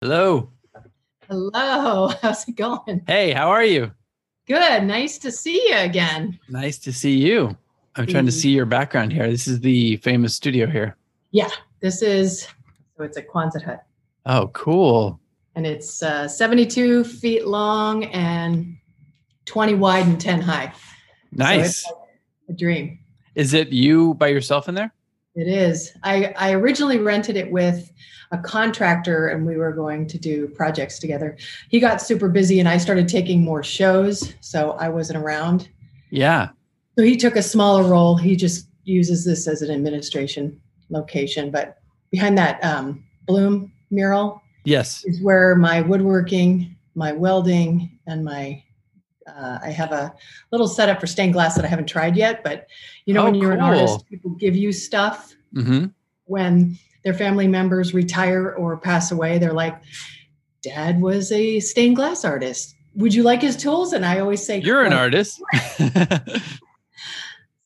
Hello. 0.00 0.50
Hello. 1.28 2.08
How's 2.22 2.48
it 2.48 2.56
going? 2.56 3.02
Hey, 3.06 3.32
how 3.32 3.48
are 3.50 3.64
you? 3.64 3.92
Good. 4.46 4.84
Nice 4.84 5.18
to 5.18 5.30
see 5.32 5.68
you 5.68 5.76
again. 5.76 6.38
Nice 6.48 6.78
to 6.78 6.92
see 6.92 7.16
you. 7.16 7.56
I'm 7.96 8.06
trying 8.06 8.26
to 8.26 8.32
see 8.32 8.50
your 8.50 8.66
background 8.66 9.12
here. 9.12 9.28
This 9.28 9.48
is 9.48 9.60
the 9.60 9.96
famous 9.98 10.34
studio 10.34 10.66
here. 10.66 10.96
Yeah, 11.30 11.50
this 11.80 12.02
is 12.02 12.42
so 12.96 13.04
it's 13.04 13.16
a 13.16 13.22
Quonset 13.22 13.62
hut, 13.62 13.84
Oh, 14.26 14.48
cool. 14.48 15.18
and 15.54 15.66
it's 15.66 16.02
uh, 16.02 16.28
72 16.28 17.04
feet 17.04 17.46
long 17.46 18.04
and 18.04 18.76
20 19.46 19.74
wide 19.74 20.06
and 20.06 20.20
10 20.20 20.40
high. 20.42 20.72
Nice. 21.32 21.84
like 21.86 21.94
a 22.50 22.52
dream. 22.52 22.98
Is 23.34 23.54
it 23.54 23.68
you 23.72 24.14
by 24.14 24.28
yourself 24.28 24.68
in 24.68 24.74
there? 24.74 24.92
It 25.36 25.48
is. 25.48 25.92
I, 26.02 26.34
I 26.36 26.52
originally 26.52 26.98
rented 26.98 27.36
it 27.36 27.50
with 27.52 27.92
a 28.32 28.38
contractor, 28.38 29.28
and 29.28 29.46
we 29.46 29.56
were 29.56 29.72
going 29.72 30.06
to 30.08 30.18
do 30.18 30.48
projects 30.48 30.98
together. 30.98 31.36
He 31.68 31.78
got 31.78 32.00
super 32.00 32.28
busy, 32.28 32.58
and 32.58 32.68
I 32.68 32.78
started 32.78 33.06
taking 33.06 33.44
more 33.44 33.62
shows, 33.62 34.34
so 34.40 34.72
I 34.72 34.88
wasn't 34.88 35.18
around. 35.18 35.68
Yeah. 36.10 36.48
So 36.98 37.04
he 37.04 37.16
took 37.16 37.36
a 37.36 37.42
smaller 37.42 37.84
role. 37.84 38.16
He 38.16 38.34
just 38.34 38.68
uses 38.84 39.24
this 39.24 39.46
as 39.46 39.62
an 39.62 39.70
administration 39.70 40.58
location. 40.88 41.50
But 41.50 41.78
behind 42.10 42.38
that 42.38 42.62
um, 42.64 43.04
Bloom 43.26 43.72
mural 43.90 44.42
Yes. 44.64 45.04
is 45.04 45.20
where 45.20 45.54
my 45.54 45.82
woodworking, 45.82 46.74
my 46.94 47.12
welding, 47.12 47.98
and 48.06 48.24
my 48.24 48.62
uh, 49.26 49.58
I 49.62 49.70
have 49.70 49.92
a 49.92 50.14
little 50.52 50.68
setup 50.68 51.00
for 51.00 51.06
stained 51.06 51.32
glass 51.32 51.54
that 51.56 51.64
I 51.64 51.68
haven't 51.68 51.86
tried 51.88 52.16
yet. 52.16 52.42
But 52.44 52.66
you 53.06 53.14
know, 53.14 53.22
Oh, 53.22 53.24
when 53.30 53.34
you're 53.36 53.52
an 53.52 53.60
artist, 53.60 54.06
people 54.08 54.30
give 54.32 54.56
you 54.56 54.72
stuff 54.72 55.34
Mm-hmm. 55.54 55.86
when 56.26 56.76
their 57.04 57.14
family 57.14 57.46
members 57.48 57.94
retire 57.94 58.52
or 58.52 58.76
pass 58.76 59.10
away. 59.12 59.38
They're 59.38 59.52
like, 59.54 59.76
"Dad 60.62 61.00
was 61.00 61.32
a 61.32 61.60
stained 61.60 61.96
glass 61.96 62.24
artist. 62.24 62.74
Would 62.96 63.14
you 63.14 63.22
like 63.22 63.40
his 63.42 63.56
tools?" 63.56 63.92
And 63.92 64.04
I 64.04 64.18
always 64.20 64.44
say, 64.44 64.60
You're 64.60 64.84
an 64.84 64.92
artist. 64.92 65.40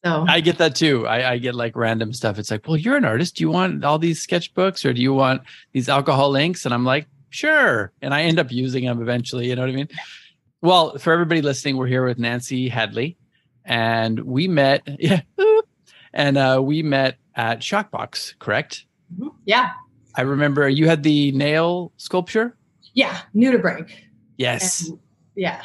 So 0.03 0.25
I 0.26 0.41
get 0.41 0.56
that 0.59 0.75
too. 0.75 1.06
I, 1.06 1.32
I 1.32 1.38
get 1.38 1.54
like 1.54 1.76
random 1.76 2.15
stuff. 2.15 2.38
It's 2.38 2.50
like, 2.50 2.66
well, 2.66 2.78
you're 2.78 2.97
an 2.97 3.04
artist. 3.04 3.37
Do 3.37 3.43
you 3.43 3.50
want 3.50 3.84
all 3.84 3.99
these 3.99 4.26
sketchbooks 4.26 4.82
or 4.87 4.94
do 4.94 5.03
you 5.03 5.12
want 5.12 5.43
these 5.72 5.91
alcohol 5.91 6.34
inks? 6.37 6.65
And 6.65 6.72
I'm 6.72 6.87
like, 6.87 7.06
sure. 7.28 7.93
And 8.00 8.15
I 8.15 8.22
end 8.22 8.38
up 8.38 8.50
using 8.50 8.87
them 8.87 9.03
eventually. 9.03 9.49
You 9.50 9.56
know 9.56 9.60
what 9.60 9.69
I 9.70 9.75
mean? 9.75 9.88
Well, 10.62 10.98
for 10.98 11.12
everybody 11.12 11.41
listening, 11.41 11.76
we're 11.76 11.87
here 11.87 12.04
with 12.04 12.19
Nancy 12.19 12.69
Hadley, 12.69 13.16
and 13.65 14.21
we 14.21 14.48
met. 14.48 14.82
Yeah, 14.98 15.21
and 16.12 16.37
uh, 16.37 16.60
we 16.62 16.82
met 16.82 17.16
at 17.37 17.60
Shockbox. 17.60 18.34
Correct? 18.38 18.84
yeah, 19.44 19.70
I 20.16 20.22
remember 20.22 20.69
you 20.69 20.87
had 20.88 21.03
the 21.03 21.32
nail 21.32 21.93
sculpture. 21.97 22.56
yeah, 22.94 23.20
new 23.32 23.50
to 23.53 23.59
nudibranch. 23.59 23.91
Yes, 24.37 24.88
And, 24.88 24.99
yeah. 25.37 25.62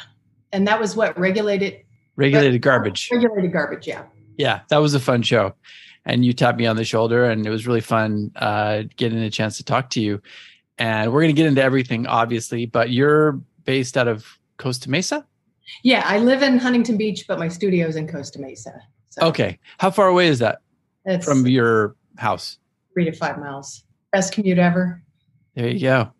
And 0.52 0.66
that 0.68 0.80
was 0.80 0.94
what 0.96 1.18
regulated 1.18 1.80
regulated 2.14 2.62
garbage. 2.62 3.08
regulated 3.12 3.52
garbage. 3.52 3.86
Yeah. 3.86 4.04
Yeah, 4.38 4.60
that 4.68 4.78
was 4.78 4.94
a 4.94 5.00
fun 5.00 5.22
show. 5.22 5.54
And 6.04 6.24
you 6.24 6.32
tapped 6.32 6.58
me 6.58 6.66
on 6.66 6.76
the 6.76 6.84
shoulder, 6.84 7.24
and 7.24 7.44
it 7.46 7.50
was 7.50 7.66
really 7.66 7.80
fun 7.80 8.30
uh, 8.36 8.84
getting 8.96 9.18
a 9.18 9.30
chance 9.30 9.56
to 9.58 9.64
talk 9.64 9.90
to 9.90 10.00
you. 10.00 10.22
And 10.78 11.12
we're 11.12 11.22
going 11.22 11.34
to 11.34 11.38
get 11.38 11.46
into 11.46 11.62
everything, 11.62 12.06
obviously, 12.06 12.66
but 12.66 12.90
you're 12.90 13.32
based 13.64 13.96
out 13.96 14.06
of 14.08 14.38
Costa 14.58 14.90
Mesa? 14.90 15.26
Yeah. 15.82 16.02
I 16.06 16.18
live 16.18 16.42
in 16.42 16.58
Huntington 16.58 16.96
Beach, 16.96 17.24
but 17.26 17.38
my 17.38 17.48
studio's 17.48 17.96
in 17.96 18.08
Costa 18.08 18.40
Mesa. 18.40 18.72
So 19.10 19.26
Okay. 19.28 19.58
How 19.78 19.90
far 19.90 20.08
away 20.08 20.28
is 20.28 20.38
that 20.40 20.60
it's 21.04 21.24
from 21.26 21.46
your 21.46 21.96
house? 22.16 22.58
three 22.94 23.04
to 23.04 23.12
five 23.12 23.38
miles. 23.38 23.84
Best 24.12 24.32
commute 24.32 24.58
ever. 24.58 25.02
There 25.54 25.68
you 25.68 25.80
go. 25.80 26.10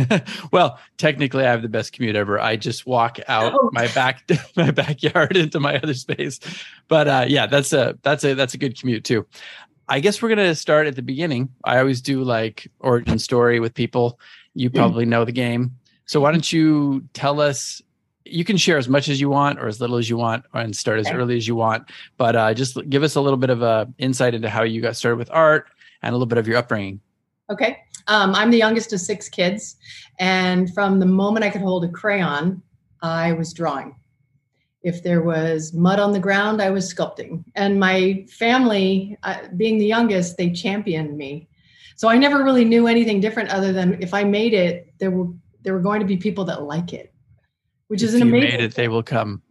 well, 0.52 0.78
technically, 0.98 1.44
I 1.46 1.50
have 1.50 1.62
the 1.62 1.68
best 1.68 1.92
commute 1.94 2.14
ever. 2.16 2.38
I 2.40 2.56
just 2.56 2.86
walk 2.86 3.18
out 3.28 3.52
Oh. 3.54 3.70
my 3.72 3.88
back 3.88 4.28
my 4.56 4.70
backyard 4.70 5.36
into 5.36 5.60
my 5.60 5.76
other 5.76 5.94
space. 5.94 6.40
But 6.88 7.08
uh, 7.08 7.24
yeah, 7.28 7.46
that's 7.46 7.72
a 7.72 7.98
that's 8.02 8.22
a 8.24 8.34
that's 8.34 8.54
a 8.54 8.58
good 8.58 8.78
commute 8.78 9.04
too. 9.04 9.26
I 9.88 10.00
guess 10.00 10.20
we're 10.22 10.28
gonna 10.28 10.54
start 10.54 10.86
at 10.86 10.94
the 10.96 11.02
beginning. 11.02 11.48
I 11.64 11.78
always 11.78 12.00
do 12.02 12.22
like 12.22 12.70
origin 12.80 13.18
story 13.18 13.60
with 13.60 13.74
people. 13.74 14.18
You 14.54 14.68
probably 14.70 15.06
know 15.06 15.24
the 15.24 15.32
game. 15.32 15.72
So 16.06 16.20
why 16.20 16.32
don't 16.32 16.52
you 16.52 17.04
tell 17.14 17.40
us? 17.40 17.82
You 18.24 18.44
can 18.44 18.56
share 18.56 18.78
as 18.78 18.88
much 18.88 19.08
as 19.08 19.20
you 19.20 19.28
want 19.28 19.58
or 19.58 19.66
as 19.66 19.80
little 19.80 19.96
as 19.96 20.08
you 20.08 20.16
want, 20.16 20.44
and 20.54 20.74
start 20.74 21.00
as 21.00 21.06
Okay. 21.06 21.16
early 21.16 21.36
as 21.36 21.46
you 21.48 21.54
want. 21.56 21.90
But 22.16 22.36
uh, 22.36 22.54
just 22.54 22.78
give 22.88 23.02
us 23.02 23.16
a 23.16 23.20
little 23.20 23.36
bit 23.36 23.50
of 23.50 23.62
a 23.62 23.88
insight 23.98 24.34
into 24.34 24.48
how 24.48 24.62
you 24.62 24.80
got 24.80 24.96
started 24.96 25.16
with 25.16 25.30
art 25.32 25.68
and 26.02 26.12
a 26.12 26.16
little 26.16 26.26
bit 26.26 26.38
of 26.38 26.46
your 26.46 26.56
upbringing. 26.56 27.00
Okay. 27.50 27.78
Um, 28.06 28.34
I'm 28.34 28.50
the 28.50 28.58
youngest 28.58 28.92
of 28.92 29.00
six 29.00 29.28
kids. 29.28 29.76
And 30.18 30.72
from 30.72 31.00
the 31.00 31.06
moment 31.06 31.44
I 31.44 31.50
could 31.50 31.60
hold 31.60 31.84
a 31.84 31.88
crayon, 31.88 32.62
I 33.02 33.32
was 33.32 33.52
drawing. 33.52 33.96
If 34.82 35.02
there 35.02 35.22
was 35.22 35.72
mud 35.72 36.00
on 36.00 36.12
the 36.12 36.18
ground, 36.18 36.60
I 36.60 36.70
was 36.70 36.92
sculpting. 36.92 37.44
And 37.54 37.78
my 37.78 38.26
family, 38.28 39.16
uh, 39.22 39.36
being 39.56 39.78
the 39.78 39.86
youngest, 39.86 40.36
they 40.36 40.50
championed 40.50 41.16
me. 41.16 41.48
So 41.96 42.08
I 42.08 42.16
never 42.16 42.42
really 42.42 42.64
knew 42.64 42.88
anything 42.88 43.20
different 43.20 43.50
other 43.50 43.72
than 43.72 44.02
if 44.02 44.12
I 44.14 44.24
made 44.24 44.54
it, 44.54 44.92
there 44.98 45.10
were 45.10 45.32
there 45.62 45.74
were 45.74 45.80
going 45.80 46.00
to 46.00 46.06
be 46.06 46.16
people 46.16 46.44
that 46.46 46.62
like 46.62 46.92
it, 46.92 47.12
which 47.88 48.02
is 48.02 48.14
if 48.14 48.22
an 48.22 48.28
you 48.28 48.34
amazing. 48.34 48.58
made 48.58 48.64
it, 48.64 48.74
they 48.74 48.88
will 48.88 49.02
come. 49.02 49.42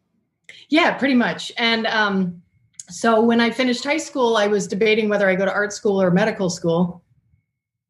Yeah, 0.69 0.97
pretty 0.97 1.15
much. 1.15 1.51
And 1.57 1.87
um, 1.87 2.41
so 2.89 3.21
when 3.21 3.39
I 3.39 3.49
finished 3.49 3.83
high 3.83 3.97
school, 3.97 4.37
I 4.37 4.47
was 4.47 4.67
debating 4.67 5.09
whether 5.09 5.29
I 5.29 5.35
go 5.35 5.45
to 5.45 5.51
art 5.51 5.73
school 5.73 6.01
or 6.01 6.11
medical 6.11 6.49
school. 6.49 7.03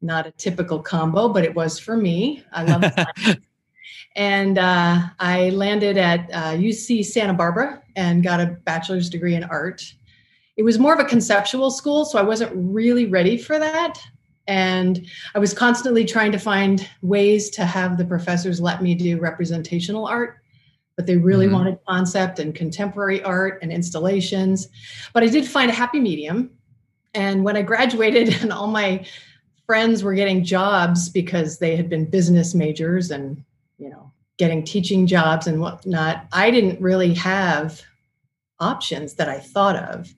Not 0.00 0.26
a 0.26 0.32
typical 0.32 0.80
combo, 0.80 1.28
but 1.28 1.44
it 1.44 1.54
was 1.54 1.78
for 1.78 1.96
me. 1.96 2.42
I 2.52 2.64
love. 2.64 2.92
And 4.14 4.58
uh, 4.58 5.00
I 5.18 5.50
landed 5.50 5.96
at 5.96 6.30
uh, 6.32 6.52
UC 6.52 7.04
Santa 7.04 7.32
Barbara 7.32 7.82
and 7.96 8.22
got 8.22 8.40
a 8.40 8.46
bachelor's 8.64 9.08
degree 9.08 9.34
in 9.34 9.44
art. 9.44 9.82
It 10.56 10.64
was 10.64 10.78
more 10.78 10.92
of 10.92 11.00
a 11.00 11.04
conceptual 11.04 11.70
school, 11.70 12.04
so 12.04 12.18
I 12.18 12.22
wasn't 12.22 12.52
really 12.54 13.06
ready 13.06 13.38
for 13.38 13.58
that. 13.58 13.98
And 14.46 15.06
I 15.34 15.38
was 15.38 15.54
constantly 15.54 16.04
trying 16.04 16.32
to 16.32 16.38
find 16.38 16.88
ways 17.00 17.50
to 17.50 17.64
have 17.64 17.96
the 17.96 18.04
professors 18.04 18.60
let 18.60 18.82
me 18.82 18.94
do 18.94 19.18
representational 19.18 20.06
art 20.06 20.42
but 20.96 21.06
they 21.06 21.16
really 21.16 21.46
Mhm. 21.46 21.52
wanted 21.52 21.78
concept 21.88 22.38
and 22.38 22.54
contemporary 22.54 23.22
art 23.22 23.58
and 23.62 23.72
installations. 23.72 24.68
But 25.12 25.22
I 25.22 25.26
did 25.26 25.46
find 25.46 25.70
a 25.70 25.74
happy 25.74 26.00
medium. 26.00 26.50
And 27.14 27.44
when 27.44 27.56
I 27.56 27.62
graduated 27.62 28.28
and 28.42 28.52
all 28.52 28.66
my 28.66 29.04
friends 29.66 30.02
were 30.02 30.14
getting 30.14 30.44
jobs 30.44 31.08
because 31.08 31.58
they 31.58 31.76
had 31.76 31.88
been 31.88 32.04
business 32.04 32.54
majors 32.54 33.10
and, 33.10 33.42
you 33.78 33.88
know, 33.88 34.12
getting 34.38 34.64
teaching 34.64 35.06
jobs 35.06 35.46
and 35.46 35.60
whatnot, 35.60 36.26
I 36.32 36.50
didn't 36.50 36.80
really 36.80 37.14
have 37.14 37.80
options 38.60 39.14
that 39.14 39.28
I 39.28 39.38
thought 39.38 39.76
of. 39.76 40.12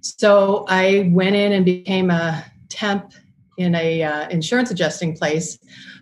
So 0.00 0.64
I 0.68 1.10
went 1.12 1.36
in 1.36 1.52
and 1.52 1.64
became 1.64 2.10
a 2.10 2.44
temp 2.68 3.12
in 3.56 3.74
a 3.74 4.02
uh, 4.02 4.28
insurance 4.28 4.70
adjusting 4.70 5.16
place. 5.16 5.58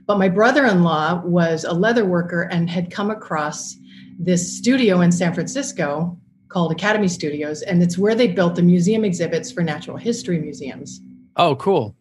But 0.06 0.18
my 0.18 0.28
brother-in-law 0.28 1.22
was 1.24 1.64
a 1.64 1.72
leather 1.72 2.04
worker 2.04 2.42
and 2.42 2.70
had 2.70 2.90
come 2.90 3.10
across 3.10 3.76
this 4.18 4.56
studio 4.56 5.00
in 5.00 5.12
San 5.12 5.34
Francisco 5.34 6.18
called 6.48 6.72
Academy 6.72 7.08
Studios, 7.08 7.62
and 7.62 7.82
it's 7.82 7.98
where 7.98 8.14
they 8.14 8.28
built 8.28 8.54
the 8.54 8.62
museum 8.62 9.04
exhibits 9.04 9.52
for 9.52 9.62
natural 9.62 9.96
history 9.96 10.38
museums. 10.38 11.00
Oh, 11.36 11.54
cool. 11.56 11.94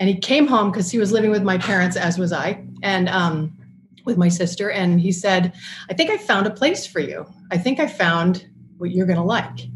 And 0.00 0.08
he 0.08 0.16
came 0.16 0.46
home 0.46 0.70
because 0.70 0.90
he 0.90 0.98
was 0.98 1.12
living 1.12 1.30
with 1.30 1.42
my 1.42 1.58
parents, 1.58 1.96
as 1.96 2.18
was 2.18 2.32
I. 2.32 2.64
and 2.82 3.08
um, 3.08 3.56
with 4.04 4.16
my 4.18 4.28
sister, 4.28 4.70
and 4.70 5.00
he 5.00 5.12
said, 5.12 5.52
"I 5.88 5.94
think 5.94 6.10
I 6.10 6.16
found 6.16 6.46
a 6.46 6.50
place 6.50 6.86
for 6.86 7.00
you. 7.00 7.26
I 7.50 7.58
think 7.58 7.78
I 7.78 7.86
found 7.86 8.48
what 8.78 8.90
you're 8.90 9.06
going 9.06 9.18
to 9.18 9.22
like." 9.22 9.68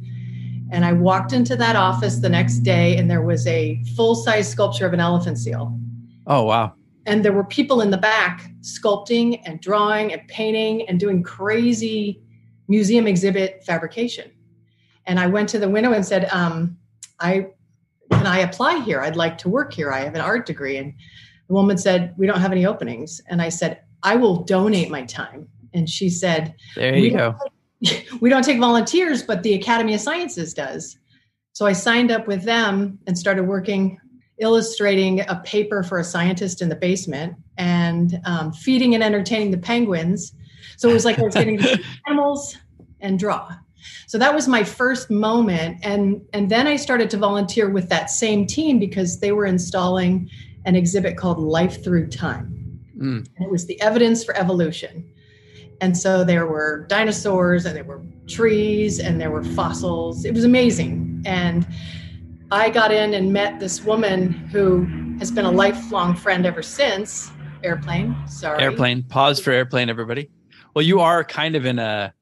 And 0.71 0.85
I 0.85 0.93
walked 0.93 1.33
into 1.33 1.57
that 1.57 1.77
office 1.77 2.17
the 2.17 2.29
next 2.29 2.61
day, 2.61 2.97
and 2.97 3.11
there 3.11 3.23
was 3.23 3.47
a 3.47 3.83
full 3.95 4.15
size 4.15 4.51
sculpture 4.51 4.87
of 4.87 4.93
an 4.93 5.01
elephant 5.01 5.39
seal. 5.39 5.79
Oh, 6.27 6.43
wow. 6.43 6.75
And 7.07 7.25
there 7.25 7.33
were 7.33 7.45
people 7.45 7.81
in 7.81 7.91
the 7.91 7.99
back 7.99 8.51
sculpting 8.63 9.41
and 9.45 9.61
drawing 9.61 10.13
and 10.13 10.27
painting 10.27 10.89
and 10.89 10.99
doing 10.99 11.23
crazy 11.23 12.21
museum 12.67 13.07
exhibit 13.07 13.63
fabrication. 13.65 14.33
And 15.07 15.21
I 15.21 15.29
went 15.29 15.49
to 15.51 15.61
the 15.61 15.69
window 15.69 15.93
and 15.93 16.05
said, 16.05 16.29
um, 16.33 16.77
I 17.21 17.47
can 18.11 18.27
I 18.27 18.39
apply 18.41 18.81
here? 18.81 19.01
I'd 19.01 19.17
like 19.17 19.39
to 19.39 19.49
work 19.49 19.73
here. 19.73 19.93
I 19.93 20.01
have 20.01 20.15
an 20.15 20.21
art 20.21 20.47
degree. 20.47 20.77
And 20.77 20.95
the 21.49 21.55
woman 21.55 21.79
said, 21.79 22.15
We 22.17 22.27
don't 22.27 22.41
have 22.41 22.53
any 22.53 22.67
openings. 22.67 23.21
And 23.29 23.43
I 23.43 23.49
said, 23.49 23.81
I 24.03 24.17
will 24.17 24.43
donate 24.45 24.91
my 24.91 25.05
time. 25.05 25.49
And 25.75 25.89
she 25.89 26.09
said, 26.09 26.55
There 26.75 26.97
you 26.97 27.13
go. 27.13 27.37
we 28.21 28.31
don't 28.31 28.45
take 28.45 28.59
volunteers, 28.59 29.23
but 29.23 29.43
the 29.43 29.55
Academy 29.55 29.95
of 29.95 30.01
Sciences 30.01 30.55
does. 30.55 30.99
So 31.53 31.67
I 31.67 31.73
signed 31.73 32.11
up 32.11 32.27
with 32.27 32.43
them 32.43 32.99
and 33.07 33.19
started 33.19 33.45
working, 33.45 33.99
illustrating 34.39 35.21
a 35.21 35.41
paper 35.45 35.83
for 35.83 35.99
a 35.99 36.05
scientist 36.05 36.61
in 36.61 36.69
the 36.69 36.77
basement 36.77 37.37
and 37.57 38.21
um, 38.25 38.53
feeding 38.53 38.95
and 38.95 39.03
entertaining 39.03 39.51
the 39.51 39.59
penguins. 39.59 40.33
So 40.77 40.91
it 40.91 40.93
was 40.93 41.05
like 41.05 41.19
I 41.19 41.23
was 41.23 41.35
getting 41.35 41.59
to 41.59 41.83
animals 42.07 42.59
and 43.01 43.19
draw. 43.19 43.55
So 44.07 44.19
that 44.19 44.35
was 44.35 44.49
my 44.49 44.65
first 44.65 45.11
moment, 45.11 45.79
and 45.83 46.21
and 46.33 46.51
then 46.51 46.67
I 46.67 46.77
started 46.77 47.09
to 47.11 47.17
volunteer 47.17 47.71
with 47.71 47.89
that 47.89 48.11
same 48.11 48.47
team 48.47 48.79
because 48.79 49.21
they 49.21 49.33
were 49.33 49.47
installing 49.47 50.29
an 50.65 50.75
exhibit 50.77 51.17
called 51.17 51.39
Life 51.39 51.83
Through 51.83 52.09
Time. 52.09 52.81
Mm. 52.99 53.27
And 53.37 53.47
it 53.47 53.51
was 53.51 53.67
the 53.67 53.81
evidence 53.81 54.25
for 54.25 54.37
evolution. 54.37 55.09
And 55.81 55.97
so 55.97 56.25
there 56.25 56.47
were 56.47 56.87
dinosaurs 56.89 57.67
and 57.67 57.77
there 57.77 57.85
were 57.85 58.01
trees 58.27 58.99
and 58.99 59.21
there 59.21 59.31
were 59.31 59.45
fossils. 59.45 60.25
It 60.25 60.35
was 60.35 60.45
amazing. 60.45 61.23
And 61.27 61.67
I 62.51 62.71
got 62.71 62.93
in 62.93 63.15
and 63.15 63.33
met 63.33 63.61
this 63.61 63.83
woman 63.83 64.33
who 64.33 64.85
has 65.19 65.31
been 65.31 65.45
a 65.45 65.51
lifelong 65.51 66.15
friend 66.15 66.47
ever 66.47 66.63
since. 66.63 67.31
Airplane, 67.63 68.15
sorry. 68.29 68.63
Airplane. 68.63 69.03
Pause 69.03 69.41
for 69.41 69.51
airplane, 69.51 69.89
everybody. 69.91 70.31
Well, 70.75 70.85
you 70.85 71.01
are 71.01 71.25
kind 71.25 71.57
of 71.57 71.67
in 71.67 71.79
a 71.79 72.15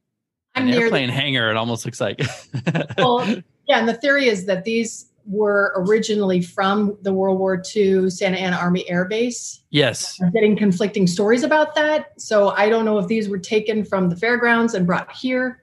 an 0.55 0.69
airplane 0.69 1.09
the, 1.09 1.13
hangar. 1.13 1.51
It 1.51 1.57
almost 1.57 1.85
looks 1.85 2.01
like. 2.01 2.21
well, 2.99 3.27
yeah, 3.67 3.79
and 3.79 3.89
the 3.89 3.95
theory 3.95 4.29
is 4.29 4.47
that 4.47 4.65
these 4.65 5.07
were 5.27 5.73
originally 5.77 6.43
from 6.43 6.97
the 7.03 7.13
World 7.13 7.39
War 7.39 7.63
II 7.75 8.11
Santa 8.11 8.37
Ana 8.37 8.57
Army 8.57 8.89
Air 8.89 9.05
Base. 9.07 9.63
yes. 9.71 10.21
I'm 10.23 10.31
getting 10.31 10.57
conflicting 10.57 11.07
stories 11.07 11.43
about 11.43 11.75
that. 11.75 12.21
So 12.21 12.51
I 12.51 12.69
don't 12.69 12.85
know 12.85 12.99
if 12.99 13.07
these 13.07 13.29
were 13.29 13.39
taken 13.39 13.85
from 13.85 14.09
the 14.09 14.17
fairgrounds 14.17 14.75
and 14.75 14.87
brought 14.87 15.11
here 15.13 15.63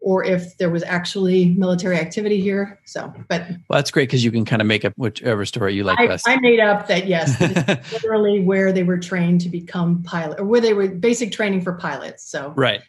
or 0.00 0.22
if 0.22 0.56
there 0.58 0.70
was 0.70 0.82
actually 0.84 1.46
military 1.54 1.98
activity 1.98 2.40
here. 2.40 2.78
So, 2.84 3.12
but 3.28 3.42
Well, 3.68 3.78
that's 3.78 3.90
great 3.90 4.08
because 4.08 4.24
you 4.24 4.30
can 4.30 4.44
kind 4.44 4.62
of 4.62 4.68
make 4.68 4.84
up 4.84 4.92
whichever 4.96 5.44
story 5.44 5.74
you 5.74 5.84
like 5.84 5.98
I, 5.98 6.06
best. 6.06 6.28
I 6.28 6.36
made 6.36 6.60
up 6.60 6.86
that 6.88 7.06
yes, 7.06 7.40
literally 7.92 8.40
where 8.40 8.72
they 8.72 8.82
were 8.82 8.98
trained 8.98 9.40
to 9.40 9.48
become 9.48 10.02
pilot 10.04 10.38
or 10.38 10.44
where 10.44 10.60
they 10.60 10.74
were 10.74 10.88
basic 10.88 11.32
training 11.32 11.62
for 11.62 11.72
pilots. 11.72 12.24
So, 12.28 12.52
right. 12.56 12.82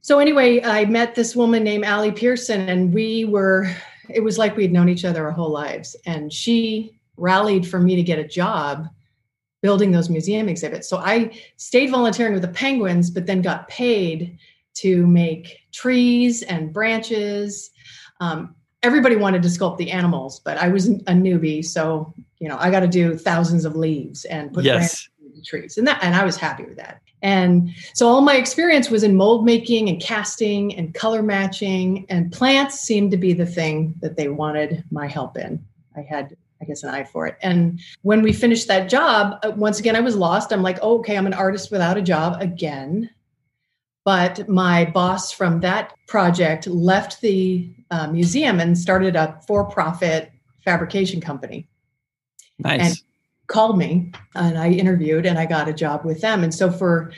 so 0.00 0.18
anyway, 0.20 0.62
I 0.62 0.84
met 0.84 1.16
this 1.16 1.34
woman 1.34 1.64
named 1.64 1.84
Allie 1.84 2.12
Pearson 2.12 2.68
and 2.68 2.94
we 2.94 3.24
were, 3.24 3.68
it 4.14 4.20
was 4.20 4.38
like 4.38 4.56
we 4.56 4.62
had 4.62 4.72
known 4.72 4.88
each 4.88 5.04
other 5.04 5.24
our 5.24 5.32
whole 5.32 5.50
lives. 5.50 5.96
And 6.06 6.32
she 6.32 6.98
rallied 7.16 7.66
for 7.66 7.78
me 7.78 7.96
to 7.96 8.02
get 8.02 8.18
a 8.18 8.24
job 8.26 8.88
building 9.62 9.90
those 9.92 10.08
museum 10.08 10.48
exhibits. 10.48 10.88
So 10.88 10.96
I 10.98 11.38
stayed 11.56 11.90
volunteering 11.90 12.32
with 12.32 12.42
the 12.42 12.48
penguins, 12.48 13.10
but 13.10 13.26
then 13.26 13.42
got 13.42 13.68
paid 13.68 14.38
to 14.74 15.06
make 15.06 15.58
trees 15.72 16.42
and 16.42 16.72
branches. 16.72 17.70
Um, 18.20 18.54
everybody 18.82 19.16
wanted 19.16 19.42
to 19.42 19.48
sculpt 19.48 19.76
the 19.76 19.90
animals, 19.90 20.40
but 20.40 20.56
I 20.56 20.68
was 20.68 20.88
a 20.88 21.12
newbie, 21.12 21.64
so 21.64 22.12
you 22.38 22.48
know 22.48 22.56
I 22.58 22.70
got 22.70 22.80
to 22.80 22.88
do 22.88 23.16
thousands 23.16 23.64
of 23.64 23.76
leaves 23.76 24.24
and 24.24 24.52
put 24.52 24.64
Yes. 24.64 25.08
trees, 25.44 25.78
and 25.78 25.86
that 25.86 26.02
and 26.02 26.14
I 26.14 26.24
was 26.24 26.36
happy 26.36 26.64
with 26.64 26.76
that. 26.76 27.02
And 27.22 27.70
so 27.94 28.08
all 28.08 28.20
my 28.22 28.36
experience 28.36 28.90
was 28.90 29.02
in 29.02 29.16
mold 29.16 29.44
making 29.44 29.88
and 29.88 30.00
casting 30.00 30.74
and 30.74 30.94
color 30.94 31.22
matching, 31.22 32.06
and 32.08 32.32
plants 32.32 32.80
seemed 32.80 33.10
to 33.10 33.16
be 33.16 33.32
the 33.32 33.46
thing 33.46 33.94
that 34.00 34.16
they 34.16 34.28
wanted 34.28 34.84
my 34.90 35.06
help 35.06 35.36
in. 35.36 35.64
I 35.96 36.02
had 36.02 36.36
I 36.62 36.66
guess 36.66 36.82
an 36.82 36.90
eye 36.90 37.04
for 37.04 37.26
it. 37.26 37.38
And 37.40 37.80
when 38.02 38.20
we 38.20 38.34
finished 38.34 38.68
that 38.68 38.90
job, 38.90 39.38
uh, 39.42 39.52
once 39.56 39.80
again 39.80 39.96
I 39.96 40.00
was 40.00 40.14
lost. 40.14 40.52
I'm 40.52 40.62
like, 40.62 40.78
oh, 40.82 40.98
okay, 40.98 41.16
I'm 41.16 41.26
an 41.26 41.32
artist 41.32 41.70
without 41.70 41.96
a 41.96 42.02
job 42.02 42.40
again. 42.40 43.08
But 44.04 44.46
my 44.46 44.84
boss 44.84 45.32
from 45.32 45.60
that 45.60 45.94
project 46.06 46.66
left 46.66 47.22
the 47.22 47.72
uh, 47.90 48.08
museum 48.08 48.60
and 48.60 48.76
started 48.76 49.16
a 49.16 49.40
for-profit 49.46 50.30
fabrication 50.62 51.20
company 51.22 51.66
Nice. 52.62 53.02
Called 53.50 53.76
me 53.76 54.10
and 54.34 54.56
I 54.56 54.70
interviewed 54.70 55.26
and 55.26 55.38
I 55.38 55.44
got 55.44 55.68
a 55.68 55.72
job 55.72 56.04
with 56.04 56.20
them. 56.20 56.42
And 56.42 56.54
so 56.54 56.70
for 56.70 57.12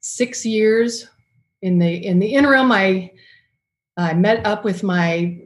six 0.00 0.46
years 0.46 1.08
in 1.62 1.78
the 1.78 2.06
in 2.06 2.20
the 2.20 2.28
interim, 2.34 2.70
I 2.70 3.10
I 3.96 4.14
met 4.14 4.46
up 4.46 4.64
with 4.64 4.82
my 4.84 5.36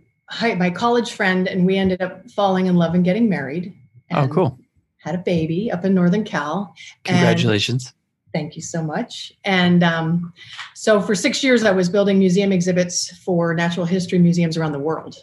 my 0.41 0.71
college 0.71 1.13
friend 1.13 1.47
and 1.47 1.65
we 1.65 1.77
ended 1.77 2.03
up 2.03 2.29
falling 2.31 2.67
in 2.67 2.77
love 2.77 2.95
and 2.95 3.05
getting 3.05 3.29
married. 3.29 3.75
oh, 4.11 4.29
cool. 4.29 4.59
Had 4.99 5.15
a 5.15 5.19
baby 5.19 5.71
up 5.71 5.85
in 5.85 5.95
Northern 5.95 6.25
Cal. 6.25 6.75
And- 7.07 7.17
Congratulations. 7.17 7.93
Thank 8.33 8.57
you 8.57 8.63
so 8.63 8.83
much. 8.83 9.31
And 9.45 9.85
um, 9.85 10.33
so 10.75 11.03
for 11.03 11.15
six 11.15 11.45
years, 11.45 11.65
I 11.65 11.71
was 11.71 11.91
building 11.91 12.19
museum 12.19 12.51
exhibits 12.51 13.15
for 13.19 13.53
natural 13.53 13.85
history 13.85 14.19
museums 14.19 14.57
around 14.57 14.73
the 14.73 14.79
world. 14.79 15.17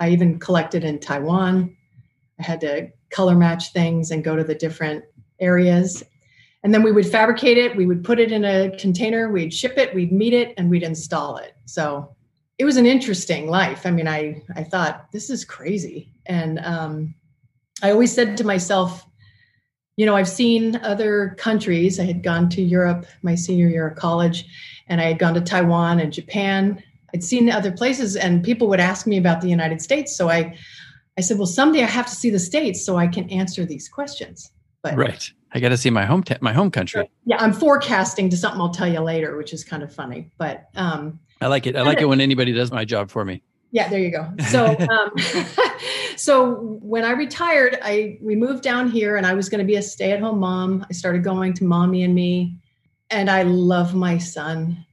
I 0.00 0.08
even 0.08 0.38
collected 0.38 0.82
in 0.82 0.98
Taiwan. 0.98 1.76
I 2.40 2.42
had 2.42 2.62
to 2.62 2.90
color 3.10 3.34
match 3.34 3.72
things 3.72 4.10
and 4.10 4.24
go 4.24 4.36
to 4.36 4.44
the 4.44 4.54
different 4.54 5.04
areas. 5.40 6.02
And 6.62 6.74
then 6.74 6.82
we 6.82 6.92
would 6.92 7.06
fabricate 7.06 7.58
it, 7.58 7.76
we 7.76 7.86
would 7.86 8.02
put 8.02 8.18
it 8.18 8.32
in 8.32 8.44
a 8.44 8.76
container, 8.76 9.30
we'd 9.30 9.54
ship 9.54 9.78
it, 9.78 9.94
we'd 9.94 10.12
meet 10.12 10.32
it, 10.32 10.54
and 10.56 10.68
we'd 10.68 10.82
install 10.82 11.36
it. 11.36 11.54
So 11.66 12.16
it 12.58 12.64
was 12.64 12.76
an 12.76 12.86
interesting 12.86 13.48
life. 13.48 13.86
I 13.86 13.90
mean, 13.90 14.08
I, 14.08 14.42
I 14.56 14.64
thought, 14.64 15.12
this 15.12 15.30
is 15.30 15.44
crazy. 15.44 16.10
And 16.24 16.58
um, 16.60 17.14
I 17.82 17.90
always 17.90 18.12
said 18.12 18.36
to 18.38 18.44
myself, 18.44 19.06
you 19.96 20.06
know, 20.06 20.16
I've 20.16 20.28
seen 20.28 20.76
other 20.76 21.36
countries. 21.38 22.00
I 22.00 22.04
had 22.04 22.22
gone 22.22 22.48
to 22.50 22.62
Europe 22.62 23.06
my 23.22 23.34
senior 23.34 23.68
year 23.68 23.88
of 23.88 23.96
college, 23.96 24.44
and 24.88 25.00
I 25.00 25.04
had 25.04 25.18
gone 25.18 25.34
to 25.34 25.40
Taiwan 25.40 26.00
and 26.00 26.12
Japan. 26.12 26.82
I'd 27.14 27.24
seen 27.24 27.50
other 27.50 27.72
places, 27.72 28.16
and 28.16 28.44
people 28.44 28.68
would 28.68 28.80
ask 28.80 29.06
me 29.06 29.16
about 29.16 29.40
the 29.40 29.48
United 29.48 29.80
States. 29.80 30.16
So 30.16 30.28
I, 30.28 30.56
I 31.18 31.22
said, 31.22 31.38
well, 31.38 31.46
someday 31.46 31.82
I 31.82 31.86
have 31.86 32.06
to 32.06 32.14
see 32.14 32.30
the 32.30 32.38
states 32.38 32.84
so 32.84 32.96
I 32.96 33.06
can 33.06 33.28
answer 33.30 33.64
these 33.64 33.88
questions. 33.88 34.50
But 34.82 34.96
Right. 34.96 35.30
I 35.52 35.60
got 35.60 35.70
to 35.70 35.76
see 35.76 35.90
my 35.90 36.04
home 36.04 36.22
ta- 36.22 36.36
my 36.40 36.52
home 36.52 36.70
country. 36.70 37.10
yeah, 37.24 37.38
I'm 37.38 37.52
forecasting 37.52 38.28
to 38.30 38.36
something 38.36 38.60
I'll 38.60 38.70
tell 38.70 38.86
you 38.88 39.00
later, 39.00 39.36
which 39.36 39.52
is 39.54 39.64
kind 39.64 39.82
of 39.82 39.92
funny. 39.92 40.30
But 40.36 40.68
um, 40.76 41.18
I 41.40 41.46
like 41.46 41.66
it. 41.66 41.76
I 41.76 41.82
like 41.82 42.00
it 42.00 42.04
when 42.06 42.20
anybody 42.20 42.52
does 42.52 42.70
my 42.70 42.84
job 42.84 43.10
for 43.10 43.24
me. 43.24 43.42
Yeah, 43.70 43.88
there 43.88 43.98
you 44.00 44.10
go. 44.10 44.30
So, 44.50 44.66
um, 44.90 45.10
so 46.16 46.78
when 46.82 47.04
I 47.04 47.12
retired, 47.12 47.78
I 47.82 48.18
we 48.20 48.36
moved 48.36 48.62
down 48.62 48.90
here, 48.90 49.16
and 49.16 49.26
I 49.26 49.34
was 49.34 49.48
going 49.48 49.60
to 49.60 49.64
be 49.64 49.76
a 49.76 49.82
stay-at-home 49.82 50.38
mom. 50.38 50.84
I 50.90 50.92
started 50.92 51.24
going 51.24 51.54
to 51.54 51.64
Mommy 51.64 52.02
and 52.02 52.14
Me, 52.14 52.58
and 53.10 53.30
I 53.30 53.42
love 53.42 53.94
my 53.94 54.18
son, 54.18 54.84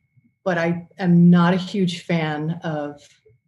but 0.43 0.57
I 0.57 0.87
am 0.97 1.29
not 1.29 1.53
a 1.53 1.57
huge 1.57 2.03
fan 2.03 2.59
of 2.63 3.01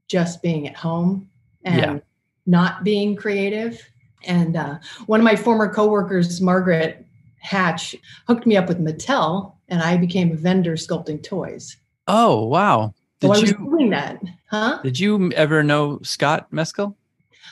just 0.08 0.42
being 0.42 0.68
at 0.68 0.76
home 0.76 1.30
and 1.64 1.80
Yeah. 1.80 2.00
Not 2.46 2.84
being 2.84 3.16
creative. 3.16 3.82
And 4.24 4.56
uh, 4.56 4.80
one 5.06 5.20
of 5.20 5.24
my 5.24 5.36
former 5.36 5.72
coworkers, 5.72 6.42
Margaret 6.42 7.06
Hatch, 7.40 7.96
hooked 8.28 8.46
me 8.46 8.58
up 8.58 8.68
with 8.68 8.80
Mattel, 8.80 9.54
and 9.70 9.82
I 9.82 9.98
became 9.98 10.32
a 10.32 10.36
vendor 10.36 10.74
sculpting 10.76 11.22
toys. 11.24 11.78
Oh, 12.08 12.46
wow. 12.46 12.94
So 13.22 13.32
I 13.32 13.36
Did 13.36 13.42
was 13.42 13.52
you 13.52 13.58
doing 13.58 13.90
that, 13.92 14.22
huh? 14.50 14.80
did 14.84 15.00
you 15.00 15.32
ever 15.34 15.64
know 15.64 16.00
Scott 16.04 16.52
Meskel? 16.52 16.96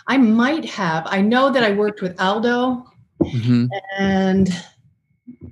I 0.07 0.17
might 0.17 0.65
have. 0.65 1.03
I 1.07 1.21
know 1.21 1.51
that 1.51 1.63
I 1.63 1.71
worked 1.71 2.01
with 2.01 2.19
Aldo 2.19 2.85
Mhm. 3.21 3.69
and 3.97 4.49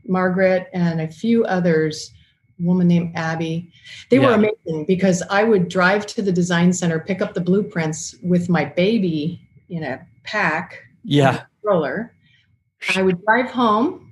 Margaret 0.07 0.67
and 0.73 0.99
a 1.01 1.07
few 1.07 1.45
others, 1.45 2.11
woman 2.63 2.87
named 2.87 3.11
Abby. 3.15 3.71
They 4.09 4.19
were 4.19 4.33
amazing 4.33 4.85
because 4.87 5.21
I 5.29 5.43
would 5.43 5.67
drive 5.69 6.05
to 6.07 6.21
the 6.21 6.31
design 6.31 6.73
center, 6.73 6.99
pick 6.99 7.21
up 7.21 7.33
the 7.33 7.41
blueprints 7.41 8.15
with 8.23 8.49
my 8.49 8.65
baby 8.65 9.41
in 9.69 9.83
a 9.83 10.05
pack, 10.23 10.79
Yeah. 11.03 11.43
roller. 11.63 12.13
I 12.95 13.01
would 13.03 13.23
drive 13.25 13.51
home, 13.51 14.11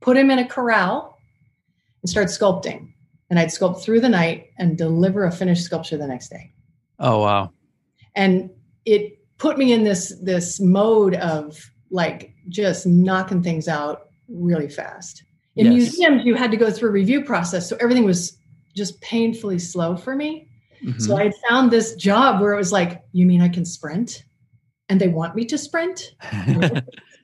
put 0.00 0.16
him 0.16 0.30
in 0.30 0.38
a 0.38 0.46
corral, 0.46 1.18
and 2.02 2.08
start 2.10 2.28
sculpting. 2.28 2.88
And 3.30 3.38
I'd 3.38 3.48
sculpt 3.48 3.82
through 3.82 4.00
the 4.00 4.08
night 4.08 4.50
and 4.58 4.78
deliver 4.78 5.24
a 5.24 5.32
finished 5.32 5.64
sculpture 5.64 5.96
the 5.96 6.06
next 6.06 6.28
day 6.28 6.52
Oh, 7.00 7.20
wow. 7.20 7.50
and 8.14 8.50
it 8.84 9.18
put 9.38 9.58
me 9.58 9.72
in 9.72 9.82
this 9.82 10.14
this 10.22 10.60
mode 10.60 11.14
of 11.16 11.58
like 11.90 12.32
just 12.48 12.86
knocking 12.86 13.42
things 13.42 13.66
out 13.66 14.08
really 14.28 14.68
fast 14.68 15.23
In 15.56 15.66
Yes. 15.66 15.74
museums, 15.74 16.24
you 16.24 16.34
had 16.34 16.50
to 16.50 16.56
go 16.56 16.70
through 16.70 16.88
a 16.88 16.92
review 16.92 17.22
process, 17.24 17.68
so 17.68 17.76
everything 17.80 18.04
was 18.04 18.38
just 18.74 19.00
painfully 19.00 19.58
slow 19.58 19.96
for 19.96 20.16
me. 20.16 20.48
So 20.98 21.14
Mhm. 21.14 21.20
I 21.20 21.48
found 21.48 21.70
this 21.70 21.94
job 21.94 22.40
where 22.40 22.52
it 22.52 22.56
was 22.56 22.72
like, 22.72 23.02
you 23.12 23.24
mean 23.24 23.40
I 23.40 23.48
can 23.48 23.64
sprint? 23.64 24.24
And 24.88 25.00
they 25.00 25.08
want 25.08 25.34
me 25.34 25.44
to 25.46 25.56
sprint? 25.56 26.14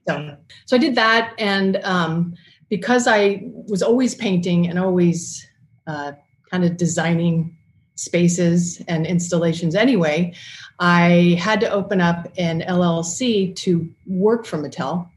So, 0.08 0.36
so 0.66 0.76
I 0.76 0.78
did 0.78 0.94
that. 0.94 1.34
And 1.38 1.76
um, 1.84 2.34
because 2.70 3.06
I 3.06 3.42
was 3.68 3.82
always 3.82 4.14
painting 4.14 4.68
and 4.68 4.78
always 4.78 5.46
uh, 5.86 6.12
kind 6.50 6.64
of 6.64 6.76
designing 6.78 7.54
spaces 7.96 8.80
and 8.88 9.06
installations 9.06 9.74
anyway, 9.74 10.32
I 10.78 11.36
had 11.38 11.60
to 11.60 11.70
open 11.70 12.00
up 12.00 12.28
an 12.38 12.62
LLC 12.62 13.54
to 13.56 13.92
work 14.06 14.46
for 14.46 14.56
Mattel. 14.56 15.09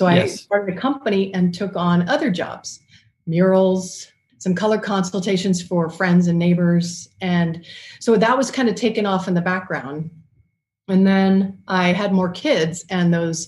So 0.00 0.06
I 0.06 0.14
Yes. 0.14 0.40
started 0.40 0.74
a 0.74 0.80
company 0.80 1.30
and 1.34 1.52
took 1.52 1.76
on 1.76 2.08
other 2.08 2.30
jobs, 2.30 2.80
murals, 3.26 4.06
some 4.38 4.54
color 4.54 4.78
consultations 4.78 5.60
for 5.60 5.90
friends 5.90 6.26
and 6.26 6.38
neighbors. 6.38 7.10
And 7.20 7.66
so 7.98 8.16
that 8.16 8.38
was 8.38 8.50
kind 8.50 8.70
of 8.70 8.76
taken 8.76 9.04
off 9.04 9.28
in 9.28 9.34
the 9.34 9.42
background. 9.42 10.08
And 10.88 11.06
then 11.06 11.58
I 11.68 11.92
had 11.92 12.14
more 12.14 12.30
kids, 12.30 12.82
and 12.88 13.12
those 13.12 13.46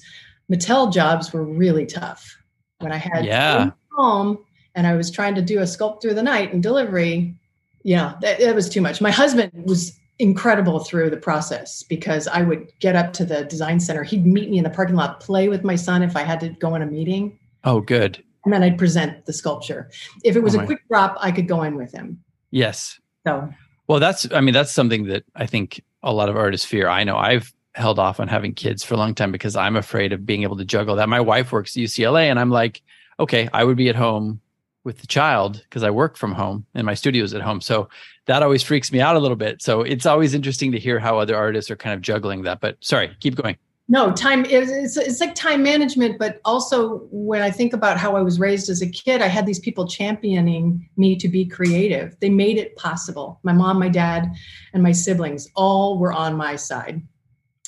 Mattel 0.53 0.93
jobs 0.93 1.33
were 1.33 1.43
really 1.43 1.87
tough. 1.87 2.37
When 2.81 2.93
I 2.93 2.99
had 2.99 3.25
Yeah. 3.25 3.71
home 3.93 4.37
and 4.75 4.87
I 4.87 4.95
was 4.95 5.11
trying 5.11 5.35
to 5.37 5.41
do 5.43 5.61
a 5.61 5.63
sculpt 5.63 6.03
through 6.03 6.13
the 6.13 6.23
night 6.23 6.53
and 6.53 6.63
delivery, 6.63 7.35
yeah, 7.83 8.17
that, 8.21 8.41
it 8.41 8.55
was 8.55 8.69
too 8.69 8.83
much. 8.83 9.01
My 9.01 9.11
husband 9.11 9.53
was 9.55 9.99
incredible 10.19 10.79
through 10.79 11.11
the 11.11 11.17
process 11.17 11.83
because 11.83 12.29
I 12.29 12.43
would 12.43 12.69
get 12.81 12.95
up 12.97 13.13
to 13.15 13.25
the 13.25 13.45
design 13.45 13.81
center. 13.81 14.03
He'd 14.03 14.27
meet 14.27 14.51
me 14.51 14.59
in 14.59 14.65
the 14.65 14.71
parking 14.71 14.95
lot, 14.95 15.21
play 15.21 15.49
with 15.49 15.65
my 15.65 15.77
son 15.77 16.03
if 16.03 16.17
I 16.17 16.23
had 16.23 16.41
to 16.41 16.51
go 16.51 16.75
in 16.75 16.83
a 16.83 16.87
meeting, 16.87 17.39
oh, 17.65 17.81
good. 17.81 18.23
and 18.45 18.53
then 18.53 18.63
I'd 18.63 18.79
present 18.79 19.27
the 19.27 19.33
sculpture. 19.33 19.91
If 20.25 20.37
it 20.37 20.41
was 20.41 20.55
Oh 20.55 20.61
a 20.61 20.67
quick 20.67 20.87
drop, 20.89 21.17
I 21.21 21.33
could 21.33 21.49
go 21.49 21.63
in 21.63 21.77
with 21.77 21.93
him. 21.93 22.23
Yes. 22.51 23.01
So 23.27 23.49
Well, 23.89 24.01
that's, 24.01 24.31
I 24.33 24.41
mean, 24.41 24.55
that's 24.55 24.73
something 24.73 25.07
that 25.07 25.25
I 25.35 25.47
think 25.47 25.83
a 26.03 26.13
lot 26.13 26.29
of 26.29 26.37
artists 26.37 26.67
fear. 26.67 26.89
I 26.89 27.05
know 27.05 27.17
I've 27.17 27.53
held 27.75 27.99
off 27.99 28.21
on 28.21 28.29
having 28.29 28.53
kids 28.55 28.85
for 28.85 28.95
a 28.95 28.99
long 28.99 29.15
time 29.15 29.33
because 29.33 29.57
I'm 29.57 29.77
afraid 29.77 30.13
of 30.13 30.27
being 30.27 30.43
able 30.43 30.59
to 30.59 30.65
juggle 30.65 30.97
that. 30.97 31.09
My 31.09 31.21
wife 31.21 31.53
works 31.53 31.77
at 31.77 31.81
UCLA 31.81 32.25
and 32.25 32.39
I'm 32.39 32.51
like, 32.51 32.83
okay, 33.19 33.49
I 33.53 33.65
would 33.65 33.77
be 33.77 33.89
at 33.89 33.97
home 33.97 34.41
with 34.85 34.99
the 34.99 35.07
child 35.07 35.63
because 35.63 35.83
I 35.83 35.91
work 35.91 36.17
from 36.17 36.33
home 36.33 36.67
and 36.75 36.85
my 36.85 36.95
studio's 36.95 37.35
at 37.35 37.41
home. 37.41 37.61
So 37.61 37.89
that 38.27 38.43
always 38.43 38.63
freaks 38.63 38.93
me 38.93 39.01
out 39.01 39.17
a 39.17 39.19
little 39.19 39.37
bit. 39.37 39.63
So 39.63 39.83
it's 39.83 40.07
always 40.07 40.35
interesting 40.35 40.73
to 40.73 40.79
hear 40.79 40.99
how 40.99 41.19
other 41.19 41.37
artists 41.37 41.71
are 41.71 41.77
kind 41.77 41.95
of 41.95 42.01
juggling 42.01 42.43
that. 42.43 42.61
But 42.61 42.77
sorry, 42.81 43.17
keep 43.21 43.35
going. 43.35 43.57
No, 43.89 44.13
time 44.13 44.45
it's, 44.45 44.71
it's 44.71 44.97
it's 44.97 45.21
like 45.21 45.35
time 45.35 45.63
management, 45.63 46.19
but 46.19 46.41
also 46.45 47.09
when 47.11 47.43
I 47.43 47.51
think 47.51 47.73
about 47.73 47.99
how 47.99 48.17
I 48.17 48.23
was 48.23 48.39
raised 48.39 48.71
as 48.71 48.81
a 48.81 48.89
kid, 48.89 49.21
I 49.21 49.27
had 49.27 49.45
these 49.45 49.59
people 49.59 49.87
championing 49.87 50.89
me 50.97 51.17
to 51.17 51.29
be 51.29 51.45
creative. 51.45 52.17
They 52.21 52.31
made 52.31 52.59
it 52.59 52.77
possible. 52.77 53.41
My 53.43 53.53
mom, 53.53 53.79
my 53.79 53.89
dad, 53.89 54.33
and 54.73 54.83
my 54.83 54.93
siblings 54.93 55.49
all 55.57 55.99
were 55.99 56.13
on 56.13 56.37
my 56.37 56.57
side. 56.57 57.03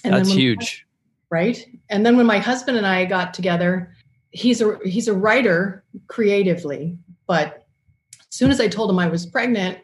That's 0.02 0.28
when- 0.28 0.38
huge. 0.38 0.86
right? 1.30 1.66
And 1.90 2.06
then 2.06 2.16
when 2.16 2.26
my 2.26 2.38
husband 2.38 2.78
and 2.78 2.86
I 2.86 3.04
got 3.06 3.34
together, 3.34 3.92
he's 4.30 4.62
a 4.62 4.78
he's 4.84 5.08
a 5.08 5.14
writer 5.14 5.84
creatively, 6.06 6.96
but 7.26 7.66
as 8.20 8.36
soon 8.36 8.50
as 8.50 8.60
I 8.60 8.68
told 8.68 8.88
him 8.88 8.98
I 8.98 9.08
was 9.08 9.26
pregnant, 9.26 9.78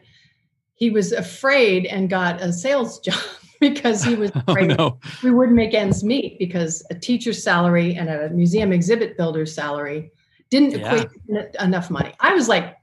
he 0.81 0.89
was 0.89 1.11
afraid 1.11 1.85
and 1.85 2.09
got 2.09 2.41
a 2.41 2.51
sales 2.51 2.99
job 3.07 3.21
because 3.59 4.03
he 4.03 4.15
was 4.15 4.31
Oh, 4.35 4.41
afraid 4.47 4.75
no. 4.75 4.97
we 5.23 5.29
wouldn't 5.29 5.55
make 5.55 5.75
ends 5.75 6.03
meet 6.03 6.39
because 6.39 6.83
a 6.89 6.95
teacher's 6.95 7.41
salary 7.41 7.93
and 7.93 8.09
a 8.09 8.29
museum 8.31 8.73
exhibit 8.73 9.15
builder's 9.15 9.53
salary 9.53 10.11
didn't 10.49 10.71
Yeah. 10.71 10.95
equate 11.03 11.55
enough 11.59 11.91
money. 11.91 12.13
I 12.19 12.33
was 12.33 12.49
like, 12.49 12.75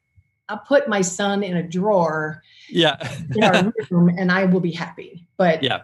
I'll 0.48 0.58
put 0.60 0.88
my 0.88 1.00
son 1.00 1.42
in 1.42 1.56
a 1.56 1.62
drawer 1.62 2.40
Yeah. 2.70 2.96
in 3.34 3.42
our 3.42 3.72
room 3.90 4.14
and 4.16 4.30
I 4.30 4.44
will 4.44 4.60
be 4.60 4.70
happy. 4.70 5.26
But 5.36 5.64
Yeah. 5.64 5.80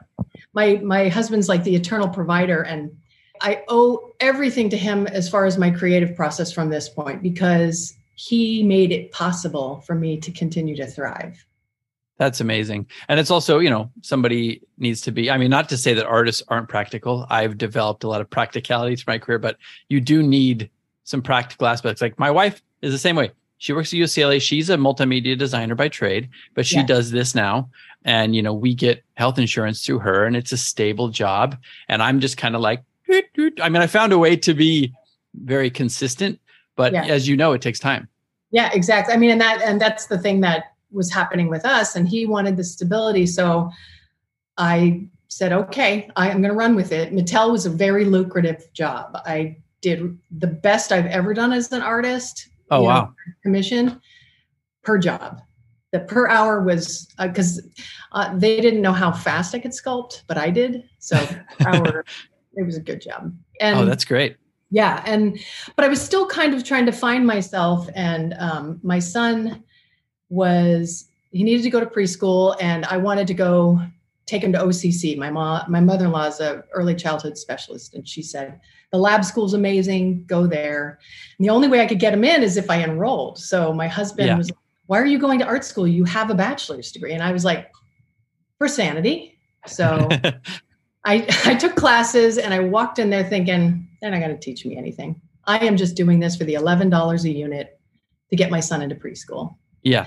my 0.54 0.76
my 0.84 1.08
husband's 1.08 1.48
like 1.48 1.64
the 1.64 1.74
eternal 1.74 2.08
provider 2.08 2.62
and 2.62 2.92
I 3.42 3.64
owe 3.66 4.12
everything 4.20 4.70
to 4.70 4.76
him 4.76 5.08
as 5.08 5.28
far 5.28 5.46
as 5.46 5.58
my 5.58 5.70
creative 5.72 6.14
process 6.14 6.52
from 6.52 6.70
this 6.70 6.88
point 6.88 7.22
because 7.24 7.92
he 8.14 8.62
made 8.62 8.92
it 8.92 9.10
possible 9.10 9.82
for 9.84 9.96
me 9.96 10.16
to 10.20 10.30
continue 10.30 10.76
to 10.76 10.86
thrive. 10.86 11.44
That's 12.16 12.40
amazing. 12.40 12.86
And 13.08 13.18
it's 13.18 13.30
also, 13.30 13.58
you 13.58 13.70
know, 13.70 13.90
somebody 14.02 14.62
needs 14.78 15.00
to 15.02 15.10
be, 15.10 15.30
I 15.30 15.36
mean, 15.36 15.50
not 15.50 15.68
to 15.70 15.76
say 15.76 15.94
that 15.94 16.06
artists 16.06 16.42
aren't 16.48 16.68
practical. 16.68 17.26
I've 17.28 17.58
developed 17.58 18.04
a 18.04 18.08
lot 18.08 18.20
of 18.20 18.30
practicality 18.30 18.94
through 18.96 19.14
my 19.14 19.18
career, 19.18 19.38
but 19.38 19.56
you 19.88 20.00
do 20.00 20.22
need 20.22 20.70
some 21.02 21.20
practical 21.22 21.66
aspects. 21.66 22.00
Like 22.00 22.18
my 22.18 22.30
wife 22.30 22.62
is 22.82 22.92
the 22.92 22.98
same 22.98 23.16
way. 23.16 23.32
She 23.58 23.72
works 23.72 23.92
at 23.92 23.96
UCLA. 23.98 24.40
She's 24.40 24.70
a 24.70 24.76
multimedia 24.76 25.36
designer 25.36 25.74
by 25.74 25.88
trade, 25.88 26.28
but 26.54 26.66
she 26.66 26.76
Yeah. 26.76 26.86
does 26.86 27.10
this 27.10 27.34
now. 27.34 27.68
And, 28.04 28.36
you 28.36 28.42
know, 28.42 28.52
we 28.52 28.74
get 28.74 29.02
health 29.14 29.38
insurance 29.38 29.84
through 29.84 30.00
her 30.00 30.24
and 30.24 30.36
it's 30.36 30.52
a 30.52 30.56
stable 30.56 31.08
job. 31.08 31.56
And 31.88 32.02
I'm 32.02 32.20
just 32.20 32.36
kind 32.36 32.54
of 32.54 32.60
like, 32.60 32.82
"Doot, 33.08 33.24
doot." 33.34 33.60
I 33.62 33.68
mean, 33.68 33.82
I 33.82 33.86
found 33.86 34.12
a 34.12 34.18
way 34.18 34.36
to 34.36 34.54
be 34.54 34.92
very 35.42 35.70
consistent, 35.70 36.38
but 36.76 36.92
Yeah. 36.92 37.04
as 37.06 37.26
you 37.26 37.36
know, 37.36 37.52
it 37.54 37.62
takes 37.62 37.78
time. 37.80 38.08
Yeah, 38.50 38.70
exactly. 38.72 39.14
I 39.14 39.16
mean, 39.16 39.30
and 39.30 39.40
that 39.40 39.62
and 39.62 39.80
that's 39.80 40.06
the 40.06 40.18
thing 40.18 40.40
that 40.42 40.73
was 40.94 41.12
happening 41.12 41.48
with 41.48 41.64
us. 41.64 41.96
And 41.96 42.08
he 42.08 42.24
wanted 42.24 42.56
the 42.56 42.64
stability. 42.64 43.26
So 43.26 43.70
I 44.56 45.06
said, 45.28 45.52
okay, 45.52 46.08
I 46.16 46.30
am 46.30 46.40
going 46.40 46.50
to 46.50 46.56
run 46.56 46.76
with 46.76 46.92
it. 46.92 47.12
Mattel 47.12 47.50
was 47.50 47.66
a 47.66 47.70
very 47.70 48.04
lucrative 48.04 48.72
job. 48.72 49.16
I 49.26 49.58
did 49.80 50.16
the 50.30 50.46
best 50.46 50.92
I've 50.92 51.06
ever 51.06 51.34
done 51.34 51.52
as 51.52 51.70
an 51.72 51.82
artist. 51.82 52.48
Oh, 52.70 52.78
you 52.78 52.82
know, 52.84 52.88
wow. 52.88 53.14
commission 53.42 54.00
per 54.82 54.96
job. 54.98 55.42
The 55.92 56.00
per 56.00 56.28
hour 56.28 56.62
was 56.62 57.06
because 57.20 57.60
uh, 58.12 58.36
they 58.36 58.60
didn't 58.60 58.82
know 58.82 58.92
how 58.92 59.12
fast 59.12 59.54
I 59.54 59.58
could 59.58 59.72
sculpt, 59.72 60.22
but 60.26 60.38
I 60.38 60.50
did. 60.50 60.88
So 60.98 61.16
hour, 61.66 62.04
it 62.54 62.64
was 62.64 62.76
a 62.76 62.80
good 62.80 63.00
job. 63.00 63.34
And 63.60 63.78
oh, 63.78 63.84
that's 63.84 64.04
great. 64.04 64.36
yeah 64.70 65.02
and 65.06 65.38
but 65.76 65.84
i 65.84 65.88
was 65.88 66.00
still 66.00 66.26
kind 66.26 66.54
of 66.54 66.64
trying 66.64 66.86
to 66.86 66.92
find 66.92 67.26
myself 67.26 67.88
and 67.94 68.34
um, 68.38 68.80
my 68.82 68.98
son 68.98 69.62
was 70.28 71.06
he 71.30 71.42
needed 71.42 71.62
to 71.62 71.70
go 71.70 71.80
to 71.80 71.86
preschool 71.86 72.56
and 72.60 72.84
i 72.86 72.96
wanted 72.96 73.26
to 73.26 73.34
go 73.34 73.80
take 74.26 74.42
him 74.42 74.52
to 74.52 74.58
occ 74.58 75.16
my 75.18 75.30
mom 75.30 75.62
my 75.70 75.80
mother-in-law 75.80 76.26
is 76.26 76.40
a 76.40 76.64
early 76.72 76.94
childhood 76.94 77.36
specialist 77.36 77.94
and 77.94 78.08
she 78.08 78.22
said 78.22 78.58
the 78.92 78.98
lab 78.98 79.24
school's 79.24 79.54
amazing 79.54 80.24
go 80.26 80.46
there 80.46 80.98
and 81.38 81.44
the 81.46 81.50
only 81.50 81.68
way 81.68 81.80
i 81.80 81.86
could 81.86 81.98
get 81.98 82.12
him 82.14 82.24
in 82.24 82.42
is 82.42 82.56
if 82.56 82.70
i 82.70 82.82
enrolled 82.82 83.38
so 83.38 83.72
my 83.72 83.88
husband 83.88 84.28
Yeah. 84.28 84.36
was 84.36 84.48
like, 84.50 84.58
why 84.86 84.98
are 84.98 85.06
you 85.06 85.18
going 85.18 85.38
to 85.38 85.46
art 85.46 85.64
school 85.64 85.86
you 85.86 86.04
have 86.04 86.30
a 86.30 86.34
bachelor's 86.34 86.90
degree 86.92 87.12
and 87.12 87.22
i 87.22 87.32
was 87.32 87.44
like 87.44 87.70
for 88.58 88.68
sanity 88.68 89.38
so 89.66 90.08
I, 91.04 91.26
I 91.44 91.54
took 91.54 91.74
classes 91.76 92.38
and 92.38 92.54
I 92.54 92.60
walked 92.60 92.98
in 92.98 93.10
there 93.10 93.24
thinking, 93.24 93.86
they're 94.00 94.10
not 94.10 94.20
going 94.20 94.30
to 94.34 94.40
teach 94.40 94.64
me 94.64 94.76
anything. 94.76 95.20
I 95.46 95.58
am 95.58 95.76
just 95.76 95.96
doing 95.96 96.18
this 96.18 96.34
for 96.36 96.44
the 96.44 96.54
$11 96.54 97.24
a 97.24 97.30
unit 97.30 97.78
to 98.30 98.36
get 98.36 98.50
my 98.50 98.60
son 98.60 98.80
into 98.80 98.94
preschool. 98.94 99.56
Yeah. 99.84 100.06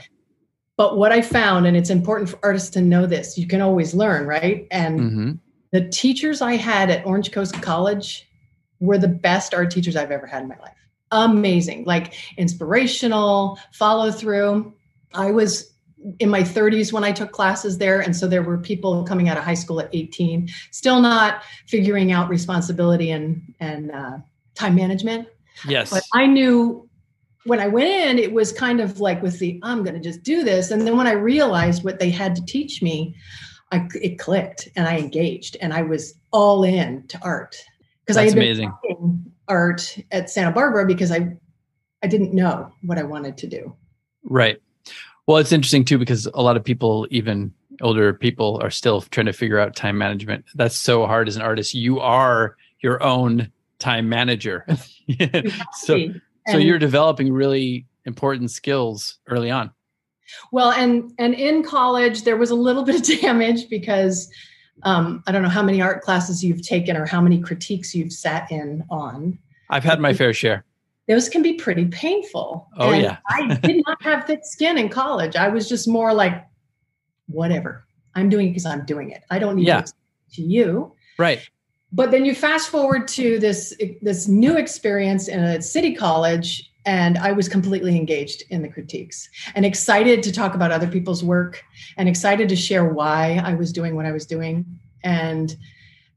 But 0.75 0.97
what 0.97 1.11
I 1.11 1.21
found, 1.21 1.65
and 1.65 1.75
it's 1.75 1.89
important 1.89 2.29
for 2.29 2.37
artists 2.43 2.69
to 2.71 2.81
know 2.81 3.07
this, 3.07 3.37
you 3.37 3.47
can 3.47 3.61
always 3.61 3.95
learn, 3.95 4.27
right? 4.27 4.67
And 4.69 4.99
hmm 4.99 5.31
the 5.71 5.87
teachers 5.89 6.41
I 6.41 6.55
had 6.55 6.89
at 6.89 7.05
Orange 7.05 7.31
Coast 7.31 7.61
College 7.61 8.27
were 8.79 8.97
the 8.97 9.07
best 9.07 9.53
art 9.53 9.71
teachers 9.71 9.95
I've 9.95 10.11
ever 10.11 10.25
had 10.25 10.43
in 10.43 10.47
my 10.47 10.57
life. 10.59 10.73
Amazing, 11.11 11.85
like 11.85 12.13
inspirational, 12.37 13.59
follow 13.73 14.11
through. 14.11 14.73
I 15.13 15.31
was 15.31 15.73
in 16.19 16.29
my 16.29 16.41
30s 16.41 16.93
when 16.93 17.03
I 17.03 17.11
took 17.11 17.31
classes 17.31 17.77
there. 17.77 18.01
And 18.01 18.15
so 18.15 18.27
there 18.27 18.43
were 18.43 18.57
people 18.57 19.03
coming 19.03 19.29
out 19.29 19.37
of 19.37 19.43
high 19.43 19.55
school 19.55 19.79
at 19.79 19.89
18, 19.93 20.49
still 20.71 21.01
not 21.01 21.43
figuring 21.65 22.11
out 22.11 22.29
responsibility 22.29 23.11
and, 23.11 23.41
and 23.59 23.91
uh, 23.91 24.17
time 24.53 24.75
management. 24.75 25.27
Yes. 25.67 25.89
But 25.89 26.03
I 26.13 26.27
knew 26.27 26.86
when 27.47 27.61
I 27.61 27.67
went 27.67 27.87
in, 27.87 28.19
it 28.19 28.33
was 28.33 28.51
kind 28.51 28.81
of 28.81 28.99
like 28.99 29.21
with 29.21 29.39
the, 29.39 29.59
I'm 29.63 29.83
going 29.83 29.95
to 29.95 30.01
just 30.01 30.21
do 30.21 30.43
this. 30.43 30.69
And 30.69 30.85
then 30.85 30.97
when 30.97 31.07
I 31.07 31.13
realized 31.13 31.83
what 31.83 31.99
they 31.99 32.09
had 32.09 32.35
to 32.35 32.45
teach 32.45 32.81
me, 32.81 33.15
I, 33.71 33.87
it 34.01 34.19
clicked 34.19 34.67
and 34.75 34.87
I 34.87 34.97
engaged 34.97 35.55
and 35.61 35.73
I 35.73 35.81
was 35.81 36.13
all 36.31 36.63
in 36.63 37.07
to 37.07 37.19
art 37.21 37.57
because 38.05 38.17
I 38.17 38.23
had 38.23 38.35
been 38.35 38.43
amazing. 38.43 39.33
art 39.47 39.97
at 40.11 40.29
Santa 40.29 40.51
Barbara 40.51 40.85
because 40.85 41.11
I, 41.11 41.37
I 42.03 42.07
didn't 42.07 42.33
know 42.33 42.71
what 42.83 42.97
I 42.97 43.03
wanted 43.03 43.37
to 43.37 43.47
do. 43.47 43.75
Right. 44.23 44.61
Well, 45.25 45.37
it's 45.37 45.51
interesting 45.51 45.85
too 45.85 45.97
because 45.97 46.25
a 46.33 46.41
lot 46.41 46.57
of 46.57 46.63
people, 46.63 47.07
even 47.11 47.53
older 47.81 48.13
people, 48.13 48.59
are 48.61 48.69
still 48.69 49.01
trying 49.01 49.25
to 49.25 49.33
figure 49.33 49.59
out 49.59 49.75
time 49.75 49.97
management. 49.97 50.45
That's 50.55 50.75
so 50.75 51.05
hard 51.05 51.27
as 51.27 51.37
an 51.37 51.41
artist. 51.41 51.73
You 51.73 51.99
are 51.99 52.57
your 52.81 53.01
own 53.01 53.51
time 53.79 54.09
manager. 54.09 54.65
so, 55.73 55.97
so 56.47 56.57
you're 56.57 56.79
developing 56.79 57.31
really 57.31 57.85
important 58.05 58.51
skills 58.51 59.19
early 59.27 59.51
on. 59.51 59.71
Well, 60.51 60.71
and 60.71 61.11
and 61.17 61.33
in 61.33 61.63
college 61.63 62.23
there 62.23 62.37
was 62.37 62.49
a 62.49 62.55
little 62.55 62.83
bit 62.89 62.95
of 63.09 63.21
damage 63.21 63.69
because 63.69 64.29
um, 64.83 65.23
I 65.27 65.31
don't 65.31 65.41
know 65.41 65.49
how 65.49 65.63
many 65.63 65.81
art 65.81 66.01
classes 66.01 66.43
you've 66.43 66.61
taken 66.61 66.95
or 66.97 67.05
how 67.05 67.19
many 67.21 67.39
critiques 67.39 67.95
you've 67.95 68.13
sat 68.13 68.51
in 68.51 68.83
on. 68.89 69.37
I've 69.69 69.83
had 69.83 69.99
my 69.99 70.13
fair 70.13 70.33
share. 70.33 70.63
those 71.07 71.27
can 71.29 71.41
be 71.41 71.53
pretty 71.53 71.85
painful. 71.85 72.67
Oh, 72.77 72.91
And 72.91 73.01
yeah. 73.03 73.17
I 73.29 73.55
did 73.55 73.81
not 73.87 74.01
have 74.03 74.25
thick 74.25 74.41
skin 74.43 74.77
in 74.77 74.89
college. 74.89 75.35
I 75.35 75.47
was 75.47 75.67
just 75.67 75.87
more 75.87 76.13
like, 76.13 76.45
whatever. 77.27 77.85
I'm 78.15 78.29
doing 78.29 78.47
it 78.47 78.49
because 78.51 78.65
I'm 78.65 78.85
doing 78.85 79.09
it. 79.11 79.23
I 79.29 79.39
don't 79.39 79.55
need 79.55 79.67
Yeah. 79.67 79.77
to 79.77 79.81
explain 79.81 80.01
to 80.33 80.41
you. 80.43 80.93
Right. 81.17 81.39
But 81.91 82.11
then 82.11 82.25
you 82.25 82.35
fast 82.35 82.69
forward 82.69 83.07
to 83.09 83.39
this 83.39 83.73
this 84.01 84.27
new 84.27 84.57
experience 84.57 85.27
in 85.27 85.39
a 85.41 85.61
city 85.61 85.95
college, 85.95 86.69
and 86.85 87.17
I 87.17 87.31
was 87.31 87.47
completely 87.47 87.95
engaged 87.95 88.43
in 88.49 88.61
the 88.61 88.69
critiques 88.69 89.29
and 89.55 89.65
excited 89.65 90.21
to 90.23 90.31
talk 90.31 90.53
about 90.53 90.71
other 90.71 90.87
people's 90.87 91.23
work 91.23 91.63
and 91.95 92.09
excited 92.09 92.49
to 92.49 92.55
share 92.55 92.85
why 92.85 93.41
I 93.43 93.53
was 93.53 93.71
doing 93.71 93.95
what 93.95 94.05
I 94.05 94.11
was 94.11 94.25
doing. 94.25 94.65
And 95.03 95.55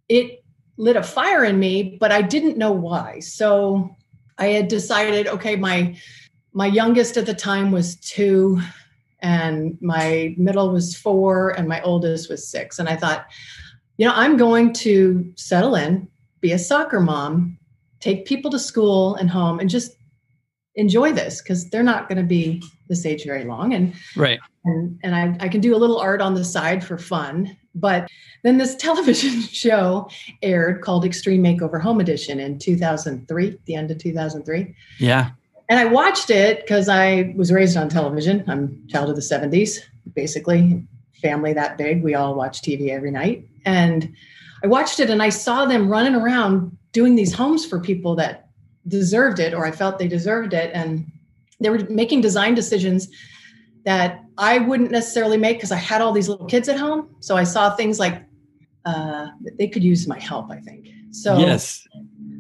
it 0.09 0.45
lit 0.77 0.97
a 0.97 1.03
fire 1.03 1.45
in 1.45 1.59
me, 1.59 1.99
but 2.01 2.11
I 2.11 2.23
didn't 2.23 2.57
know 2.57 2.73
why. 2.73 3.21
So 3.21 3.97
I 4.39 4.47
had 4.47 4.69
decided, 4.69 5.29
okay, 5.29 5.55
my 5.55 5.97
my 6.53 6.67
youngest 6.67 7.17
at 7.17 7.27
the 7.27 7.35
time 7.35 7.71
was 7.71 7.97
two, 7.97 8.61
and 9.21 9.79
my 9.81 10.35
middle 10.37 10.73
was 10.73 10.97
four, 10.97 11.51
and 11.51 11.69
my 11.69 11.81
oldest 11.83 12.29
was 12.29 12.49
six. 12.49 12.81
And 12.81 12.89
I 12.89 12.97
thought, 12.97 13.27
you 14.01 14.07
know, 14.07 14.15
I'm 14.15 14.39
going 14.39 14.73
to 14.73 15.31
settle 15.37 15.75
in, 15.75 16.09
be 16.41 16.53
a 16.53 16.59
soccer 16.59 17.01
mom, 17.01 17.59
take 18.01 18.25
people 18.25 18.51
to 18.51 18.59
school 18.59 19.15
and 19.17 19.29
home, 19.29 19.61
and 19.61 19.69
just 19.69 19.95
enjoy 20.75 21.13
this 21.13 21.43
because 21.43 21.69
they're 21.69 21.83
not 21.83 22.09
going 22.09 22.17
to 22.17 22.25
be 22.25 22.63
this 22.89 23.05
age 23.05 23.25
very 23.27 23.45
long. 23.45 23.75
And 23.75 23.93
Right. 24.17 24.41
and, 24.65 24.99
and 25.03 25.15
I, 25.15 25.37
I 25.45 25.49
can 25.51 25.61
do 25.61 25.77
a 25.77 25.77
little 25.77 25.99
art 25.99 26.23
on 26.23 26.33
the 26.33 26.47
side 26.47 26.83
for 26.83 26.97
fun. 26.97 27.55
But 27.75 28.09
then 28.43 28.57
this 28.57 28.75
television 28.87 29.43
show 29.43 30.09
aired 30.41 30.81
called 30.81 31.05
Extreme 31.05 31.43
Makeover 31.43 31.79
Home 31.83 32.01
Edition 32.01 32.41
in 32.41 32.59
2003, 32.59 33.59
the 33.67 33.75
end 33.75 33.91
of 33.91 33.99
2003. 33.99 34.75
Yeah. 34.99 35.33
And 35.69 35.79
I 35.79 35.85
watched 35.85 36.31
it 36.31 36.63
because 36.63 36.89
I 36.89 37.35
was 37.37 37.53
raised 37.53 37.77
on 37.77 37.91
television. 37.91 38.45
I'm 38.49 38.83
a 38.89 38.91
child 38.91 39.11
of 39.11 39.17
the 39.17 39.21
70s, 39.21 39.77
basically, 40.15 40.87
family 41.21 41.53
that 41.53 41.79
big. 41.79 42.03
We 42.03 42.15
all 42.15 42.35
watch 42.35 42.63
TV 42.63 42.89
every 42.91 43.11
night. 43.11 43.47
And 43.65 44.13
I 44.65 44.67
watched 44.67 45.01
it 45.01 45.11
and 45.11 45.23
I 45.23 45.29
saw 45.31 45.67
them 45.67 45.89
running 45.89 46.15
around 46.15 46.77
doing 46.93 47.15
these 47.15 47.33
homes 47.33 47.65
for 47.65 47.79
people 47.81 48.15
that 48.17 48.49
deserved 48.89 49.39
it, 49.39 49.55
or 49.55 49.65
I 49.65 49.71
felt 49.71 49.99
they 49.99 50.09
deserved 50.09 50.53
it. 50.55 50.71
And 50.75 51.07
they 51.61 51.71
were 51.71 51.79
making 51.89 52.21
design 52.23 52.55
decisions 52.55 53.09
that 53.85 54.21
I 54.39 54.59
wouldn't 54.59 54.91
necessarily 54.91 55.37
make 55.37 55.57
because 55.59 55.73
I 55.73 55.77
had 55.77 56.01
all 56.03 56.13
these 56.13 56.29
little 56.29 56.47
kids 56.47 56.69
at 56.69 56.79
home. 56.79 57.09
So 57.21 57.37
I 57.37 57.45
saw 57.45 57.75
things 57.77 57.99
like 57.99 58.23
uh, 58.85 59.29
they 59.59 59.69
could 59.69 59.85
use 59.85 60.07
my 60.07 60.19
help, 60.19 60.51
I 60.51 60.59
think. 60.61 60.89
So 61.13 61.39
yes. 61.39 61.87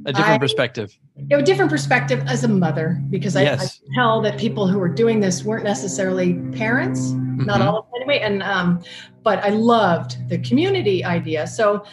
A 0.06 0.12
different 0.12 0.30
I- 0.34 0.38
perspective. 0.38 0.96
you 1.16 1.26
know, 1.28 1.38
a 1.38 1.42
different 1.42 1.70
perspective 1.70 2.22
as 2.26 2.42
a 2.44 2.48
mother 2.48 2.98
because 3.10 3.36
I, 3.36 3.40
I 3.40 3.44
Yes. 3.44 3.78
could 3.80 3.88
tell 3.94 4.22
that 4.22 4.38
people 4.38 4.66
who 4.66 4.78
were 4.78 4.88
doing 4.88 5.20
this 5.20 5.44
weren't 5.44 5.64
necessarily 5.64 6.34
parents, 6.56 7.12
not 7.46 7.60
Mhm. 7.60 7.66
all 7.66 7.78
of 7.80 7.84
them 7.86 7.92
anyway. 7.96 8.20
And 8.20 8.42
um, 8.42 8.82
but 9.22 9.38
I 9.44 9.50
loved 9.50 10.28
the 10.28 10.38
community 10.38 11.04
idea. 11.04 11.46
So 11.46 11.84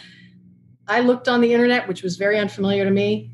I 0.86 1.00
looked 1.00 1.28
on 1.28 1.40
the 1.40 1.52
internet, 1.52 1.86
which 1.88 2.02
was 2.02 2.16
very 2.16 2.38
unfamiliar 2.38 2.84
to 2.84 2.90
me, 2.90 3.30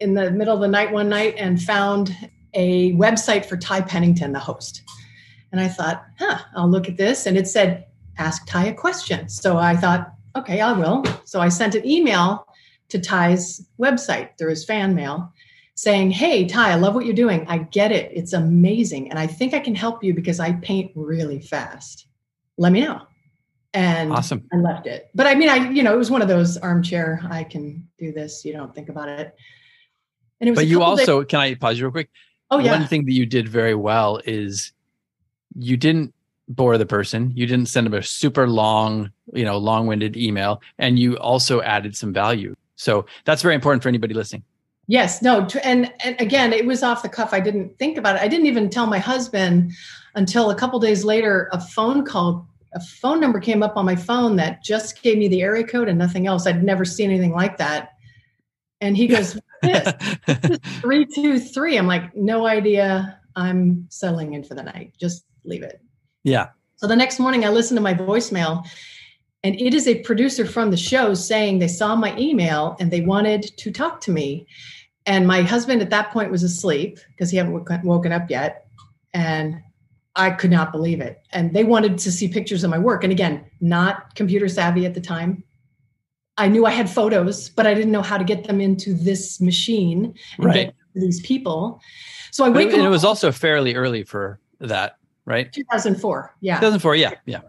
in 0.00 0.14
the 0.14 0.30
middle 0.30 0.54
of 0.54 0.60
the 0.60 0.68
night 0.68 0.92
one 0.92 1.08
night 1.08 1.34
and 1.36 1.60
found 1.60 2.14
a 2.54 2.92
website 2.94 3.44
for 3.44 3.56
Ty 3.56 3.82
Pennington, 3.82 4.32
the 4.32 4.38
host. 4.38 4.82
And 5.50 5.60
I 5.60 5.68
thought, 5.68 6.04
huh, 6.18 6.38
I'll 6.54 6.68
look 6.70 6.88
at 6.88 6.96
this. 6.96 7.26
And 7.26 7.36
it 7.36 7.48
said, 7.48 7.84
ask 8.18 8.46
Ty 8.46 8.66
a 8.66 8.74
question. 8.74 9.28
So 9.28 9.58
I 9.58 9.76
thought, 9.76 10.12
okay, 10.36 10.60
I 10.60 10.72
will. 10.72 11.04
So 11.24 11.40
I 11.40 11.48
sent 11.48 11.74
an 11.74 11.86
email 11.86 12.46
to 12.90 12.98
Ty's 12.98 13.66
website 13.80 14.30
through 14.38 14.50
his 14.50 14.64
fan 14.64 14.94
mail 14.94 15.32
saying, 15.78 16.10
Hey, 16.10 16.44
Ty, 16.44 16.72
I 16.72 16.74
love 16.74 16.96
what 16.96 17.06
you're 17.06 17.14
doing. 17.14 17.46
I 17.46 17.58
get 17.58 17.92
it. 17.92 18.10
It's 18.12 18.32
amazing. 18.32 19.10
And 19.10 19.18
I 19.18 19.28
think 19.28 19.54
I 19.54 19.60
can 19.60 19.76
help 19.76 20.02
you 20.02 20.12
because 20.12 20.40
I 20.40 20.50
paint 20.54 20.90
really 20.96 21.40
fast. 21.40 22.08
Let 22.56 22.72
me 22.72 22.80
know. 22.80 23.02
And 23.74 24.10
Awesome. 24.10 24.42
I 24.52 24.56
left 24.56 24.88
it. 24.88 25.08
But 25.14 25.28
I 25.28 25.36
mean, 25.36 25.48
I, 25.48 25.70
you 25.70 25.84
know, 25.84 25.94
it 25.94 25.96
was 25.96 26.10
one 26.10 26.20
of 26.20 26.26
those 26.26 26.56
armchair, 26.56 27.20
I 27.30 27.44
can 27.44 27.86
do 27.96 28.10
this. 28.10 28.44
You 28.44 28.54
don't 28.54 28.74
think 28.74 28.88
about 28.88 29.08
it. 29.08 29.36
And 30.40 30.48
it 30.48 30.50
was, 30.50 30.58
But 30.58 30.66
you 30.66 30.78
couple 30.80 30.96
days- 30.96 31.08
also, 31.08 31.24
can 31.24 31.38
I 31.38 31.54
pause 31.54 31.78
you 31.78 31.84
real 31.84 31.92
quick? 31.92 32.10
oh, 32.50 32.58
yeah. 32.58 32.72
One 32.72 32.88
thing 32.88 33.04
that 33.04 33.12
you 33.12 33.24
did 33.24 33.48
very 33.48 33.76
well 33.76 34.20
is 34.24 34.72
you 35.54 35.76
didn't 35.76 36.12
bore 36.48 36.76
the 36.76 36.86
person. 36.86 37.30
You 37.36 37.46
didn't 37.46 37.66
send 37.66 37.86
them 37.86 37.94
a 37.94 38.02
super 38.02 38.48
long, 38.48 39.12
you 39.32 39.44
know, 39.44 39.58
long-winded 39.58 40.16
email, 40.16 40.60
and 40.78 40.98
you 40.98 41.16
also 41.18 41.60
added 41.62 41.94
some 41.94 42.12
value. 42.12 42.56
So 42.74 43.06
that's 43.26 43.42
very 43.42 43.54
important 43.54 43.82
for 43.84 43.88
anybody 43.90 44.14
listening. 44.14 44.42
Yes, 44.90 45.20
no, 45.20 45.46
and 45.62 45.92
and 46.02 46.18
again, 46.18 46.54
it 46.54 46.64
was 46.64 46.82
off 46.82 47.02
the 47.02 47.10
cuff. 47.10 47.34
I 47.34 47.40
didn't 47.40 47.78
think 47.78 47.98
about 47.98 48.16
it. 48.16 48.22
I 48.22 48.28
didn't 48.28 48.46
even 48.46 48.70
tell 48.70 48.86
my 48.86 48.98
husband 48.98 49.72
until 50.14 50.50
a 50.50 50.54
couple 50.54 50.80
days 50.80 51.04
later. 51.04 51.50
A 51.52 51.60
phone 51.60 52.06
call, 52.06 52.48
a 52.74 52.80
phone 52.80 53.20
number 53.20 53.38
came 53.38 53.62
up 53.62 53.76
on 53.76 53.84
my 53.84 53.94
phone 53.94 54.36
that 54.36 54.64
just 54.64 55.02
gave 55.02 55.18
me 55.18 55.28
the 55.28 55.42
area 55.42 55.62
code 55.62 55.88
and 55.88 55.98
nothing 55.98 56.26
else. 56.26 56.46
I'd 56.46 56.64
never 56.64 56.86
seen 56.86 57.10
anything 57.10 57.32
like 57.32 57.58
that. 57.58 57.90
And 58.80 58.96
he 58.96 59.06
goes, 59.08 59.38
"This 59.60 59.92
three 60.80 61.04
two 61.04 61.38
three. 61.38 61.76
I'm 61.76 61.86
like, 61.86 62.16
no 62.16 62.46
idea. 62.46 63.20
I'm 63.36 63.86
settling 63.90 64.32
in 64.32 64.42
for 64.42 64.54
the 64.54 64.62
night. 64.62 64.94
Just 64.98 65.26
leave 65.44 65.62
it. 65.62 65.82
yeah. 66.24 66.48
So 66.76 66.86
the 66.86 66.96
next 66.96 67.18
morning, 67.18 67.44
I 67.44 67.48
listened 67.50 67.76
to 67.76 67.82
my 67.82 67.92
voicemail, 67.92 68.64
and 69.42 69.60
it 69.60 69.74
is 69.74 69.86
a 69.86 70.00
producer 70.02 70.46
from 70.46 70.70
the 70.70 70.76
show 70.76 71.12
saying 71.12 71.58
they 71.58 71.68
saw 71.68 71.94
my 71.94 72.16
email 72.16 72.76
and 72.80 72.90
they 72.90 73.00
wanted 73.00 73.42
to 73.58 73.70
talk 73.70 74.00
to 74.02 74.10
me. 74.12 74.46
And 75.08 75.26
my 75.26 75.40
husband 75.42 75.80
at 75.80 75.88
that 75.90 76.12
point 76.12 76.30
was 76.30 76.42
asleep 76.42 76.98
because 77.08 77.30
he 77.30 77.38
hadn't 77.38 77.52
woken- 77.54 77.80
woken 77.82 78.12
up 78.12 78.30
yet. 78.30 78.66
And 79.14 79.60
I 80.14 80.30
could 80.30 80.50
not 80.50 80.70
believe 80.70 81.00
it. 81.00 81.22
And 81.32 81.54
they 81.54 81.64
wanted 81.64 81.96
to 81.98 82.12
see 82.12 82.28
pictures 82.28 82.62
of 82.62 82.70
my 82.70 82.78
work. 82.78 83.04
And 83.04 83.12
again, 83.12 83.44
not 83.62 84.14
computer 84.14 84.48
savvy 84.48 84.84
at 84.84 84.92
the 84.92 85.00
time. 85.00 85.42
I 86.36 86.46
knew 86.48 86.66
I 86.66 86.70
had 86.72 86.90
photos, 86.90 87.48
but 87.48 87.66
I 87.66 87.72
didn't 87.74 87.90
know 87.90 88.02
how 88.02 88.18
to 88.18 88.24
get 88.24 88.44
them 88.44 88.60
into 88.60 88.92
this 88.92 89.40
machine 89.40 90.14
and 90.36 90.44
Right. 90.46 90.54
get 90.66 90.74
these 90.94 91.20
people. 91.22 91.80
So 92.30 92.44
I 92.44 92.50
wake 92.50 92.68
it, 92.68 92.74
and 92.74 92.84
it 92.84 92.90
was 92.90 93.04
also 93.04 93.32
fairly 93.32 93.74
early 93.74 94.02
for 94.04 94.38
that, 94.60 94.98
right? 95.24 95.50
2004. 95.52 96.34
Yeah. 96.40 96.56
2004. 96.56 96.96
Yeah. 96.96 97.12
Yeah. 97.24 97.40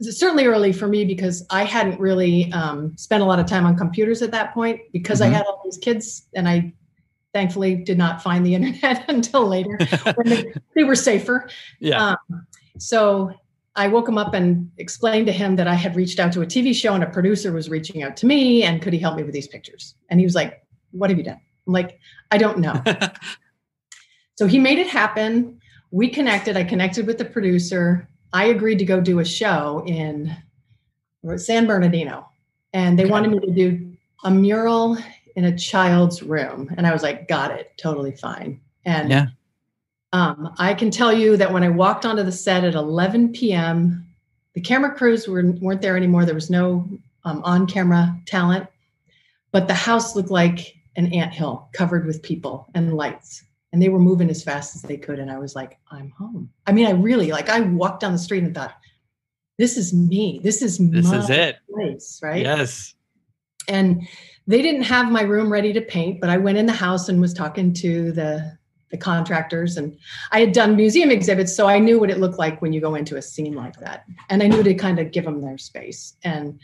Certainly 0.00 0.46
early 0.46 0.72
for 0.72 0.86
me 0.88 1.04
because 1.04 1.46
I 1.50 1.64
hadn't 1.64 1.98
really 2.00 2.52
um, 2.52 2.96
spent 2.96 3.22
a 3.22 3.26
lot 3.26 3.38
of 3.38 3.46
time 3.46 3.66
on 3.66 3.76
computers 3.76 4.22
at 4.22 4.30
that 4.32 4.52
point 4.54 4.80
because 4.92 5.20
Mhm. 5.20 5.26
I 5.26 5.28
had 5.28 5.46
all 5.46 5.60
these 5.64 5.78
kids 5.78 6.26
and 6.34 6.48
I 6.48 6.72
thankfully 7.32 7.74
did 7.76 7.98
not 7.98 8.22
find 8.22 8.44
the 8.46 8.54
internet 8.58 9.08
until 9.08 9.46
later 9.46 9.76
when 10.14 10.28
they, 10.28 10.52
they 10.74 10.84
were 10.84 10.94
safer. 10.96 11.48
yeah. 11.80 12.14
Um, 12.30 12.46
so 12.78 13.32
I 13.76 13.88
woke 13.88 14.08
him 14.08 14.18
up 14.18 14.34
and 14.34 14.70
explained 14.78 15.26
to 15.26 15.32
him 15.32 15.56
that 15.56 15.66
I 15.66 15.74
had 15.74 15.96
reached 15.96 16.20
out 16.20 16.32
to 16.34 16.42
a 16.42 16.46
TV 16.46 16.72
show 16.74 16.94
and 16.94 17.02
a 17.02 17.08
producer 17.10 17.52
was 17.52 17.68
reaching 17.68 18.02
out 18.02 18.16
to 18.18 18.26
me 18.26 18.62
and 18.62 18.80
could 18.80 18.92
he 18.92 18.98
help 19.00 19.16
me 19.16 19.22
with 19.24 19.32
these 19.34 19.48
pictures? 19.48 19.94
And 20.10 20.20
he 20.20 20.26
was 20.26 20.34
like, 20.34 20.64
What 20.92 21.10
have 21.10 21.18
you 21.18 21.24
done? 21.24 21.40
I'm 21.66 21.72
like, 21.72 21.98
I 22.30 22.38
don't 22.38 22.58
know. 22.58 22.82
So 24.36 24.48
he 24.48 24.58
made 24.58 24.78
it 24.78 24.88
happen. 24.88 25.60
We 25.92 26.08
connected. 26.08 26.56
I 26.56 26.64
connected 26.64 27.06
with 27.06 27.18
the 27.18 27.24
producer. 27.24 28.08
I 28.34 28.46
agreed 28.46 28.80
to 28.80 28.84
go 28.84 29.00
do 29.00 29.20
a 29.20 29.24
show 29.24 29.84
in 29.86 30.36
San 31.36 31.66
Bernardino. 31.66 32.28
And 32.72 32.98
they 32.98 33.04
Okay. 33.04 33.12
wanted 33.12 33.30
me 33.30 33.38
to 33.38 33.52
do 33.52 33.96
a 34.24 34.30
mural 34.30 34.98
in 35.36 35.44
a 35.44 35.56
child's 35.56 36.22
room. 36.22 36.68
And 36.76 36.86
I 36.86 36.92
was 36.92 37.02
like, 37.04 37.28
got 37.28 37.52
it, 37.52 37.72
totally 37.78 38.10
fine. 38.10 38.60
And 38.84 39.08
Yeah. 39.08 39.26
um, 40.12 40.52
I 40.58 40.74
can 40.74 40.90
tell 40.90 41.12
you 41.12 41.36
that 41.36 41.52
when 41.52 41.62
I 41.62 41.68
walked 41.68 42.04
onto 42.04 42.24
the 42.24 42.32
set 42.32 42.64
at 42.64 42.74
11 42.74 43.32
p.m., 43.32 44.04
the 44.54 44.60
camera 44.60 44.92
crews 44.94 45.28
were, 45.28 45.42
weren't 45.60 45.80
there 45.80 45.96
anymore. 45.96 46.24
There 46.24 46.34
was 46.34 46.50
no 46.50 46.88
um, 47.24 47.40
on 47.44 47.66
camera 47.66 48.16
talent, 48.26 48.66
but 49.52 49.68
the 49.68 49.74
house 49.74 50.14
looked 50.14 50.30
like 50.30 50.74
an 50.96 51.12
anthill 51.12 51.68
covered 51.72 52.06
with 52.06 52.22
people 52.22 52.68
and 52.74 52.94
lights 52.94 53.44
and 53.74 53.82
they 53.82 53.88
were 53.88 53.98
moving 53.98 54.30
as 54.30 54.40
fast 54.40 54.76
as 54.76 54.82
they 54.82 54.96
could 54.96 55.18
and 55.18 55.28
i 55.30 55.36
was 55.36 55.56
like 55.56 55.78
i'm 55.90 56.10
home. 56.10 56.48
I 56.66 56.70
mean 56.72 56.86
i 56.86 56.92
really 56.92 57.32
like 57.32 57.48
i 57.50 57.60
walked 57.60 58.00
down 58.00 58.12
the 58.12 58.18
street 58.18 58.44
and 58.44 58.54
thought 58.54 58.74
this 59.58 59.76
is 59.76 59.92
me. 59.94 60.40
This 60.42 60.62
is 60.62 60.78
This 60.78 61.06
my 61.06 61.18
is 61.18 61.30
it. 61.30 61.56
place 61.72 62.20
right? 62.22 62.42
Yes. 62.42 62.94
and 63.68 64.06
they 64.46 64.60
didn't 64.62 64.82
have 64.82 65.10
my 65.12 65.22
room 65.22 65.52
ready 65.52 65.72
to 65.72 65.80
paint 65.80 66.20
but 66.20 66.30
i 66.30 66.36
went 66.38 66.56
in 66.56 66.66
the 66.66 66.72
house 66.72 67.08
and 67.08 67.20
was 67.20 67.34
talking 67.34 67.72
to 67.74 68.12
the 68.12 68.56
the 68.90 68.96
contractors 68.98 69.76
and 69.76 69.96
i 70.30 70.38
had 70.38 70.52
done 70.52 70.76
museum 70.76 71.10
exhibits 71.10 71.52
so 71.54 71.66
i 71.66 71.78
knew 71.80 71.98
what 71.98 72.10
it 72.10 72.18
looked 72.18 72.38
like 72.38 72.62
when 72.62 72.72
you 72.72 72.80
go 72.80 72.94
into 72.94 73.16
a 73.16 73.22
scene 73.22 73.54
like 73.54 73.76
that 73.80 74.04
and 74.30 74.40
i 74.42 74.46
knew 74.46 74.62
to 74.62 74.72
kind 74.74 75.00
of 75.00 75.10
give 75.10 75.24
them 75.24 75.40
their 75.40 75.58
space 75.58 76.14
and 76.22 76.60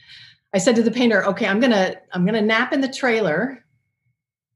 i 0.54 0.58
said 0.58 0.76
to 0.76 0.82
the 0.82 0.90
painter 0.92 1.24
okay 1.24 1.46
i'm 1.48 1.58
gonna 1.58 1.96
i'm 2.12 2.24
gonna 2.24 2.40
nap 2.40 2.72
in 2.72 2.80
the 2.80 2.92
trailer. 2.92 3.64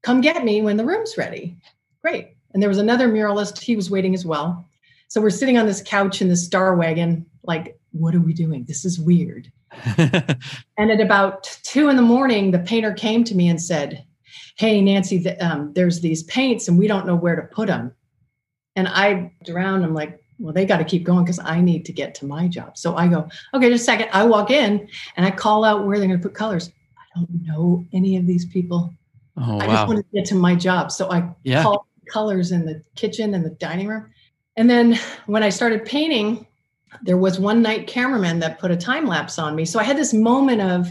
Come 0.03 0.21
get 0.21 0.45
me 0.45 0.61
when 0.61 0.77
the 0.77 0.85
room's 0.85 1.17
ready. 1.17 1.57
Great 2.03 2.34
and 2.55 2.63
there 2.63 2.71
was 2.71 2.79
another 2.79 3.09
muralist 3.09 3.61
he 3.61 3.77
was 3.77 3.91
waiting 3.91 4.15
as 4.15 4.25
well. 4.25 4.67
So 5.09 5.21
we're 5.21 5.31
sitting 5.31 5.59
on 5.59 5.67
this 5.67 5.83
couch 5.85 6.23
in 6.23 6.29
the 6.29 6.37
star 6.37 6.75
wagon 6.77 7.27
like 7.43 7.79
what 7.93 8.15
are 8.15 8.21
we 8.21 8.33
doing? 8.33 8.65
This 8.65 8.85
is 8.85 8.99
weird. 8.99 9.53
And 10.77 10.91
at 10.91 11.01
about 11.01 11.45
two 11.63 11.89
in 11.89 11.97
the 11.97 12.03
morning, 12.03 12.51
the 12.51 12.59
painter 12.61 12.93
came 12.93 13.23
to 13.25 13.35
me 13.35 13.49
and 13.49 13.61
said, 13.61 14.05
hey 14.57 14.81
nancy 14.81 15.29
um, 15.41 15.73
there's 15.75 16.01
these 16.01 16.23
paints 16.25 16.69
and 16.69 16.79
we 16.79 16.87
don't 16.87 17.07
know 17.07 17.17
where 17.17 17.37
to 17.37 17.43
put 17.43 17.67
them 17.67 17.93
and 18.77 18.89
i 18.89 19.31
around 19.49 19.83
i'm 19.83 19.95
like 19.95 20.21
well 20.39 20.53
they 20.53 20.65
got 20.65 20.79
to 20.79 20.85
keep 20.85 21.05
going 21.05 21.25
because 21.25 21.41
i 21.41 21.61
need 21.61 21.85
to 21.85 21.93
get 21.93 22.15
to 22.15 22.27
my 22.27 22.49
job. 22.49 22.77
So 22.77 22.97
i 22.97 23.07
go 23.09 23.29
okay 23.53 23.71
just 23.71 23.83
a 23.83 23.85
second. 23.85 24.09
I 24.13 24.25
walk 24.25 24.51
in 24.51 24.89
and 25.17 25.27
i 25.27 25.31
call 25.31 25.65
out 25.65 25.87
where 25.87 25.99
they're 25.99 26.09
going 26.09 26.21
to 26.21 26.23
put 26.23 26.35
colors. 26.37 26.71
I 26.99 27.19
don't 27.19 27.47
know 27.47 27.85
any 27.93 28.17
of 28.17 28.27
these 28.27 28.47
people. 28.47 28.93
Oh 29.37 29.59
i 29.59 29.67
wow. 29.67 29.75
just 29.75 29.89
want 29.89 29.99
to 30.01 30.07
get 30.13 30.25
to 30.27 30.35
my 30.35 30.55
job. 30.55 30.91
So 30.91 31.11
i 31.11 31.29
Yeah. 31.45 31.63
call 31.63 31.87
colors 32.07 32.53
in 32.53 32.65
the 32.67 32.83
kitchen 32.95 33.35
and 33.35 33.45
the 33.45 33.51
dining 33.51 33.89
room 33.89 34.11
and 34.57 34.69
then 34.71 34.99
when 35.27 35.43
i 35.43 35.49
started 35.49 35.85
painting 35.85 36.47
there 37.03 37.17
was 37.17 37.41
one 37.41 37.61
night 37.61 37.87
cameraman 37.87 38.39
that 38.39 38.59
put 38.61 38.71
a 38.71 38.77
time 38.77 39.07
lapse 39.07 39.39
on 39.39 39.55
me 39.55 39.65
so 39.65 39.79
i 39.79 39.83
had 39.83 39.97
this 39.97 40.15
moment 40.15 40.61
of 40.61 40.91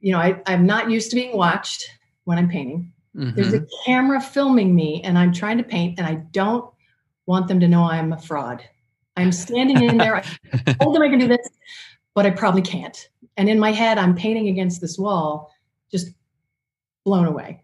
you 0.00 0.12
know 0.12 0.18
I, 0.18 0.40
i'm 0.46 0.66
not 0.66 0.90
used 0.90 1.10
to 1.10 1.16
being 1.16 1.36
watched 1.36 1.88
when 2.24 2.38
i'm 2.38 2.48
painting 2.48 2.92
there's 3.16 3.54
Mhm. 3.54 3.62
a 3.62 3.66
camera 3.86 4.20
filming 4.20 4.74
me 4.74 5.00
and 5.02 5.16
I'm 5.16 5.32
trying 5.32 5.56
to 5.56 5.64
paint 5.64 5.98
and 5.98 6.06
I 6.06 6.16
don't 6.32 6.70
want 7.24 7.48
them 7.48 7.60
to 7.60 7.66
know 7.66 7.84
I'm 7.84 8.12
a 8.12 8.18
fraud. 8.18 8.62
I'm 9.16 9.32
standing 9.32 9.82
in 9.82 9.96
there. 9.96 10.16
I 10.52 10.72
told 10.74 10.94
them 10.94 11.00
I 11.00 11.08
can 11.08 11.18
do 11.18 11.26
this, 11.26 11.48
but 12.12 12.26
I 12.26 12.30
probably 12.30 12.60
can't. 12.60 13.08
And 13.38 13.48
in 13.48 13.58
my 13.58 13.72
head, 13.72 13.96
I'm 13.96 14.14
painting 14.14 14.48
against 14.48 14.82
this 14.82 14.98
wall, 14.98 15.50
just 15.90 16.08
blown 17.06 17.24
away. 17.24 17.62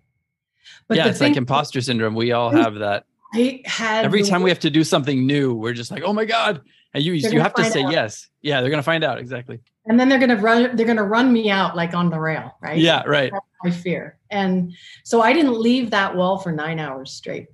But 0.93 1.05
yeah, 1.05 1.09
it's 1.11 1.21
like 1.21 1.37
imposter 1.37 1.81
syndrome. 1.81 2.15
We 2.15 2.33
all 2.33 2.51
have 2.51 2.75
that. 2.77 3.05
I 3.35 3.63
had 3.65 4.05
Every 4.05 4.23
time 4.23 4.43
we 4.43 4.51
have 4.51 4.59
to 4.61 4.71
do 4.71 4.85
something 4.85 5.27
new, 5.27 5.55
we're 5.55 5.73
just 5.73 5.91
like, 5.91 6.03
oh 6.05 6.13
my 6.13 6.25
god, 6.27 6.61
and 6.93 7.03
you 7.03 7.15
you 7.15 7.41
have 7.41 7.55
to 7.55 7.65
say 7.65 7.83
out. 7.83 7.93
yes. 7.93 8.29
Yeah, 8.43 8.61
they're 8.61 8.71
gonna 8.71 8.83
find 8.83 9.05
out 9.05 9.19
exactly. 9.19 9.61
and 9.87 9.99
then 9.99 10.09
they're 10.09 10.19
gonna 10.19 10.37
run, 10.37 10.77
they're 10.77 10.87
gonna 10.87 11.03
run 11.03 11.33
me 11.33 11.51
out 11.51 11.75
like 11.77 11.95
on 11.95 12.11
the 12.11 12.21
rail, 12.21 12.55
right? 12.61 12.79
Yeah, 12.79 13.03
right. 13.07 13.33
my 13.65 13.71
fear. 13.71 14.19
And 14.31 14.73
so 15.05 15.23
I 15.23 15.33
didn't 15.33 15.59
leave 15.59 15.91
that 15.93 16.15
wall 16.15 16.39
for 16.39 16.53
nine 16.53 16.79
hours 16.79 17.13
straight, 17.13 17.47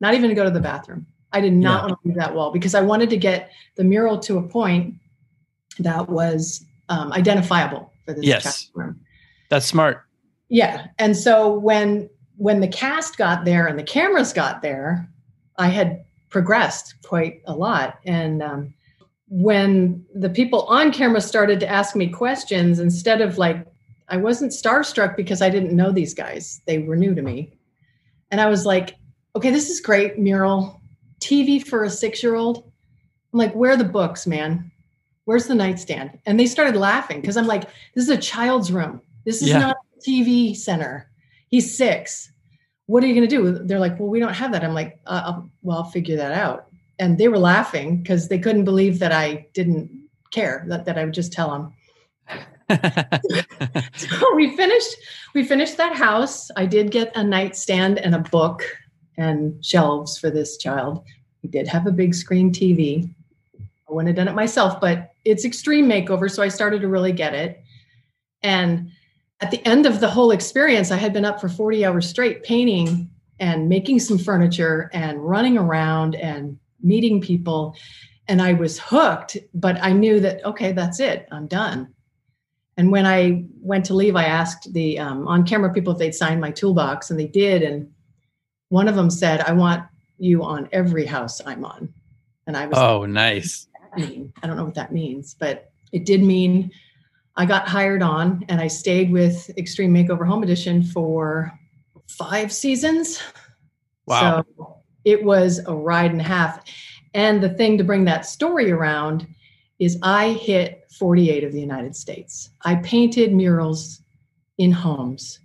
not 0.00 0.12
even 0.14 0.28
to 0.28 0.34
go 0.34 0.44
to 0.44 0.50
the 0.50 0.60
bathroom. 0.60 1.06
I 1.32 1.40
did 1.40 1.52
not 1.54 1.82
Yeah. 1.82 1.86
want 1.86 2.02
to 2.02 2.08
leave 2.08 2.16
that 2.18 2.34
wall 2.34 2.50
because 2.52 2.74
I 2.74 2.80
wanted 2.82 3.08
to 3.10 3.16
get 3.16 3.50
the 3.76 3.84
mural 3.84 4.18
to 4.20 4.38
a 4.38 4.42
point 4.42 4.94
that 5.78 6.08
was 6.08 6.64
um, 6.88 7.12
identifiable 7.12 7.92
for 8.04 8.12
this 8.14 8.24
Yes. 8.24 8.70
That's 9.48 9.66
smart. 9.66 10.04
Yeah. 10.48 10.88
And 10.98 11.16
so 11.16 11.52
when 11.58 12.08
when 12.36 12.60
the 12.60 12.68
cast 12.68 13.16
got 13.16 13.44
there 13.44 13.66
and 13.66 13.78
the 13.78 13.82
cameras 13.82 14.32
got 14.32 14.62
there, 14.62 15.08
I 15.58 15.68
had 15.68 16.04
progressed 16.28 16.94
quite 17.04 17.42
a 17.46 17.54
lot. 17.54 17.98
And 18.04 18.42
um, 18.42 18.74
when 19.28 20.04
the 20.14 20.28
people 20.28 20.62
on 20.62 20.92
camera 20.92 21.20
started 21.20 21.60
to 21.60 21.68
ask 21.68 21.96
me 21.96 22.08
questions, 22.08 22.78
instead 22.78 23.20
of 23.20 23.38
like, 23.38 23.66
I 24.08 24.16
wasn't 24.16 24.52
starstruck 24.52 25.16
because 25.16 25.42
I 25.42 25.50
didn't 25.50 25.74
know 25.74 25.90
these 25.90 26.14
guys, 26.14 26.60
they 26.66 26.78
were 26.78 26.96
new 26.96 27.14
to 27.14 27.22
me. 27.22 27.52
And 28.30 28.40
I 28.40 28.46
was 28.46 28.64
like, 28.66 28.94
okay, 29.34 29.50
this 29.50 29.70
is 29.70 29.80
great, 29.80 30.18
mural, 30.18 30.80
TV 31.20 31.64
for 31.64 31.84
a 31.84 31.90
six 31.90 32.22
year 32.22 32.34
old. 32.34 32.70
I'm 33.32 33.38
like, 33.38 33.54
where 33.54 33.72
are 33.72 33.76
the 33.76 33.84
books, 33.84 34.26
man? 34.26 34.70
Where's 35.24 35.46
the 35.46 35.54
nightstand? 35.54 36.18
And 36.26 36.38
they 36.38 36.46
started 36.46 36.76
laughing 36.76 37.20
because 37.20 37.36
I'm 37.36 37.46
like, 37.46 37.64
this 37.94 38.04
is 38.04 38.10
a 38.10 38.16
child's 38.16 38.70
room. 38.70 39.00
This 39.24 39.42
is 39.42 39.48
Yeah. 39.48 39.58
not 39.58 39.76
a 39.76 40.00
TV 40.08 40.56
center. 40.56 41.10
He's 41.48 41.76
six. 41.76 42.30
What 42.86 43.02
are 43.02 43.06
you 43.06 43.14
going 43.14 43.28
to 43.28 43.36
do? 43.36 43.64
They're 43.64 43.80
like, 43.80 43.98
well, 43.98 44.08
we 44.08 44.20
don't 44.20 44.34
have 44.34 44.52
that. 44.52 44.64
I'm 44.64 44.74
like, 44.74 45.00
uh, 45.06 45.22
I'll, 45.24 45.50
well, 45.62 45.78
I'll 45.78 45.90
figure 45.90 46.16
that 46.16 46.32
out. 46.32 46.66
And 46.98 47.18
they 47.18 47.28
were 47.28 47.38
laughing 47.38 47.98
because 48.02 48.28
they 48.28 48.38
couldn't 48.38 48.64
believe 48.64 49.00
that 49.00 49.12
I 49.12 49.46
didn't 49.54 49.90
care, 50.30 50.64
that, 50.68 50.84
that 50.84 50.96
I 50.96 51.04
would 51.04 51.14
just 51.14 51.32
tell 51.32 51.50
them. 51.50 51.72
So 53.96 54.34
we 54.34 54.56
finished 54.56 54.96
we 55.34 55.44
finished 55.44 55.76
that 55.76 55.94
house. 55.94 56.50
I 56.56 56.66
did 56.66 56.90
get 56.90 57.16
a 57.16 57.22
nightstand 57.22 57.98
and 57.98 58.14
a 58.14 58.18
book 58.18 58.62
and 59.16 59.64
shelves 59.64 60.18
for 60.18 60.30
this 60.30 60.56
child. 60.56 61.04
We 61.42 61.48
did 61.48 61.68
have 61.68 61.86
a 61.86 61.92
big 61.92 62.14
screen 62.14 62.52
TV. 62.52 63.08
I 63.88 63.92
wouldn't 63.92 64.08
have 64.08 64.16
done 64.16 64.28
it 64.28 64.34
myself, 64.34 64.80
but 64.80 65.12
it's 65.24 65.44
extreme 65.44 65.88
makeover, 65.88 66.30
so 66.30 66.42
I 66.42 66.48
started 66.48 66.80
to 66.80 66.88
really 66.88 67.12
get 67.12 67.34
it. 67.34 67.62
And 68.42 68.90
at 69.40 69.50
the 69.50 69.66
end 69.66 69.86
of 69.86 70.00
the 70.00 70.08
whole 70.08 70.30
experience, 70.30 70.90
I 70.90 70.96
had 70.96 71.12
been 71.12 71.24
up 71.24 71.40
for 71.40 71.48
40 71.48 71.84
hours 71.84 72.08
straight 72.08 72.42
painting 72.42 73.10
and 73.38 73.68
making 73.68 74.00
some 74.00 74.18
furniture 74.18 74.90
and 74.92 75.22
running 75.22 75.58
around 75.58 76.14
and 76.14 76.58
meeting 76.82 77.20
people. 77.20 77.76
And 78.28 78.40
I 78.40 78.54
was 78.54 78.78
hooked, 78.78 79.36
but 79.54 79.78
I 79.82 79.92
knew 79.92 80.20
that, 80.20 80.44
okay, 80.44 80.72
that's 80.72 81.00
it, 81.00 81.28
I'm 81.30 81.46
done. 81.46 81.92
And 82.78 82.90
when 82.90 83.06
I 83.06 83.44
went 83.60 83.84
to 83.86 83.94
leave, 83.94 84.16
I 84.16 84.24
asked 84.24 84.72
the 84.72 84.98
um, 84.98 85.26
on 85.28 85.46
camera 85.46 85.72
people 85.72 85.92
if 85.92 85.98
they'd 85.98 86.14
sign 86.14 86.40
my 86.40 86.50
toolbox, 86.50 87.10
and 87.10 87.18
they 87.18 87.26
did. 87.26 87.62
And 87.62 87.90
one 88.68 88.86
of 88.86 88.96
them 88.96 89.08
said, 89.08 89.40
I 89.40 89.52
want 89.52 89.84
you 90.18 90.42
on 90.42 90.68
every 90.72 91.06
house 91.06 91.40
I'm 91.46 91.64
on. 91.64 91.92
And 92.46 92.56
I 92.56 92.66
was 92.66 92.78
oh, 92.78 93.06
nice. 93.06 93.66
that 93.80 93.98
mean? 93.98 94.32
I 94.42 94.46
don't 94.46 94.56
know 94.56 94.64
what 94.64 94.74
that 94.74 94.92
means, 94.92 95.34
but 95.34 95.70
it 95.92 96.04
did 96.04 96.22
mean 96.22 96.70
I 97.36 97.44
got 97.44 97.68
hired 97.68 98.02
on 98.02 98.44
and 98.48 98.60
I 98.60 98.68
stayed 98.68 99.10
with 99.10 99.50
Extreme 99.58 99.94
Makeover 99.94 100.26
Home 100.26 100.42
Edition 100.42 100.82
for 100.82 101.52
five 102.06 102.52
seasons. 102.52 103.22
Wow. 104.06 104.44
So 104.56 104.82
it 105.04 105.22
was 105.22 105.60
a 105.66 105.74
ride 105.74 106.12
and 106.12 106.20
a 106.20 106.24
half. 106.24 106.64
And 107.14 107.42
the 107.42 107.50
thing 107.50 107.78
to 107.78 107.84
bring 107.84 108.04
that 108.06 108.26
story 108.26 108.70
around 108.70 109.26
is 109.78 109.98
I 110.02 110.30
hit 110.30 110.84
48 110.98 111.44
of 111.44 111.52
the 111.52 111.60
United 111.60 111.94
States. 111.94 112.50
I 112.64 112.76
painted 112.76 113.34
murals 113.34 114.00
in 114.58 114.72
homes 114.72 115.38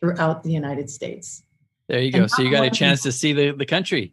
throughout 0.00 0.42
the 0.42 0.52
United 0.52 0.88
States. 0.88 1.42
There 1.88 2.00
you 2.00 2.12
go. 2.12 2.26
So 2.26 2.42
you 2.42 2.50
got 2.50 2.64
a 2.64 2.70
chance 2.70 3.02
to 3.02 3.12
see 3.12 3.32
the, 3.32 3.50
the 3.50 3.66
country. 3.66 4.12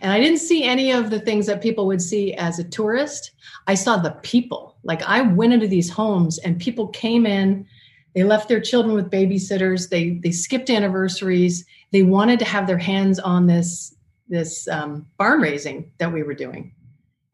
And 0.00 0.12
I 0.12 0.20
didn't 0.20 0.38
see 0.38 0.64
any 0.64 0.92
of 0.92 1.10
the 1.10 1.20
things 1.20 1.46
that 1.46 1.62
people 1.62 1.86
would 1.86 2.02
see 2.02 2.34
as 2.34 2.58
a 2.58 2.64
tourist. 2.64 3.32
I 3.66 3.74
saw 3.74 3.96
the 3.96 4.12
people. 4.22 4.76
Like 4.84 5.02
I 5.02 5.22
went 5.22 5.52
into 5.52 5.66
these 5.68 5.90
homes 5.90 6.38
and 6.38 6.60
people 6.60 6.88
came 6.88 7.26
in, 7.26 7.66
they 8.14 8.24
left 8.24 8.48
their 8.48 8.60
children 8.60 8.94
with 8.94 9.10
babysitters, 9.10 9.88
they 9.88 10.20
they 10.22 10.32
skipped 10.32 10.70
anniversaries, 10.70 11.64
they 11.92 12.02
wanted 12.02 12.38
to 12.40 12.44
have 12.44 12.66
their 12.66 12.78
hands 12.78 13.18
on 13.18 13.46
this 13.46 13.94
this 14.28 14.68
um, 14.68 15.06
barn 15.18 15.40
raising 15.40 15.92
that 15.98 16.12
we 16.12 16.22
were 16.22 16.34
doing. 16.34 16.74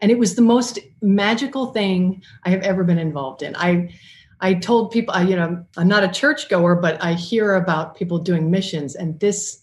And 0.00 0.11
it 0.11 0.18
was 0.18 0.34
the 0.34 0.42
most 0.42 0.78
magical 1.02 1.66
thing 1.72 2.22
I 2.44 2.50
have 2.50 2.62
ever 2.62 2.84
been 2.84 2.98
involved 2.98 3.42
in. 3.42 3.56
I 3.56 3.92
I 4.40 4.54
told 4.54 4.92
people, 4.92 5.14
I, 5.14 5.22
you 5.22 5.34
know, 5.34 5.64
I'm 5.76 5.88
not 5.88 6.04
a 6.04 6.08
churchgoer, 6.08 6.76
but 6.76 7.02
I 7.02 7.14
hear 7.14 7.56
about 7.56 7.96
people 7.96 8.18
doing 8.18 8.50
missions, 8.50 8.94
and 8.94 9.18
this 9.20 9.62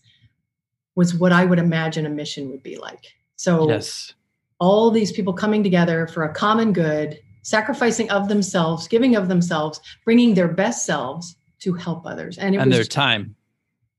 was 0.95 1.13
what 1.13 1.31
I 1.31 1.45
would 1.45 1.59
imagine 1.59 2.05
a 2.05 2.09
mission 2.09 2.49
would 2.49 2.63
be 2.63 2.77
like. 2.77 3.13
So 3.35 3.69
Yes. 3.69 4.13
all 4.59 4.89
these 4.91 5.11
people 5.11 5.33
coming 5.33 5.61
together 5.63 6.07
for 6.07 6.23
a 6.23 6.33
common 6.33 6.73
good, 6.73 7.19
sacrificing 7.41 8.09
of 8.09 8.29
themselves, 8.29 8.87
giving 8.87 9.15
of 9.15 9.27
themselves, 9.27 9.79
bringing 10.03 10.33
their 10.33 10.47
best 10.47 10.85
selves 10.85 11.35
to 11.59 11.73
help 11.73 12.05
others, 12.05 12.37
and 12.37 12.55
it 12.55 12.59
And 12.59 12.69
was 12.69 12.77
their 12.77 12.85
time. 12.85 13.35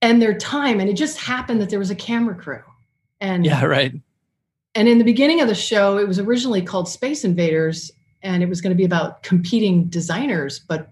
and 0.02 0.20
their 0.20 0.34
time. 0.36 0.80
And 0.80 0.88
it 0.88 0.94
just 0.94 1.18
happened 1.18 1.60
that 1.60 1.70
there 1.70 1.78
was 1.78 1.90
a 1.90 1.94
camera 1.94 2.34
crew, 2.34 2.62
and 3.20 3.44
Yeah, 3.44 3.64
right. 3.64 3.92
and 4.74 4.88
in 4.88 4.98
the 4.98 5.04
beginning 5.04 5.40
of 5.40 5.48
the 5.48 5.54
show, 5.54 5.98
it 5.98 6.08
was 6.08 6.18
originally 6.18 6.62
called 6.62 6.88
Space 6.88 7.24
Invaders, 7.24 7.90
and 8.22 8.42
it 8.42 8.48
was 8.48 8.60
going 8.60 8.70
to 8.70 8.76
be 8.76 8.84
about 8.84 9.22
competing 9.22 9.84
designers, 9.84 10.58
but 10.58 10.90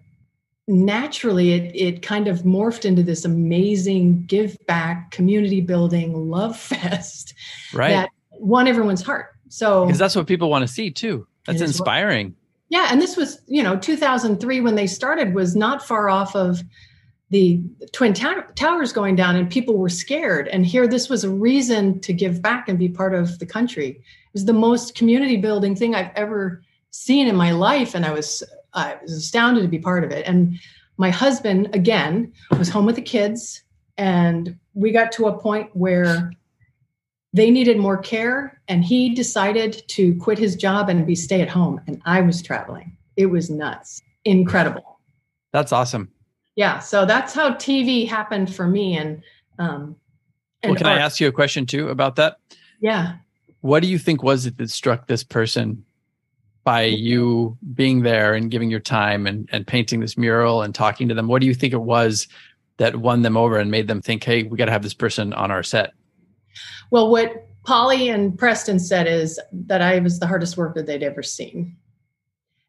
naturally 0.66 1.52
it, 1.52 1.72
it 1.74 2.02
kind 2.02 2.26
of 2.28 2.40
morphed 2.42 2.84
into 2.84 3.02
this 3.02 3.24
amazing 3.24 4.24
give 4.26 4.56
back 4.66 5.10
community 5.10 5.60
building 5.60 6.30
love 6.30 6.56
fest 6.70 7.34
Right. 7.72 7.90
that 7.90 8.10
won 8.32 8.66
everyone's 8.66 9.02
heart 9.02 9.26
so 9.48 9.84
Because 9.84 9.98
that's 9.98 10.16
what 10.16 10.26
people 10.26 10.50
want 10.50 10.62
to 10.66 10.72
see 10.72 10.90
too. 10.90 11.26
That's 11.46 11.56
is 11.56 11.60
what- 11.62 11.68
inspiring. 11.68 12.34
yeah 12.70 12.88
and 12.90 13.00
this 13.00 13.16
was 13.16 13.40
you 13.46 13.62
know 13.62 13.76
2003 13.76 14.60
when 14.62 14.74
they 14.74 14.86
started 14.86 15.34
was 15.34 15.54
not 15.54 15.86
far 15.86 16.08
off 16.08 16.34
of 16.34 16.62
the 17.30 17.60
twin 17.92 18.12
tower, 18.14 18.46
towers 18.54 18.92
going 18.92 19.16
down 19.16 19.34
and 19.36 19.50
people 19.50 19.76
were 19.76 19.88
scared 19.88 20.48
and 20.48 20.64
here 20.66 20.86
this 20.86 21.08
was 21.08 21.24
a 21.24 21.30
reason 21.30 22.00
to 22.00 22.12
give 22.12 22.40
back 22.40 22.68
and 22.68 22.78
be 22.78 22.88
part 22.88 23.14
of 23.14 23.38
the 23.38 23.46
country 23.46 23.88
it 23.88 24.00
was 24.32 24.44
the 24.46 24.52
most 24.52 24.94
community 24.94 25.36
building 25.36 25.74
thing 25.76 25.94
i've 25.94 26.10
ever 26.16 26.62
seen 26.90 27.26
in 27.28 27.34
my 27.36 27.50
life 27.50 27.94
and 27.94 28.04
i 28.06 28.12
was 28.12 28.42
i 28.74 28.96
was 29.02 29.12
astounded 29.12 29.62
to 29.62 29.68
be 29.68 29.78
part 29.78 30.04
of 30.04 30.10
it. 30.10 30.26
And 30.26 30.58
my 30.96 31.10
husband 31.10 31.70
again 31.74 32.32
was 32.58 32.68
home 32.68 32.86
with 32.86 32.96
the 32.96 33.02
kids 33.02 33.62
and 33.96 34.56
we 34.74 34.90
got 34.92 35.10
to 35.12 35.26
a 35.26 35.38
point 35.38 35.70
where 35.74 36.32
they 37.32 37.50
needed 37.50 37.78
more 37.78 37.96
care 37.98 38.60
and 38.68 38.84
he 38.84 39.12
decided 39.14 39.82
to 39.88 40.14
quit 40.16 40.38
his 40.38 40.54
job 40.56 40.88
and 40.88 41.06
be 41.06 41.14
stay 41.16 41.40
at 41.40 41.48
home 41.48 41.80
and 41.86 42.00
i 42.04 42.20
was 42.20 42.42
traveling. 42.42 42.96
It 43.16 43.26
was 43.26 43.50
nuts. 43.50 44.02
Incredible. 44.24 44.98
That's 45.52 45.72
awesome. 45.72 46.10
yeah 46.56 46.78
so 46.78 47.04
that's 47.06 47.34
how 47.34 47.54
tv 47.54 48.08
happened 48.08 48.54
for 48.54 48.66
me 48.66 48.96
and 48.96 49.22
um 49.58 49.96
and 50.62 50.70
Well, 50.70 50.78
can 50.78 50.86
I 50.86 50.98
ask 50.98 51.20
you 51.20 51.28
a 51.28 51.32
question 51.32 51.66
too 51.66 51.88
about 51.90 52.16
that? 52.16 52.38
yeah. 52.80 53.16
What 53.60 53.82
do 53.82 53.88
you 53.88 53.98
think 53.98 54.22
was 54.22 54.46
it 54.46 54.56
that 54.58 54.70
struck 54.70 55.06
this 55.06 55.22
person 55.24 55.83
by 56.64 56.84
you 56.84 57.56
being 57.74 58.02
there 58.02 58.34
and 58.34 58.50
giving 58.50 58.70
your 58.70 58.80
time 58.80 59.26
and, 59.26 59.48
and 59.52 59.66
painting 59.66 60.00
this 60.00 60.16
mural 60.16 60.62
and 60.62 60.74
talking 60.74 61.08
to 61.08 61.14
them? 61.14 61.28
What 61.28 61.40
do 61.40 61.46
you 61.46 61.54
think 61.54 61.74
it 61.74 61.82
was 61.82 62.26
that 62.78 62.96
won 62.96 63.22
them 63.22 63.36
over 63.36 63.58
and 63.58 63.70
made 63.70 63.86
them 63.86 64.00
think, 64.00 64.24
hey, 64.24 64.42
we 64.42 64.56
got 64.56 64.64
to 64.64 64.72
have 64.72 64.82
this 64.82 64.94
person 64.94 65.32
on 65.34 65.50
our 65.50 65.62
set? 65.62 65.92
Well, 66.90 67.10
what 67.10 67.46
Polly 67.64 68.08
and 68.08 68.36
Preston 68.36 68.78
said 68.78 69.06
is 69.06 69.38
that 69.52 69.82
I 69.82 69.98
was 70.00 70.18
the 70.18 70.26
hardest 70.26 70.56
work 70.56 70.74
that 70.74 70.86
they'd 70.86 71.02
ever 71.02 71.22
seen. 71.22 71.76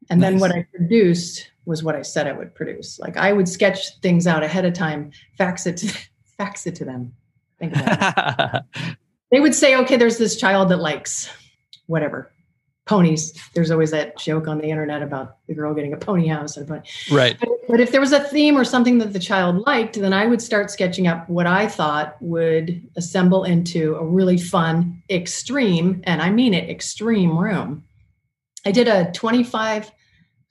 And 0.09 0.21
nice. 0.21 0.31
then 0.31 0.39
what 0.39 0.51
I 0.51 0.67
produced 0.75 1.49
was 1.65 1.81
what 1.81 1.95
I 1.95 2.01
said 2.03 2.27
I 2.27 2.33
would 2.33 2.53
produce. 2.53 2.99
Like 2.99 3.17
I 3.17 3.33
would 3.33 3.49
sketch 3.49 3.97
things 4.01 4.27
out 4.27 4.43
ahead 4.43 4.65
of 4.65 4.73
time, 4.73 5.11
fax 5.37 5.65
it 5.65 5.77
to, 5.77 5.87
fax 6.37 6.67
it 6.67 6.75
to 6.75 6.85
them. 6.85 7.13
Think 7.59 7.75
about 7.75 8.63
it. 8.75 8.97
they 9.31 9.39
would 9.39 9.55
say, 9.55 9.75
okay, 9.77 9.95
there's 9.95 10.17
this 10.17 10.35
child 10.35 10.69
that 10.69 10.77
likes 10.77 11.29
whatever 11.87 12.31
ponies. 12.85 13.33
There's 13.53 13.71
always 13.71 13.91
that 13.91 14.17
joke 14.17 14.47
on 14.47 14.59
the 14.59 14.69
internet 14.69 15.01
about 15.01 15.37
the 15.47 15.55
girl 15.55 15.73
getting 15.73 15.93
a 15.93 15.97
pony 15.97 16.27
house 16.27 16.55
and 16.55 16.65
a 16.65 16.69
pony. 16.69 16.87
Right. 17.11 17.37
But, 17.39 17.49
but 17.67 17.79
if 17.79 17.91
there 17.91 18.01
was 18.01 18.11
a 18.11 18.23
theme 18.23 18.55
or 18.55 18.63
something 18.63 18.99
that 18.99 19.11
the 19.11 19.19
child 19.19 19.65
liked, 19.65 19.99
then 19.99 20.13
I 20.13 20.27
would 20.27 20.41
start 20.41 20.69
sketching 20.69 21.07
up 21.07 21.27
what 21.27 21.47
I 21.47 21.67
thought 21.67 22.15
would 22.21 22.87
assemble 22.95 23.43
into 23.43 23.95
a 23.95 24.05
really 24.05 24.37
fun, 24.37 25.01
extreme, 25.09 26.01
and 26.05 26.21
I 26.21 26.29
mean 26.29 26.53
it, 26.53 26.69
extreme 26.69 27.37
room. 27.37 27.83
I 28.65 28.71
did 28.71 28.87
a 28.87 29.11
25, 29.11 29.91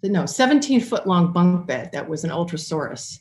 no, 0.03 0.27
17 0.27 0.81
foot 0.81 1.07
long 1.07 1.33
bunk 1.33 1.67
bed 1.67 1.91
that 1.93 2.09
was 2.09 2.25
an 2.25 2.31
Ultrasaurus. 2.31 3.21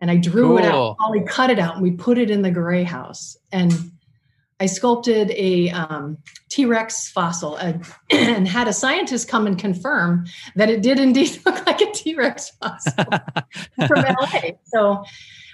And 0.00 0.10
I 0.10 0.16
drew 0.16 0.48
cool. 0.48 0.58
it 0.58 0.64
out. 0.64 0.96
Ollie 0.98 1.22
cut 1.22 1.50
it 1.50 1.60
out 1.60 1.74
and 1.74 1.82
we 1.82 1.92
put 1.92 2.18
it 2.18 2.28
in 2.28 2.42
the 2.42 2.50
gray 2.50 2.82
house. 2.82 3.36
And 3.52 3.91
I 4.62 4.66
sculpted 4.66 5.32
a 5.32 5.70
um, 5.70 6.18
T 6.48 6.66
Rex 6.66 7.10
fossil 7.10 7.56
and, 7.56 7.84
and, 8.10 8.46
had 8.46 8.68
a 8.68 8.72
scientist 8.72 9.26
come 9.26 9.48
and 9.48 9.58
confirm 9.58 10.24
that 10.54 10.70
it 10.70 10.82
did 10.82 11.00
indeed 11.00 11.40
look 11.46 11.66
like 11.66 11.80
a 11.80 11.90
T 11.90 12.14
Rex 12.14 12.50
fossil 12.50 12.92
from 13.88 14.04
LA. 14.20 14.52
So 14.66 15.02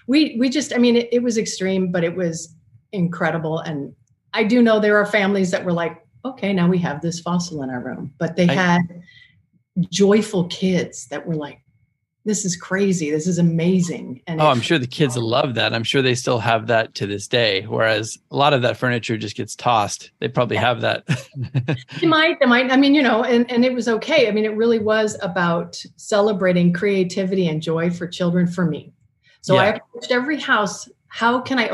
we 0.06 0.36
we 0.38 0.50
just, 0.50 0.74
I 0.74 0.78
mean, 0.78 0.94
it, 0.94 1.08
it 1.10 1.22
was 1.22 1.38
extreme, 1.38 1.90
but 1.90 2.04
it 2.04 2.16
was 2.16 2.54
incredible. 2.92 3.60
And 3.60 3.94
I 4.34 4.44
do 4.44 4.60
know 4.60 4.78
there 4.78 4.98
are 4.98 5.06
families 5.06 5.52
that 5.52 5.64
were 5.64 5.72
like, 5.72 6.04
okay, 6.26 6.52
now 6.52 6.68
we 6.68 6.76
have 6.76 7.00
this 7.00 7.18
fossil 7.18 7.62
in 7.62 7.70
our 7.70 7.80
room, 7.80 8.12
but 8.18 8.36
they 8.36 8.46
I, 8.46 8.52
had 8.52 8.82
joyful 9.88 10.48
kids 10.48 11.06
that 11.06 11.26
were 11.26 11.34
like, 11.34 11.62
this 12.28 12.44
is 12.44 12.56
crazy. 12.56 13.10
This 13.10 13.26
is 13.26 13.38
amazing. 13.38 14.20
And 14.26 14.40
oh, 14.40 14.48
I'm 14.48 14.60
sure 14.60 14.78
the 14.78 14.86
kids 14.86 15.16
love 15.16 15.54
that. 15.54 15.72
I'm 15.72 15.82
sure 15.82 16.02
they 16.02 16.14
still 16.14 16.38
have 16.38 16.66
that 16.66 16.94
to 16.96 17.06
this 17.06 17.26
day. 17.26 17.62
Whereas 17.62 18.18
a 18.30 18.36
lot 18.36 18.52
of 18.52 18.62
that 18.62 18.76
furniture 18.76 19.16
just 19.16 19.34
gets 19.34 19.56
tossed. 19.56 20.10
They 20.20 20.28
probably 20.28 20.56
yeah. 20.56 20.60
have 20.60 20.80
that. 20.82 21.06
they 22.00 22.06
might, 22.06 22.38
they 22.38 22.46
might. 22.46 22.70
I 22.70 22.76
mean, 22.76 22.94
you 22.94 23.02
know, 23.02 23.24
and, 23.24 23.50
and 23.50 23.64
it 23.64 23.72
was 23.72 23.88
okay. 23.88 24.28
I 24.28 24.30
mean, 24.30 24.44
it 24.44 24.54
really 24.54 24.78
was 24.78 25.16
about 25.22 25.82
celebrating 25.96 26.72
creativity 26.72 27.48
and 27.48 27.62
joy 27.62 27.90
for 27.90 28.06
children 28.06 28.46
for 28.46 28.66
me. 28.66 28.92
So 29.40 29.54
yeah. 29.54 29.62
I 29.62 29.66
approached 29.68 30.12
every 30.12 30.38
house. 30.38 30.88
How 31.06 31.40
can 31.40 31.58
I 31.58 31.70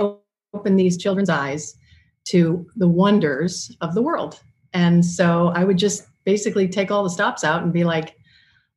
open 0.55 0.77
these 0.77 0.97
children's 0.97 1.31
eyes 1.31 1.77
to 2.27 2.65
the 2.77 2.89
wonders 2.89 3.77
of 3.81 3.95
the 3.95 4.03
world? 4.03 4.41
And 4.73 5.05
so 5.05 5.49
I 5.49 5.65
would 5.65 5.79
just 5.79 6.07
basically 6.25 6.69
take 6.69 6.93
all 6.93 7.03
the 7.03 7.11
stops 7.11 7.43
out 7.43 7.63
and 7.65 7.73
be 7.73 7.83
like, 7.85 8.17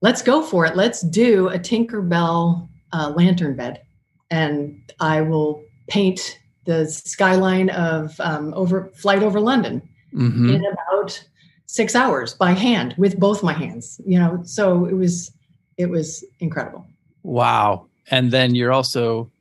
let's 0.01 0.21
go 0.21 0.41
for 0.41 0.65
it. 0.65 0.75
Let's 0.75 1.01
do 1.01 1.49
a 1.49 1.59
Tinkerbell 1.59 2.67
uh, 2.93 3.13
lantern 3.15 3.55
bed. 3.55 3.81
And 4.29 4.91
I 4.99 5.21
will 5.21 5.63
paint 5.87 6.39
the 6.65 6.85
skyline 6.87 7.69
of 7.69 8.19
um, 8.19 8.53
over 8.53 8.91
flight 8.95 9.23
over 9.23 9.39
London 9.39 9.87
mm-hmm. 10.13 10.49
in 10.49 10.65
about 10.65 11.23
six 11.65 11.95
hours 11.95 12.33
by 12.33 12.51
hand 12.51 12.93
with 12.97 13.19
both 13.19 13.41
my 13.41 13.53
hands. 13.53 14.01
You 14.05 14.19
know, 14.19 14.41
so 14.43 14.85
it 14.85 14.93
was 14.93 15.31
it 15.77 15.89
was 15.89 16.25
incredible. 16.39 16.85
Wow. 17.23 17.87
And 18.09 18.31
then 18.31 18.55
you're 18.55 18.71
also 18.71 19.31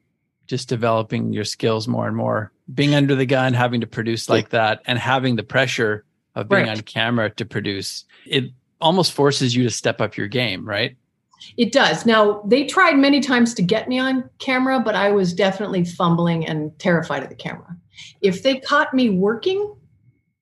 just 0.46 0.68
developing 0.68 1.32
your 1.32 1.44
skills 1.44 1.88
more 1.88 2.06
and 2.06 2.16
more. 2.16 2.52
Being 2.72 2.94
under 2.94 3.14
the 3.14 3.26
gun, 3.26 3.54
having 3.54 3.80
to 3.80 3.86
produce 3.86 4.28
like 4.28 4.50
that, 4.50 4.82
and 4.86 4.98
having 4.98 5.36
the 5.36 5.44
pressure 5.44 6.04
of 6.34 6.48
being 6.48 6.66
right. 6.66 6.76
on 6.76 6.82
camera 6.82 7.30
to 7.30 7.44
produce 7.44 8.04
it 8.26 8.50
almost 8.80 9.12
forces 9.12 9.54
you 9.54 9.64
to 9.64 9.70
step 9.70 10.00
up 10.00 10.16
your 10.16 10.28
game, 10.28 10.66
right? 10.66 10.96
It 11.56 11.72
does. 11.72 12.06
Now, 12.06 12.42
they 12.46 12.64
tried 12.64 12.96
many 12.96 13.20
times 13.20 13.54
to 13.54 13.62
get 13.62 13.88
me 13.88 13.98
on 13.98 14.28
camera, 14.38 14.80
but 14.80 14.94
I 14.94 15.10
was 15.10 15.32
definitely 15.32 15.84
fumbling 15.84 16.46
and 16.46 16.76
terrified 16.78 17.22
of 17.22 17.28
the 17.28 17.34
camera. 17.34 17.76
If 18.20 18.42
they 18.42 18.58
caught 18.60 18.92
me 18.94 19.10
working, 19.10 19.74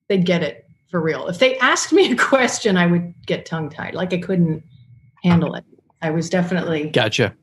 they'd 0.07 0.25
get 0.25 0.43
it 0.43 0.65
for 0.89 1.01
real. 1.01 1.27
If 1.27 1.39
they 1.39 1.57
asked 1.59 1.91
me 1.91 2.11
a 2.11 2.15
question, 2.15 2.77
I 2.77 2.85
would 2.85 3.13
get 3.25 3.45
tongue 3.45 3.69
tied. 3.69 3.93
Like 3.93 4.13
I 4.13 4.17
couldn't 4.17 4.63
handle 5.23 5.55
it. 5.55 5.63
I 6.01 6.11
was 6.11 6.29
definitely 6.29 6.89
gotcha. 6.89 7.35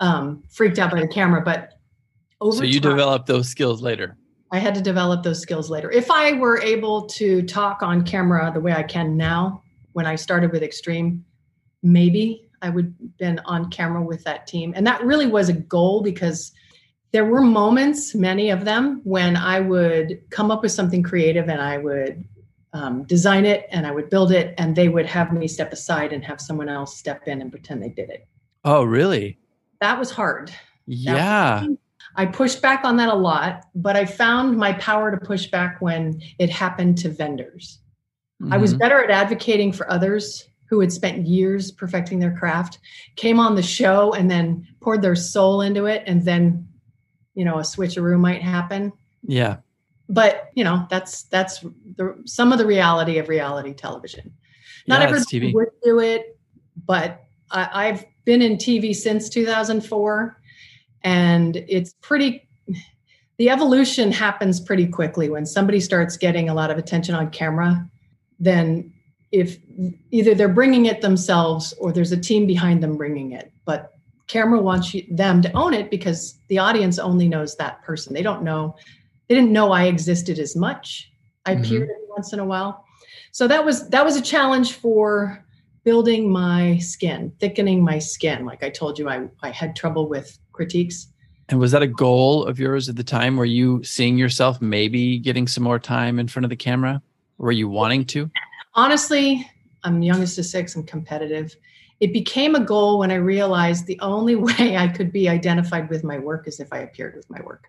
Um, 0.00 0.42
freaked 0.48 0.78
out 0.78 0.90
by 0.90 1.00
the 1.00 1.08
camera, 1.08 1.42
but 1.42 1.72
over 2.40 2.58
so 2.58 2.64
you 2.64 2.80
time, 2.80 2.92
developed 2.92 3.26
those 3.26 3.48
skills 3.48 3.82
later. 3.82 4.16
I 4.52 4.58
had 4.58 4.74
to 4.74 4.80
develop 4.80 5.22
those 5.22 5.40
skills 5.40 5.70
later. 5.70 5.90
If 5.90 6.10
I 6.10 6.32
were 6.32 6.60
able 6.60 7.06
to 7.06 7.42
talk 7.42 7.82
on 7.82 8.04
camera 8.04 8.50
the 8.52 8.60
way 8.60 8.72
I 8.72 8.82
can 8.82 9.16
now, 9.16 9.62
when 9.98 10.06
I 10.06 10.14
started 10.14 10.52
with 10.52 10.62
Extreme, 10.62 11.24
maybe 11.82 12.48
I 12.62 12.70
would 12.70 12.94
been 13.18 13.40
on 13.46 13.68
camera 13.68 14.00
with 14.00 14.22
that 14.22 14.46
team. 14.46 14.72
And 14.76 14.86
that 14.86 15.02
really 15.02 15.26
was 15.26 15.48
a 15.48 15.52
goal 15.52 16.02
because 16.02 16.52
there 17.10 17.24
were 17.24 17.40
moments, 17.40 18.14
many 18.14 18.50
of 18.50 18.64
them, 18.64 19.00
when 19.02 19.36
I 19.36 19.58
would 19.58 20.20
come 20.30 20.52
up 20.52 20.62
with 20.62 20.70
something 20.70 21.02
creative 21.02 21.48
and 21.48 21.60
I 21.60 21.78
would 21.78 22.24
um, 22.72 23.02
design 23.06 23.44
it 23.44 23.66
and 23.72 23.88
I 23.88 23.90
would 23.90 24.08
build 24.08 24.30
it, 24.30 24.54
and 24.56 24.76
they 24.76 24.88
would 24.88 25.06
have 25.06 25.32
me 25.32 25.48
step 25.48 25.72
aside 25.72 26.12
and 26.12 26.24
have 26.24 26.40
someone 26.40 26.68
else 26.68 26.96
step 26.96 27.26
in 27.26 27.42
and 27.42 27.50
pretend 27.50 27.82
they 27.82 27.88
did 27.88 28.08
it. 28.08 28.28
Oh, 28.64 28.84
really? 28.84 29.36
That 29.80 29.98
was 29.98 30.12
hard. 30.12 30.52
Yeah. 30.86 31.64
Was, 31.66 31.76
I 32.14 32.26
pushed 32.26 32.62
back 32.62 32.84
on 32.84 32.98
that 32.98 33.08
a 33.08 33.16
lot, 33.16 33.64
but 33.74 33.96
I 33.96 34.04
found 34.04 34.56
my 34.56 34.74
power 34.74 35.10
to 35.10 35.16
push 35.16 35.46
back 35.48 35.80
when 35.80 36.22
it 36.38 36.50
happened 36.50 36.98
to 36.98 37.08
vendors. 37.08 37.80
Mm-hmm. 38.42 38.52
I 38.52 38.56
was 38.56 38.72
mm-hmm. 38.72 38.78
better 38.78 39.02
at 39.02 39.10
advocating 39.10 39.72
for 39.72 39.90
others 39.90 40.48
who 40.66 40.80
had 40.80 40.92
spent 40.92 41.26
years 41.26 41.72
perfecting 41.72 42.18
their 42.18 42.36
craft, 42.36 42.78
came 43.16 43.40
on 43.40 43.54
the 43.54 43.62
show 43.62 44.12
and 44.12 44.30
then 44.30 44.66
poured 44.80 45.02
their 45.02 45.16
soul 45.16 45.62
into 45.62 45.86
it, 45.86 46.02
and 46.06 46.24
then, 46.24 46.68
you 47.34 47.44
know, 47.44 47.58
a 47.58 47.62
switcheroo 47.62 48.18
might 48.18 48.42
happen. 48.42 48.92
Yeah. 49.26 49.56
But 50.08 50.50
you 50.54 50.64
know, 50.64 50.86
that's 50.88 51.24
that's 51.24 51.60
the 51.96 52.20
some 52.24 52.52
of 52.52 52.58
the 52.58 52.66
reality 52.66 53.18
of 53.18 53.28
reality 53.28 53.74
television. 53.74 54.32
Not 54.86 55.00
yeah, 55.00 55.08
everybody 55.08 55.52
would 55.52 55.68
do 55.82 56.00
it, 56.00 56.38
but 56.86 57.22
I, 57.50 57.88
I've 57.88 58.04
been 58.24 58.40
in 58.40 58.56
TV 58.56 58.94
since 58.94 59.28
2004, 59.28 60.40
and 61.02 61.56
it's 61.56 61.94
pretty 62.00 62.48
the 63.36 63.50
evolution 63.50 64.12
happens 64.12 64.60
pretty 64.60 64.86
quickly 64.86 65.28
when 65.28 65.46
somebody 65.46 65.80
starts 65.80 66.16
getting 66.16 66.48
a 66.48 66.54
lot 66.54 66.70
of 66.70 66.78
attention 66.78 67.14
on 67.14 67.30
camera 67.30 67.88
then 68.38 68.92
if 69.30 69.58
either 70.10 70.34
they're 70.34 70.48
bringing 70.48 70.86
it 70.86 71.00
themselves 71.00 71.74
or 71.74 71.92
there's 71.92 72.12
a 72.12 72.16
team 72.16 72.46
behind 72.46 72.82
them 72.82 72.96
bringing 72.96 73.32
it. 73.32 73.52
But 73.64 73.92
camera 74.26 74.60
wants 74.60 74.94
you, 74.94 75.06
them 75.10 75.42
to 75.42 75.52
own 75.52 75.74
it 75.74 75.90
because 75.90 76.38
the 76.48 76.58
audience 76.58 76.98
only 76.98 77.28
knows 77.28 77.56
that 77.56 77.82
person. 77.82 78.14
They 78.14 78.22
don't 78.22 78.42
know 78.42 78.76
they 79.28 79.34
didn't 79.34 79.52
know 79.52 79.72
i 79.72 79.84
existed 79.84 80.38
as 80.38 80.56
much. 80.56 81.10
I 81.44 81.54
mm-hmm. 81.54 81.62
appeared 81.62 81.82
every 81.82 82.08
once 82.08 82.32
in 82.32 82.40
a 82.40 82.44
while. 82.44 82.84
So 83.32 83.46
that 83.46 83.64
was 83.64 83.88
that 83.90 84.04
was 84.04 84.16
a 84.16 84.22
challenge 84.22 84.72
for 84.72 85.44
building 85.84 86.30
my 86.30 86.78
skin 86.78 87.32
thickening 87.38 87.82
my 87.82 87.98
skin. 87.98 88.44
Like 88.44 88.62
i 88.62 88.70
told 88.70 88.98
you 88.98 89.08
i, 89.08 89.26
I 89.42 89.50
had 89.50 89.76
trouble 89.76 90.08
with 90.08 90.38
critiques. 90.52 91.08
And 91.50 91.58
was 91.58 91.72
that 91.72 91.82
a 91.82 91.86
goal 91.86 92.44
of 92.44 92.58
yours 92.58 92.90
at 92.90 92.96
the 92.96 93.04
time? 93.04 93.36
Were 93.36 93.46
you 93.46 93.82
seeing 93.82 94.18
yourself 94.18 94.60
maybe 94.60 95.18
getting 95.18 95.46
some 95.46 95.64
more 95.64 95.78
time 95.78 96.18
in 96.18 96.28
front 96.28 96.44
of 96.44 96.50
the 96.50 96.56
camera 96.56 97.00
were 97.38 97.52
you 97.52 97.68
wanting 97.68 98.04
to? 98.06 98.30
Honestly, 98.74 99.48
I'm 99.84 100.02
youngest 100.02 100.38
of 100.38 100.46
six. 100.46 100.74
I'm 100.76 100.84
competitive. 100.84 101.56
It 102.00 102.12
became 102.12 102.54
a 102.54 102.60
goal 102.60 102.98
when 102.98 103.10
I 103.10 103.16
realized 103.16 103.86
the 103.86 103.98
only 104.00 104.34
way 104.48 104.76
I 104.76 104.88
could 104.88 105.12
be 105.12 105.28
identified 105.28 105.88
with 105.88 106.04
my 106.04 106.18
work 106.18 106.46
is 106.46 106.60
if 106.60 106.72
I 106.72 106.78
appeared 106.78 107.16
with 107.16 107.28
my 107.30 107.40
work. 107.40 107.68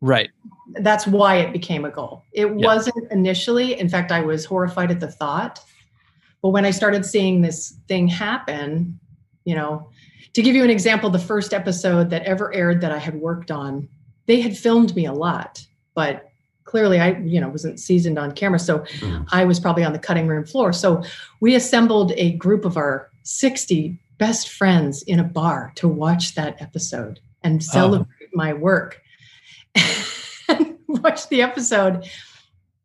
Right. 0.00 0.30
That's 0.74 1.06
why 1.06 1.36
it 1.36 1.52
became 1.52 1.84
a 1.84 1.90
goal. 1.90 2.22
It 2.32 2.46
yeah. 2.46 2.66
wasn't 2.66 3.10
initially. 3.10 3.78
In 3.78 3.88
fact, 3.88 4.12
I 4.12 4.20
was 4.20 4.44
horrified 4.44 4.90
at 4.90 5.00
the 5.00 5.10
thought. 5.10 5.60
But 6.40 6.50
when 6.50 6.64
I 6.64 6.70
started 6.70 7.04
seeing 7.04 7.42
this 7.42 7.76
thing 7.88 8.06
happen, 8.06 9.00
you 9.44 9.56
know, 9.56 9.90
to 10.34 10.42
give 10.42 10.54
you 10.54 10.62
an 10.62 10.70
example, 10.70 11.10
the 11.10 11.18
first 11.18 11.52
episode 11.52 12.10
that 12.10 12.22
ever 12.22 12.54
aired 12.54 12.80
that 12.82 12.92
I 12.92 12.98
had 12.98 13.16
worked 13.16 13.50
on, 13.50 13.88
they 14.26 14.40
had 14.40 14.56
filmed 14.56 14.94
me 14.94 15.06
a 15.06 15.12
lot, 15.12 15.66
but 15.94 16.28
clearly 16.68 17.00
I, 17.00 17.16
you 17.20 17.40
know, 17.40 17.48
wasn't 17.48 17.80
seasoned 17.80 18.18
on 18.18 18.32
camera. 18.32 18.58
So 18.58 18.80
mm. 18.80 19.26
I 19.32 19.46
was 19.46 19.58
probably 19.58 19.84
on 19.84 19.94
the 19.94 19.98
cutting 19.98 20.26
room 20.26 20.44
floor. 20.44 20.74
So 20.74 21.02
we 21.40 21.54
assembled 21.54 22.12
a 22.16 22.32
group 22.32 22.66
of 22.66 22.76
our 22.76 23.10
60 23.22 23.98
best 24.18 24.50
friends 24.50 25.02
in 25.04 25.18
a 25.18 25.24
bar 25.24 25.72
to 25.76 25.88
watch 25.88 26.34
that 26.34 26.60
episode 26.60 27.20
and 27.42 27.62
oh. 27.62 27.72
celebrate 27.72 28.08
oh. 28.22 28.28
my 28.34 28.52
work. 28.52 29.00
watch 30.88 31.26
the 31.30 31.40
episode. 31.40 32.06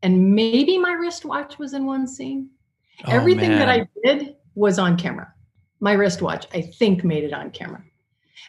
And 0.02 0.34
maybe 0.34 0.78
my 0.78 0.94
wristwatch 0.94 1.60
was 1.60 1.74
in 1.74 1.86
one 1.86 2.08
scene. 2.08 2.50
Oh, 3.06 3.12
Everything 3.12 3.50
man. 3.50 3.60
that 3.60 3.70
I 3.70 3.88
did 4.06 4.38
was 4.56 4.80
on 4.80 4.96
camera. 4.96 5.34
My 5.82 5.92
wristwatch, 5.92 6.48
I 6.54 6.62
think, 6.62 7.04
made 7.04 7.26
it 7.26 7.34
on 7.34 7.52
camera. 7.52 7.84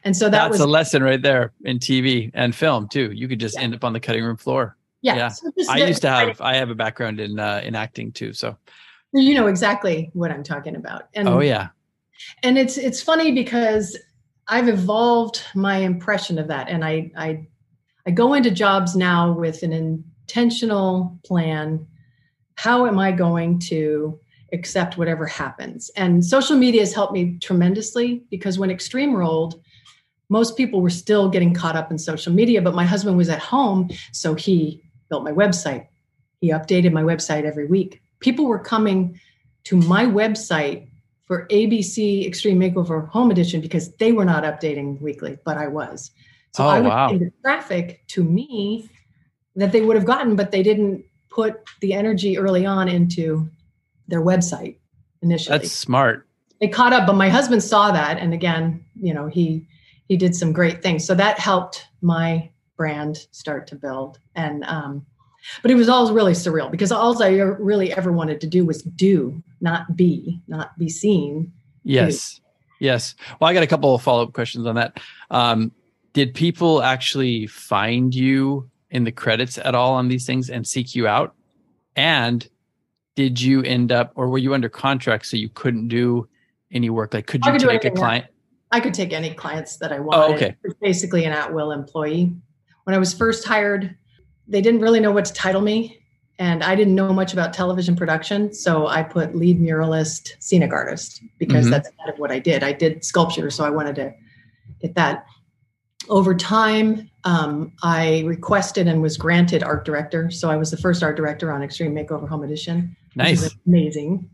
And 0.05 0.17
so 0.17 0.27
that 0.27 0.31
That's 0.31 0.53
was 0.53 0.61
a 0.61 0.67
lesson 0.67 1.03
right 1.03 1.21
there 1.21 1.53
in 1.65 1.81
TV 1.81 2.31
and 2.35 2.55
film 2.55 2.89
too. 2.89 3.11
You 3.13 3.27
could 3.27 3.41
just 3.41 3.57
Yeah. 3.57 3.63
end 3.63 3.75
up 3.75 3.83
on 3.83 3.93
the 3.95 4.01
cutting 4.01 4.23
room 4.23 4.37
floor. 4.37 4.77
Yeah. 5.05 5.17
yeah. 5.17 5.29
so 5.29 5.53
I 5.69 5.87
used 5.87 6.03
to 6.03 6.09
have 6.09 6.41
I 6.41 6.55
have 6.57 6.71
a 6.71 6.75
background 6.75 7.21
in 7.21 7.39
uh, 7.39 7.61
in 7.63 7.75
acting 7.75 8.11
too. 8.11 8.33
So 8.33 8.57
you 9.13 9.35
know 9.35 9.47
exactly 9.47 10.11
what 10.15 10.31
I'm 10.31 10.43
talking 10.43 10.77
about. 10.77 11.09
And 11.15 11.29
oh 11.29 11.41
yeah. 11.41 11.69
and 12.43 12.57
it's 12.57 12.79
it's 12.79 13.03
funny 13.03 13.33
because 13.33 13.99
I've 14.49 14.69
evolved 14.69 15.43
my 15.55 15.77
impression 15.77 16.39
of 16.39 16.49
that, 16.49 16.69
and 16.71 16.85
I 16.85 17.11
I 17.17 17.47
I 18.07 18.13
go 18.13 18.33
into 18.33 18.51
jobs 18.51 18.97
now 18.97 19.33
with 19.33 19.63
an 19.63 19.73
intentional 19.73 21.19
plan. 21.25 21.87
How 22.57 22.87
am 22.87 22.99
I 22.99 23.13
going 23.13 23.59
to 23.71 24.19
accept 24.55 24.97
whatever 24.97 25.27
happens? 25.27 25.91
And 25.97 26.25
social 26.25 26.57
media 26.57 26.81
has 26.81 26.95
helped 26.95 27.13
me 27.13 27.39
tremendously 27.41 28.23
because 28.31 28.59
when 28.59 28.71
Extreme 28.71 29.15
rolled, 29.15 29.61
most 30.29 30.57
people 30.57 30.81
were 30.81 30.91
still 30.91 31.29
getting 31.29 31.53
caught 31.53 31.77
up 31.77 31.91
in 31.91 31.99
social 31.99 32.33
media, 32.33 32.63
but 32.63 32.75
my 32.75 32.85
husband 32.85 33.17
was 33.17 33.29
at 33.29 33.41
home, 33.41 33.91
so 34.13 34.35
he 34.35 34.84
built 35.15 35.23
my 35.25 35.33
website. 35.47 35.87
He 36.41 36.51
updated 36.51 36.93
my 36.93 37.03
website 37.03 37.45
every 37.45 37.67
week. 37.67 38.03
People 38.19 38.47
were 38.47 38.59
coming 38.59 39.21
to 39.65 39.77
my 39.77 40.05
website 40.05 40.89
for 41.27 41.47
ABC 41.49 42.27
Extreme 42.27 42.59
Makeover 42.59 43.09
Home 43.11 43.31
Edition 43.31 43.61
because 43.61 43.95
they 43.97 44.11
were 44.13 44.25
not 44.25 44.43
updating 44.45 45.01
weekly, 45.01 45.39
but 45.45 45.57
I 45.57 45.69
was. 45.69 46.11
So 46.53 46.65
Oh, 46.65 46.69
I 46.69 46.81
was 46.81 46.91
wow. 46.91 47.09
the 47.13 47.33
traffic 47.43 48.03
to 48.09 48.25
me 48.25 48.89
that 49.57 49.71
they 49.73 49.81
would 49.83 49.97
have 49.97 50.05
gotten, 50.05 50.35
but 50.37 50.51
they 50.51 50.63
didn't 50.65 51.05
put 51.31 51.61
the 51.81 51.95
energy 51.95 52.37
early 52.37 52.67
on 52.67 52.89
into 52.89 53.49
their 54.09 54.21
website 54.21 54.77
initially. 55.23 55.59
That's 55.59 55.73
smart. 55.73 56.27
it 56.61 56.69
caught 56.73 56.93
up, 56.93 57.07
but 57.07 57.15
my 57.15 57.29
husband 57.29 57.63
saw 57.63 57.91
that, 57.93 58.19
and 58.19 58.35
again, 58.35 58.85
you 59.01 59.15
know, 59.15 59.27
he 59.29 59.67
he 60.09 60.17
did 60.17 60.35
some 60.37 60.53
great 60.53 60.83
things. 60.83 61.05
So 61.07 61.15
that 61.15 61.39
helped 61.39 61.87
my 62.03 62.51
brand 62.77 63.27
start 63.31 63.67
to 63.69 63.77
build. 63.77 64.19
And 64.35 64.65
um, 64.65 65.07
but 65.63 65.71
it 65.71 65.75
was 65.75 65.89
all 65.89 66.13
really 66.13 66.33
surreal 66.33 66.71
because 66.71 66.91
all 66.91 67.23
I 67.23 67.29
really 67.29 67.93
ever 67.93 68.13
wanted 68.13 68.41
to 68.41 68.47
do 68.47 68.65
was 68.65 68.83
do, 68.83 69.43
not 69.61 69.97
be, 69.97 70.41
not 70.49 70.77
be 70.79 70.89
seen. 70.89 71.53
Yes. 71.83 72.41
Yes. 72.81 73.15
Well, 73.39 73.51
I 73.51 73.55
got 73.55 73.63
a 73.63 73.67
couple 73.67 73.95
of 73.95 74.03
follow 74.03 74.25
up 74.25 74.33
questions 74.33 74.67
on 74.67 74.75
that. 74.77 75.01
Um, 75.31 75.73
did 76.13 76.35
people 76.35 76.83
actually 76.83 77.47
find 77.47 78.15
you 78.15 78.71
in 78.91 79.05
the 79.05 79.13
credits 79.13 79.59
at 79.59 79.75
all 79.75 79.95
on 79.95 80.09
these 80.09 80.27
things 80.27 80.49
and 80.49 80.67
seek 80.67 80.95
you 80.95 81.07
out? 81.07 81.35
And 81.97 82.47
did 83.17 83.41
you 83.41 83.63
end 83.63 83.93
up, 83.93 84.13
or 84.15 84.29
were 84.29 84.39
you 84.39 84.55
under 84.55 84.69
contract 84.69 85.27
so 85.27 85.37
you 85.37 85.49
couldn't 85.49 85.89
do 85.89 86.29
any 86.73 86.91
work? 86.91 87.15
Like, 87.15 87.27
could 87.27 87.45
you 87.45 87.59
take 87.59 87.85
a 87.85 87.91
client? 87.91 88.27
I 88.73 88.81
could 88.81 88.95
take 88.95 89.13
any 89.13 89.33
clients 89.35 89.77
that 89.77 89.93
I 89.93 90.01
wanted. 90.01 90.33
Oh, 90.33 90.35
okay. 90.35 90.57
Basically 90.81 91.25
an 91.25 91.33
at-will 91.33 91.71
employee. 91.71 92.35
When 92.85 92.95
I 92.95 92.99
was 92.99 93.15
first 93.15 93.45
hired, 93.47 93.97
they 94.47 94.61
didn't 94.61 94.81
really 94.81 95.01
know 95.01 95.11
what 95.13 95.25
to 95.27 95.33
title 95.33 95.61
me, 95.63 95.99
and 96.39 96.63
I 96.63 96.75
didn't 96.75 96.95
know 96.95 97.13
much 97.13 97.33
about 97.33 97.53
television 97.53 97.97
production, 97.97 98.53
so 98.53 98.87
I 98.87 99.03
put 99.03 99.35
lead 99.35 99.61
muralist, 99.61 100.33
scenic 100.39 100.73
artist 100.73 101.23
because 101.39 101.67
Mhm. 101.67 101.71
that's 101.71 101.89
kind 101.99 102.11
of 102.11 102.19
what 102.19 102.31
I 102.31 102.39
did. 102.39 102.63
I 102.63 102.73
did 102.73 103.05
sculpture, 103.05 103.51
so 103.51 103.65
I 103.65 103.71
wanted 103.71 103.95
to 103.97 104.13
get 104.81 104.95
that. 104.97 105.25
Over 106.11 106.35
time, 106.35 107.09
um, 107.25 107.73
I 107.83 108.23
requested 108.27 108.87
and 108.87 109.01
was 109.01 109.17
granted 109.17 109.63
art 109.63 109.87
director, 109.87 110.31
so 110.31 110.51
I 110.51 110.57
was 110.57 110.71
the 110.71 110.77
first 110.77 111.03
art 111.03 111.17
director 111.17 111.51
on 111.51 111.63
Extreme 111.63 111.95
Makeover 111.95 112.29
Home 112.29 112.43
Edition. 112.43 112.95
which 113.17 113.31
is 113.31 113.43
Nice. 113.43 113.57
amazing. 113.65 114.29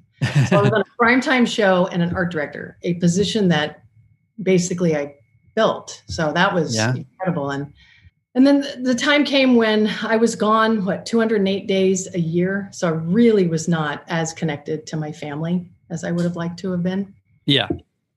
So 0.49 0.59
I 0.59 0.63
was 0.63 0.73
on 0.73 0.81
a 0.81 0.85
primetime 1.01 1.47
show 1.47 1.87
and 1.89 2.03
an 2.03 2.15
art 2.15 2.33
director, 2.33 2.79
a 2.83 2.95
position 2.95 3.49
that 3.49 3.83
basically 4.43 4.97
I 4.97 5.17
built. 5.55 6.03
So 6.07 6.33
that 6.33 6.55
was 6.55 6.75
Yeah. 6.75 6.95
incredible. 6.95 7.51
And 7.51 7.75
and 8.35 8.47
then 8.47 8.65
the- 8.83 8.95
time 8.95 9.25
came 9.25 9.57
when 9.57 9.89
I 10.03 10.17
was 10.17 10.35
gone, 10.37 10.85
what, 10.85 11.05
208 11.07 11.67
days 11.67 12.13
a 12.15 12.21
year. 12.21 12.69
So 12.73 12.89
I 12.89 12.93
really 12.93 13.47
was 13.49 13.69
not 13.69 14.03
as 14.09 14.33
connected 14.33 14.87
to 14.89 14.97
my 14.97 15.13
family 15.13 15.69
as 15.91 16.05
I 16.05 16.13
would 16.13 16.25
have 16.25 16.37
liked 16.37 16.59
to 16.61 16.71
have 16.73 16.83
been. 16.83 17.15
yeah. 17.47 17.69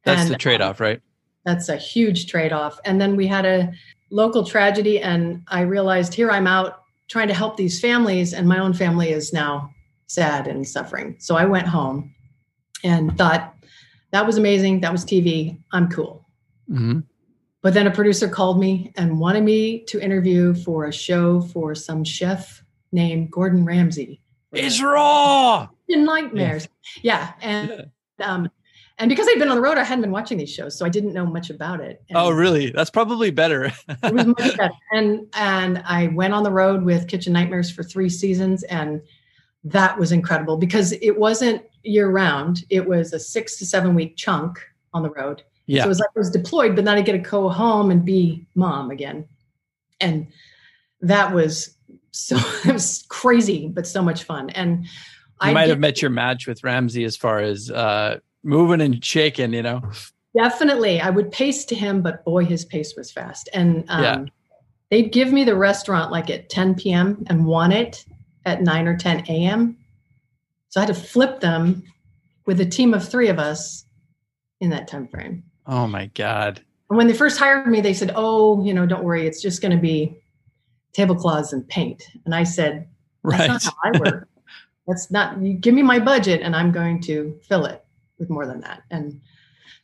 That's 0.05 0.21
And, 0.21 0.29
the 0.31 0.35
um, 0.35 0.39
trade 0.39 0.61
off, 0.61 0.79
right? 0.81 1.01
That's 1.45 1.69
a 1.69 1.77
huge 1.77 2.27
trade 2.27 2.51
off. 2.51 2.77
And 2.83 2.99
then 2.99 3.15
we 3.15 3.25
had 3.25 3.45
a 3.45 3.71
local 4.11 4.43
tragedy, 4.43 4.99
and 4.99 5.43
I 5.47 5.61
realized 5.61 6.13
here 6.13 6.29
I'm 6.29 6.45
out 6.45 6.81
trying 7.07 7.29
to 7.29 7.33
help 7.33 7.55
these 7.55 7.79
families, 7.79 8.33
and 8.33 8.47
my 8.47 8.59
own 8.59 8.73
family 8.73 9.11
is 9.11 9.31
now 9.31 9.69
sad 10.07 10.47
and 10.47 10.67
suffering. 10.67 11.15
So 11.19 11.35
I 11.37 11.45
went 11.45 11.67
home 11.67 12.13
and 12.83 13.17
thought, 13.17 13.55
that 14.11 14.25
was 14.25 14.37
amazing. 14.37 14.81
That 14.81 14.91
was 14.91 15.05
TV. 15.05 15.57
I'm 15.71 15.87
cool. 15.89 16.25
hmm 16.67 16.99
But 17.63 17.73
then 17.73 17.87
a 17.87 17.91
producer 17.91 18.27
called 18.27 18.59
me 18.59 18.91
and 18.97 19.19
wanted 19.19 19.43
me 19.43 19.79
to 19.85 19.99
interview 19.99 20.53
for 20.53 20.85
a 20.85 20.93
show 20.93 21.41
for 21.41 21.73
some 21.73 22.03
chef 22.03 22.61
named 22.91 23.31
Gordon 23.31 23.65
Ramsay. 23.65 24.19
It's 24.51 24.79
raw. 24.83 25.67
in 25.87 26.05
nightmares. 26.05 26.67
Yeah. 27.01 27.31
And 27.41 27.89
um 28.19 28.51
and 28.99 29.09
because 29.09 29.27
I'd 29.27 29.39
been 29.39 29.49
on 29.49 29.55
the 29.55 29.61
road, 29.61 29.79
I 29.79 29.83
hadn't 29.83 30.03
been 30.03 30.11
watching 30.11 30.37
these 30.37 30.51
shows, 30.53 30.77
so 30.77 30.85
I 30.85 30.89
didn't 30.89 31.13
know 31.13 31.25
much 31.25 31.49
about 31.49 31.79
it. 31.81 32.03
And 32.09 32.17
Oh, 32.17 32.29
really? 32.29 32.69
That's 32.69 32.91
probably 32.91 33.31
better. 33.31 33.71
it 33.87 34.13
was 34.13 34.27
much 34.27 34.55
better. 34.57 34.69
And 34.91 35.25
and 35.33 35.81
I 35.85 36.07
went 36.07 36.33
on 36.35 36.43
the 36.43 36.51
road 36.51 36.83
with 36.83 37.07
Kitchen 37.07 37.33
Nightmares 37.33 37.71
for 37.71 37.81
three 37.81 38.09
seasons, 38.09 38.61
and 38.63 39.01
that 39.63 39.97
was 39.97 40.11
incredible 40.11 40.57
because 40.57 40.91
it 40.91 41.17
wasn't 41.17 41.63
year 41.83 42.09
round. 42.11 42.65
It 42.69 42.85
was 42.87 43.13
a 43.13 43.19
six 43.19 43.57
to 43.59 43.65
seven 43.65 43.95
week 43.95 44.15
chunk 44.17 44.59
on 44.93 45.01
the 45.01 45.09
road. 45.09 45.41
So 45.69 45.85
it 45.85 45.87
was 45.87 45.99
like 45.99 46.09
I 46.15 46.19
was 46.19 46.29
deployed, 46.31 46.75
but 46.75 46.85
then 46.85 46.95
I 46.97 47.01
get 47.01 47.13
to 47.13 47.17
go 47.19 47.49
home 47.49 47.89
and 47.91 48.03
be 48.03 48.45
mom 48.55 48.91
again. 48.91 49.27
And 50.01 50.27
that 51.01 51.33
was 51.33 51.75
so 52.11 52.35
it 52.65 52.73
was 52.73 53.05
crazy, 53.09 53.67
but 53.69 53.87
so 53.87 54.01
much 54.01 54.23
fun. 54.23 54.49
And 54.51 54.83
You 54.83 54.89
I 55.39 55.53
might 55.53 55.65
did- 55.65 55.71
have 55.71 55.79
met 55.79 56.01
your 56.01 56.11
match 56.11 56.47
with 56.47 56.63
Ramsay 56.63 57.03
as 57.05 57.15
far 57.15 57.39
as 57.39 57.71
uh, 57.71 58.19
moving 58.43 58.81
and 58.81 59.03
shaking, 59.03 59.53
you 59.53 59.61
know? 59.63 59.81
Definitely. 60.37 60.99
I 60.99 61.09
would 61.11 61.31
pace 61.31 61.63
to 61.65 61.75
him, 61.75 62.01
but 62.01 62.25
boy, 62.25 62.43
his 62.45 62.65
pace 62.65 62.95
was 62.97 63.11
fast. 63.11 63.49
And 63.53 63.85
um, 63.87 64.03
Yeah. 64.03 64.25
they'd 64.89 65.11
give 65.11 65.31
me 65.31 65.43
the 65.43 65.55
restaurant 65.55 66.11
like 66.11 66.29
at 66.29 66.49
10 66.49 66.75
p.m. 66.75 67.23
and 67.27 67.45
want 67.45 67.71
it 67.73 68.03
at 68.45 68.61
9 68.63 68.87
or 68.87 68.97
10 68.97 69.25
a.m. 69.29 69.77
So 70.69 70.81
I 70.81 70.85
had 70.85 70.93
to 70.95 70.99
flip 70.99 71.39
them 71.39 71.83
with 72.47 72.59
a 72.59 72.65
team 72.65 72.93
of 72.95 73.07
three 73.07 73.29
of 73.29 73.37
us 73.39 73.85
in 74.59 74.71
that 74.71 74.87
time 74.87 75.07
frame. 75.07 75.43
Oh 75.67 75.87
my 75.87 76.07
God. 76.07 76.61
And 76.89 76.97
when 76.97 77.07
they 77.07 77.13
first 77.13 77.39
hired 77.39 77.67
me, 77.67 77.81
they 77.81 77.93
said, 77.93 78.11
Oh, 78.15 78.63
you 78.63 78.73
know, 78.73 78.85
don't 78.85 79.03
worry, 79.03 79.25
it's 79.27 79.41
just 79.41 79.61
going 79.61 79.75
to 79.75 79.81
be 79.81 80.17
tablecloths 80.93 81.53
and 81.53 81.67
paint. 81.67 82.03
And 82.25 82.35
I 82.35 82.43
said, 82.43 82.87
That's 83.23 83.39
Right. 83.39 83.47
not 83.47 83.63
how 83.63 83.73
I 83.83 83.97
work. 83.99 84.27
That's 84.87 85.09
not, 85.09 85.41
you 85.41 85.53
give 85.53 85.73
me 85.73 85.81
my 85.81 85.99
budget 85.99 86.41
and 86.41 86.55
I'm 86.55 86.71
going 86.71 87.01
to 87.03 87.39
fill 87.47 87.65
it 87.65 87.83
with 88.19 88.29
more 88.29 88.45
than 88.45 88.59
that. 88.61 88.83
And 88.91 89.21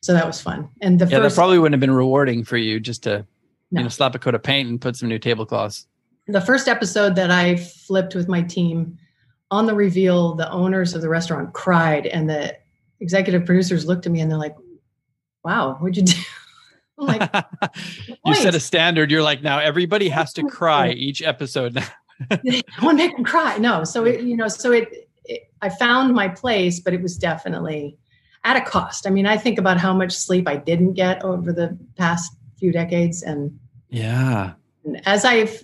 so 0.02 0.14
that 0.14 0.28
was 0.28 0.42
fun. 0.42 0.68
And 0.82 1.00
the 1.00 1.06
Yeah, 1.06 1.20
that 1.20 1.26
first, 1.28 1.36
probably 1.38 1.58
wouldn't 1.58 1.74
have 1.74 1.80
been 1.80 1.92
rewarding 1.96 2.44
for 2.44 2.58
you 2.58 2.80
just 2.82 3.04
to, 3.04 3.26
No. 3.72 3.80
you 3.80 3.84
know, 3.84 3.90
slap 3.90 4.14
a 4.16 4.20
coat 4.20 4.36
of 4.36 4.44
paint 4.44 4.68
and 4.70 4.80
put 4.82 4.96
some 4.98 5.08
new 5.10 5.20
tablecloths. 5.20 5.88
the 6.28 6.42
first 6.42 6.68
episode 6.68 7.16
that 7.16 7.32
I 7.32 7.56
flipped 7.56 8.14
with 8.14 8.28
my 8.28 8.42
team 8.44 8.98
on 9.52 9.66
the 9.66 9.74
reveal, 9.74 10.36
the 10.36 10.52
owners 10.52 10.94
of 10.94 11.02
the 11.02 11.10
restaurant 11.10 11.54
cried, 11.54 12.06
and 12.06 12.30
the 12.30 12.56
executive 13.00 13.46
producers 13.46 13.86
looked 13.88 14.06
at 14.06 14.12
me 14.12 14.20
and 14.22 14.30
they're 14.30 14.38
like, 14.38 14.56
"Wow, 15.44 15.76
what'd 15.80 15.98
you 15.98 16.04
do?" 16.04 16.14
Like, 17.02 17.32
you 18.26 18.36
set 18.36 18.56
a 18.56 18.60
standard. 18.60 19.10
You're 19.10 19.24
like, 19.24 19.42
now 19.42 19.60
everybody 19.60 20.10
has 20.10 20.34
to 20.34 20.44
cry 20.44 20.90
each 20.90 21.22
episode. 21.22 21.78
"I 22.30 22.62
want 22.82 23.00
to 23.00 23.08
make 23.08 23.16
them 23.16 23.24
cry." 23.24 23.58
No, 23.58 23.86
so 23.86 24.04
it, 24.04 24.20
you 24.20 24.36
know, 24.36 24.50
so 24.50 24.74
it, 24.74 25.10
it, 25.24 25.44
I 25.62 25.70
found 25.70 26.14
my 26.14 26.28
place, 26.28 26.82
but 26.82 26.94
it 26.94 27.02
was 27.02 27.18
definitely 27.18 27.98
at 28.44 28.58
a 28.58 28.62
cost. 28.62 29.08
I 29.08 29.12
mean, 29.12 29.26
I 29.26 29.38
think 29.38 29.58
about 29.58 29.78
how 29.78 29.94
much 29.94 30.12
sleep 30.12 30.46
I 30.46 30.58
didn't 30.58 30.92
get 30.92 31.24
over 31.24 31.54
the 31.54 31.78
past 31.96 32.36
few 32.58 32.74
decades, 32.74 33.24
and 33.24 33.58
yeah. 33.88 34.56
And 34.84 35.02
as 35.08 35.24
I've 35.24 35.64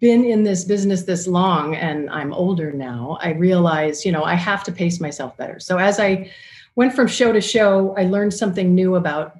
been 0.00 0.24
in 0.24 0.44
this 0.44 0.64
business 0.64 1.04
this 1.04 1.26
long 1.26 1.74
and 1.74 2.10
I'm 2.10 2.32
older 2.32 2.72
now, 2.72 3.18
I 3.20 3.30
realize, 3.30 4.04
you 4.04 4.12
know, 4.12 4.22
I 4.22 4.34
have 4.34 4.62
to 4.64 4.72
pace 4.72 5.00
myself 5.00 5.36
better. 5.36 5.58
So 5.58 5.78
as 5.78 5.98
I 5.98 6.30
went 6.76 6.94
from 6.94 7.06
show 7.06 7.32
to 7.32 7.40
show, 7.40 7.94
I 7.96 8.04
learned 8.04 8.34
something 8.34 8.74
new 8.74 8.96
about 8.96 9.34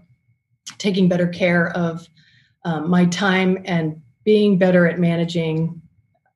taking 0.79 1.09
better 1.09 1.27
care 1.29 1.71
of 1.77 2.07
um, 2.65 2.89
my 2.91 3.07
time 3.07 3.59
and 3.65 4.01
being 4.25 4.59
better 4.59 4.87
at 4.87 4.99
managing 4.99 5.81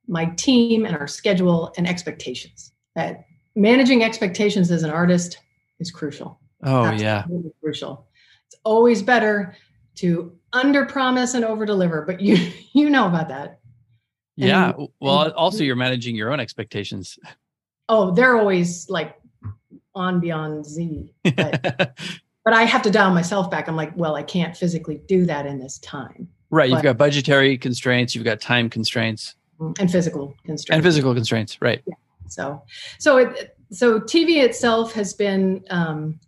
my 0.08 0.26
team 0.36 0.84
and 0.84 0.96
our 0.96 1.06
schedule 1.06 1.72
and 1.76 1.86
expectations. 1.88 2.72
That 2.94 3.24
managing 3.54 4.02
expectations 4.02 4.70
as 4.70 4.82
an 4.82 4.90
artist 4.90 5.38
is 5.78 5.90
crucial 5.90 6.40
Oh, 6.62 6.90
yeah. 6.92 7.24
crucial. 7.60 8.06
It's 8.46 8.56
always 8.64 9.02
better 9.02 9.54
to 9.96 10.32
under 10.52 10.86
promise 10.86 11.34
and 11.34 11.44
over 11.44 11.66
deliver, 11.66 12.02
but 12.02 12.20
you 12.20 12.52
you 12.72 12.88
know 12.90 13.06
about 13.06 13.28
that. 13.28 13.60
Yeah. 14.36 14.72
And- 14.76 14.88
well, 15.00 15.22
and- 15.22 15.32
also 15.34 15.62
you're 15.64 15.76
managing 15.76 16.16
your 16.16 16.32
own 16.32 16.40
expectations. 16.40 17.18
Oh, 17.88 18.10
they're 18.12 18.36
always 18.36 18.88
like 18.90 19.16
on 19.96 20.20
beyond 20.20 20.64
Z. 20.66 21.12
But 21.24 21.62
but 22.44 22.54
I 22.54 22.62
have 22.64 22.82
to 22.82 22.90
dial 22.90 23.12
myself 23.12 23.50
back. 23.50 23.66
I'm 23.68 23.74
like, 23.74 23.96
well, 23.96 24.14
I 24.14 24.22
can't 24.22 24.56
physically 24.56 25.00
do 25.08 25.26
that 25.26 25.46
in 25.46 25.58
this 25.58 25.78
time. 25.78 26.28
Right. 26.50 26.70
You've 26.70 26.82
got 26.82 26.96
budgetary 26.96 27.58
constraints, 27.58 28.14
you've 28.14 28.24
got 28.24 28.40
time 28.40 28.70
constraints, 28.70 29.34
And 29.58 29.90
physical 29.90 30.36
constraints. 30.44 30.70
and 30.76 30.82
physical 30.84 31.12
constraints. 31.12 31.60
Right. 31.60 31.82
So, 32.28 32.62
so 33.00 33.16
it, 33.18 33.56
so 33.72 33.98
TV 33.98 34.42
itself 34.44 34.92
has 34.92 35.12
been 35.12 35.64
um, 35.70 36.20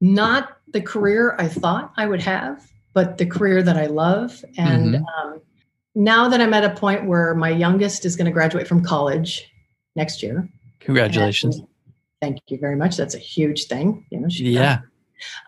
not 0.00 0.56
the 0.72 0.80
career 0.80 1.34
I 1.38 1.48
thought 1.48 1.92
I 1.96 2.06
would 2.06 2.20
have, 2.22 2.64
but 2.94 3.18
the 3.18 3.26
career 3.26 3.60
that 3.62 3.76
I 3.76 3.86
love. 3.86 4.44
And 4.56 4.94
Mhm. 4.94 5.04
um, 5.24 5.40
now 5.96 6.28
that 6.28 6.40
I'm 6.40 6.54
at 6.54 6.62
a 6.64 6.70
point 6.70 7.06
where 7.06 7.34
my 7.34 7.48
youngest 7.50 8.04
is 8.04 8.14
going 8.14 8.26
to 8.26 8.30
graduate 8.32 8.68
from 8.68 8.84
college 8.84 9.50
next 9.96 10.22
year. 10.22 10.48
Congratulations. 10.78 11.56
and 11.58 11.66
Thank 12.20 12.38
you 12.48 12.58
very 12.58 12.76
much. 12.76 12.96
That's 12.96 13.14
a 13.14 13.18
huge 13.18 13.64
thing. 13.64 14.06
You 14.10 14.20
know. 14.20 14.28
Yeah. 14.30 14.80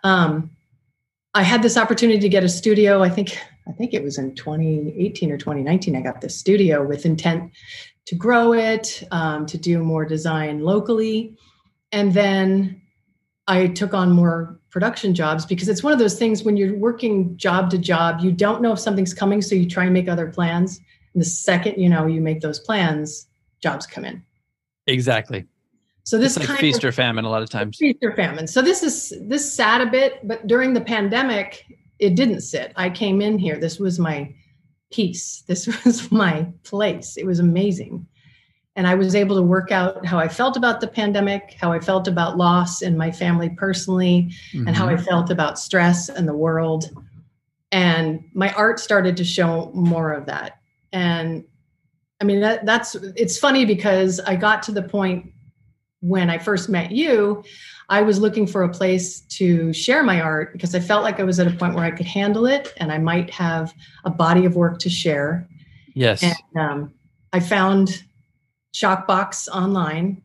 Um, 0.04 0.50
I 1.34 1.42
had 1.42 1.62
this 1.62 1.76
opportunity 1.76 2.18
to 2.20 2.28
get 2.28 2.44
a 2.44 2.48
studio. 2.48 3.02
I 3.02 3.08
think 3.08 3.38
I 3.68 3.72
think 3.72 3.94
it 3.94 4.02
was 4.02 4.18
in 4.18 4.34
2018 4.34 5.30
or 5.30 5.38
2019. 5.38 5.96
I 5.96 6.00
got 6.00 6.20
this 6.20 6.38
studio 6.38 6.86
with 6.86 7.06
intent 7.06 7.52
to 8.06 8.14
grow 8.14 8.52
it, 8.52 9.02
um, 9.12 9.46
to 9.46 9.56
do 9.56 9.78
more 9.82 10.04
design 10.04 10.60
locally, 10.60 11.36
and 11.92 12.12
then 12.12 12.80
I 13.46 13.68
took 13.68 13.94
on 13.94 14.10
more 14.10 14.58
production 14.70 15.14
jobs 15.14 15.44
because 15.44 15.68
it's 15.68 15.82
one 15.82 15.92
of 15.92 15.98
those 15.98 16.18
things 16.18 16.42
when 16.42 16.56
you're 16.56 16.76
working 16.76 17.36
job 17.36 17.70
to 17.70 17.78
job, 17.78 18.20
you 18.20 18.32
don't 18.32 18.62
know 18.62 18.72
if 18.72 18.78
something's 18.78 19.12
coming, 19.12 19.42
so 19.42 19.54
you 19.54 19.68
try 19.68 19.84
and 19.84 19.92
make 19.92 20.08
other 20.08 20.28
plans. 20.28 20.80
And 21.12 21.20
the 21.20 21.26
second 21.26 21.76
you 21.76 21.88
know 21.88 22.06
you 22.06 22.20
make 22.20 22.40
those 22.40 22.58
plans, 22.58 23.26
jobs 23.60 23.86
come 23.86 24.04
in. 24.04 24.22
Exactly. 24.86 25.46
So 26.04 26.18
this 26.18 26.32
It's 26.36 26.40
like 26.40 26.48
kind 26.48 26.58
feast 26.60 26.82
of, 26.84 26.88
or 26.88 26.92
famine 26.92 27.24
a 27.24 27.30
lot 27.30 27.42
of 27.42 27.50
times. 27.50 27.76
feast 27.78 27.98
or 28.02 28.14
famine. 28.16 28.46
So 28.46 28.60
this 28.60 28.82
is 28.82 29.12
this 29.20 29.52
sat 29.54 29.80
a 29.80 29.86
bit, 29.86 30.26
but 30.26 30.46
during 30.46 30.74
the 30.74 30.80
pandemic, 30.80 31.64
it 31.98 32.16
didn't 32.16 32.40
sit. 32.40 32.72
I 32.76 32.90
came 32.90 33.20
in 33.22 33.38
here. 33.38 33.56
This 33.58 33.78
was 33.78 33.98
my 33.98 34.34
peace. 34.92 35.44
This 35.46 35.66
was 35.84 36.10
my 36.10 36.48
place. 36.64 37.16
It 37.16 37.24
was 37.26 37.38
amazing. 37.38 38.06
And 38.74 38.86
I 38.86 38.94
was 38.94 39.14
able 39.14 39.36
to 39.36 39.42
work 39.42 39.70
out 39.70 40.04
how 40.06 40.18
I 40.18 40.28
felt 40.28 40.56
about 40.56 40.80
the 40.80 40.88
pandemic, 40.88 41.56
how 41.60 41.72
I 41.72 41.78
felt 41.78 42.08
about 42.08 42.38
loss 42.38 42.80
in 42.82 42.96
my 42.96 43.10
family 43.12 43.50
personally, 43.50 44.30
and 44.54 44.74
how 44.74 44.88
I 44.88 44.94
Mhm. 44.94 45.04
felt 45.04 45.30
about 45.30 45.58
stress 45.58 46.08
and 46.08 46.26
the 46.26 46.34
world. 46.34 46.90
And 47.70 48.24
my 48.34 48.50
art 48.54 48.80
started 48.80 49.16
to 49.18 49.24
show 49.24 49.70
more 49.74 50.12
of 50.12 50.26
that. 50.26 50.58
And 50.92 51.44
I 52.20 52.24
mean 52.24 52.40
that 52.40 52.64
that's 52.66 52.94
it's 53.16 53.38
funny 53.38 53.64
because 53.64 54.20
I 54.20 54.36
got 54.36 54.62
to 54.64 54.72
the 54.72 54.82
point 54.82 55.32
when 56.02 56.28
I 56.28 56.38
first 56.38 56.68
met 56.68 56.90
you, 56.90 57.44
I 57.88 58.02
was 58.02 58.18
looking 58.18 58.46
for 58.46 58.64
a 58.64 58.68
place 58.68 59.20
to 59.20 59.72
share 59.72 60.02
my 60.02 60.20
art 60.20 60.52
because 60.52 60.74
I 60.74 60.80
felt 60.80 61.04
like 61.04 61.20
I 61.20 61.24
was 61.24 61.38
at 61.38 61.46
a 61.46 61.56
point 61.56 61.74
where 61.74 61.84
I 61.84 61.92
could 61.92 62.06
handle 62.06 62.44
it 62.44 62.74
and 62.76 62.90
I 62.90 62.98
might 62.98 63.30
have 63.30 63.72
a 64.04 64.10
body 64.10 64.44
of 64.44 64.56
work 64.56 64.80
to 64.80 64.90
share. 64.90 65.48
Yes. 65.94 66.22
And 66.22 66.36
um, 66.56 66.94
I 67.32 67.38
found 67.38 68.02
Shockbox 68.74 69.48
online. 69.48 70.20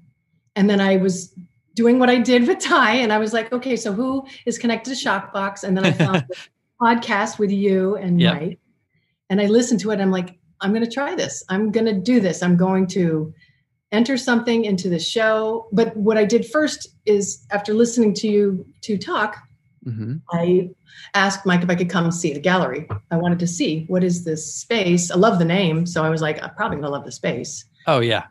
And 0.56 0.68
then 0.68 0.82
I 0.82 0.98
was 0.98 1.32
doing 1.76 2.00
what 2.00 2.10
I 2.10 2.18
did 2.18 2.48
with 2.48 2.60
Ty. 2.60 2.96
And 2.96 3.14
I 3.14 3.20
was 3.20 3.32
like, 3.32 3.54
okay, 3.54 3.76
so 3.76 3.94
who 3.94 4.26
is 4.48 4.58
connected 4.58 4.96
to 4.96 5.06
Shockbox? 5.06 5.64
And 5.64 5.78
then 5.78 5.86
I 5.86 5.92
found 5.94 6.26
the 6.28 6.36
podcast 6.82 7.38
with 7.38 7.52
you 7.52 7.96
and 7.98 8.20
Yep. 8.20 8.34
Mike. 8.34 8.60
And 9.30 9.40
I 9.40 9.46
listened 9.46 9.80
to 9.82 9.92
it. 9.92 10.00
I'm 10.00 10.10
like, 10.10 10.40
I'm 10.62 10.72
going 10.72 10.84
to 10.84 10.92
try 10.92 11.14
this. 11.14 11.44
I'm 11.50 11.72
going 11.72 11.86
to 11.86 11.94
do 11.94 12.20
this. 12.20 12.42
I'm 12.42 12.58
going 12.58 12.88
to 12.88 13.32
enter 13.92 14.18
something 14.18 14.66
into 14.66 14.90
the 14.90 15.00
show. 15.00 15.68
But 15.72 15.96
what 15.96 16.18
I 16.18 16.26
did 16.26 16.46
first 16.46 16.88
is 17.06 17.46
after 17.52 17.74
listening 17.74 18.14
to 18.16 18.28
you 18.28 18.66
to 18.82 18.98
talk, 18.98 19.38
Mhm. 19.86 20.22
I 20.32 20.70
asked 21.14 21.46
Mike 21.46 21.64
if 21.64 21.70
I 21.70 21.76
could 21.76 21.90
come 21.90 22.12
see 22.12 22.34
the 22.34 22.40
gallery. 22.40 22.88
I 23.12 23.18
wanted 23.18 23.40
to 23.40 23.48
see 23.48 23.86
what 23.88 24.04
is 24.04 24.26
this 24.26 24.54
space. 24.54 25.10
I 25.10 25.16
love 25.16 25.40
the 25.40 25.46
name, 25.46 25.86
so 25.86 26.04
I 26.04 26.10
was 26.10 26.22
like, 26.22 26.44
I'm 26.44 26.54
probably 26.56 26.78
gonna 26.78 26.90
love 26.90 27.06
the 27.06 27.12
space. 27.12 27.64
Oh, 27.86 28.00
yeah. 28.02 28.24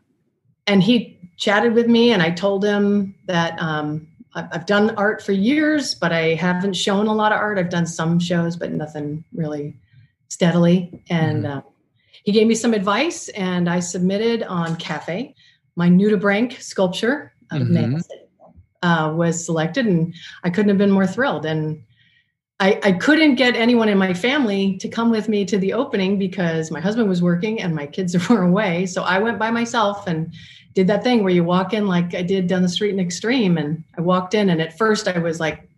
And 0.67 0.83
he 0.83 1.19
chatted 1.39 1.73
with 1.75 1.87
me, 1.87 2.13
and 2.13 2.23
I 2.23 2.31
told 2.31 2.65
him 2.65 3.15
that 3.27 3.59
um, 3.61 4.07
I've 4.35 4.67
done 4.67 4.91
art 4.97 5.23
for 5.23 5.33
years, 5.33 5.95
but 5.95 6.13
I 6.13 6.35
haven't 6.35 6.75
shown 6.75 7.07
a 7.07 7.15
lot 7.15 7.33
of 7.33 7.39
art. 7.39 7.59
I've 7.59 7.71
done 7.71 7.87
some 7.87 8.19
shows, 8.19 8.57
but 8.57 8.73
nothing 8.73 9.25
really 9.33 9.79
steadily. 10.29 11.03
And 11.09 11.47
uh, 11.47 11.63
he 12.25 12.33
gave 12.33 12.47
me 12.47 12.55
some 12.55 12.75
advice, 12.75 13.29
and 13.31 13.71
I 13.71 13.81
submitted 13.81 14.43
on 14.43 14.77
Cafe 14.77 15.35
my 15.77 15.89
nudibranch 15.89 16.61
sculpture 16.61 17.33
of 17.53 17.63
Mhm. 17.63 17.71
nails 17.71 18.09
uh, 18.83 19.13
was 19.15 19.45
selected, 19.45 19.87
and 19.87 20.15
I 20.45 20.51
couldn't 20.51 20.69
have 20.69 20.79
been 20.79 20.91
more 20.91 21.07
thrilled. 21.07 21.47
And 21.47 21.83
I, 22.61 22.79
I 22.83 22.93
couldn't 22.93 23.35
get 23.35 23.55
anyone 23.57 23.89
in 23.89 23.99
my 23.99 24.15
family 24.15 24.77
to 24.79 24.89
come 24.89 25.11
with 25.11 25.29
me 25.29 25.45
to 25.45 25.59
the 25.59 25.73
opening 25.75 26.19
because 26.19 26.71
my 26.71 26.81
husband 26.81 27.09
was 27.09 27.21
working 27.21 27.61
and 27.61 27.75
my 27.75 27.87
kids 27.87 28.17
were 28.29 28.43
away. 28.43 28.87
So 28.87 29.03
I 29.03 29.19
went 29.19 29.39
by 29.39 29.51
myself 29.51 30.07
and 30.07 30.33
did 30.75 30.87
that 30.87 31.03
thing 31.05 31.23
where 31.23 31.33
you 31.33 31.45
walk 31.45 31.73
in 31.75 31.87
like 31.87 32.15
I 32.15 32.23
did 32.23 32.47
down 32.47 32.63
the 32.63 32.69
street 32.69 32.91
in 32.93 33.01
Extreme. 33.01 33.59
And 33.59 33.85
I 33.99 34.01
walked 34.01 34.35
in, 34.35 34.49
and 34.51 34.61
at 34.61 34.77
first 34.79 35.09
I 35.09 35.19
was 35.19 35.41
like, 35.41 35.69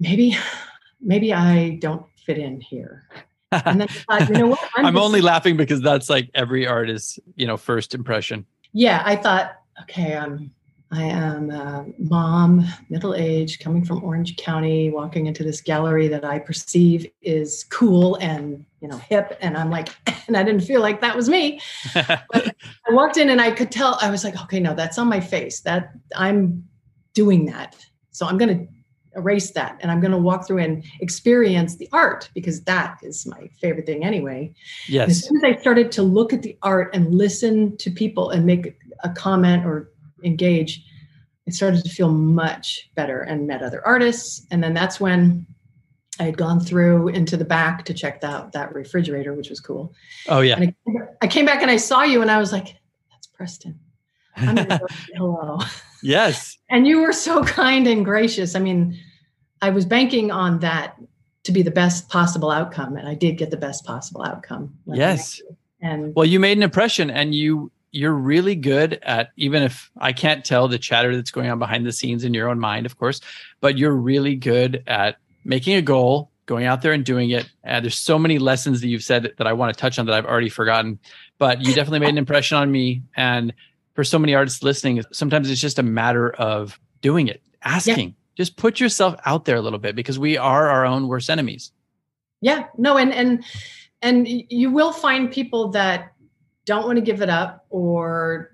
maybe, 0.00 0.36
maybe 1.00 1.32
I 1.32 1.78
don't 1.80 2.04
fit 2.26 2.38
in 2.38 2.60
here. 2.60 3.04
And 3.52 3.80
then 3.82 3.88
I 4.08 4.18
thought, 4.24 4.28
you 4.30 4.38
know 4.38 4.46
what? 4.48 4.60
I'm 4.76 4.94
just- 4.94 5.04
only 5.04 5.20
laughing 5.20 5.56
because 5.56 5.80
that's 5.80 6.08
like 6.10 6.30
every 6.34 6.66
artist's, 6.66 7.18
you 7.36 7.46
know, 7.46 7.56
first 7.56 7.94
impression. 7.94 8.46
Yeah, 8.72 9.02
I 9.04 9.16
thought, 9.16 9.60
okay, 9.82 10.16
I'm 10.16 10.52
I 10.92 11.04
am 11.04 11.50
a 11.50 11.86
mom, 11.98 12.66
middle 12.90 13.14
aged, 13.14 13.64
coming 13.64 13.82
from 13.82 14.04
Orange 14.04 14.36
County, 14.36 14.90
walking 14.90 15.24
into 15.24 15.42
this 15.42 15.62
gallery 15.62 16.06
that 16.08 16.22
I 16.22 16.38
perceive 16.38 17.10
is 17.22 17.64
cool 17.70 18.16
and 18.16 18.66
you 18.80 18.88
know 18.88 18.98
hip, 18.98 19.38
and 19.40 19.56
I'm 19.56 19.70
like, 19.70 19.88
and 20.26 20.36
I 20.36 20.42
didn't 20.42 20.60
feel 20.60 20.82
like 20.82 21.00
that 21.00 21.16
was 21.16 21.30
me. 21.30 21.62
I 21.94 22.52
walked 22.90 23.16
in 23.16 23.30
and 23.30 23.40
I 23.40 23.52
could 23.52 23.70
tell 23.70 23.98
I 24.02 24.10
was 24.10 24.22
like, 24.22 24.38
okay, 24.42 24.60
no, 24.60 24.74
that's 24.74 24.98
on 24.98 25.08
my 25.08 25.20
face. 25.20 25.60
That 25.60 25.92
I'm 26.14 26.68
doing 27.14 27.46
that, 27.46 27.74
so 28.10 28.26
I'm 28.26 28.36
going 28.36 28.58
to 28.58 28.72
erase 29.16 29.50
that, 29.52 29.78
and 29.80 29.90
I'm 29.90 30.00
going 30.00 30.12
to 30.12 30.18
walk 30.18 30.46
through 30.46 30.58
and 30.58 30.84
experience 31.00 31.76
the 31.76 31.88
art 31.92 32.30
because 32.34 32.62
that 32.64 32.98
is 33.02 33.26
my 33.26 33.48
favorite 33.60 33.86
thing 33.86 34.04
anyway. 34.04 34.52
Yes. 34.88 35.10
As 35.10 35.24
soon 35.24 35.36
as 35.38 35.44
I 35.44 35.60
started 35.60 35.92
to 35.92 36.02
look 36.02 36.32
at 36.32 36.42
the 36.42 36.56
art 36.62 36.94
and 36.94 37.14
listen 37.14 37.76
to 37.78 37.90
people 37.90 38.30
and 38.30 38.46
make 38.46 38.76
a 39.04 39.10
comment 39.10 39.66
or 39.66 39.90
engage, 40.24 40.84
I 41.46 41.50
started 41.50 41.84
to 41.84 41.90
feel 41.90 42.10
much 42.10 42.90
better 42.94 43.20
and 43.20 43.46
met 43.46 43.62
other 43.62 43.84
artists. 43.86 44.46
And 44.50 44.62
then 44.62 44.74
that's 44.74 45.00
when 45.00 45.46
I 46.20 46.24
had 46.24 46.36
gone 46.36 46.60
through 46.60 47.08
into 47.08 47.36
the 47.36 47.44
back 47.44 47.84
to 47.86 47.94
check 47.94 48.22
out 48.22 48.52
that 48.52 48.74
refrigerator, 48.74 49.34
which 49.34 49.50
was 49.50 49.60
cool. 49.60 49.92
Oh, 50.28 50.40
yeah. 50.40 50.56
And 50.56 50.74
I, 50.86 50.92
I 51.22 51.26
came 51.26 51.46
back 51.46 51.62
and 51.62 51.70
I 51.70 51.76
saw 51.76 52.02
you 52.02 52.22
and 52.22 52.30
I 52.30 52.38
was 52.38 52.52
like, 52.52 52.76
that's 53.10 53.26
Preston. 53.26 53.78
I'm 54.36 54.54
gonna 54.54 54.78
go 54.78 54.86
say 54.90 55.12
hello. 55.14 55.58
yes. 56.02 56.58
And 56.70 56.86
you 56.86 57.00
were 57.00 57.12
so 57.12 57.44
kind 57.44 57.86
and 57.86 58.04
gracious. 58.04 58.54
I 58.54 58.60
mean, 58.60 58.98
I 59.60 59.70
was 59.70 59.84
banking 59.84 60.30
on 60.30 60.60
that 60.60 60.96
to 61.44 61.52
be 61.52 61.62
the 61.62 61.70
best 61.70 62.08
possible 62.08 62.50
outcome, 62.50 62.96
and 62.96 63.08
I 63.08 63.14
did 63.14 63.36
get 63.38 63.50
the 63.50 63.56
best 63.56 63.84
possible 63.84 64.22
outcome. 64.22 64.74
met 64.86 64.98
Yes. 64.98 65.40
And 65.80 66.14
Well, 66.14 66.24
you 66.24 66.38
made 66.38 66.56
an 66.56 66.62
impression 66.62 67.10
and 67.10 67.34
you 67.34 67.70
you're 67.90 68.14
really 68.14 68.54
good 68.54 68.98
at 69.02 69.30
even 69.36 69.62
if 69.62 69.90
I 69.98 70.12
can't 70.12 70.44
tell 70.44 70.66
the 70.66 70.78
chatter 70.78 71.14
that's 71.14 71.30
going 71.30 71.50
on 71.50 71.58
behind 71.58 71.84
the 71.84 71.92
scenes 71.92 72.24
in 72.24 72.32
your 72.32 72.48
own 72.48 72.58
mind, 72.58 72.86
of 72.86 72.96
course, 72.96 73.20
but 73.60 73.76
you're 73.76 73.94
really 73.94 74.34
good 74.34 74.82
at 74.86 75.16
making 75.44 75.74
a 75.74 75.82
goal, 75.82 76.30
going 76.46 76.64
out 76.64 76.80
there 76.80 76.92
and 76.92 77.04
doing 77.04 77.30
it. 77.30 77.50
And 77.64 77.84
there's 77.84 77.98
so 77.98 78.18
many 78.18 78.38
lessons 78.38 78.80
that 78.80 78.88
you've 78.88 79.04
said 79.04 79.34
that 79.36 79.46
I 79.46 79.52
want 79.52 79.74
to 79.74 79.78
touch 79.78 79.98
on 79.98 80.06
that 80.06 80.14
I've 80.14 80.24
already 80.24 80.48
forgotten, 80.48 80.98
but 81.36 81.60
you 81.60 81.74
definitely 81.74 81.98
made 81.98 82.10
an 82.10 82.18
impression 82.18 82.56
on 82.56 82.72
me. 82.72 83.02
And 83.14 83.52
for 83.94 84.04
so 84.04 84.18
many 84.18 84.34
artists 84.34 84.62
listening, 84.62 85.02
sometimes 85.12 85.50
it's 85.50 85.60
just 85.60 85.78
a 85.78 85.82
matter 85.82 86.30
of 86.34 86.78
doing 87.00 87.28
it, 87.28 87.42
asking. 87.62 88.14
Just 88.36 88.56
put 88.56 88.80
yourself 88.80 89.14
out 89.26 89.44
there 89.44 89.56
a 89.56 89.60
little 89.60 89.78
bit 89.78 89.94
because 89.94 90.18
we 90.18 90.36
are 90.38 90.68
our 90.70 90.86
own 90.86 91.06
worst 91.08 91.28
enemies. 91.28 91.72
yeah, 92.40 92.66
no, 92.78 92.96
and 92.96 93.12
and 93.12 93.44
and 94.00 94.26
you 94.26 94.70
will 94.70 94.92
find 94.92 95.30
people 95.30 95.68
that 95.72 96.12
don't 96.64 96.86
want 96.86 96.96
to 96.96 97.02
give 97.02 97.20
it 97.22 97.28
up 97.28 97.66
or 97.70 98.50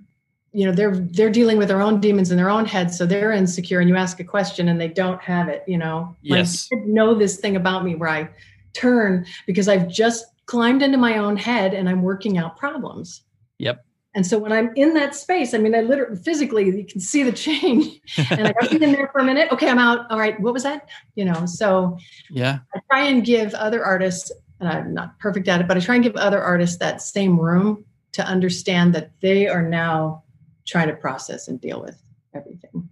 you 0.52 0.66
know 0.66 0.72
they're 0.72 0.96
they're 0.96 1.30
dealing 1.30 1.58
with 1.58 1.68
their 1.68 1.80
own 1.80 2.00
demons 2.00 2.30
in 2.30 2.36
their 2.38 2.48
own 2.50 2.64
head 2.64 2.92
so 2.92 3.04
they're 3.06 3.32
insecure 3.32 3.80
and 3.80 3.88
you 3.88 3.96
ask 3.96 4.18
a 4.18 4.24
question 4.24 4.68
and 4.68 4.80
they 4.80 4.88
don't 4.88 5.20
have 5.20 5.46
it 5.48 5.62
you 5.66 5.76
know 5.76 6.16
Yes. 6.22 6.68
I 6.72 6.76
didn't 6.76 6.94
know 6.94 7.14
this 7.14 7.36
thing 7.36 7.54
about 7.54 7.84
me 7.84 7.94
where 7.94 8.08
i 8.08 8.28
turn 8.72 9.26
because 9.46 9.68
i've 9.68 9.88
just 9.88 10.24
climbed 10.46 10.80
into 10.82 10.96
my 10.96 11.18
own 11.18 11.36
head 11.36 11.74
and 11.74 11.86
i'm 11.86 12.00
working 12.02 12.38
out 12.38 12.56
problems 12.56 13.22
Yep. 13.58 13.84
And 14.14 14.26
so 14.26 14.38
when 14.38 14.52
i'm 14.52 14.70
in 14.76 14.94
that 14.94 15.14
space 15.14 15.54
i 15.54 15.58
mean 15.58 15.74
i 15.74 15.80
literally 15.80 16.16
physically 16.16 16.64
you 16.64 16.84
can 16.84 17.00
see 17.00 17.22
the 17.22 17.32
change 17.32 18.00
and 18.30 18.48
i 18.48 18.52
got 18.52 18.72
in 18.72 18.92
there 18.92 19.08
for 19.12 19.20
a 19.20 19.24
minute 19.24 19.50
okay 19.52 19.68
i'm 19.68 19.78
out 19.78 20.10
all 20.10 20.18
right 20.18 20.38
what 20.40 20.52
was 20.52 20.62
that 20.62 20.88
you 21.14 21.24
know 21.24 21.46
so 21.46 21.98
yeah. 22.30 22.58
I 22.74 22.80
try 22.90 23.06
and 23.06 23.24
give 23.24 23.54
other 23.54 23.84
artists, 23.84 24.30
and 24.60 24.68
I'm 24.68 24.94
not 24.94 25.18
perfect 25.18 25.48
at 25.48 25.60
it, 25.60 25.68
but 25.68 25.76
I 25.76 25.80
try 25.80 25.96
and 25.96 26.04
give 26.04 26.16
other 26.16 26.42
artists 26.42 26.78
that 26.78 27.00
same 27.02 27.38
room 27.38 27.84
to 28.12 28.24
understand 28.24 28.94
that 28.94 29.12
they 29.20 29.48
are 29.48 29.62
now 29.62 30.24
trying 30.66 30.88
to 30.88 30.94
process 30.94 31.48
and 31.48 31.60
deal 31.60 31.80
with 31.80 32.00
everything. 32.34 32.88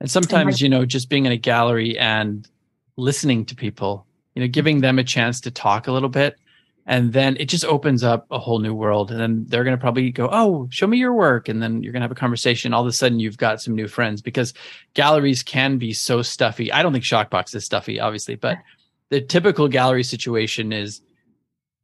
And 0.00 0.10
sometimes, 0.10 0.60
you 0.60 0.68
know, 0.68 0.86
just 0.86 1.08
being 1.08 1.26
in 1.26 1.32
a 1.32 1.36
gallery 1.36 1.98
and 1.98 2.48
listening 2.96 3.44
to 3.46 3.54
people, 3.54 4.06
you 4.34 4.42
know, 4.42 4.48
giving 4.48 4.80
them 4.80 4.98
a 4.98 5.04
chance 5.04 5.40
to 5.42 5.50
talk 5.50 5.86
a 5.86 5.92
little 5.92 6.08
bit. 6.08 6.36
And 6.88 7.12
then 7.12 7.36
it 7.38 7.50
just 7.50 7.66
opens 7.66 8.02
up 8.02 8.26
a 8.30 8.38
whole 8.38 8.60
new 8.60 8.74
world. 8.74 9.10
And 9.10 9.20
then 9.20 9.44
they're 9.46 9.62
going 9.62 9.76
to 9.76 9.80
probably 9.80 10.10
go, 10.10 10.28
Oh, 10.32 10.66
show 10.70 10.86
me 10.86 10.96
your 10.96 11.12
work. 11.12 11.48
And 11.48 11.62
then 11.62 11.82
you're 11.82 11.92
going 11.92 12.00
to 12.00 12.04
have 12.04 12.10
a 12.10 12.16
conversation. 12.16 12.72
All 12.72 12.80
of 12.80 12.86
a 12.88 12.92
sudden, 12.92 13.20
you've 13.20 13.36
got 13.36 13.60
some 13.60 13.74
new 13.74 13.86
friends 13.86 14.22
because 14.22 14.54
galleries 14.94 15.42
can 15.42 15.76
be 15.76 15.92
so 15.92 16.22
stuffy. 16.22 16.72
I 16.72 16.82
don't 16.82 16.94
think 16.94 17.04
Shockbox 17.04 17.54
is 17.54 17.66
stuffy, 17.66 18.00
obviously, 18.00 18.36
but 18.36 18.56
the 19.10 19.20
typical 19.20 19.68
gallery 19.68 20.02
situation 20.02 20.72
is 20.72 21.02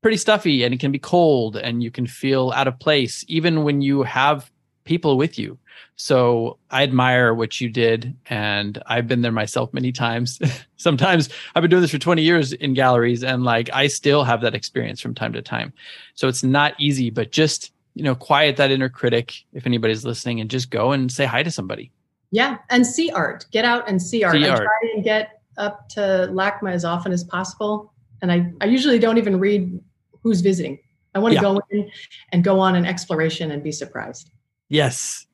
pretty 0.00 0.16
stuffy 0.16 0.64
and 0.64 0.72
it 0.72 0.80
can 0.80 0.90
be 0.90 0.98
cold 0.98 1.56
and 1.56 1.82
you 1.82 1.90
can 1.90 2.06
feel 2.06 2.50
out 2.56 2.66
of 2.66 2.78
place, 2.80 3.26
even 3.28 3.62
when 3.62 3.82
you 3.82 4.02
have 4.04 4.50
people 4.84 5.16
with 5.16 5.38
you. 5.38 5.58
So 5.96 6.58
I 6.70 6.82
admire 6.82 7.34
what 7.34 7.60
you 7.60 7.68
did, 7.68 8.16
and 8.26 8.82
I've 8.86 9.06
been 9.06 9.22
there 9.22 9.32
myself 9.32 9.72
many 9.72 9.92
times. 9.92 10.40
Sometimes 10.76 11.28
I've 11.54 11.62
been 11.62 11.70
doing 11.70 11.82
this 11.82 11.90
for 11.90 11.98
20 11.98 12.22
years 12.22 12.52
in 12.52 12.74
galleries, 12.74 13.22
and 13.22 13.44
like 13.44 13.70
I 13.72 13.86
still 13.86 14.24
have 14.24 14.40
that 14.42 14.54
experience 14.54 15.00
from 15.00 15.14
time 15.14 15.32
to 15.32 15.42
time. 15.42 15.72
So 16.14 16.28
it's 16.28 16.42
not 16.42 16.74
easy, 16.78 17.10
but 17.10 17.32
just 17.32 17.72
you 17.94 18.02
know, 18.02 18.14
quiet 18.14 18.56
that 18.56 18.70
inner 18.70 18.88
critic 18.88 19.34
if 19.52 19.66
anybody's 19.66 20.04
listening, 20.04 20.40
and 20.40 20.50
just 20.50 20.70
go 20.70 20.92
and 20.92 21.10
say 21.10 21.24
hi 21.24 21.42
to 21.42 21.50
somebody. 21.50 21.92
Yeah, 22.30 22.58
and 22.70 22.86
see 22.86 23.10
art. 23.10 23.46
Get 23.52 23.64
out 23.64 23.88
and 23.88 24.02
see 24.02 24.24
art. 24.24 24.34
See 24.34 24.44
I 24.44 24.50
art. 24.50 24.58
try 24.64 24.90
and 24.94 25.04
get 25.04 25.40
up 25.56 25.88
to 25.90 26.00
LACMA 26.32 26.72
as 26.72 26.84
often 26.84 27.12
as 27.12 27.22
possible, 27.24 27.92
and 28.20 28.32
I 28.32 28.52
I 28.60 28.66
usually 28.66 28.98
don't 28.98 29.18
even 29.18 29.38
read 29.38 29.80
who's 30.22 30.40
visiting. 30.40 30.78
I 31.14 31.20
want 31.20 31.32
to 31.32 31.36
yeah. 31.36 31.42
go 31.42 31.60
in 31.70 31.90
and 32.32 32.42
go 32.42 32.58
on 32.58 32.74
an 32.74 32.84
exploration 32.84 33.52
and 33.52 33.62
be 33.62 33.70
surprised. 33.70 34.30
Yes, 34.68 35.26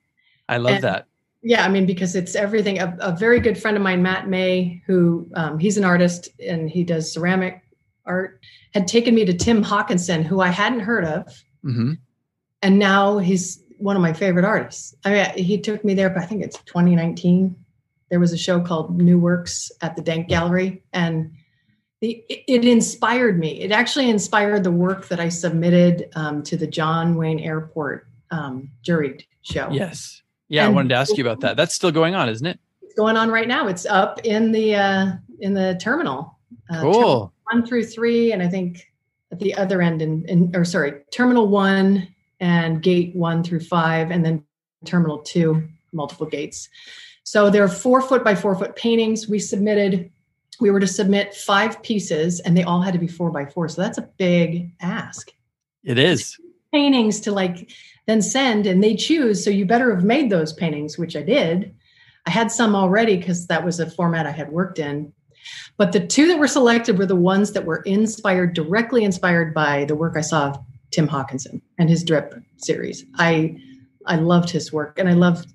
I 0.49 0.59
love 0.59 0.74
and, 0.74 0.85
that. 0.85 1.07
Yeah, 1.43 1.64
I 1.64 1.68
mean, 1.68 1.87
because 1.87 2.14
it's 2.14 2.35
everything. 2.35 2.78
A, 2.78 2.97
a, 3.01 3.16
very 3.16 3.41
good 3.41 3.57
friend 3.57 3.76
of 3.76 3.83
mine, 3.83 4.03
Matt 4.03 4.28
May, 4.28 4.83
who 4.87 5.26
um, 5.35 5.59
he's 5.59 5.78
an 5.78 5.85
artist 5.85 6.28
and 6.39 6.68
he 6.68 6.85
does 6.85 7.12
ceramic 7.12 7.62
art, 8.05 8.41
had 8.74 8.87
taken 8.87 9.14
me 9.14 9.24
to 9.24 9.33
Tim 9.33 9.62
Hawkinson, 9.62 10.22
who 10.22 10.41
I 10.41 10.49
hadn't 10.49 10.81
heard 10.81 11.05
of. 11.05 11.26
Mm-hmm. 11.64 11.93
And 12.62 12.78
now 12.78 13.18
he's 13.18 13.62
one 13.78 13.97
of 13.97 14.03
my 14.03 14.12
favorite 14.12 14.45
artists. 14.45 14.95
I 15.05 15.11
mean, 15.11 15.45
he 15.45 15.59
took 15.59 15.83
me 15.83 15.95
there, 15.95 16.11
but 16.11 16.22
I 16.22 16.26
think 16.26 16.45
it's 16.45 16.59
2019. 16.64 17.57
There 18.11 18.20
was 18.20 18.33
a 18.33 18.39
show 18.39 18.61
called 18.61 19.01
New 19.01 19.18
Works 19.18 19.72
at 19.81 19.97
the 19.97 20.03
Dank 20.03 20.28
Gallery, 20.28 20.83
and 20.93 21.33
the, 22.01 22.22
it 22.28 22.64
inspired 22.64 23.39
me. 23.39 23.61
It 23.61 23.72
actually 23.72 24.11
inspired 24.11 24.64
the 24.64 24.72
work 24.72 25.09
that 25.09 25.20
I 25.20 25.31
submitted 25.31 26.11
um, 26.14 26.43
to 26.43 26.57
the 26.57 26.66
John 26.66 27.14
Wayne 27.14 27.39
Airport 27.39 28.10
um, 28.31 28.70
juried 28.85 29.24
show. 29.43 29.68
Yes. 29.70 30.22
Yeah, 30.49 30.64
and 30.64 30.72
I 30.72 30.74
wanted 30.74 30.89
to 30.91 30.95
ask 30.97 31.16
you 31.16 31.24
about 31.24 31.41
that. 31.41 31.57
That's 31.57 31.74
still 31.74 31.93
going 31.93 32.14
on, 32.14 32.28
isn't 32.28 32.47
it? 32.47 32.59
It's 32.83 32.95
going 32.95 33.16
on 33.16 33.31
right 33.31 33.47
now. 33.47 33.68
It's 33.68 33.87
up 33.87 34.20
in 34.24 34.51
the 34.51 34.74
uh, 34.74 35.12
in 35.41 35.55
the 35.55 35.78
terminal. 35.81 36.39
Uh, 36.68 36.81
cool. 36.81 36.93
Terminal 36.93 37.33
one 37.45 37.66
through 37.66 37.85
three, 37.85 38.33
and 38.33 38.43
I 38.43 38.49
think 38.49 38.91
at 39.31 39.39
the 39.39 39.55
other 39.55 39.81
end, 39.81 40.03
in, 40.03 40.24
in 40.26 40.51
or 40.55 40.64
sorry, 40.64 41.03
terminal 41.12 41.47
one 41.47 42.09
and 42.41 42.83
gate 42.83 43.14
one 43.14 43.45
through 43.45 43.61
five, 43.61 44.11
and 44.11 44.24
then 44.24 44.45
terminal 44.85 45.18
two, 45.18 45.68
multiple 45.93 46.26
gates. 46.26 46.68
So 47.22 47.49
they're 47.49 47.68
four 47.68 48.01
foot 48.01 48.24
by 48.24 48.35
four 48.35 48.57
foot 48.57 48.74
paintings. 48.74 49.28
We 49.28 49.39
submitted. 49.39 50.11
We 50.59 50.72
were 50.72 50.81
to 50.81 50.87
submit 50.89 51.35
five 51.35 51.81
pieces, 51.85 52.41
and 52.41 52.57
they 52.57 52.64
all 52.64 52.83
had 52.83 52.93
to 52.93 52.99
be 52.99 53.07
four 53.07 53.31
by 53.31 53.47
four. 53.47 53.68
So 53.68 53.83
that's 53.83 53.99
a 53.99 54.09
big 54.18 54.72
ask. 54.81 55.31
It 55.85 55.97
is 55.97 56.37
paintings 56.72 57.20
to 57.20 57.33
like 57.33 57.70
then 58.11 58.21
send 58.21 58.67
and 58.67 58.83
they 58.83 58.97
choose. 58.97 59.43
So 59.43 59.51
you 59.51 59.65
better 59.65 59.95
have 59.95 60.05
made 60.05 60.31
those 60.31 60.53
paintings, 60.53 60.99
which 60.99 61.17
I 61.17 61.23
did. 61.23 61.75
I 62.27 62.31
had 62.31 62.51
some 62.51 62.75
already 62.75 63.17
because 63.17 63.47
that 63.47 63.65
was 63.65 63.81
a 63.81 63.91
format 63.91 64.27
I 64.27 64.33
had 64.33 64.51
worked 64.51 64.79
in. 64.79 65.13
But 65.79 65.93
the 65.93 66.07
two 66.07 66.27
that 66.27 66.39
were 66.39 66.49
selected 66.49 66.99
were 66.99 67.07
the 67.07 67.17
ones 67.17 67.53
that 67.53 67.65
were 67.65 67.83
inspired, 67.83 68.55
directly 68.55 69.05
inspired 69.05 69.55
by 69.55 69.87
the 69.87 69.95
work 69.95 70.17
I 70.17 70.21
saw 70.21 70.51
of 70.51 70.59
Tim 70.91 71.07
Hawkinson 71.07 71.63
and 71.79 71.89
his 71.89 72.05
drip 72.05 72.35
series. 72.59 73.05
I 73.17 73.57
I 74.07 74.17
loved 74.17 74.51
his 74.51 74.73
work 74.73 74.99
and 74.99 75.09
I 75.09 75.13
love 75.13 75.47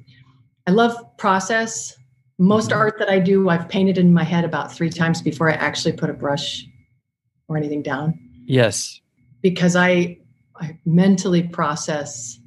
I 0.65 0.71
love 0.71 0.95
process. 1.17 1.93
Most 2.37 2.69
mm-hmm. 2.69 2.79
art 2.79 2.95
that 2.99 3.09
I 3.09 3.19
do, 3.19 3.49
I've 3.49 3.69
painted 3.69 3.97
in 3.97 4.13
my 4.13 4.23
head 4.23 4.43
about 4.43 4.71
three 4.71 4.89
times 4.89 5.21
before 5.21 5.49
I 5.49 5.53
actually 5.53 5.93
put 5.93 6.09
a 6.09 6.13
brush 6.13 6.65
or 7.47 7.57
anything 7.57 7.81
down. 7.81 8.19
Yes. 8.45 8.99
Because 9.41 9.75
I 9.75 10.17
I 10.59 10.79
mentally 10.85 11.43
process 11.43 12.39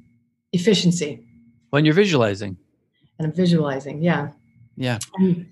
efficiency. 0.53 1.25
When 1.69 1.85
you're 1.85 1.93
visualizing. 1.93 2.57
And 3.17 3.27
I'm 3.27 3.33
visualizing, 3.33 4.01
yeah. 4.01 4.29
Yeah. 4.75 4.99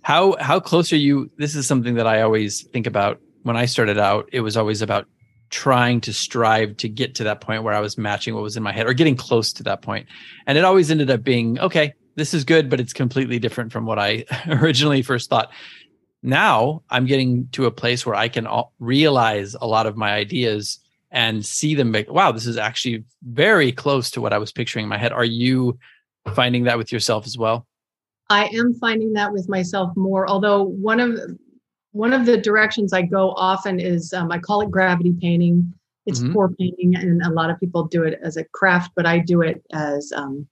how 0.04 0.38
how 0.40 0.62
close 0.62 0.94
are 0.94 0.98
you? 0.98 1.30
This 1.38 1.54
is 1.54 1.68
something 1.68 1.96
that 1.96 2.08
I 2.08 2.22
always 2.22 2.64
think 2.64 2.88
about. 2.88 3.20
When 3.44 3.58
I 3.58 3.66
started 3.66 3.98
out, 3.98 4.30
it 4.32 4.40
was 4.40 4.56
always 4.56 4.82
about 4.82 5.06
trying 5.50 6.02
to 6.02 6.14
strive 6.14 6.78
to 6.78 6.90
get 6.90 7.16
to 7.16 7.24
that 7.26 7.42
point 7.42 7.64
where 7.64 7.74
I 7.74 7.80
was 7.80 7.98
matching 7.98 8.34
what 8.34 8.44
was 8.44 8.58
in 8.58 8.64
my 8.64 8.72
head 8.72 8.88
or 8.88 8.94
getting 8.94 9.16
close 9.16 9.54
to 9.54 9.64
that 9.64 9.82
point. 9.82 10.08
And 10.46 10.58
it 10.58 10.66
always 10.66 10.92
ended 10.92 11.10
up 11.10 11.24
being, 11.24 11.60
okay, 11.60 11.94
this 12.16 12.34
is 12.34 12.44
good, 12.44 12.70
but 12.70 12.80
it's 12.80 12.94
completely 12.94 13.40
different 13.40 13.72
from 13.72 13.86
what 13.86 14.00
I 14.00 14.26
originally 14.48 15.02
first 15.02 15.30
thought. 15.30 15.52
Now 16.24 16.84
I'm 16.90 17.06
getting 17.06 17.48
to 17.52 17.66
a 17.66 17.72
place 17.72 18.06
where 18.06 18.16
I 18.16 18.28
can 18.28 18.48
realize 18.80 19.56
a 19.56 19.68
lot 19.68 19.88
of 19.88 19.96
my 19.96 20.14
ideas 20.14 20.80
and 21.12 21.46
see 21.46 21.76
them 21.76 21.92
make 21.92 22.12
wow 22.12 22.32
this 22.32 22.46
is 22.46 22.58
actually 22.58 23.04
very 23.24 23.72
close 23.72 24.12
to 24.12 24.22
what 24.22 24.34
i 24.34 24.38
was 24.38 24.52
picturing 24.52 24.84
in 24.84 24.90
my 24.90 24.98
head. 24.98 25.12
Are 25.12 25.26
you 25.26 25.78
finding 26.34 26.66
that 26.66 26.78
with 26.78 26.92
yourself 26.92 27.26
as 27.26 27.38
well? 27.38 27.66
I 28.30 28.48
am 28.48 28.74
finding 28.74 29.14
that 29.14 29.32
with 29.32 29.48
myself 29.50 29.96
more 29.96 30.30
although 30.30 30.64
one 30.64 31.00
of 31.00 31.20
one 31.92 32.14
of 32.14 32.26
the 32.26 32.38
directions 32.38 32.94
i 32.94 33.02
go 33.02 33.32
often 33.32 33.80
is 33.80 34.14
um, 34.14 34.32
i 34.32 34.38
call 34.38 34.62
it 34.62 34.72
gravity 34.72 35.14
painting. 35.20 35.74
It's 36.06 36.20
mm-hmm. 36.22 36.34
pour 36.34 36.50
painting 36.54 36.96
and 36.96 37.22
a 37.24 37.30
lot 37.30 37.50
of 37.50 37.60
people 37.60 37.84
do 37.84 38.04
it 38.04 38.20
as 38.24 38.38
a 38.38 38.44
craft 38.54 38.92
but 38.96 39.06
i 39.06 39.20
do 39.20 39.42
it 39.42 39.64
as 39.74 40.12
um, 40.16 40.48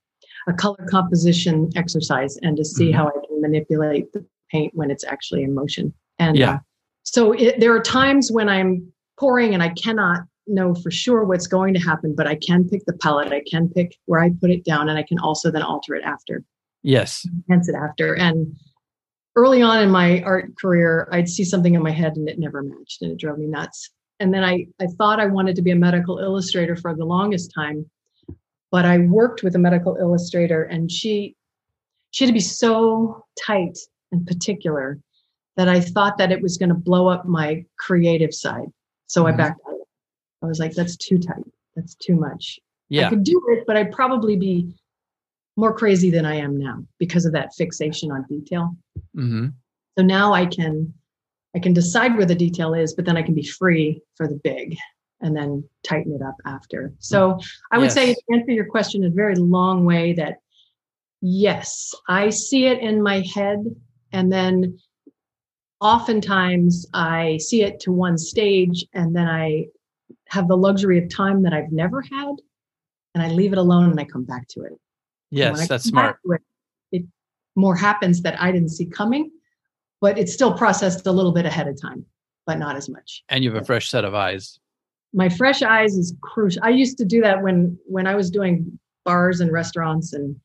a 0.48 0.52
color 0.52 0.86
composition 0.88 1.70
exercise 1.76 2.36
and 2.42 2.56
to 2.56 2.64
see 2.64 2.88
mm-hmm. 2.88 2.98
how 2.98 3.08
i 3.08 3.26
can 3.26 3.40
manipulate 3.40 4.12
the 4.12 4.24
paint 4.50 4.72
when 4.74 4.90
it's 4.90 5.04
actually 5.04 5.42
in 5.42 5.54
motion. 5.54 5.92
And 6.18 6.36
yeah. 6.36 6.54
uh, 6.54 6.58
so 7.02 7.32
it, 7.32 7.60
there 7.60 7.74
are 7.74 7.82
times 7.82 8.30
when 8.32 8.48
i'm 8.48 8.92
pouring 9.18 9.54
and 9.54 9.62
i 9.62 9.70
cannot 9.70 10.20
know 10.46 10.74
for 10.74 10.90
sure 10.90 11.24
what's 11.24 11.46
going 11.46 11.74
to 11.74 11.80
happen, 11.80 12.14
but 12.16 12.26
I 12.26 12.36
can 12.36 12.68
pick 12.68 12.84
the 12.86 12.92
palette, 12.92 13.32
I 13.32 13.42
can 13.50 13.68
pick 13.68 13.96
where 14.06 14.20
I 14.20 14.30
put 14.40 14.50
it 14.50 14.64
down, 14.64 14.88
and 14.88 14.98
I 14.98 15.02
can 15.02 15.18
also 15.18 15.50
then 15.50 15.62
alter 15.62 15.94
it 15.94 16.04
after. 16.04 16.44
Yes. 16.82 17.26
Enhance 17.48 17.68
it 17.68 17.74
after. 17.74 18.14
And 18.14 18.54
early 19.34 19.60
on 19.60 19.82
in 19.82 19.90
my 19.90 20.22
art 20.22 20.56
career, 20.56 21.08
I'd 21.12 21.28
see 21.28 21.44
something 21.44 21.74
in 21.74 21.82
my 21.82 21.90
head 21.90 22.16
and 22.16 22.28
it 22.28 22.38
never 22.38 22.62
matched 22.62 23.02
and 23.02 23.12
it 23.12 23.18
drove 23.18 23.38
me 23.38 23.46
nuts. 23.46 23.90
And 24.20 24.32
then 24.32 24.44
I, 24.44 24.66
I 24.80 24.86
thought 24.96 25.20
I 25.20 25.26
wanted 25.26 25.56
to 25.56 25.62
be 25.62 25.72
a 25.72 25.76
medical 25.76 26.18
illustrator 26.18 26.76
for 26.76 26.94
the 26.94 27.04
longest 27.04 27.52
time, 27.54 27.90
but 28.70 28.84
I 28.84 28.98
worked 28.98 29.42
with 29.42 29.54
a 29.54 29.58
medical 29.58 29.96
illustrator 29.96 30.62
and 30.62 30.90
she 30.90 31.36
she 32.12 32.24
had 32.24 32.28
to 32.28 32.32
be 32.32 32.40
so 32.40 33.24
tight 33.44 33.76
and 34.10 34.26
particular 34.26 34.98
that 35.56 35.68
I 35.68 35.80
thought 35.80 36.16
that 36.18 36.32
it 36.32 36.40
was 36.40 36.56
going 36.56 36.68
to 36.70 36.74
blow 36.74 37.08
up 37.08 37.26
my 37.26 37.64
creative 37.78 38.32
side. 38.32 38.68
So 39.06 39.24
mm-hmm. 39.24 39.34
I 39.34 39.36
backed 39.36 39.60
out 39.68 39.75
I 40.42 40.46
was 40.46 40.58
like, 40.58 40.72
that's 40.72 40.96
too 40.96 41.18
tight. 41.18 41.44
That's 41.74 41.94
too 41.94 42.16
much. 42.16 42.58
Yeah. 42.88 43.06
I 43.06 43.10
could 43.10 43.24
do 43.24 43.40
it, 43.48 43.64
but 43.66 43.76
I'd 43.76 43.92
probably 43.92 44.36
be 44.36 44.74
more 45.56 45.74
crazy 45.74 46.10
than 46.10 46.24
I 46.24 46.36
am 46.36 46.58
now 46.58 46.84
because 46.98 47.24
of 47.24 47.32
that 47.32 47.54
fixation 47.54 48.12
on 48.12 48.24
detail. 48.28 48.76
Mm-hmm. 49.16 49.48
So 49.98 50.04
now 50.04 50.32
I 50.32 50.46
can 50.46 50.92
I 51.54 51.58
can 51.58 51.72
decide 51.72 52.16
where 52.16 52.26
the 52.26 52.34
detail 52.34 52.74
is, 52.74 52.92
but 52.94 53.06
then 53.06 53.16
I 53.16 53.22
can 53.22 53.34
be 53.34 53.42
free 53.42 54.02
for 54.14 54.28
the 54.28 54.38
big 54.44 54.76
and 55.22 55.34
then 55.34 55.64
tighten 55.82 56.12
it 56.12 56.20
up 56.20 56.36
after. 56.44 56.92
So 56.98 57.38
I 57.72 57.78
would 57.78 57.84
yes. 57.84 57.94
say 57.94 58.12
to 58.14 58.22
answer 58.34 58.52
your 58.52 58.66
question 58.66 59.02
in 59.02 59.10
a 59.10 59.14
very 59.14 59.36
long 59.36 59.86
way 59.86 60.12
that 60.14 60.36
yes, 61.22 61.94
I 62.08 62.28
see 62.28 62.66
it 62.66 62.80
in 62.80 63.02
my 63.02 63.24
head 63.34 63.64
and 64.12 64.30
then 64.30 64.78
oftentimes 65.80 66.86
I 66.92 67.38
see 67.38 67.62
it 67.62 67.80
to 67.80 67.92
one 67.92 68.18
stage 68.18 68.84
and 68.92 69.16
then 69.16 69.26
I 69.26 69.66
have 70.28 70.48
the 70.48 70.56
luxury 70.56 70.98
of 71.02 71.08
time 71.08 71.42
that 71.42 71.52
I've 71.52 71.70
never 71.70 72.02
had, 72.02 72.34
and 73.14 73.22
I 73.22 73.28
leave 73.28 73.52
it 73.52 73.58
alone 73.58 73.90
and 73.90 74.00
I 74.00 74.04
come 74.04 74.24
back 74.24 74.46
to 74.48 74.62
it. 74.62 74.72
Yes, 75.30 75.68
that's 75.68 75.84
smart. 75.84 76.18
It, 76.24 76.42
it 76.92 77.02
more 77.54 77.74
happens 77.74 78.22
that 78.22 78.40
I 78.40 78.52
didn't 78.52 78.70
see 78.70 78.86
coming, 78.86 79.30
but 80.00 80.18
it's 80.18 80.32
still 80.32 80.56
processed 80.56 81.06
a 81.06 81.12
little 81.12 81.32
bit 81.32 81.46
ahead 81.46 81.68
of 81.68 81.80
time, 81.80 82.04
but 82.46 82.58
not 82.58 82.76
as 82.76 82.88
much. 82.88 83.24
And 83.28 83.42
you 83.42 83.52
have 83.52 83.62
a 83.62 83.64
fresh 83.64 83.88
set 83.90 84.04
of 84.04 84.14
eyes. 84.14 84.58
My 85.12 85.28
fresh 85.28 85.62
eyes 85.62 85.96
is 85.96 86.14
crucial. 86.20 86.62
I 86.64 86.70
used 86.70 86.98
to 86.98 87.04
do 87.04 87.20
that 87.22 87.42
when 87.42 87.78
when 87.86 88.06
I 88.06 88.14
was 88.14 88.30
doing 88.30 88.78
bars 89.04 89.40
and 89.40 89.52
restaurants 89.52 90.12
and 90.12 90.36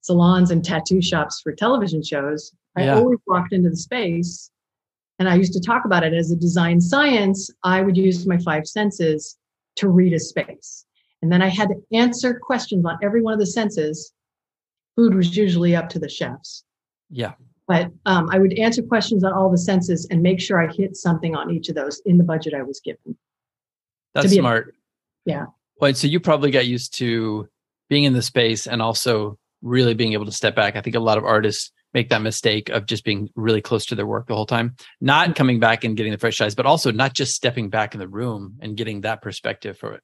salons 0.00 0.50
and 0.50 0.64
tattoo 0.64 1.02
shops 1.02 1.40
for 1.40 1.52
television 1.52 2.02
shows. 2.02 2.52
I 2.76 2.84
yeah. 2.84 2.96
always 2.96 3.18
walked 3.26 3.52
into 3.52 3.70
the 3.70 3.76
space 3.76 4.50
and 5.18 5.28
I 5.28 5.34
used 5.34 5.52
to 5.54 5.60
talk 5.60 5.84
about 5.84 6.04
it 6.04 6.12
as 6.12 6.30
a 6.30 6.36
design 6.36 6.80
science, 6.80 7.50
I 7.62 7.82
would 7.82 7.96
use 7.96 8.26
my 8.26 8.38
five 8.38 8.66
senses 8.66 9.36
to 9.76 9.88
read 9.88 10.12
a 10.12 10.20
space. 10.20 10.84
And 11.22 11.32
then 11.32 11.42
I 11.42 11.48
had 11.48 11.68
to 11.68 11.96
answer 11.96 12.38
questions 12.38 12.84
on 12.84 12.98
every 13.02 13.22
one 13.22 13.32
of 13.32 13.40
the 13.40 13.46
senses. 13.46 14.12
Food 14.94 15.14
was 15.14 15.36
usually 15.36 15.74
up 15.74 15.88
to 15.90 15.98
the 15.98 16.08
chefs. 16.08 16.64
Yeah. 17.10 17.32
But 17.66 17.90
um, 18.04 18.28
I 18.30 18.38
would 18.38 18.52
answer 18.58 18.82
questions 18.82 19.24
on 19.24 19.32
all 19.32 19.50
the 19.50 19.58
senses 19.58 20.06
and 20.10 20.22
make 20.22 20.40
sure 20.40 20.62
I 20.62 20.72
hit 20.72 20.96
something 20.96 21.34
on 21.34 21.50
each 21.50 21.68
of 21.68 21.74
those 21.74 22.00
in 22.06 22.18
the 22.18 22.24
budget 22.24 22.54
I 22.54 22.62
was 22.62 22.80
given. 22.80 23.16
That's 24.14 24.32
smart. 24.32 24.68
A, 25.26 25.30
yeah. 25.30 25.46
Well, 25.80 25.92
so 25.94 26.06
you 26.06 26.20
probably 26.20 26.50
got 26.50 26.66
used 26.66 26.94
to 26.98 27.48
being 27.88 28.04
in 28.04 28.12
the 28.12 28.22
space 28.22 28.66
and 28.66 28.80
also 28.80 29.38
really 29.62 29.94
being 29.94 30.12
able 30.12 30.26
to 30.26 30.32
step 30.32 30.54
back. 30.54 30.76
I 30.76 30.80
think 30.80 30.96
a 30.96 31.00
lot 31.00 31.18
of 31.18 31.24
artists 31.24 31.72
make 31.96 32.10
that 32.10 32.20
mistake 32.20 32.68
of 32.68 32.84
just 32.84 33.04
being 33.04 33.30
really 33.36 33.62
close 33.62 33.86
to 33.86 33.94
their 33.94 34.06
work 34.06 34.26
the 34.26 34.34
whole 34.34 34.44
time, 34.44 34.76
not 35.00 35.34
coming 35.34 35.58
back 35.58 35.82
and 35.82 35.96
getting 35.96 36.12
the 36.12 36.18
fresh 36.18 36.38
eyes, 36.42 36.54
but 36.54 36.66
also 36.66 36.92
not 36.92 37.14
just 37.14 37.34
stepping 37.34 37.70
back 37.70 37.94
in 37.94 38.00
the 38.00 38.06
room 38.06 38.58
and 38.60 38.76
getting 38.76 39.00
that 39.00 39.22
perspective 39.22 39.78
for 39.78 39.94
it. 39.94 40.02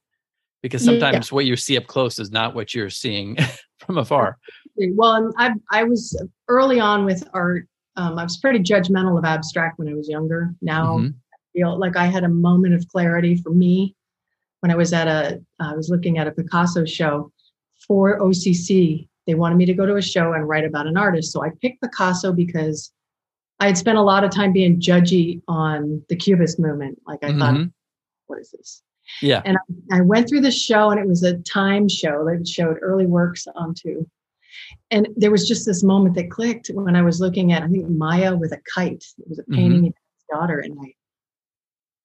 Because 0.63 0.83
sometimes 0.83 1.31
yeah. 1.31 1.35
what 1.35 1.45
you 1.45 1.55
see 1.55 1.77
up 1.77 1.87
close 1.87 2.19
is 2.19 2.31
not 2.31 2.55
what 2.55 2.73
you're 2.75 2.89
seeing 2.89 3.37
from 3.79 3.99
afar. 3.99 4.39
Well, 4.79 5.35
I 5.37 5.51
I 5.71 5.85
was 5.85 6.19
early 6.49 6.81
on 6.81 7.05
with 7.05 7.29
art. 7.35 7.69
Um, 7.97 8.19
I 8.19 8.23
was 8.23 8.39
pretty 8.39 8.61
judgmental 8.61 9.19
of 9.19 9.27
abstract 9.27 9.79
when 9.79 9.89
I 9.89 9.95
was 9.95 10.09
younger. 10.09 10.55
Now 10.63 10.97
mm-hmm. 10.97 11.09
I 11.09 11.37
feel 11.53 11.79
like 11.79 11.97
I 11.97 12.07
had 12.07 12.25
a 12.25 12.29
moment 12.29 12.73
of 12.73 12.89
clarity 12.89 13.37
for 13.37 13.51
me 13.51 13.95
when 14.61 14.71
I 14.71 14.77
was 14.77 14.95
at 14.95 15.09
a 15.09 15.43
I 15.61 15.75
was 15.75 15.91
looking 15.91 16.17
at 16.17 16.27
a 16.27 16.33
Picasso 16.33 16.87
show 16.87 17.31
for 17.87 18.19
OCC 18.19 19.09
they 19.27 19.35
wanted 19.35 19.57
me 19.57 19.67
to 19.67 19.75
go 19.75 19.87
to 19.87 19.97
a 19.97 20.03
show 20.03 20.33
and 20.33 20.49
write 20.49 20.65
about 20.65 20.87
an 20.87 20.97
artist. 20.97 21.33
So 21.33 21.45
I 21.45 21.51
picked 21.61 21.81
Picasso 21.81 22.33
because 22.33 22.93
I 23.61 23.67
had 23.67 23.79
spent 23.79 23.99
a 23.99 24.03
lot 24.03 24.25
of 24.25 24.31
time 24.31 24.53
being 24.53 24.81
judgy 24.81 25.41
on 25.47 26.03
the 26.09 26.17
Cubist 26.17 26.59
movement. 26.59 26.99
Like 27.07 27.23
I 27.23 27.29
mm-hmm. 27.29 27.39
thought, 27.39 27.69
what 28.27 28.41
is 28.41 28.51
this? 28.51 28.83
Yeah. 29.21 29.43
And 29.45 29.57
I, 29.93 29.99
I 29.99 30.01
went 30.01 30.29
through 30.29 30.41
the 30.41 30.51
show 30.51 30.91
and 30.91 30.99
it 30.99 31.07
was 31.07 31.23
a 31.23 31.39
time 31.39 31.89
show 31.89 32.25
that 32.25 32.49
showed 32.49 32.79
early 32.81 33.07
works 33.07 33.47
onto. 33.55 34.07
And 34.91 35.09
there 35.17 35.31
was 35.31 35.47
just 35.47 35.65
this 35.65 35.83
moment 35.83 36.15
that 36.17 36.31
clicked 36.31 36.69
when 36.75 36.97
I 36.97 37.03
was 37.03 37.21
looking 37.21 37.53
at, 37.53 37.63
I 37.63 37.69
think 37.69 37.89
Maya 37.89 38.37
with 38.37 38.53
a 38.53 38.61
kite. 38.75 39.05
It 39.19 39.29
was 39.29 39.39
a 39.39 39.45
painting 39.45 39.79
mm-hmm. 39.79 39.87
of 39.87 39.95
his 39.95 40.25
daughter. 40.31 40.59
And 40.59 40.77
I, 40.81 40.95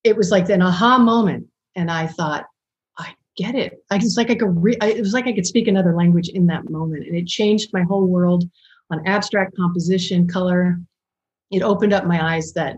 it 0.03 0.15
was 0.15 0.31
like 0.31 0.49
an 0.49 0.61
aha 0.61 0.97
moment. 0.97 1.47
And 1.75 1.91
I 1.91 2.07
thought, 2.07 2.45
get 3.37 3.55
it. 3.55 3.83
I 3.91 3.97
was 3.97 4.17
like 4.17 4.29
I 4.29 4.35
could 4.35 4.61
re- 4.61 4.77
it 4.81 4.99
was 4.99 5.13
like 5.13 5.27
I 5.27 5.33
could 5.33 5.45
speak 5.45 5.67
another 5.67 5.95
language 5.95 6.29
in 6.29 6.47
that 6.47 6.69
moment, 6.69 7.05
and 7.05 7.15
it 7.15 7.27
changed 7.27 7.69
my 7.73 7.83
whole 7.83 8.07
world 8.07 8.43
on 8.89 9.05
abstract 9.07 9.55
composition, 9.55 10.27
color. 10.27 10.79
It 11.51 11.61
opened 11.61 11.93
up 11.93 12.05
my 12.05 12.35
eyes 12.35 12.53
that 12.53 12.77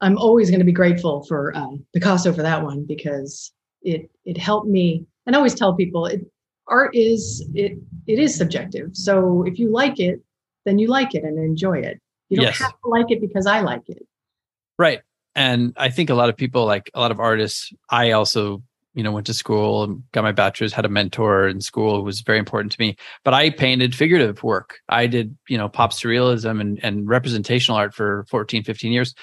I'm 0.00 0.18
always 0.18 0.50
going 0.50 0.60
to 0.60 0.66
be 0.66 0.72
grateful 0.72 1.24
for 1.24 1.56
uh, 1.56 1.76
Picasso 1.94 2.32
for 2.32 2.42
that 2.42 2.62
one 2.62 2.84
because 2.86 3.52
it 3.82 4.10
it 4.24 4.36
helped 4.36 4.68
me. 4.68 5.06
And 5.26 5.34
I 5.34 5.38
always 5.38 5.54
tell 5.54 5.74
people, 5.74 6.06
it, 6.06 6.20
art 6.68 6.94
is 6.94 7.48
it 7.54 7.78
it 8.06 8.18
is 8.18 8.34
subjective. 8.34 8.90
So 8.92 9.44
if 9.44 9.58
you 9.58 9.70
like 9.70 9.98
it, 10.00 10.20
then 10.64 10.78
you 10.78 10.88
like 10.88 11.14
it 11.14 11.24
and 11.24 11.38
enjoy 11.38 11.78
it. 11.78 12.00
You 12.28 12.36
don't 12.38 12.46
yes. 12.46 12.58
have 12.58 12.72
to 12.72 12.88
like 12.88 13.10
it 13.10 13.20
because 13.20 13.46
I 13.46 13.60
like 13.60 13.88
it. 13.88 14.04
Right. 14.78 15.00
And 15.34 15.74
I 15.76 15.90
think 15.90 16.10
a 16.10 16.14
lot 16.14 16.28
of 16.28 16.36
people, 16.36 16.64
like 16.64 16.90
a 16.94 17.00
lot 17.00 17.10
of 17.10 17.20
artists, 17.20 17.72
I 17.90 18.12
also 18.12 18.62
you 18.96 19.02
know, 19.02 19.12
went 19.12 19.26
to 19.26 19.34
school, 19.34 20.02
got 20.12 20.24
my 20.24 20.32
bachelor's, 20.32 20.72
had 20.72 20.86
a 20.86 20.88
mentor 20.88 21.46
in 21.46 21.60
school 21.60 22.02
was 22.02 22.22
very 22.22 22.38
important 22.38 22.72
to 22.72 22.80
me. 22.80 22.96
But 23.24 23.34
I 23.34 23.50
painted 23.50 23.94
figurative 23.94 24.42
work. 24.42 24.78
I 24.88 25.06
did, 25.06 25.36
you 25.48 25.58
know, 25.58 25.68
pop 25.68 25.92
surrealism 25.92 26.62
and, 26.62 26.80
and 26.82 27.06
representational 27.06 27.78
art 27.78 27.94
for 27.94 28.24
14, 28.30 28.64
15 28.64 28.90
years. 28.90 29.14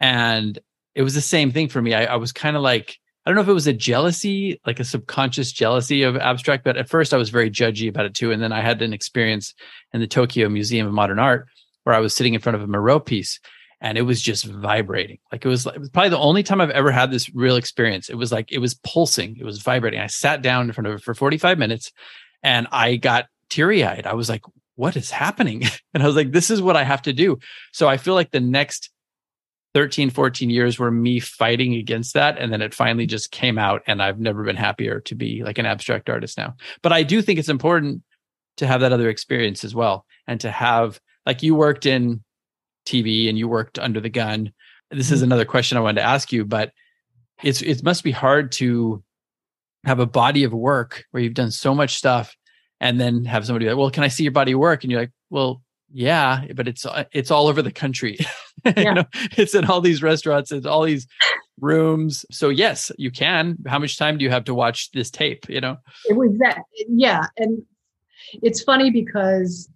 And 0.00 0.58
it 0.96 1.02
was 1.02 1.14
the 1.14 1.20
same 1.20 1.52
thing 1.52 1.68
for 1.68 1.80
me. 1.80 1.94
I, 1.94 2.06
I 2.06 2.16
was 2.16 2.32
kind 2.32 2.56
of 2.56 2.62
like, 2.62 2.98
I 3.24 3.30
don't 3.30 3.36
know 3.36 3.42
if 3.42 3.48
it 3.48 3.52
was 3.52 3.68
a 3.68 3.72
jealousy, 3.72 4.60
like 4.66 4.80
a 4.80 4.84
subconscious 4.84 5.52
jealousy 5.52 6.02
of 6.02 6.16
abstract, 6.16 6.64
but 6.64 6.76
at 6.76 6.88
first 6.88 7.14
I 7.14 7.16
was 7.16 7.30
very 7.30 7.50
judgy 7.50 7.88
about 7.88 8.06
it 8.06 8.14
too. 8.14 8.32
And 8.32 8.42
then 8.42 8.52
I 8.52 8.62
had 8.62 8.82
an 8.82 8.92
experience 8.92 9.54
in 9.92 10.00
the 10.00 10.08
Tokyo 10.08 10.48
Museum 10.48 10.88
of 10.88 10.92
Modern 10.92 11.20
Art 11.20 11.46
where 11.84 11.94
I 11.94 12.00
was 12.00 12.16
sitting 12.16 12.34
in 12.34 12.40
front 12.40 12.56
of 12.56 12.62
a 12.62 12.66
Moreau 12.66 12.98
piece 12.98 13.38
and 13.80 13.96
it 13.96 14.02
was 14.02 14.20
just 14.20 14.44
vibrating. 14.44 15.18
Like 15.32 15.44
it 15.44 15.48
was, 15.48 15.66
it 15.66 15.78
was 15.78 15.88
probably 15.88 16.10
the 16.10 16.18
only 16.18 16.42
time 16.42 16.60
I've 16.60 16.70
ever 16.70 16.90
had 16.90 17.10
this 17.10 17.34
real 17.34 17.56
experience. 17.56 18.08
It 18.08 18.16
was 18.16 18.30
like 18.30 18.52
it 18.52 18.58
was 18.58 18.74
pulsing, 18.74 19.36
it 19.38 19.44
was 19.44 19.62
vibrating. 19.62 20.00
I 20.00 20.06
sat 20.06 20.42
down 20.42 20.66
in 20.66 20.72
front 20.72 20.88
of 20.88 20.94
it 20.94 21.02
for 21.02 21.14
45 21.14 21.58
minutes 21.58 21.90
and 22.42 22.66
I 22.70 22.96
got 22.96 23.26
teary 23.48 23.84
eyed. 23.84 24.06
I 24.06 24.14
was 24.14 24.28
like, 24.28 24.42
what 24.76 24.96
is 24.96 25.10
happening? 25.10 25.64
And 25.92 26.04
I 26.04 26.06
was 26.06 26.14
like, 26.14 26.30
this 26.30 26.50
is 26.50 26.62
what 26.62 26.76
I 26.76 26.84
have 26.84 27.02
to 27.02 27.12
do. 27.12 27.40
So 27.72 27.88
I 27.88 27.96
feel 27.96 28.14
like 28.14 28.30
the 28.30 28.38
next 28.38 28.90
13, 29.74 30.10
14 30.10 30.48
years 30.50 30.78
were 30.78 30.90
me 30.90 31.18
fighting 31.18 31.74
against 31.74 32.14
that. 32.14 32.38
And 32.38 32.52
then 32.52 32.62
it 32.62 32.74
finally 32.74 33.06
just 33.06 33.32
came 33.32 33.58
out. 33.58 33.82
And 33.88 34.00
I've 34.00 34.20
never 34.20 34.44
been 34.44 34.56
happier 34.56 35.00
to 35.00 35.14
be 35.16 35.42
like 35.42 35.58
an 35.58 35.66
abstract 35.66 36.08
artist 36.08 36.38
now. 36.38 36.54
But 36.82 36.92
I 36.92 37.02
do 37.02 37.22
think 37.22 37.40
it's 37.40 37.48
important 37.48 38.02
to 38.58 38.68
have 38.68 38.82
that 38.82 38.92
other 38.92 39.08
experience 39.08 39.64
as 39.64 39.74
well. 39.74 40.06
And 40.28 40.40
to 40.42 40.50
have, 40.50 41.00
like, 41.26 41.42
you 41.42 41.56
worked 41.56 41.86
in 41.86 42.22
TV 42.90 43.28
and 43.28 43.38
you 43.38 43.48
worked 43.48 43.78
under 43.78 44.00
the 44.00 44.08
gun. 44.08 44.52
This 44.90 45.10
is 45.10 45.18
mm-hmm. 45.18 45.26
another 45.26 45.44
question 45.44 45.78
I 45.78 45.80
wanted 45.80 46.00
to 46.00 46.06
ask 46.06 46.32
you, 46.32 46.44
but 46.44 46.72
it's 47.42 47.62
it 47.62 47.82
must 47.84 48.04
be 48.04 48.10
hard 48.10 48.52
to 48.52 49.02
have 49.84 50.00
a 50.00 50.06
body 50.06 50.44
of 50.44 50.52
work 50.52 51.04
where 51.10 51.22
you've 51.22 51.34
done 51.34 51.50
so 51.50 51.74
much 51.74 51.96
stuff 51.96 52.36
and 52.80 53.00
then 53.00 53.24
have 53.24 53.46
somebody 53.46 53.66
like, 53.66 53.76
well, 53.76 53.90
can 53.90 54.04
I 54.04 54.08
see 54.08 54.24
your 54.24 54.32
body 54.32 54.52
of 54.52 54.58
work? 54.58 54.82
And 54.82 54.90
you're 54.90 55.00
like, 55.00 55.12
well, 55.30 55.62
yeah, 55.92 56.44
but 56.54 56.68
it's 56.68 56.86
uh, 56.86 57.04
it's 57.12 57.30
all 57.30 57.46
over 57.46 57.62
the 57.62 57.72
country. 57.72 58.18
Yeah. 58.62 58.80
you 58.80 58.94
know, 58.94 59.04
it's 59.38 59.54
in 59.54 59.64
all 59.64 59.80
these 59.80 60.02
restaurants, 60.02 60.52
it's 60.52 60.66
all 60.66 60.82
these 60.82 61.06
rooms. 61.60 62.26
So 62.30 62.50
yes, 62.50 62.92
you 62.98 63.10
can. 63.10 63.56
How 63.66 63.78
much 63.78 63.96
time 63.96 64.18
do 64.18 64.24
you 64.24 64.30
have 64.30 64.44
to 64.44 64.54
watch 64.54 64.90
this 64.90 65.10
tape? 65.10 65.48
You 65.48 65.62
know, 65.62 65.78
it 66.10 66.14
was 66.14 66.36
that. 66.40 66.58
Yeah, 66.86 67.24
and 67.38 67.62
it's 68.42 68.62
funny 68.62 68.90
because 68.90 69.70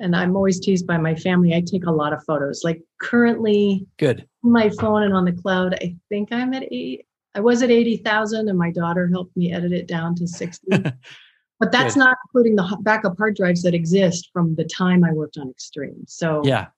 and 0.00 0.16
I'm 0.16 0.34
always 0.34 0.58
teased 0.58 0.86
by 0.86 0.96
my 0.96 1.14
family. 1.14 1.54
I 1.54 1.60
take 1.60 1.86
a 1.86 1.92
lot 1.92 2.12
of 2.12 2.24
photos. 2.24 2.62
Like 2.64 2.82
currently, 3.00 3.86
good. 3.98 4.26
My 4.42 4.70
phone 4.70 5.02
and 5.02 5.14
on 5.14 5.24
the 5.24 5.32
cloud, 5.32 5.74
I 5.74 5.94
think 6.08 6.32
I'm 6.32 6.54
at 6.54 6.64
eight. 6.72 7.06
I 7.34 7.40
was 7.40 7.62
at 7.62 7.70
eighty 7.70 7.98
thousand, 7.98 8.48
and 8.48 8.58
my 8.58 8.70
daughter 8.70 9.08
helped 9.08 9.36
me 9.36 9.52
edit 9.52 9.72
it 9.72 9.86
down 9.86 10.14
to 10.16 10.26
sixty. 10.26 10.66
but 11.60 11.70
that's 11.70 11.94
good. 11.94 12.00
not 12.00 12.16
including 12.26 12.56
the 12.56 12.78
backup 12.80 13.16
hard 13.16 13.36
drives 13.36 13.62
that 13.62 13.74
exist 13.74 14.30
from 14.32 14.54
the 14.56 14.64
time 14.64 15.04
I 15.04 15.12
worked 15.12 15.38
on 15.38 15.50
Extreme. 15.50 16.04
So 16.08 16.42
yeah, 16.44 16.68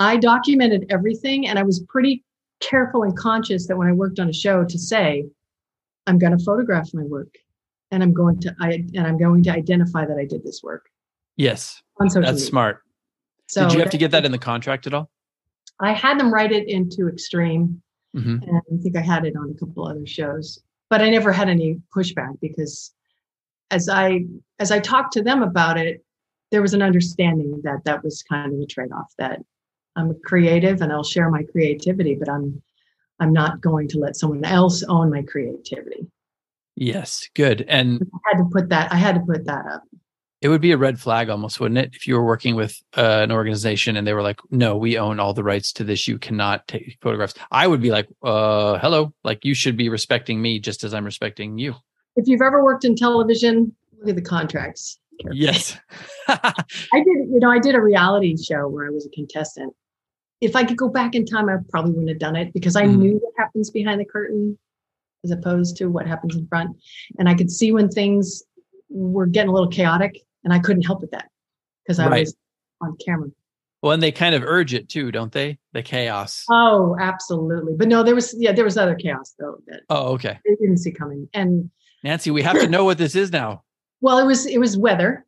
I 0.00 0.16
documented 0.16 0.86
everything, 0.90 1.46
and 1.46 1.58
I 1.58 1.62
was 1.62 1.84
pretty 1.88 2.24
careful 2.60 3.02
and 3.02 3.16
conscious 3.16 3.66
that 3.66 3.76
when 3.76 3.88
I 3.88 3.92
worked 3.92 4.18
on 4.18 4.28
a 4.28 4.32
show 4.32 4.64
to 4.64 4.78
say, 4.78 5.26
I'm 6.06 6.18
going 6.18 6.36
to 6.36 6.44
photograph 6.44 6.90
my 6.94 7.02
work, 7.02 7.34
and 7.90 8.02
I'm 8.02 8.12
going 8.12 8.40
to 8.40 8.56
I 8.60 8.84
and 8.94 9.06
I'm 9.06 9.18
going 9.18 9.42
to 9.44 9.50
identify 9.50 10.06
that 10.06 10.16
I 10.16 10.24
did 10.24 10.42
this 10.42 10.62
work. 10.62 10.86
Yes. 11.36 11.82
On 11.98 12.08
social 12.08 12.22
That's 12.22 12.34
media. 12.34 12.46
smart. 12.46 12.82
So 13.48 13.64
Did 13.64 13.74
you 13.74 13.80
have 13.80 13.90
to 13.90 13.98
get 13.98 14.10
that 14.12 14.24
in 14.24 14.32
the 14.32 14.38
contract 14.38 14.86
at 14.86 14.94
all? 14.94 15.10
I 15.80 15.92
had 15.92 16.18
them 16.18 16.32
write 16.32 16.52
it 16.52 16.68
into 16.68 17.08
Extreme. 17.08 17.82
Mm-hmm. 18.16 18.42
And 18.42 18.56
I 18.56 18.82
think 18.82 18.96
I 18.96 19.00
had 19.00 19.24
it 19.24 19.36
on 19.36 19.50
a 19.50 19.58
couple 19.58 19.86
other 19.86 20.06
shows. 20.06 20.60
But 20.90 21.00
I 21.00 21.08
never 21.08 21.32
had 21.32 21.48
any 21.48 21.80
pushback 21.94 22.38
because 22.40 22.92
as 23.70 23.88
I 23.88 24.26
as 24.58 24.70
I 24.70 24.78
talked 24.78 25.14
to 25.14 25.22
them 25.22 25.42
about 25.42 25.78
it, 25.78 26.04
there 26.50 26.60
was 26.60 26.74
an 26.74 26.82
understanding 26.82 27.60
that 27.64 27.84
that 27.84 28.04
was 28.04 28.22
kind 28.22 28.52
of 28.52 28.60
a 28.60 28.66
trade-off 28.66 29.12
that 29.18 29.40
I'm 29.96 30.10
a 30.10 30.14
creative 30.14 30.82
and 30.82 30.92
I'll 30.92 31.02
share 31.02 31.30
my 31.30 31.44
creativity, 31.44 32.14
but 32.14 32.28
I'm 32.28 32.62
I'm 33.20 33.32
not 33.32 33.60
going 33.60 33.88
to 33.88 33.98
let 33.98 34.16
someone 34.16 34.44
else 34.44 34.82
own 34.82 35.10
my 35.10 35.22
creativity. 35.22 36.06
Yes, 36.76 37.28
good. 37.34 37.64
And 37.68 38.06
I 38.14 38.18
had 38.30 38.38
to 38.42 38.50
put 38.50 38.68
that 38.68 38.92
I 38.92 38.96
had 38.96 39.14
to 39.14 39.20
put 39.22 39.46
that 39.46 39.64
up 39.66 39.84
it 40.42 40.48
would 40.48 40.60
be 40.60 40.72
a 40.72 40.76
red 40.76 41.00
flag 41.00 41.30
almost 41.30 41.60
wouldn't 41.60 41.78
it 41.78 41.94
if 41.94 42.06
you 42.06 42.16
were 42.16 42.24
working 42.24 42.56
with 42.56 42.82
uh, 42.96 43.20
an 43.22 43.30
organization 43.30 43.96
and 43.96 44.06
they 44.06 44.12
were 44.12 44.22
like 44.22 44.40
no 44.50 44.76
we 44.76 44.98
own 44.98 45.20
all 45.20 45.32
the 45.32 45.44
rights 45.44 45.72
to 45.72 45.84
this. 45.84 46.08
You 46.08 46.18
cannot 46.18 46.66
take 46.68 46.98
photographs. 47.00 47.34
I 47.50 47.66
would 47.66 47.80
be 47.80 47.90
like 47.90 48.08
uh 48.22 48.78
hello 48.78 49.14
like 49.24 49.44
you 49.44 49.54
should 49.54 49.76
be 49.76 49.88
respecting 49.88 50.42
me 50.42 50.58
just 50.58 50.84
as 50.84 50.92
i'm 50.92 51.04
respecting 51.04 51.56
you. 51.58 51.74
If 52.16 52.26
you've 52.26 52.42
ever 52.42 52.62
worked 52.62 52.84
in 52.84 52.96
television 52.96 53.74
look 54.00 54.10
at 54.10 54.16
the 54.16 54.22
contracts. 54.22 54.98
Yes. 55.30 55.78
I 56.28 56.52
did 56.92 57.06
you 57.30 57.38
know 57.40 57.50
i 57.50 57.60
did 57.60 57.76
a 57.76 57.80
reality 57.80 58.36
show 58.36 58.68
where 58.68 58.86
i 58.86 58.90
was 58.90 59.06
a 59.06 59.10
contestant. 59.10 59.72
If 60.40 60.56
i 60.56 60.64
could 60.64 60.76
go 60.76 60.88
back 60.88 61.14
in 61.14 61.24
time 61.24 61.48
i 61.48 61.56
probably 61.70 61.92
wouldn't 61.92 62.08
have 62.08 62.18
done 62.18 62.34
it 62.34 62.52
because 62.52 62.74
i 62.74 62.82
mm. 62.82 62.96
knew 62.96 63.12
what 63.14 63.32
happens 63.38 63.70
behind 63.70 64.00
the 64.00 64.04
curtain 64.04 64.58
as 65.24 65.30
opposed 65.30 65.76
to 65.76 65.86
what 65.86 66.04
happens 66.04 66.34
in 66.34 66.48
front. 66.48 66.76
And 67.20 67.28
i 67.28 67.34
could 67.34 67.50
see 67.50 67.70
when 67.70 67.88
things 67.88 68.42
were 68.90 69.26
getting 69.26 69.48
a 69.48 69.52
little 69.52 69.70
chaotic 69.70 70.20
and 70.44 70.52
I 70.52 70.58
couldn't 70.58 70.82
help 70.82 71.00
with 71.00 71.10
that 71.12 71.30
because 71.84 71.98
I 71.98 72.08
right. 72.08 72.20
was 72.20 72.36
on 72.80 72.96
camera. 73.04 73.28
Well, 73.82 73.92
and 73.92 74.02
they 74.02 74.12
kind 74.12 74.34
of 74.34 74.44
urge 74.44 74.74
it 74.74 74.88
too, 74.88 75.10
don't 75.10 75.32
they? 75.32 75.58
The 75.72 75.82
chaos. 75.82 76.44
Oh, 76.48 76.96
absolutely. 77.00 77.74
But 77.76 77.88
no, 77.88 78.04
there 78.04 78.14
was 78.14 78.34
yeah, 78.38 78.52
there 78.52 78.64
was 78.64 78.76
other 78.76 78.94
chaos 78.94 79.34
though 79.38 79.56
that 79.66 79.80
oh 79.90 80.12
okay 80.14 80.38
they 80.44 80.54
didn't 80.54 80.78
see 80.78 80.92
coming. 80.92 81.28
And 81.34 81.70
Nancy, 82.04 82.30
we 82.30 82.42
have 82.42 82.58
to 82.60 82.68
know 82.68 82.84
what 82.84 82.98
this 82.98 83.14
is 83.14 83.32
now. 83.32 83.62
Well, 84.04 84.18
it 84.18 84.24
was 84.24 84.46
it 84.46 84.58
was 84.58 84.76
weather. 84.76 85.24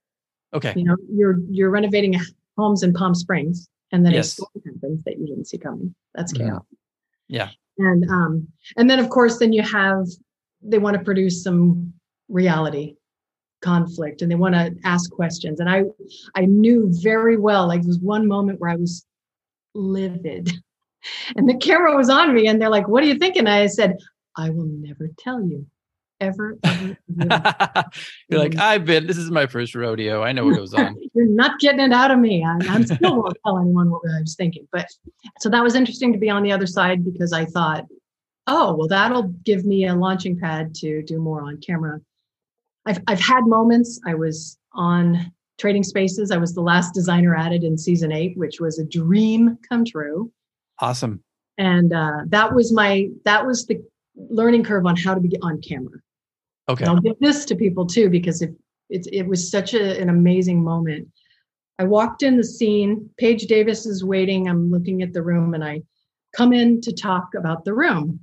Okay. 0.52 0.72
You 0.74 0.82
know, 0.82 0.96
you're 1.08 1.38
you're 1.48 1.70
renovating 1.70 2.18
homes 2.58 2.82
in 2.82 2.92
Palm 2.92 3.14
Springs, 3.14 3.68
and 3.92 4.04
then 4.04 4.14
yes. 4.14 4.26
a 4.26 4.30
storm 4.32 4.50
happens 4.66 5.04
that 5.04 5.16
you 5.16 5.28
didn't 5.28 5.44
see 5.44 5.58
coming. 5.58 5.94
That's 6.12 6.32
mm-hmm. 6.32 6.48
chaos. 6.48 6.64
Yeah. 7.28 7.50
And 7.78 8.10
um, 8.10 8.48
and 8.76 8.90
then 8.90 8.98
of 8.98 9.10
course, 9.10 9.38
then 9.38 9.52
you 9.52 9.62
have 9.62 10.08
they 10.60 10.78
want 10.78 10.96
to 10.96 11.04
produce 11.04 11.40
some 11.44 11.92
reality 12.28 12.96
conflict 13.64 14.20
and 14.20 14.30
they 14.30 14.34
want 14.36 14.54
to 14.54 14.74
ask 14.84 15.10
questions 15.10 15.58
and 15.58 15.70
i 15.70 15.82
i 16.34 16.44
knew 16.44 16.88
very 17.02 17.36
well 17.36 17.66
like 17.66 17.80
there 17.80 17.88
was 17.88 17.98
one 17.98 18.26
moment 18.26 18.60
where 18.60 18.70
i 18.70 18.76
was 18.76 19.04
livid. 19.74 20.52
And 21.36 21.46
the 21.46 21.54
camera 21.54 21.94
was 21.94 22.08
on 22.08 22.34
me, 22.34 22.46
and 22.46 22.58
they're 22.58 22.70
like, 22.70 22.88
What 22.88 23.04
are 23.04 23.06
you 23.06 23.18
thinking? 23.18 23.46
I 23.46 23.66
said, 23.66 23.98
I 24.38 24.48
will 24.48 24.64
never 24.64 25.10
tell 25.18 25.42
you. 25.42 25.66
Ever, 26.18 26.56
ever, 26.64 26.96
ever. 27.20 27.84
You're 28.30 28.40
like, 28.40 28.56
I've 28.56 28.86
been, 28.86 29.06
this 29.06 29.18
is 29.18 29.30
my 29.30 29.46
first 29.46 29.74
rodeo. 29.74 30.22
I 30.22 30.32
know 30.32 30.46
what 30.46 30.56
goes 30.56 30.72
on. 30.72 30.96
You're 31.14 31.26
not 31.26 31.60
getting 31.60 31.80
it 31.80 31.92
out 31.92 32.10
of 32.10 32.18
me. 32.18 32.42
I, 32.42 32.56
I'm 32.70 32.86
still 32.86 33.16
won't 33.16 33.36
tell 33.44 33.58
anyone 33.58 33.90
what 33.90 34.00
I 34.16 34.22
was 34.22 34.34
thinking. 34.34 34.66
But 34.72 34.86
so 35.40 35.50
that 35.50 35.62
was 35.62 35.74
interesting 35.74 36.10
to 36.14 36.18
be 36.18 36.30
on 36.30 36.42
the 36.42 36.52
other 36.52 36.66
side 36.66 37.04
because 37.04 37.34
I 37.34 37.44
thought, 37.44 37.84
oh, 38.46 38.74
well, 38.74 38.88
that'll 38.88 39.24
give 39.44 39.66
me 39.66 39.86
a 39.86 39.94
launching 39.94 40.40
pad 40.40 40.74
to 40.76 41.02
do 41.02 41.20
more 41.20 41.42
on 41.42 41.58
camera. 41.60 42.00
I've, 42.86 43.00
I've 43.06 43.20
had 43.20 43.44
moments. 43.46 44.00
I 44.06 44.14
was 44.14 44.58
on 44.72 45.32
Trading 45.58 45.82
Spaces. 45.82 46.30
I 46.30 46.36
was 46.36 46.54
the 46.54 46.60
last 46.60 46.94
designer 46.94 47.34
added 47.34 47.64
in 47.64 47.78
season 47.78 48.12
eight, 48.12 48.36
which 48.36 48.60
was 48.60 48.78
a 48.78 48.84
dream 48.84 49.58
come 49.68 49.84
true. 49.84 50.32
Awesome. 50.80 51.22
And 51.58 51.92
uh, 51.92 52.22
that 52.26 52.52
was 52.52 52.72
my 52.72 53.08
that 53.24 53.46
was 53.46 53.66
the 53.66 53.80
learning 54.16 54.64
curve 54.64 54.86
on 54.86 54.96
how 54.96 55.14
to 55.14 55.20
be 55.20 55.36
on 55.42 55.60
camera. 55.60 55.98
Okay. 56.68 56.84
And 56.84 56.90
I'll 56.90 57.00
give 57.00 57.18
this 57.20 57.44
to 57.46 57.54
people 57.54 57.86
too 57.86 58.10
because 58.10 58.42
it 58.42 58.54
it, 58.90 59.06
it 59.12 59.26
was 59.26 59.50
such 59.50 59.74
a, 59.74 60.00
an 60.00 60.08
amazing 60.08 60.62
moment. 60.62 61.08
I 61.78 61.84
walked 61.84 62.22
in 62.22 62.36
the 62.36 62.44
scene. 62.44 63.08
Paige 63.18 63.46
Davis 63.46 63.86
is 63.86 64.04
waiting. 64.04 64.48
I'm 64.48 64.70
looking 64.70 65.02
at 65.02 65.12
the 65.12 65.22
room, 65.22 65.54
and 65.54 65.64
I 65.64 65.82
come 66.36 66.52
in 66.52 66.80
to 66.82 66.92
talk 66.92 67.28
about 67.36 67.64
the 67.64 67.74
room. 67.74 68.20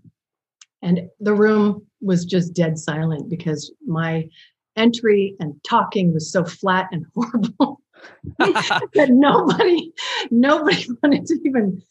And 0.81 1.09
the 1.19 1.33
room 1.33 1.85
was 2.01 2.25
just 2.25 2.53
dead 2.53 2.77
silent 2.77 3.29
because 3.29 3.71
my 3.85 4.27
entry 4.75 5.35
and 5.39 5.53
talking 5.63 6.13
was 6.13 6.31
so 6.31 6.43
flat 6.43 6.87
and 6.91 7.05
horrible 7.15 7.81
that 8.37 9.09
nobody, 9.09 9.91
nobody 10.29 10.87
wanted 11.03 11.25
to 11.27 11.39
even. 11.45 11.81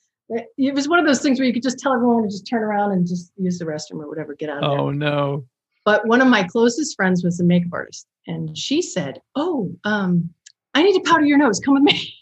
It 0.57 0.75
was 0.75 0.89
one 0.89 1.01
of 1.01 1.07
those 1.07 1.21
things 1.21 1.41
where 1.41 1.47
you 1.47 1.53
could 1.53 1.63
just 1.63 1.81
tell 1.81 1.93
everyone 1.93 2.23
to 2.23 2.29
just 2.29 2.47
turn 2.47 2.63
around 2.63 2.93
and 2.93 3.05
just 3.07 3.33
use 3.37 3.59
the 3.59 3.65
restroom 3.65 4.01
or 4.01 4.09
whatever, 4.09 4.35
get 4.35 4.49
out. 4.49 4.63
Oh 4.63 4.91
no! 4.91 5.45
But 5.85 6.07
one 6.07 6.21
of 6.21 6.29
my 6.29 6.45
closest 6.45 6.95
friends 6.95 7.25
was 7.25 7.41
a 7.41 7.45
makeup 7.45 7.71
artist, 7.73 8.07
and 8.29 8.57
she 8.57 8.81
said, 8.81 9.21
"Oh, 9.35 9.73
um, 9.85 10.33
I 10.75 10.85
need 10.85 11.03
to 11.03 11.11
powder 11.11 11.25
your 11.25 11.39
nose. 11.39 11.59
Come 11.59 11.75
with 11.75 11.83
me." 11.83 12.15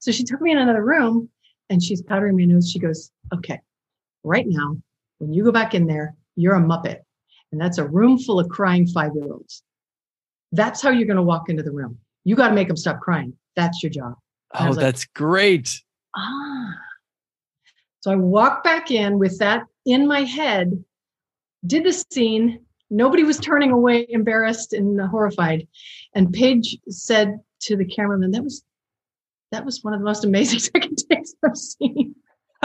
so 0.00 0.10
she 0.10 0.24
took 0.24 0.40
me 0.40 0.50
in 0.50 0.58
another 0.58 0.84
room, 0.84 1.28
and 1.68 1.80
she's 1.80 2.02
powdering 2.02 2.36
my 2.36 2.44
nose. 2.46 2.68
She 2.68 2.80
goes, 2.80 3.12
"Okay, 3.32 3.60
right 4.24 4.46
now, 4.48 4.76
when 5.18 5.32
you 5.32 5.44
go 5.44 5.52
back 5.52 5.72
in 5.72 5.86
there, 5.86 6.16
you're 6.34 6.56
a 6.56 6.60
muppet, 6.60 6.98
and 7.52 7.60
that's 7.60 7.78
a 7.78 7.86
room 7.86 8.18
full 8.18 8.40
of 8.40 8.48
crying 8.48 8.88
five-year-olds. 8.88 9.62
That's 10.52 10.82
how 10.82 10.90
you're 10.90 11.06
going 11.06 11.16
to 11.16 11.22
walk 11.22 11.48
into 11.48 11.62
the 11.62 11.72
room. 11.72 11.98
You 12.24 12.36
got 12.36 12.48
to 12.48 12.54
make 12.54 12.68
them 12.68 12.76
stop 12.76 13.00
crying. 13.00 13.34
That's 13.56 13.82
your 13.82 13.90
job." 13.90 14.14
oh, 14.54 14.74
that's 14.74 15.02
like, 15.02 15.14
great. 15.14 15.80
Ah. 16.16 16.74
So 18.00 18.10
I 18.10 18.16
walked 18.16 18.64
back 18.64 18.90
in 18.90 19.18
with 19.18 19.38
that 19.38 19.64
in 19.86 20.08
my 20.08 20.22
head, 20.22 20.82
did 21.66 21.84
the 21.84 21.92
scene. 21.92 22.60
Nobody 22.88 23.22
was 23.22 23.38
turning 23.38 23.70
away, 23.70 24.06
embarrassed 24.08 24.72
and 24.72 25.00
horrified. 25.00 25.68
And 26.14 26.32
Paige 26.32 26.78
said 26.88 27.38
to 27.62 27.76
the 27.76 27.84
cameraman, 27.84 28.30
"That 28.32 28.42
was 28.42 28.64
that 29.52 29.64
was 29.64 29.84
one 29.84 29.94
of 29.94 30.00
the 30.00 30.06
most 30.06 30.24
amazing 30.24 30.58
second 30.60 30.96
takes 31.10 31.34
I've 31.44 31.56
seen." 31.56 32.14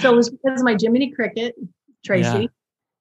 so 0.00 0.12
it 0.12 0.16
was 0.16 0.30
because 0.30 0.60
of 0.60 0.64
my 0.64 0.76
Jiminy 0.78 1.10
Cricket, 1.12 1.54
Tracy. 2.04 2.50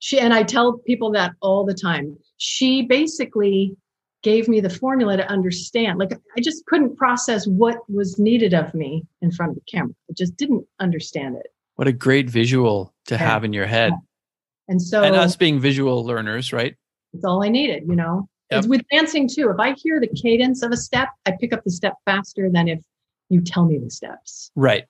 She 0.03 0.19
and 0.19 0.33
I 0.33 0.43
tell 0.43 0.79
people 0.79 1.13
that 1.13 1.31
all 1.41 1.65
the 1.65 1.73
time. 1.73 2.17
She 2.35 2.81
basically 2.81 3.73
gave 4.21 4.49
me 4.49 4.59
the 4.59 4.69
formula 4.69 5.15
to 5.15 5.25
understand. 5.29 5.97
Like 5.97 6.11
I 6.37 6.41
just 6.41 6.65
couldn't 6.65 6.97
process 6.97 7.47
what 7.47 7.77
was 7.89 8.19
needed 8.19 8.53
of 8.53 8.73
me 8.73 9.05
in 9.21 9.31
front 9.31 9.51
of 9.51 9.55
the 9.55 9.61
camera. 9.61 9.93
I 10.09 10.13
just 10.13 10.35
didn't 10.35 10.67
understand 10.81 11.37
it. 11.37 11.53
What 11.75 11.87
a 11.87 11.93
great 11.93 12.29
visual 12.29 12.93
to 13.05 13.17
have 13.17 13.45
in 13.45 13.53
your 13.53 13.65
head. 13.65 13.93
And 14.67 14.81
so 14.81 15.03
And 15.03 15.15
us 15.15 15.37
being 15.37 15.61
visual 15.61 16.05
learners, 16.05 16.51
right? 16.51 16.75
It's 17.13 17.23
all 17.23 17.41
I 17.41 17.47
needed, 17.47 17.83
you 17.87 17.95
know. 17.95 18.27
Yep. 18.51 18.57
It's 18.57 18.67
with 18.67 18.81
dancing 18.91 19.29
too. 19.29 19.49
If 19.51 19.57
I 19.57 19.71
hear 19.71 20.01
the 20.01 20.09
cadence 20.21 20.63
of 20.63 20.73
a 20.73 20.77
step, 20.77 21.11
I 21.25 21.31
pick 21.39 21.53
up 21.53 21.63
the 21.63 21.71
step 21.71 21.93
faster 22.03 22.49
than 22.51 22.67
if 22.67 22.81
you 23.29 23.39
tell 23.39 23.63
me 23.63 23.77
the 23.77 23.89
steps. 23.89 24.51
Right. 24.57 24.83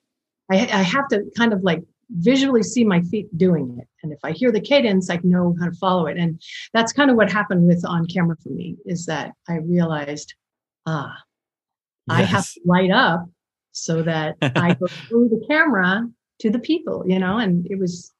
I, 0.49 0.55
I 0.55 0.81
have 0.81 1.07
to 1.09 1.23
kind 1.37 1.53
of 1.53 1.61
like 1.61 1.83
visually 2.13 2.63
see 2.63 2.83
my 2.83 3.01
feet 3.01 3.35
doing 3.37 3.77
it. 3.79 3.87
And 4.03 4.11
if 4.11 4.19
I 4.23 4.31
hear 4.31 4.51
the 4.51 4.61
cadence, 4.61 5.09
I 5.09 5.19
know 5.23 5.55
how 5.59 5.65
to 5.65 5.75
follow 5.75 6.05
it. 6.07 6.17
And 6.17 6.41
that's 6.73 6.93
kind 6.93 7.09
of 7.09 7.17
what 7.17 7.31
happened 7.31 7.67
with 7.67 7.83
on 7.85 8.05
camera 8.05 8.35
for 8.41 8.49
me 8.49 8.77
is 8.85 9.05
that 9.05 9.31
I 9.47 9.57
realized, 9.57 10.33
ah, 10.85 11.15
yes. 12.07 12.17
I 12.17 12.21
have 12.23 12.51
to 12.51 12.61
light 12.65 12.91
up 12.91 13.27
so 13.71 14.03
that 14.03 14.35
I 14.41 14.75
go 14.75 14.87
through 15.07 15.29
the 15.29 15.43
camera 15.47 16.07
to 16.39 16.49
the 16.49 16.59
people, 16.59 17.03
you 17.07 17.19
know, 17.19 17.37
and 17.37 17.65
it 17.69 17.79
was 17.79 18.11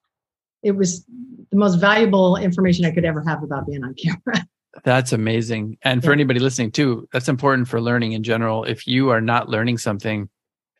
it 0.64 0.72
was 0.72 1.06
the 1.52 1.58
most 1.58 1.76
valuable 1.76 2.38
information 2.38 2.86
I 2.86 2.91
could 2.91 3.04
ever 3.04 3.22
have 3.28 3.44
about 3.44 3.68
being 3.68 3.84
on 3.84 3.94
camera. 3.96 4.48
That's 4.84 5.12
amazing. 5.12 5.78
And 5.84 6.04
for 6.04 6.12
anybody 6.12 6.39
listening 6.39 6.72
too, 6.72 7.08
that's 7.14 7.30
important 7.30 7.68
for 7.68 7.80
learning 7.80 8.14
in 8.14 8.24
general. 8.24 8.64
If 8.64 8.88
you 8.88 9.12
are 9.12 9.22
not 9.22 9.48
learning 9.48 9.78
something, 9.78 10.30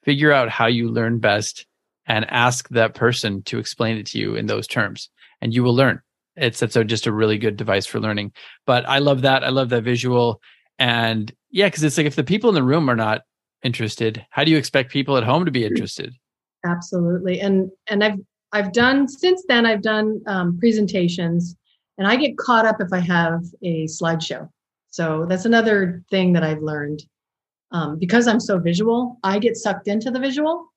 figure 0.03 0.32
out 0.32 0.49
how 0.49 0.66
you 0.66 0.89
learn 0.89 1.20
best 1.20 1.68
and 2.06 2.30
ask 2.30 2.68
that 2.70 2.95
person 2.95 3.41
to 3.43 3.60
explain 3.60 3.97
it 3.97 4.06
to 4.08 4.20
you 4.20 4.36
in 4.36 4.45
those 4.45 4.68
terms 4.68 5.10
and 5.41 5.54
you 5.54 5.64
will 5.64 5.76
learn. 5.76 6.01
It's 6.36 6.60
that's 6.60 6.76
a, 6.76 6.84
just 6.84 7.08
a 7.08 7.12
really 7.12 7.38
good 7.38 7.58
device 7.58 7.86
for 7.86 7.99
learning. 7.99 8.32
But 8.66 8.88
i 8.88 8.99
love 8.99 9.22
that 9.22 9.43
i 9.43 9.49
love 9.49 9.70
that 9.70 9.84
visual. 9.84 10.41
And 10.80 11.34
yeah 11.51 11.68
because 11.68 11.84
it's 11.84 11.97
like 11.97 12.08
if 12.08 12.16
the 12.16 12.24
people 12.24 12.49
in 12.49 12.56
the 12.56 12.64
room 12.64 12.89
are 12.89 12.95
not 12.95 13.22
interested 13.64 14.26
how 14.32 14.43
do 14.43 14.51
you 14.51 14.58
expect 14.58 14.91
people 14.91 15.18
at 15.18 15.24
home 15.24 15.45
to 15.45 15.51
be 15.51 15.66
interested? 15.66 16.14
Absolutely. 16.66 17.39
And 17.39 17.70
and 17.88 18.04
i've 18.04 18.20
i've 18.51 18.74
done 18.74 19.08
since 19.08 19.43
then 19.47 19.66
i've 19.66 19.82
done 19.82 20.22
um, 20.28 20.58
presentations 20.60 21.56
and 21.97 22.08
i 22.08 22.16
get 22.16 22.38
caught 22.38 22.66
up 22.66 22.82
if 22.82 22.91
i 22.91 22.99
have 22.99 23.43
a 23.64 23.86
slideshow. 23.86 24.49
So 24.89 25.26
that's 25.28 25.45
another 25.45 26.04
thing 26.10 26.34
that 26.34 26.43
i've 26.43 26.62
learned. 26.62 27.04
Um, 27.72 27.97
because 27.97 28.28
i'm 28.28 28.39
so 28.39 28.60
visual 28.60 29.18
i 29.24 29.39
get 29.39 29.56
sucked 29.58 29.88
into 29.88 30.12
the 30.12 30.20
visual 30.20 30.72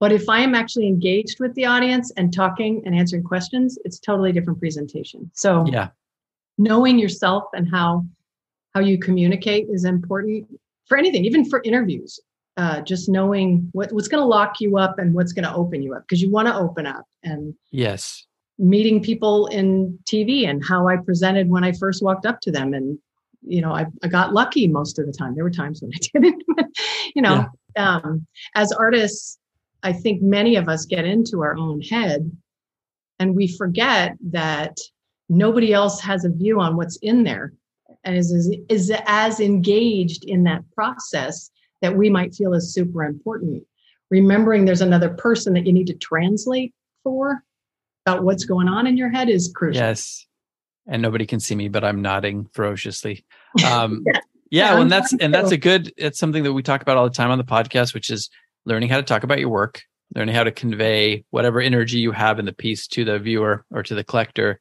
but 0.00 0.12
if 0.12 0.28
I 0.28 0.40
am 0.40 0.54
actually 0.54 0.86
engaged 0.86 1.40
with 1.40 1.54
the 1.54 1.66
audience 1.66 2.12
and 2.16 2.32
talking 2.32 2.82
and 2.84 2.94
answering 2.94 3.24
questions, 3.24 3.78
it's 3.84 3.98
totally 3.98 4.32
different 4.32 4.60
presentation. 4.60 5.30
So 5.34 5.66
yeah, 5.66 5.88
knowing 6.56 6.98
yourself 6.98 7.44
and 7.52 7.68
how 7.70 8.04
how 8.74 8.80
you 8.80 8.98
communicate 8.98 9.66
is 9.70 9.84
important 9.84 10.46
for 10.86 10.96
anything, 10.96 11.24
even 11.24 11.44
for 11.44 11.62
interviews. 11.64 12.20
Uh, 12.56 12.80
just 12.80 13.08
knowing 13.08 13.68
what, 13.70 13.92
what's 13.92 14.08
going 14.08 14.20
to 14.20 14.26
lock 14.26 14.60
you 14.60 14.78
up 14.78 14.98
and 14.98 15.14
what's 15.14 15.32
going 15.32 15.44
to 15.44 15.54
open 15.54 15.80
you 15.80 15.94
up 15.94 16.02
because 16.02 16.20
you 16.20 16.28
want 16.28 16.48
to 16.48 16.54
open 16.56 16.86
up 16.86 17.04
and 17.22 17.54
yes 17.70 18.26
meeting 18.58 19.00
people 19.00 19.46
in 19.46 19.96
tv 20.10 20.44
and 20.44 20.64
how 20.64 20.88
i 20.88 20.96
presented 20.96 21.48
when 21.48 21.62
i 21.62 21.70
first 21.70 22.02
walked 22.02 22.26
up 22.26 22.40
to 22.40 22.50
them 22.50 22.74
and 22.74 22.98
you 23.46 23.60
know 23.62 23.72
i, 23.72 23.86
I 24.02 24.08
got 24.08 24.32
lucky 24.32 24.66
most 24.66 24.98
of 24.98 25.06
the 25.06 25.12
time 25.12 25.36
there 25.36 25.44
were 25.44 25.52
times 25.52 25.80
when 25.80 25.92
i 25.94 25.98
didn't 26.20 26.42
you 27.14 27.22
know 27.22 27.46
yeah. 27.76 27.98
um, 27.98 28.26
as 28.56 28.72
artists 28.72 29.37
I 29.82 29.92
think 29.92 30.22
many 30.22 30.56
of 30.56 30.68
us 30.68 30.84
get 30.84 31.04
into 31.04 31.42
our 31.42 31.56
own 31.56 31.80
head 31.80 32.30
and 33.18 33.34
we 33.34 33.48
forget 33.56 34.16
that 34.30 34.76
nobody 35.28 35.72
else 35.72 36.00
has 36.00 36.24
a 36.24 36.30
view 36.30 36.60
on 36.60 36.76
what's 36.76 36.96
in 36.96 37.24
there 37.24 37.52
and 38.04 38.16
is, 38.16 38.32
is, 38.32 38.56
is 38.68 38.92
as 39.06 39.40
engaged 39.40 40.24
in 40.24 40.44
that 40.44 40.62
process 40.74 41.50
that 41.82 41.96
we 41.96 42.10
might 42.10 42.34
feel 42.34 42.54
is 42.54 42.72
super 42.72 43.04
important. 43.04 43.64
Remembering 44.10 44.64
there's 44.64 44.80
another 44.80 45.10
person 45.10 45.52
that 45.54 45.66
you 45.66 45.72
need 45.72 45.86
to 45.88 45.94
translate 45.94 46.74
for 47.04 47.42
about 48.06 48.24
what's 48.24 48.44
going 48.44 48.68
on 48.68 48.86
in 48.86 48.96
your 48.96 49.10
head 49.10 49.28
is 49.28 49.52
crucial. 49.54 49.82
Yes. 49.82 50.26
And 50.86 51.02
nobody 51.02 51.26
can 51.26 51.40
see 51.40 51.54
me, 51.54 51.68
but 51.68 51.84
I'm 51.84 52.00
nodding 52.00 52.48
ferociously. 52.52 53.24
Um, 53.66 54.04
yeah, 54.06 54.20
yeah 54.50 54.72
well, 54.74 54.82
and 54.82 54.92
that's 54.92 55.12
and 55.14 55.32
that's 55.32 55.50
a 55.50 55.56
good. 55.56 55.92
It's 55.96 56.18
something 56.18 56.44
that 56.44 56.52
we 56.52 56.62
talk 56.62 56.82
about 56.82 56.96
all 56.96 57.04
the 57.04 57.14
time 57.14 57.30
on 57.30 57.38
the 57.38 57.44
podcast, 57.44 57.94
which 57.94 58.10
is 58.10 58.28
learning 58.68 58.90
how 58.90 58.98
to 58.98 59.02
talk 59.02 59.24
about 59.24 59.40
your 59.40 59.48
work, 59.48 59.82
learning 60.14 60.34
how 60.34 60.44
to 60.44 60.52
convey 60.52 61.24
whatever 61.30 61.60
energy 61.60 61.98
you 61.98 62.12
have 62.12 62.38
in 62.38 62.44
the 62.44 62.52
piece 62.52 62.86
to 62.86 63.04
the 63.04 63.18
viewer 63.18 63.64
or 63.72 63.82
to 63.82 63.94
the 63.94 64.04
collector. 64.04 64.60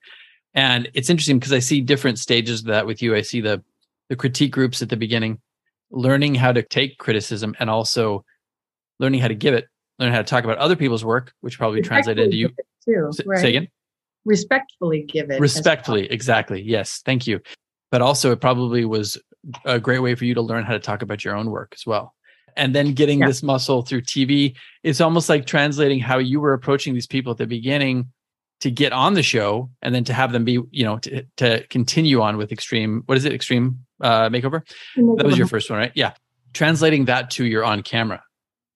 And 0.55 0.89
it's 0.93 1.09
interesting 1.09 1.37
because 1.37 1.53
I 1.53 1.59
see 1.59 1.81
different 1.81 2.17
stages 2.17 2.61
of 2.61 2.67
that 2.67 2.87
with 2.87 3.01
you. 3.01 3.13
I 3.13 3.21
see 3.21 3.41
the 3.41 3.61
the 4.09 4.15
critique 4.15 4.53
groups 4.53 4.81
at 4.81 4.87
the 4.87 4.95
beginning, 4.95 5.39
learning 5.91 6.33
how 6.33 6.53
to 6.53 6.63
take 6.63 6.97
criticism 6.97 7.53
and 7.59 7.69
also 7.69 8.23
learning 8.99 9.19
how 9.19 9.27
to 9.27 9.35
give 9.35 9.53
it, 9.53 9.67
learn 9.99 10.13
how 10.13 10.19
to 10.19 10.23
talk 10.23 10.45
about 10.45 10.57
other 10.57 10.77
people's 10.77 11.03
work, 11.03 11.33
which 11.41 11.57
probably 11.57 11.81
translated 11.81 12.23
into 12.23 12.37
you. 12.37 12.49
Too, 12.85 13.11
right? 13.25 13.39
Say 13.39 13.49
again. 13.49 13.67
Respectfully 14.23 15.03
give 15.03 15.29
it. 15.29 15.41
Respectfully, 15.41 16.03
well. 16.03 16.11
exactly. 16.11 16.61
Yes, 16.61 17.01
thank 17.05 17.27
you. 17.27 17.41
But 17.91 18.01
also, 18.01 18.31
it 18.31 18.39
probably 18.39 18.85
was 18.85 19.17
a 19.65 19.79
great 19.79 19.99
way 19.99 20.15
for 20.15 20.23
you 20.23 20.33
to 20.35 20.41
learn 20.41 20.63
how 20.63 20.73
to 20.73 20.79
talk 20.79 21.01
about 21.01 21.25
your 21.25 21.35
own 21.35 21.51
work 21.51 21.73
as 21.75 21.85
well 21.85 22.15
and 22.57 22.75
then 22.75 22.93
getting 22.93 23.19
yeah. 23.19 23.27
this 23.27 23.41
muscle 23.41 23.81
through 23.81 24.01
TV. 24.01 24.55
It's 24.83 24.99
almost 24.99 25.29
like 25.29 25.45
translating 25.45 25.99
how 25.99 26.17
you 26.17 26.41
were 26.41 26.53
approaching 26.53 26.93
these 26.93 27.07
people 27.07 27.31
at 27.31 27.37
the 27.37 27.47
beginning 27.47 28.11
to 28.61 28.71
get 28.71 28.91
on 28.91 29.13
the 29.13 29.23
show 29.23 29.69
and 29.81 29.93
then 29.93 30.03
to 30.05 30.13
have 30.13 30.31
them 30.31 30.43
be, 30.43 30.59
you 30.71 30.83
know, 30.83 30.97
to, 30.97 31.23
to 31.37 31.65
continue 31.67 32.21
on 32.21 32.37
with 32.37 32.51
extreme, 32.51 33.03
what 33.05 33.17
is 33.17 33.25
it? 33.25 33.33
Extreme 33.33 33.79
uh, 34.01 34.29
makeover? 34.29 34.63
makeover. 34.97 35.17
That 35.17 35.25
was 35.25 35.37
your 35.37 35.47
first 35.47 35.69
one, 35.69 35.79
right? 35.79 35.91
Yeah. 35.95 36.13
Translating 36.53 37.05
that 37.05 37.29
to 37.31 37.45
your 37.45 37.63
on 37.63 37.83
camera 37.83 38.23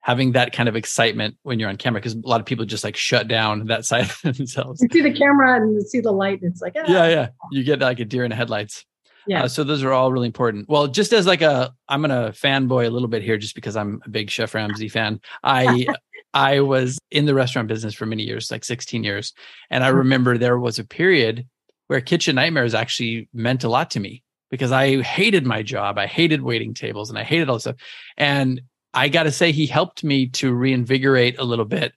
having 0.02 0.32
that 0.32 0.52
kind 0.52 0.68
of 0.68 0.76
excitement 0.76 1.38
when 1.44 1.60
you're 1.60 1.70
on 1.70 1.78
camera 1.78 2.02
because 2.02 2.16
a 2.16 2.28
lot 2.28 2.40
of 2.40 2.46
people 2.46 2.66
just 2.66 2.84
like 2.84 2.96
shut 2.96 3.28
down 3.28 3.68
that 3.68 3.86
side 3.86 4.10
of 4.24 4.36
themselves. 4.36 4.82
You 4.82 4.90
see 4.92 5.02
the 5.02 5.14
camera 5.14 5.58
and 5.58 5.88
see 5.88 6.02
the 6.02 6.12
light, 6.12 6.42
and 6.42 6.52
it's 6.52 6.62
like, 6.62 6.74
ah. 6.76 6.84
Yeah, 6.88 7.08
yeah. 7.08 7.30
You 7.52 7.64
get 7.64 7.80
like 7.80 8.00
a 8.00 8.06
deer 8.06 8.24
in 8.24 8.30
the 8.30 8.36
headlights. 8.36 8.86
Yeah. 9.28 9.44
Uh, 9.44 9.48
so 9.48 9.64
those 9.64 9.84
are 9.84 9.92
all 9.92 10.12
really 10.12 10.28
important. 10.28 10.68
Well, 10.70 10.88
just 10.88 11.14
as 11.14 11.28
like 11.28 11.42
a, 11.42 11.74
I'm 11.88 12.02
gonna 12.02 12.32
fanboy 12.32 12.88
a 12.88 12.90
little 12.90 13.08
bit 13.08 13.22
here, 13.24 13.38
just 13.38 13.56
because 13.56 13.76
I'm 13.76 14.02
a 14.06 14.10
big 14.10 14.30
Chef 14.30 14.54
Ramsay 14.54 14.90
fan. 14.90 15.22
I, 15.44 15.88
I 16.34 16.62
was 16.62 16.98
in 17.12 17.26
the 17.26 17.34
restaurant 17.34 17.68
business 17.68 17.94
for 17.94 18.06
many 18.06 18.24
years, 18.24 18.52
like 18.52 18.64
16 18.64 19.04
years, 19.04 19.34
and 19.70 19.84
I 19.84 19.90
Mm-hmm. 19.90 19.98
remember 19.98 20.38
there 20.38 20.58
was 20.60 20.80
a 20.80 20.86
period 20.86 21.46
where 21.88 22.00
kitchen 22.02 22.36
nightmares 22.36 22.74
actually 22.74 23.28
meant 23.34 23.64
a 23.66 23.70
lot 23.70 23.92
to 23.92 24.00
me 24.00 24.24
because 24.50 24.72
I 24.72 25.02
hated 25.02 25.46
my 25.46 25.62
job, 25.62 25.98
I 25.98 26.08
hated 26.08 26.42
waiting 26.42 26.74
tables, 26.74 27.10
and 27.10 27.20
I 27.20 27.24
hated 27.24 27.50
all 27.50 27.56
this 27.56 27.64
stuff. 27.64 27.76
And 28.18 28.62
I 28.94 29.10
got 29.10 29.24
to 29.24 29.32
say, 29.32 29.52
he 29.52 29.66
helped 29.66 30.04
me 30.04 30.28
to 30.30 30.54
reinvigorate 30.54 31.38
a 31.40 31.44
little 31.44 31.66
bit 31.66 31.94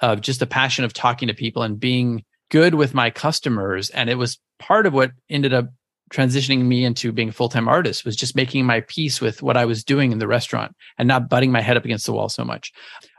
of 0.00 0.20
just 0.20 0.42
a 0.42 0.46
passion 0.46 0.84
of 0.84 0.92
talking 0.92 1.28
to 1.28 1.34
people 1.34 1.62
and 1.62 1.78
being 1.78 2.24
good 2.50 2.74
with 2.74 2.94
my 2.94 3.10
customers. 3.10 3.90
And 3.90 4.10
it 4.10 4.16
was 4.16 4.38
part 4.58 4.86
of 4.86 4.92
what 4.92 5.12
ended 5.28 5.52
up 5.54 5.66
transitioning 6.12 6.64
me 6.64 6.84
into 6.84 7.10
being 7.10 7.30
a 7.30 7.32
full-time 7.32 7.68
artist 7.68 8.04
was 8.04 8.14
just 8.14 8.36
making 8.36 8.66
my 8.66 8.82
peace 8.82 9.20
with 9.20 9.42
what 9.42 9.56
I 9.56 9.64
was 9.64 9.82
doing 9.82 10.12
in 10.12 10.18
the 10.18 10.28
restaurant 10.28 10.76
and 10.98 11.08
not 11.08 11.28
butting 11.28 11.50
my 11.50 11.62
head 11.62 11.76
up 11.76 11.84
against 11.84 12.06
the 12.06 12.12
wall 12.12 12.28
so 12.28 12.44
much. 12.44 12.72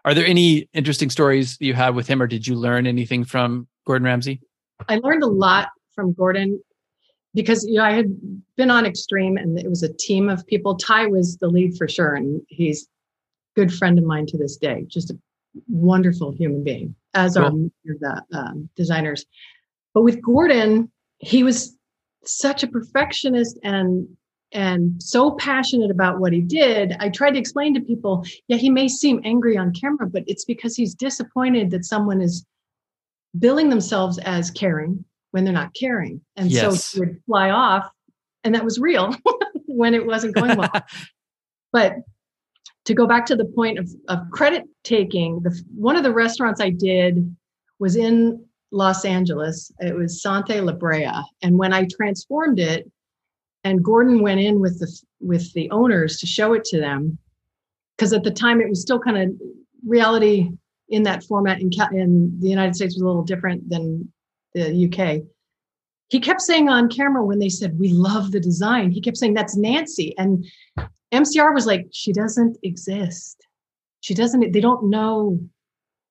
Are 0.05 0.13
there 0.13 0.25
any 0.25 0.69
interesting 0.73 1.09
stories 1.09 1.57
you 1.59 1.73
have 1.73 1.95
with 1.95 2.07
him 2.07 2.21
or 2.21 2.27
did 2.27 2.45
you 2.45 2.55
learn 2.55 2.85
anything 2.85 3.25
from 3.25 3.67
Gordon 3.85 4.05
Ramsay? 4.05 4.41
I 4.87 4.97
learned 4.97 5.23
a 5.23 5.27
lot 5.27 5.69
from 5.95 6.13
Gordon 6.13 6.61
because 7.33 7.65
you 7.65 7.75
know 7.75 7.83
I 7.83 7.93
had 7.93 8.15
been 8.57 8.69
on 8.69 8.85
Extreme 8.85 9.37
and 9.37 9.57
it 9.59 9.69
was 9.69 9.83
a 9.83 9.93
team 9.93 10.29
of 10.29 10.45
people. 10.45 10.77
Ty 10.77 11.07
was 11.07 11.37
the 11.37 11.47
lead 11.47 11.77
for 11.77 11.87
sure, 11.87 12.15
and 12.15 12.41
he's 12.47 12.83
a 12.83 13.59
good 13.59 13.73
friend 13.73 13.97
of 13.97 14.05
mine 14.05 14.25
to 14.27 14.37
this 14.37 14.57
day. 14.57 14.85
Just 14.87 15.11
a 15.11 15.17
wonderful 15.67 16.31
human 16.31 16.63
being, 16.63 16.95
as 17.13 17.37
are 17.37 17.51
the 17.85 18.23
um, 18.33 18.69
designers. 18.75 19.25
But 19.93 20.03
with 20.03 20.21
Gordon, 20.21 20.91
he 21.19 21.43
was 21.43 21.77
such 22.25 22.63
a 22.63 22.67
perfectionist 22.67 23.59
and 23.63 24.07
and 24.51 25.01
so 25.01 25.31
passionate 25.31 25.89
about 25.89 26.19
what 26.19 26.31
he 26.31 26.39
did. 26.39 26.95
I 26.99 27.09
tried 27.09 27.31
to 27.31 27.39
explain 27.39 27.73
to 27.73 27.81
people, 27.81 28.23
yeah, 28.47 28.57
he 28.57 28.69
may 28.69 28.87
seem 28.87 29.19
angry 29.23 29.57
on 29.57 29.73
camera, 29.73 30.07
but 30.07 30.23
it's 30.27 30.45
because 30.45 30.75
he's 30.75 30.93
disappointed 30.93 31.71
that 31.71 31.85
someone 31.85 32.21
is 32.21 32.45
billing 33.39 33.69
themselves 33.69 34.19
as 34.19 34.51
caring 34.51 35.03
when 35.31 35.43
they're 35.43 35.53
not 35.53 35.73
caring. 35.73 36.21
And 36.35 36.51
Yes. 36.51 36.85
so 36.85 36.93
he 36.93 36.99
would 36.99 37.19
fly 37.25 37.49
off, 37.49 37.89
and 38.43 38.53
that 38.53 38.63
was 38.63 38.79
real 38.79 39.15
when 39.65 39.95
it 39.95 40.05
wasn't 40.05 40.35
going 40.35 40.55
well. 40.55 40.71
but 41.71 41.95
to 42.85 42.93
go 42.93 43.07
back 43.07 43.25
to 43.27 43.35
the 43.35 43.45
point 43.45 43.79
of, 43.79 43.89
of 44.07 44.19
credit 44.31 44.65
taking, 44.83 45.39
the 45.41 45.59
one 45.73 45.95
of 45.95 46.03
the 46.03 46.13
restaurants 46.13 46.61
I 46.61 46.69
did 46.69 47.35
was 47.79 47.95
in 47.95 48.45
Los 48.73 49.05
Angeles. 49.05 49.71
It 49.79 49.95
was 49.95 50.21
Sante 50.21 50.59
La 50.59 50.73
Brea. 50.73 51.11
And 51.41 51.57
when 51.57 51.71
I 51.71 51.87
transformed 51.89 52.59
it, 52.59 52.91
and 53.63 53.83
Gordon 53.83 54.21
went 54.21 54.41
in 54.41 54.59
with 54.59 54.79
the 54.79 54.91
with 55.21 55.53
the 55.53 55.71
owners 55.71 56.17
to 56.17 56.27
show 56.27 56.53
it 56.53 56.65
to 56.65 56.79
them, 56.79 57.17
because 57.95 58.11
at 58.11 58.23
the 58.23 58.31
time 58.31 58.59
it 58.59 58.67
was 58.67 58.81
still 58.81 58.99
kind 58.99 59.17
of 59.17 59.29
reality 59.87 60.49
in 60.89 61.03
that 61.03 61.23
format 61.23 61.61
in, 61.61 61.69
in 61.93 62.39
the 62.39 62.49
United 62.49 62.75
States 62.75 62.95
was 62.95 63.01
a 63.01 63.05
little 63.05 63.23
different 63.23 63.69
than 63.69 64.11
the 64.53 64.85
UK. 64.85 65.23
He 66.09 66.19
kept 66.19 66.41
saying 66.41 66.69
on 66.69 66.89
camera 66.89 67.25
when 67.25 67.39
they 67.39 67.49
said, 67.49 67.79
We 67.79 67.89
love 67.89 68.31
the 68.31 68.39
design, 68.39 68.91
he 68.91 69.01
kept 69.01 69.17
saying, 69.17 69.33
That's 69.33 69.55
Nancy. 69.55 70.13
And 70.17 70.45
MCR 71.13 71.53
was 71.53 71.65
like, 71.65 71.87
She 71.91 72.11
doesn't 72.11 72.57
exist. 72.63 73.47
She 74.01 74.13
doesn't, 74.13 74.51
they 74.51 74.59
don't 74.59 74.89
know. 74.89 75.39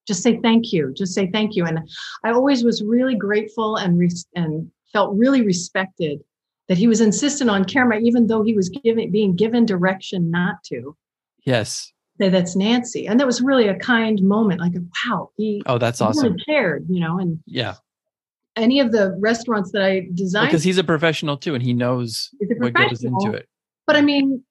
Just 0.06 0.22
say 0.22 0.38
thank 0.42 0.72
you. 0.72 0.92
Just 0.96 1.14
say 1.14 1.30
thank 1.30 1.54
you. 1.54 1.64
And 1.64 1.80
I 2.24 2.30
always 2.32 2.64
was 2.64 2.82
really 2.82 3.14
grateful 3.14 3.76
and 3.76 3.98
res- 3.98 4.26
and 4.34 4.70
felt 4.92 5.16
really 5.16 5.42
respected 5.42 6.20
that 6.68 6.78
he 6.78 6.86
was 6.86 7.00
insistent 7.00 7.50
on 7.50 7.64
camera, 7.64 7.98
even 8.00 8.26
though 8.26 8.42
he 8.42 8.54
was 8.54 8.68
giving 8.68 9.10
being 9.10 9.34
given 9.36 9.64
direction 9.66 10.30
not 10.30 10.62
to 10.64 10.96
yes. 11.44 11.92
say 12.20 12.28
that's 12.28 12.56
Nancy. 12.56 13.06
And 13.06 13.18
that 13.20 13.26
was 13.26 13.40
really 13.40 13.68
a 13.68 13.76
kind 13.76 14.20
moment, 14.22 14.60
like 14.60 14.72
wow, 15.06 15.30
he 15.36 15.62
Oh, 15.66 15.78
that's 15.78 15.98
he 16.00 16.04
awesome. 16.04 16.24
really 16.32 16.44
cared, 16.44 16.86
you 16.88 17.00
know, 17.00 17.18
and 17.18 17.40
Yeah. 17.46 17.74
any 18.56 18.80
of 18.80 18.92
the 18.92 19.16
restaurants 19.20 19.70
that 19.72 19.82
I 19.82 20.08
designed 20.14 20.48
Because 20.48 20.64
he's 20.64 20.78
a 20.78 20.84
professional 20.84 21.36
too 21.36 21.54
and 21.54 21.62
he 21.62 21.72
knows 21.74 22.30
what 22.58 22.72
goes 22.74 23.04
into 23.04 23.32
it. 23.32 23.48
But 23.86 23.96
I 23.96 24.00
mean, 24.02 24.42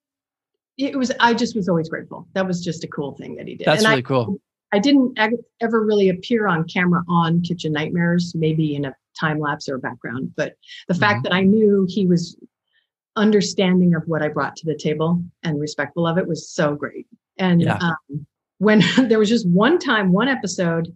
it 0.78 0.98
was 0.98 1.12
I 1.20 1.34
just 1.34 1.56
was 1.56 1.68
always 1.70 1.90
grateful. 1.90 2.28
That 2.34 2.48
was 2.48 2.64
just 2.64 2.84
a 2.84 2.88
cool 2.88 3.14
thing 3.18 3.36
that 3.36 3.48
he 3.48 3.56
did. 3.56 3.66
That's 3.68 3.84
and 3.84 3.90
really 3.90 4.00
I, 4.00 4.04
cool. 4.04 4.38
I 4.74 4.80
didn't 4.80 5.18
ever 5.60 5.86
really 5.86 6.10
appear 6.10 6.48
on 6.48 6.64
camera 6.68 7.04
on 7.10 7.42
Kitchen 7.42 7.74
Nightmares, 7.74 8.34
maybe 8.36 8.76
in 8.76 8.86
a 8.86 8.96
time 9.20 9.40
lapse 9.40 9.68
or 9.68 9.78
background. 9.78 10.32
But 10.38 10.56
the 10.88 10.94
Mm-hmm. 10.94 11.00
fact 11.02 11.24
that 11.24 11.34
I 11.34 11.42
knew 11.42 11.86
he 11.90 12.06
was 12.08 12.38
understanding 13.16 13.94
of 13.96 14.04
what 14.08 14.22
I 14.22 14.30
brought 14.30 14.56
to 14.58 14.66
the 14.66 14.76
table 14.78 15.22
and 15.44 15.60
respectful 15.60 16.08
of 16.08 16.18
it 16.18 16.28
was 16.28 16.50
so 16.50 16.76
great. 16.76 17.08
And 17.38 17.62
Yeah. 17.62 17.78
um, 17.82 18.26
when 18.60 18.82
there 19.10 19.20
was 19.20 19.30
just 19.30 19.48
one 19.48 19.78
time, 19.80 20.12
one 20.12 20.28
episode, 20.30 20.96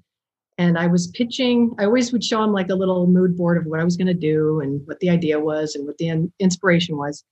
and 0.58 0.78
I 0.78 0.88
was 0.88 1.08
pitching, 1.08 1.76
I 1.78 1.84
always 1.84 2.14
would 2.14 2.24
show 2.24 2.42
him 2.42 2.54
like 2.54 2.70
a 2.70 2.76
little 2.76 3.08
mood 3.08 3.36
board 3.36 3.58
of 3.58 3.66
what 3.66 3.82
I 3.82 3.84
was 3.84 3.98
going 3.98 4.08
to 4.08 4.14
do 4.14 4.62
and 4.62 4.82
what 4.88 5.00
the 5.02 5.10
idea 5.10 5.38
was 5.38 5.76
and 5.76 5.86
what 5.86 5.98
the 5.98 6.08
in- 6.08 6.32
inspiration 6.40 6.96
was. 6.96 7.26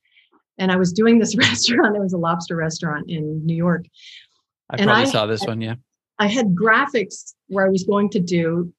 And 0.58 0.70
I 0.72 0.76
was 0.76 0.92
doing 0.92 1.20
this 1.20 1.36
restaurant. 1.38 1.96
It 1.96 2.02
was 2.02 2.12
a 2.12 2.18
lobster 2.18 2.58
restaurant 2.58 3.10
in 3.10 3.46
New 3.46 3.56
York. 3.56 3.86
I 4.70 4.76
and 4.76 4.88
probably 4.88 5.04
I- 5.06 5.12
saw 5.12 5.26
this 5.26 5.46
one. 5.46 5.62
Yeah. 5.62 5.76
I 6.20 6.28
had 6.28 6.56
graphics 6.56 7.34
where 7.48 7.66
I 7.66 7.70
was 7.70 7.84
going 7.84 8.10
to 8.12 8.20
do 8.20 8.72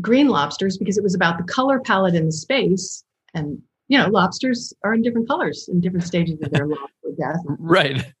green 0.00 0.28
lobsters 0.28 0.78
because 0.78 0.96
it 0.96 1.02
was 1.02 1.14
about 1.14 1.38
the 1.38 1.44
color 1.44 1.80
palette 1.80 2.14
in 2.14 2.26
the 2.26 2.32
space. 2.32 3.04
And, 3.34 3.60
you 3.88 3.98
know, 3.98 4.08
lobsters 4.08 4.72
are 4.84 4.94
in 4.94 5.02
different 5.02 5.28
colors 5.28 5.68
in 5.70 5.80
different 5.80 6.06
stages 6.06 6.38
of 6.42 6.50
their 6.50 6.66
lobster 6.68 7.10
death. 7.18 7.42
Mm-hmm. 7.46 7.66
Right. 7.66 8.12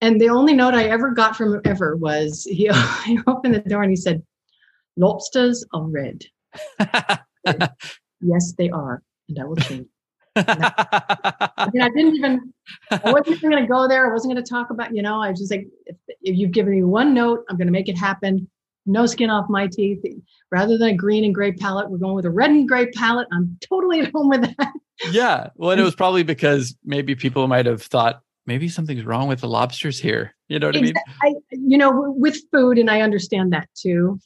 And 0.00 0.20
the 0.20 0.28
only 0.30 0.52
note 0.52 0.74
I 0.74 0.84
ever 0.84 1.10
got 1.10 1.36
from 1.36 1.54
him 1.54 1.60
ever 1.64 1.96
was 1.96 2.44
he, 2.44 2.70
he 3.04 3.18
opened 3.26 3.54
the 3.54 3.60
door 3.60 3.82
and 3.82 3.90
he 3.90 3.96
said, 3.96 4.22
Lobsters 4.96 5.64
are 5.72 5.84
red. 5.84 6.24
Yes, 8.22 8.52
they 8.56 8.70
are. 8.70 9.02
And 9.28 9.38
I 9.38 9.44
will 9.44 9.56
change. 9.56 9.88
I 10.36 11.68
mean, 11.72 11.82
I 11.82 11.88
didn't 11.88 12.16
even, 12.16 12.52
I 12.90 13.12
wasn't 13.12 13.36
even 13.36 13.50
going 13.50 13.62
to 13.62 13.68
go 13.68 13.88
there. 13.88 14.08
I 14.08 14.12
wasn't 14.12 14.34
going 14.34 14.44
to 14.44 14.48
talk 14.48 14.70
about, 14.70 14.94
you 14.94 15.02
know, 15.02 15.20
I 15.20 15.30
was 15.30 15.38
just 15.38 15.50
like, 15.50 15.66
if, 15.86 15.96
if 16.22 16.36
you've 16.36 16.52
given 16.52 16.72
me 16.72 16.82
one 16.82 17.14
note, 17.14 17.44
I'm 17.48 17.56
going 17.56 17.66
to 17.66 17.72
make 17.72 17.88
it 17.88 17.98
happen. 17.98 18.48
No 18.86 19.06
skin 19.06 19.30
off 19.30 19.46
my 19.48 19.68
teeth. 19.68 20.04
Rather 20.50 20.76
than 20.78 20.88
a 20.88 20.96
green 20.96 21.24
and 21.24 21.34
gray 21.34 21.52
palette, 21.52 21.90
we're 21.90 21.98
going 21.98 22.14
with 22.14 22.24
a 22.24 22.30
red 22.30 22.50
and 22.50 22.68
gray 22.68 22.86
palette. 22.90 23.28
I'm 23.32 23.56
totally 23.60 24.00
at 24.00 24.10
home 24.12 24.28
with 24.28 24.42
that. 24.42 24.72
yeah. 25.10 25.50
Well, 25.54 25.70
and 25.70 25.80
it 25.80 25.84
was 25.84 25.94
probably 25.94 26.22
because 26.22 26.76
maybe 26.84 27.14
people 27.14 27.46
might 27.46 27.66
have 27.66 27.82
thought 27.82 28.22
maybe 28.46 28.68
something's 28.68 29.04
wrong 29.04 29.28
with 29.28 29.40
the 29.40 29.48
lobsters 29.48 30.00
here. 30.00 30.34
You 30.48 30.58
know 30.58 30.68
what 30.68 30.76
I 30.76 30.80
mean? 30.80 30.94
I, 31.22 31.34
you 31.50 31.78
know, 31.78 32.12
with 32.16 32.38
food, 32.50 32.78
and 32.78 32.90
I 32.90 33.00
understand 33.00 33.52
that 33.52 33.68
too. 33.74 34.18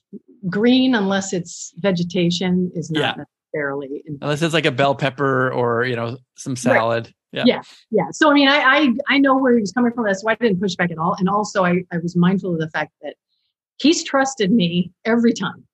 Green, 0.48 0.94
unless 0.94 1.32
it's 1.32 1.72
vegetation, 1.76 2.70
is 2.74 2.90
not 2.90 3.18
Yeah. 3.18 3.24
In- 3.60 4.18
Unless 4.22 4.42
it's 4.42 4.54
like 4.54 4.66
a 4.66 4.70
bell 4.72 4.94
pepper 4.94 5.50
or, 5.52 5.84
you 5.84 5.96
know, 5.96 6.18
some 6.36 6.56
salad. 6.56 7.12
Yeah. 7.32 7.44
Yeah. 7.46 7.62
Yeah. 7.90 8.04
So 8.12 8.30
I 8.30 8.34
mean, 8.34 8.48
I, 8.48 8.58
I 8.58 8.88
I 9.08 9.18
know 9.18 9.36
where 9.36 9.54
he 9.54 9.60
was 9.60 9.72
coming 9.72 9.92
from. 9.92 10.04
That's 10.04 10.24
why 10.24 10.32
I 10.32 10.36
didn't 10.36 10.60
push 10.60 10.74
back 10.76 10.90
at 10.90 10.98
all. 10.98 11.14
And 11.18 11.28
also, 11.28 11.64
I 11.64 11.82
I 11.92 11.98
was 11.98 12.16
mindful 12.16 12.54
of 12.54 12.60
the 12.60 12.70
fact 12.70 12.92
that 13.02 13.14
he's 13.80 14.02
trusted 14.04 14.50
me 14.52 14.92
every 15.04 15.32
time 15.32 15.64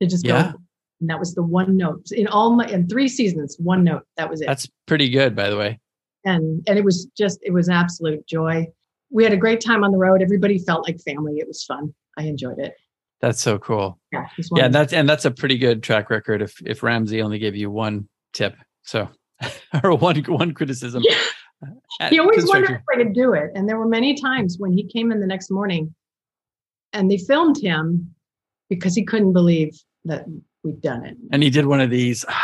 to 0.00 0.06
just 0.06 0.24
Yeah. 0.26 0.52
go. 0.52 0.58
And 1.00 1.10
that 1.10 1.18
was 1.18 1.34
the 1.34 1.42
one 1.42 1.76
note 1.76 2.06
in 2.12 2.26
all 2.28 2.54
my 2.54 2.66
in 2.66 2.86
three 2.88 3.08
seasons. 3.08 3.56
One 3.58 3.82
note. 3.82 4.02
That 4.16 4.30
was 4.30 4.40
it. 4.40 4.46
That's 4.46 4.68
pretty 4.86 5.08
good, 5.08 5.34
by 5.34 5.50
the 5.50 5.56
way. 5.56 5.80
and 6.24 6.62
and 6.68 6.78
it 6.78 6.84
was 6.84 7.06
just 7.18 7.38
it 7.42 7.52
was 7.52 7.68
absolute 7.68 8.26
joy. 8.26 8.66
We 9.10 9.24
had 9.24 9.32
a 9.32 9.36
great 9.36 9.60
time 9.60 9.82
on 9.84 9.90
the 9.92 9.98
road. 9.98 10.22
Everybody 10.22 10.58
felt 10.58 10.86
like 10.86 11.00
family. 11.00 11.38
It 11.38 11.48
was 11.48 11.64
fun. 11.64 11.92
I 12.16 12.22
enjoyed 12.24 12.58
it. 12.60 12.74
That's 13.24 13.40
so 13.40 13.58
cool. 13.58 13.98
Yeah. 14.12 14.26
Yeah, 14.54 14.66
and 14.66 14.74
that's 14.74 14.92
and 14.92 15.08
that's 15.08 15.24
a 15.24 15.30
pretty 15.30 15.56
good 15.56 15.82
track 15.82 16.10
record 16.10 16.42
if 16.42 16.60
if 16.66 16.82
Ramsay 16.82 17.22
only 17.22 17.38
gave 17.38 17.56
you 17.56 17.70
one 17.70 18.06
tip. 18.34 18.54
So 18.82 19.08
or 19.82 19.94
one 19.94 20.22
one 20.24 20.52
criticism. 20.52 21.02
Yeah. 21.06 21.16
Uh, 22.02 22.10
he 22.10 22.18
always 22.18 22.46
wondered 22.46 22.72
if 22.72 22.82
I 22.92 22.96
could 22.98 23.14
do 23.14 23.32
it. 23.32 23.50
And 23.54 23.66
there 23.66 23.78
were 23.78 23.88
many 23.88 24.12
times 24.12 24.56
when 24.58 24.74
he 24.74 24.86
came 24.86 25.10
in 25.10 25.20
the 25.20 25.26
next 25.26 25.50
morning 25.50 25.94
and 26.92 27.10
they 27.10 27.16
filmed 27.16 27.56
him 27.58 28.14
because 28.68 28.94
he 28.94 29.06
couldn't 29.06 29.32
believe 29.32 29.74
that 30.04 30.26
we'd 30.62 30.82
done 30.82 31.06
it. 31.06 31.16
and 31.32 31.42
he 31.42 31.48
did 31.48 31.64
one 31.64 31.80
of 31.80 31.88
these. 31.90 32.24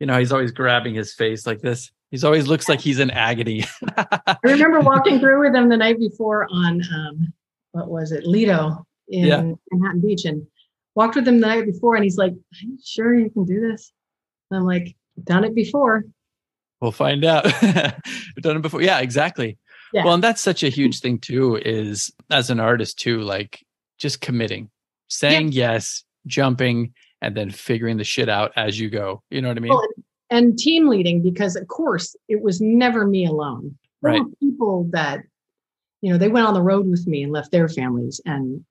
You 0.00 0.08
know, 0.08 0.18
he's 0.18 0.32
always 0.32 0.50
grabbing 0.50 0.96
his 0.96 1.14
face 1.14 1.46
like 1.46 1.60
this. 1.60 1.90
He's 2.10 2.24
always 2.24 2.48
looks 2.48 2.68
like 2.68 2.80
he's 2.80 2.98
in 2.98 3.12
agony. 3.12 3.64
I 3.96 4.36
remember 4.42 4.80
walking 4.90 5.20
through 5.20 5.40
with 5.40 5.54
him 5.54 5.68
the 5.68 5.76
night 5.76 6.00
before 6.00 6.48
on 6.50 6.82
um, 6.92 7.32
what 7.70 7.88
was 7.88 8.10
it, 8.10 8.26
Lido 8.26 8.84
in 9.08 9.26
Yeah. 9.26 9.52
Manhattan 9.70 10.00
Beach, 10.00 10.24
and 10.24 10.46
walked 10.94 11.16
with 11.16 11.26
him 11.26 11.40
the 11.40 11.46
night 11.46 11.66
before, 11.66 11.94
and 11.94 12.04
he's 12.04 12.16
like, 12.18 12.32
"Are 12.32 12.62
you 12.62 12.78
sure 12.84 13.14
you 13.18 13.30
can 13.30 13.44
do 13.44 13.60
this?" 13.60 13.92
And 14.50 14.58
I'm 14.58 14.66
like, 14.66 14.94
"Done 15.22 15.44
it 15.44 15.54
before." 15.54 16.04
we'll 16.80 16.92
find 16.92 17.24
out. 17.24 17.44
We've 17.62 18.42
done 18.42 18.56
it 18.56 18.62
before. 18.62 18.82
Yeah, 18.82 18.98
exactly. 19.00 19.56
Yeah. 19.94 20.04
Well, 20.04 20.12
and 20.14 20.22
that's 20.22 20.42
such 20.42 20.62
a 20.62 20.68
huge 20.68 21.00
thing 21.00 21.18
too, 21.18 21.56
is 21.56 22.12
as 22.30 22.50
an 22.50 22.60
artist 22.60 22.98
too, 22.98 23.20
like 23.22 23.64
just 23.96 24.20
committing, 24.20 24.68
saying 25.08 25.52
yes, 25.52 26.04
jumping, 26.26 26.92
and 27.22 27.34
then 27.34 27.50
figuring 27.50 27.96
the 27.96 28.04
shit 28.04 28.28
out 28.28 28.52
as 28.56 28.78
you 28.78 28.90
go. 28.90 29.22
You 29.30 29.40
know 29.40 29.48
what 29.48 29.56
I 29.56 29.60
mean? 29.60 29.70
Well, 29.70 29.88
and 30.28 30.58
team 30.58 30.88
leading 30.88 31.22
because 31.22 31.56
of 31.56 31.66
course 31.68 32.14
it 32.28 32.42
was 32.42 32.60
never 32.60 33.06
me 33.06 33.24
alone. 33.24 33.78
There 34.02 34.12
Right. 34.12 34.22
people 34.40 34.86
that, 34.92 35.22
you 36.02 36.12
know, 36.12 36.18
they 36.18 36.28
went 36.28 36.46
on 36.46 36.52
the 36.52 36.60
road 36.62 36.86
with 36.86 37.06
me 37.06 37.22
and 37.22 37.32
left 37.32 37.50
their 37.50 37.68
families 37.68 38.20
and 38.26 38.62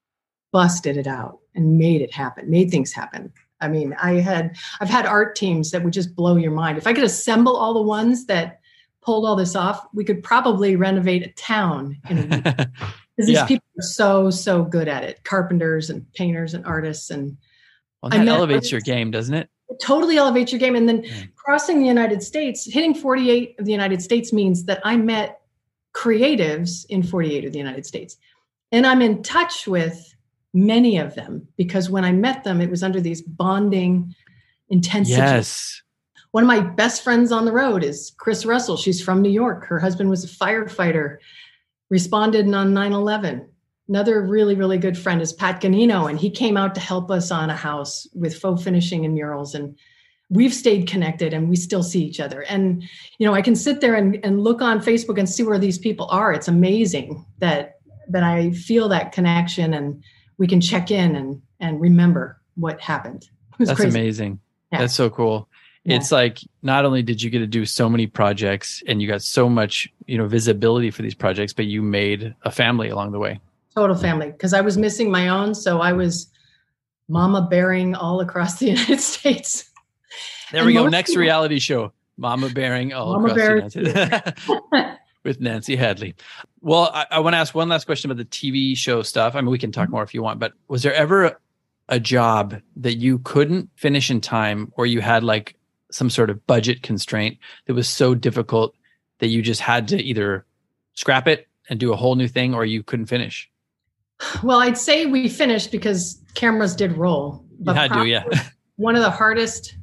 busted 0.54 0.96
it 0.96 1.08
out 1.08 1.40
and 1.56 1.78
made 1.78 2.02
it 2.02 2.14
happen, 2.14 2.50
made 2.50 2.72
things 2.72 2.94
happen. 2.94 3.34
I 3.60 3.68
mean, 3.68 3.94
I 4.02 4.14
had 4.14 4.56
I've 4.80 4.90
had 4.90 5.06
art 5.06 5.36
teams 5.36 5.72
that 5.72 5.84
would 5.84 5.94
just 5.94 6.16
blow 6.16 6.38
your 6.38 6.52
mind. 6.52 6.78
If 6.78 6.88
I 6.88 6.94
could 6.94 7.04
assemble 7.04 7.58
all 7.58 7.74
the 7.74 7.82
ones 7.82 8.26
that 8.28 8.62
pulled 9.02 9.26
all 9.26 9.36
this 9.36 9.56
off, 9.56 9.86
we 9.94 10.06
could 10.06 10.24
probably 10.24 10.78
renovate 10.78 11.24
a 11.24 11.32
town 11.34 11.98
in 12.10 12.20
a 12.20 12.26
week. 12.26 12.68
Because 13.16 13.28
these 13.28 13.38
Yeah. 13.38 13.46
people 13.46 13.66
are 13.78 13.84
so, 13.84 14.32
so 14.32 14.64
good 14.64 14.88
at 14.88 15.04
it. 15.04 15.24
Carpenters 15.24 15.92
and 15.92 16.12
painters 16.14 16.56
and 16.56 16.66
artists 16.66 17.12
and 17.12 17.38
well, 18.02 18.10
that 18.10 18.28
elevates 18.28 18.72
your 18.72 18.82
game, 18.82 19.12
doesn't 19.12 19.36
it? 19.36 19.50
it 19.70 19.80
totally 19.80 20.18
elevates 20.18 20.52
your 20.52 20.58
game. 20.58 20.76
And 20.76 20.90
then 20.90 21.04
Yeah. 21.04 21.24
crossing 21.36 21.80
the 21.80 21.86
United 21.86 22.24
States, 22.24 22.66
hitting 22.66 22.96
48 22.96 23.56
of 23.60 23.66
the 23.66 23.72
United 23.72 24.02
States 24.02 24.34
means 24.34 24.64
that 24.66 24.82
I 24.84 24.98
met 24.98 25.42
creatives 25.94 26.86
in 26.90 27.04
48 27.04 27.46
of 27.46 27.52
the 27.54 27.60
United 27.60 27.86
States. 27.86 28.18
And 28.72 28.88
I'm 28.88 29.02
in 29.04 29.22
touch 29.22 29.68
with 29.68 30.13
many 30.54 30.98
of 30.98 31.16
them 31.16 31.48
because 31.58 31.90
when 31.90 32.06
I 32.06 32.12
met 32.12 32.44
them, 32.44 32.62
it 32.62 32.70
was 32.70 32.84
under 32.84 33.02
these 33.02 33.22
bonding 33.22 34.14
intensities. 34.70 35.18
Yes. 35.18 35.82
One 36.32 36.44
of 36.44 36.48
my 36.48 36.62
best 36.62 37.04
friends 37.04 37.32
on 37.32 37.46
the 37.46 37.52
road 37.52 37.84
is 37.84 38.12
Chris 38.18 38.46
Russell. 38.46 38.78
She's 38.78 39.02
from 39.02 39.22
New 39.22 39.30
York. 39.30 39.66
Her 39.66 39.80
husband 39.80 40.10
was 40.10 40.24
a 40.24 40.28
firefighter, 40.28 41.18
responded 41.90 42.52
on 42.54 42.74
9 42.74 42.92
11. 42.92 43.50
Another 43.90 44.22
really, 44.22 44.56
really 44.56 44.78
good 44.78 44.98
friend 44.98 45.22
is 45.22 45.34
Pat 45.34 45.62
Ganino, 45.62 46.10
and 46.10 46.18
he 46.18 46.30
came 46.30 46.58
out 46.58 46.74
to 46.74 46.82
help 46.82 47.12
us 47.12 47.32
on 47.32 47.50
a 47.50 47.56
house 47.56 48.08
with 48.16 48.36
faux 48.36 48.64
finishing 48.64 49.06
and 49.06 49.14
murals. 49.14 49.54
And 49.54 49.78
we've 50.30 50.54
stayed 50.54 50.88
connected 50.88 51.34
and 51.34 51.50
we 51.50 51.56
still 51.56 51.84
see 51.84 52.02
each 52.02 52.20
other. 52.20 52.42
And, 52.42 52.82
you 53.20 53.28
know, 53.28 53.34
I 53.34 53.42
can 53.42 53.56
sit 53.56 53.82
there 53.82 53.94
and, 53.94 54.20
and 54.24 54.44
look 54.44 54.62
on 54.62 54.80
Facebook 54.80 55.20
and 55.20 55.30
see 55.30 55.44
where 55.44 55.60
these 55.60 55.78
people 55.78 56.08
are. 56.10 56.34
It's 56.34 56.48
amazing 56.48 57.26
that 57.40 57.76
that 58.10 58.24
I 58.24 58.52
feel 58.52 58.90
that 58.90 59.12
connection 59.12 59.74
and 59.74 60.04
we 60.44 60.48
can 60.48 60.60
check 60.60 60.92
in 60.92 61.16
and 61.16 61.42
and 61.62 61.80
remember 61.80 62.38
what 62.56 62.82
happened. 62.82 63.30
That's 63.58 63.72
crazy. 63.80 63.98
amazing. 63.98 64.40
Yeah. 64.74 64.80
That's 64.80 64.94
so 64.94 65.10
cool. 65.10 65.48
Yeah. 65.86 65.96
It's 65.96 66.12
like 66.12 66.40
not 66.62 66.84
only 66.84 67.02
did 67.02 67.22
you 67.22 67.30
get 67.30 67.40
to 67.40 67.48
do 67.48 67.66
so 67.66 67.88
many 67.88 68.08
projects 68.08 68.84
and 68.86 69.02
you 69.02 69.08
got 69.08 69.22
so 69.22 69.48
much, 69.48 69.88
you 70.06 70.18
know, 70.18 70.28
visibility 70.28 70.92
for 70.92 71.02
these 71.02 71.16
projects, 71.16 71.54
but 71.54 71.64
you 71.66 71.82
made 71.82 72.36
a 72.44 72.52
family 72.52 72.90
along 72.90 73.14
the 73.14 73.20
way. 73.20 73.40
total 73.74 73.96
family 73.96 74.32
because 74.32 74.54
I 74.54 74.60
was 74.60 74.78
missing 74.78 75.10
my 75.10 75.30
own. 75.30 75.56
So 75.56 75.80
I 75.80 75.94
was 75.94 76.28
mama 77.08 77.48
bearing 77.50 77.96
all 77.96 78.20
across 78.20 78.60
the 78.60 78.66
United 78.72 79.00
States. 79.00 79.72
There 80.52 80.60
And 80.60 80.68
we 80.68 80.74
go. 80.74 80.90
Next 80.90 81.12
people- 81.12 81.22
reality 81.22 81.60
show, 81.60 81.94
Mama 82.18 82.50
Bearing 82.50 82.92
all 82.92 83.14
Mama 83.14 83.34
across 83.34 83.74
the 83.76 83.80
United 83.80 84.38
States 84.40 84.98
with 85.24 85.40
Nancy 85.40 85.78
Hadley. 85.78 86.16
Well, 86.64 86.90
I, 86.94 87.06
I 87.12 87.20
want 87.20 87.34
to 87.34 87.38
ask 87.38 87.54
one 87.54 87.68
last 87.68 87.86
question 87.86 88.10
about 88.10 88.18
the 88.18 88.26
TV 88.26 88.76
show 88.76 89.04
stuff. 89.04 89.36
I 89.36 89.42
mean, 89.42 89.50
we 89.50 89.60
can 89.60 89.70
Mm-hmm. 89.70 89.82
talk 89.82 89.90
more 89.90 90.02
if 90.02 90.14
you 90.14 90.24
want, 90.24 90.40
but 90.40 90.54
was 90.70 90.82
there 90.82 90.94
ever 90.94 91.26
a, 91.26 91.38
a 91.90 92.00
job 92.00 92.56
that 92.78 92.96
you 92.96 93.20
couldn't 93.20 93.70
finish 93.76 94.10
in 94.10 94.22
time 94.22 94.72
or 94.78 94.86
you 94.86 95.02
had 95.02 95.26
like 95.26 95.56
some 95.92 96.10
sort 96.10 96.30
of 96.30 96.48
budget 96.48 96.82
constraint 96.82 97.38
that 97.68 97.74
was 97.74 97.90
so 97.90 98.16
difficult 98.16 98.74
that 99.20 99.28
you 99.28 99.42
just 99.42 99.60
had 99.60 99.90
to 99.90 100.02
either 100.02 100.46
scrap 100.94 101.28
it 101.28 101.48
and 101.70 101.82
do 101.82 101.92
a 101.92 101.98
whole 101.98 102.16
new 102.16 102.30
thing 102.30 102.54
or 102.54 102.64
you 102.64 102.82
couldn't 102.82 103.08
finish? 103.08 103.50
Well, 104.42 104.60
I'd 104.60 104.78
say 104.78 105.06
we 105.06 105.28
finished 105.28 105.70
because 105.70 106.22
cameras 106.34 106.76
did 106.78 106.98
roll. 106.98 107.46
You 107.60 107.74
had 107.74 107.92
to, 107.92 108.06
yeah. 108.06 108.24
One 108.78 108.96
of 108.96 109.02
the 109.02 109.12
hardest 109.12 109.76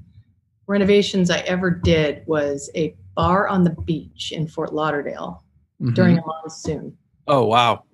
renovations 0.66 1.30
I 1.30 1.40
ever 1.40 1.70
did 1.70 2.22
was 2.26 2.70
a 2.74 2.94
bar 3.14 3.48
on 3.48 3.64
the 3.64 3.70
beach 3.70 4.32
in 4.32 4.48
Fort 4.48 4.72
Lauderdale 4.72 5.44
during 5.92 6.16
Mhm. 6.16 6.22
a 6.22 6.26
monsoon. 6.26 6.96
Oh, 7.26 7.46
wow. 7.46 7.84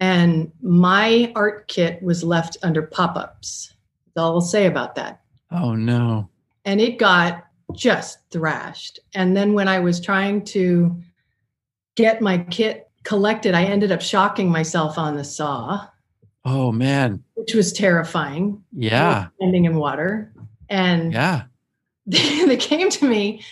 And 0.00 0.52
my 0.62 1.32
art 1.34 1.68
kit 1.68 2.02
was 2.02 2.22
left 2.24 2.56
under 2.62 2.82
pop 2.82 3.16
ups. 3.16 3.74
That's 4.14 4.22
all 4.22 4.34
I'll 4.34 4.40
say 4.40 4.66
about 4.66 4.94
that. 4.96 5.20
Oh, 5.50 5.74
no. 5.74 6.28
and 6.64 6.80
it 6.80 6.98
got 6.98 7.44
just 7.74 8.18
thrashed. 8.32 8.98
And 9.14 9.36
then 9.36 9.52
when 9.54 9.68
I 9.68 9.78
was 9.78 10.00
trying 10.00 10.42
to 10.46 11.00
get 11.94 12.20
my 12.20 12.38
kit 12.38 12.90
collected, 13.04 13.54
I 13.54 13.62
ended 13.64 13.92
up 13.92 14.00
shocking 14.00 14.50
myself 14.50 14.98
on 14.98 15.16
the 15.16 15.22
saw, 15.22 15.86
Oh, 16.44 16.72
man. 16.72 17.22
which 17.34 17.54
was 17.54 17.72
terrifying. 17.72 18.64
Yeah. 18.72 19.28
Ending 19.40 19.64
in 19.66 19.76
water. 19.76 20.32
And 20.68 21.12
Yeah. 21.12 21.44
they, 22.06 22.44
they 22.46 22.56
came 22.56 22.90
to 22.90 23.08
me 23.08 23.42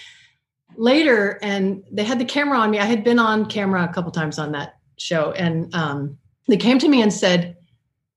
later 0.76 1.38
and 1.42 1.82
they 1.90 2.04
had 2.04 2.18
the 2.18 2.24
camera 2.24 2.58
on 2.58 2.70
me. 2.70 2.78
I 2.78 2.84
had 2.84 3.04
been 3.04 3.18
on 3.18 3.46
camera 3.46 3.84
a 3.84 3.92
couple 3.92 4.10
times 4.10 4.38
on 4.38 4.52
that 4.52 4.78
show. 4.98 5.32
And 5.32 5.74
um, 5.74 6.18
they 6.48 6.56
came 6.56 6.78
to 6.78 6.88
me 6.88 7.02
and 7.02 7.12
said, 7.12 7.56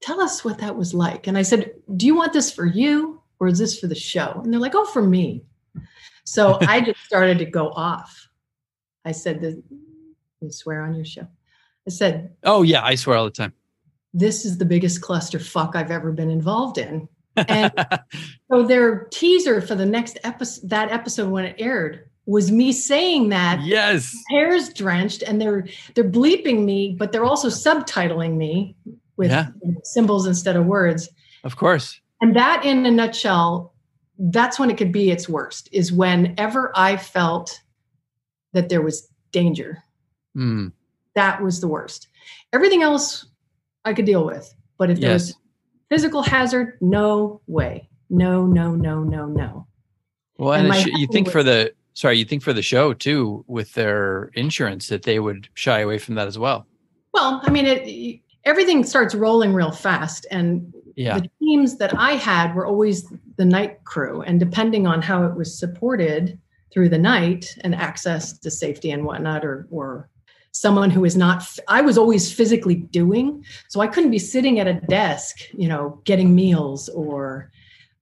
Tell 0.01 0.21
us 0.21 0.45
what 0.45 0.59
that 0.59 0.75
was 0.75 0.93
like. 0.93 1.25
And 1.25 1.37
I 1.37 1.41
said, 1.41 1.71
Do 1.95 2.05
you 2.05 2.15
want 2.15 2.33
this 2.33 2.51
for 2.51 2.65
you 2.65 3.21
or 3.39 3.47
is 3.47 3.57
this 3.57 3.79
for 3.79 3.87
the 3.87 3.95
show? 3.95 4.39
And 4.43 4.53
they're 4.53 4.59
like, 4.59 4.75
Oh, 4.75 4.85
for 4.85 5.01
me. 5.01 5.43
So 6.23 6.57
I 6.67 6.81
just 6.81 7.03
started 7.03 7.39
to 7.39 7.45
go 7.45 7.69
off. 7.69 8.29
I 9.05 9.11
said, 9.11 9.41
"This- 9.41 9.55
You 10.41 10.51
swear 10.51 10.81
on 10.83 10.93
your 10.93 11.05
show. 11.05 11.27
I 11.87 11.89
said, 11.89 12.35
Oh, 12.43 12.61
yeah. 12.63 12.83
I 12.83 12.95
swear 12.95 13.17
all 13.17 13.25
the 13.25 13.31
time. 13.31 13.53
This 14.13 14.45
is 14.45 14.57
the 14.57 14.65
biggest 14.65 15.01
clusterfuck 15.01 15.75
I've 15.75 15.91
ever 15.91 16.11
been 16.11 16.29
involved 16.29 16.77
in. 16.77 17.07
And 17.47 17.71
so 18.51 18.63
their 18.63 19.03
teaser 19.11 19.61
for 19.61 19.75
the 19.75 19.85
next 19.85 20.17
episode, 20.23 20.71
that 20.71 20.91
episode 20.91 21.29
when 21.29 21.45
it 21.45 21.55
aired, 21.59 22.09
was 22.27 22.51
me 22.51 22.71
saying 22.71 23.29
that 23.29 23.61
yes. 23.63 24.15
hair's 24.29 24.69
drenched, 24.73 25.23
and 25.23 25.41
they're 25.41 25.65
they're 25.95 26.03
bleeping 26.09 26.63
me, 26.65 26.95
but 26.99 27.11
they're 27.11 27.25
also 27.25 27.47
subtitling 27.47 28.35
me 28.37 28.75
with 29.15 29.31
Yeah. 29.31 29.47
symbols 29.83 30.27
instead 30.27 30.55
of 30.55 30.65
words. 30.67 31.09
Of 31.43 31.55
course. 31.55 31.99
And 32.21 32.35
that, 32.35 32.63
in 32.65 32.85
a 32.85 32.91
nutshell, 32.91 33.73
that's 34.19 34.59
when 34.59 34.69
it 34.69 34.77
could 34.77 34.91
be 34.91 35.09
its 35.09 35.27
worst. 35.29 35.69
Is 35.71 35.91
whenever 35.91 36.71
I 36.75 36.97
felt 36.97 37.59
that 38.53 38.69
there 38.69 38.81
was 38.81 39.07
danger. 39.31 39.83
Mm. 40.35 40.71
That 41.15 41.41
was 41.41 41.61
the 41.61 41.67
worst. 41.67 42.07
Everything 42.53 42.81
else 42.83 43.25
I 43.85 43.93
could 43.93 44.05
deal 44.05 44.25
with, 44.25 44.53
but 44.77 44.89
if 44.89 44.99
there 44.99 45.11
Yes. 45.11 45.27
was 45.27 45.35
physical 45.89 46.21
hazard, 46.23 46.77
no 46.81 47.41
way. 47.47 47.87
No, 48.09 48.45
no, 48.45 48.71
no, 48.75 49.03
no, 49.03 49.25
no. 49.25 49.67
Well, 50.37 50.53
And 50.53 50.67
and, 50.67 50.75
sh- 50.75 50.91
you 50.95 51.07
think 51.07 51.27
was- 51.27 51.31
for 51.33 51.43
the 51.43 51.73
sorry, 51.97 52.15
you 52.19 52.25
think 52.25 52.43
for 52.43 52.53
the 52.53 52.61
show 52.61 52.93
too 52.93 53.43
with 53.47 53.73
their 53.73 54.25
insurance 54.35 54.87
that 54.87 55.01
they 55.01 55.19
would 55.19 55.49
shy 55.55 55.79
away 55.79 55.97
from 55.97 56.13
that 56.13 56.27
as 56.27 56.37
well. 56.37 56.67
Well, 57.11 57.41
I 57.43 57.49
mean, 57.49 57.65
it, 57.65 58.19
everything 58.43 58.83
starts 58.83 59.15
rolling 59.15 59.51
real 59.51 59.71
fast, 59.71 60.27
and 60.29 60.71
Yeah. 60.95 61.19
the 61.19 61.29
teams 61.39 61.77
that 61.77 61.97
I 61.97 62.11
had 62.11 62.53
were 62.53 62.67
always 62.67 63.11
the 63.37 63.45
night 63.45 63.83
crew, 63.83 64.21
and 64.21 64.39
depending 64.39 64.85
on 64.85 65.01
how 65.01 65.25
it 65.25 65.35
was 65.35 65.57
supported 65.57 66.37
through 66.71 66.89
the 66.89 66.99
night 66.99 67.57
and 67.61 67.73
access 67.73 68.37
to 68.37 68.51
safety 68.51 68.91
and 68.91 69.03
whatnot, 69.03 69.43
or 69.43 69.67
or 69.71 70.07
someone 70.51 70.91
who 70.91 71.03
is 71.03 71.15
not, 71.15 71.43
I 71.67 71.81
was 71.81 71.97
always 71.97 72.31
physically 72.31 72.75
doing, 72.75 73.43
so 73.69 73.81
I 73.81 73.87
couldn't 73.87 74.11
be 74.11 74.19
sitting 74.19 74.59
at 74.59 74.67
a 74.67 74.73
desk, 74.73 75.37
you 75.53 75.67
know, 75.67 75.99
getting 76.03 76.35
meals 76.35 76.89
or 76.89 77.51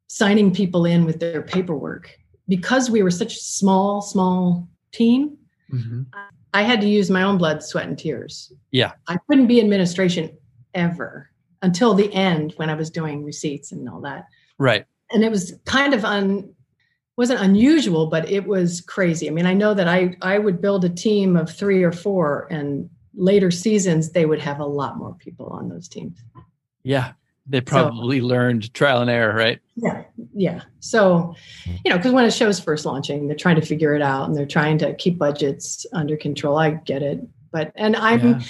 signing 0.08 0.54
people 0.54 0.86
in 0.86 1.06
with 1.06 1.20
their 1.20 1.42
paperwork 1.42 2.06
because 2.48 2.90
we 2.90 3.04
were 3.04 3.12
such 3.12 3.36
a 3.36 3.40
small, 3.40 4.02
small 4.02 4.68
team. 4.92 5.38
Mhm. 5.72 6.06
I 6.54 6.62
had 6.62 6.80
to 6.82 6.88
use 6.88 7.10
my 7.10 7.24
own 7.24 7.38
blood, 7.38 7.64
sweat, 7.64 7.88
and 7.88 7.98
tears. 7.98 8.54
Yeah. 8.72 8.94
I 9.08 9.18
couldn't 9.28 9.48
be 9.48 9.60
administration 9.60 10.30
ever 10.74 11.30
until 11.62 11.94
the 11.94 12.14
end 12.14 12.54
when 12.58 12.70
I 12.70 12.76
was 12.76 12.90
doing 12.90 13.24
receipts 13.24 13.72
and 13.72 13.90
all 13.90 14.02
that. 14.02 14.26
Right. 14.58 14.86
And 15.12 15.24
it 15.24 15.32
was 15.32 15.54
kind 15.66 15.94
of 15.94 16.06
un 16.06 16.52
wasn't 17.18 17.40
unusual, 17.42 18.08
but 18.08 18.30
it 18.30 18.46
was 18.46 18.82
crazy. 18.82 19.28
I 19.30 19.32
mean, 19.32 19.46
I 19.46 19.54
know 19.54 19.74
that 19.74 19.88
I 19.88 20.16
I 20.22 20.38
would 20.38 20.62
build 20.62 20.84
a 20.84 20.90
team 20.90 21.38
of 21.38 21.50
three 21.50 21.82
or 21.84 21.92
four, 21.92 22.48
and 22.52 22.90
later 23.16 23.52
seasons 23.52 24.12
they 24.12 24.26
would 24.26 24.40
have 24.40 24.60
a 24.60 24.66
lot 24.66 24.98
more 24.98 25.14
people 25.14 25.48
on 25.48 25.70
those 25.70 25.88
teams. 25.88 26.22
Yeah. 26.84 27.14
They 27.48 27.62
probably 27.62 28.22
learned 28.22 28.74
trial 28.74 29.02
and 29.02 29.10
error, 29.10 29.36
right? 29.36 29.60
Yeah, 29.76 30.04
yeah. 30.34 30.62
So, 30.80 31.36
you 31.66 31.92
know, 31.92 31.98
because 31.98 32.12
when 32.12 32.26
a 32.26 32.32
show's 32.32 32.60
first 32.60 32.86
launching, 32.86 33.28
they're 33.28 33.36
trying 33.36 33.58
to 33.58 33.66
figure 33.66 33.94
it 33.96 34.02
out 34.02 34.28
and 34.28 34.36
they're 34.36 34.48
trying 34.48 34.80
to 34.80 34.96
keep 34.96 35.20
budgets 35.20 35.86
under 35.94 36.18
control. 36.18 36.58
I 36.58 36.72
get 36.72 37.04
it, 37.04 37.20
but 37.52 37.72
and 37.76 37.96
I'm 37.96 38.28
Yeah. 38.28 38.42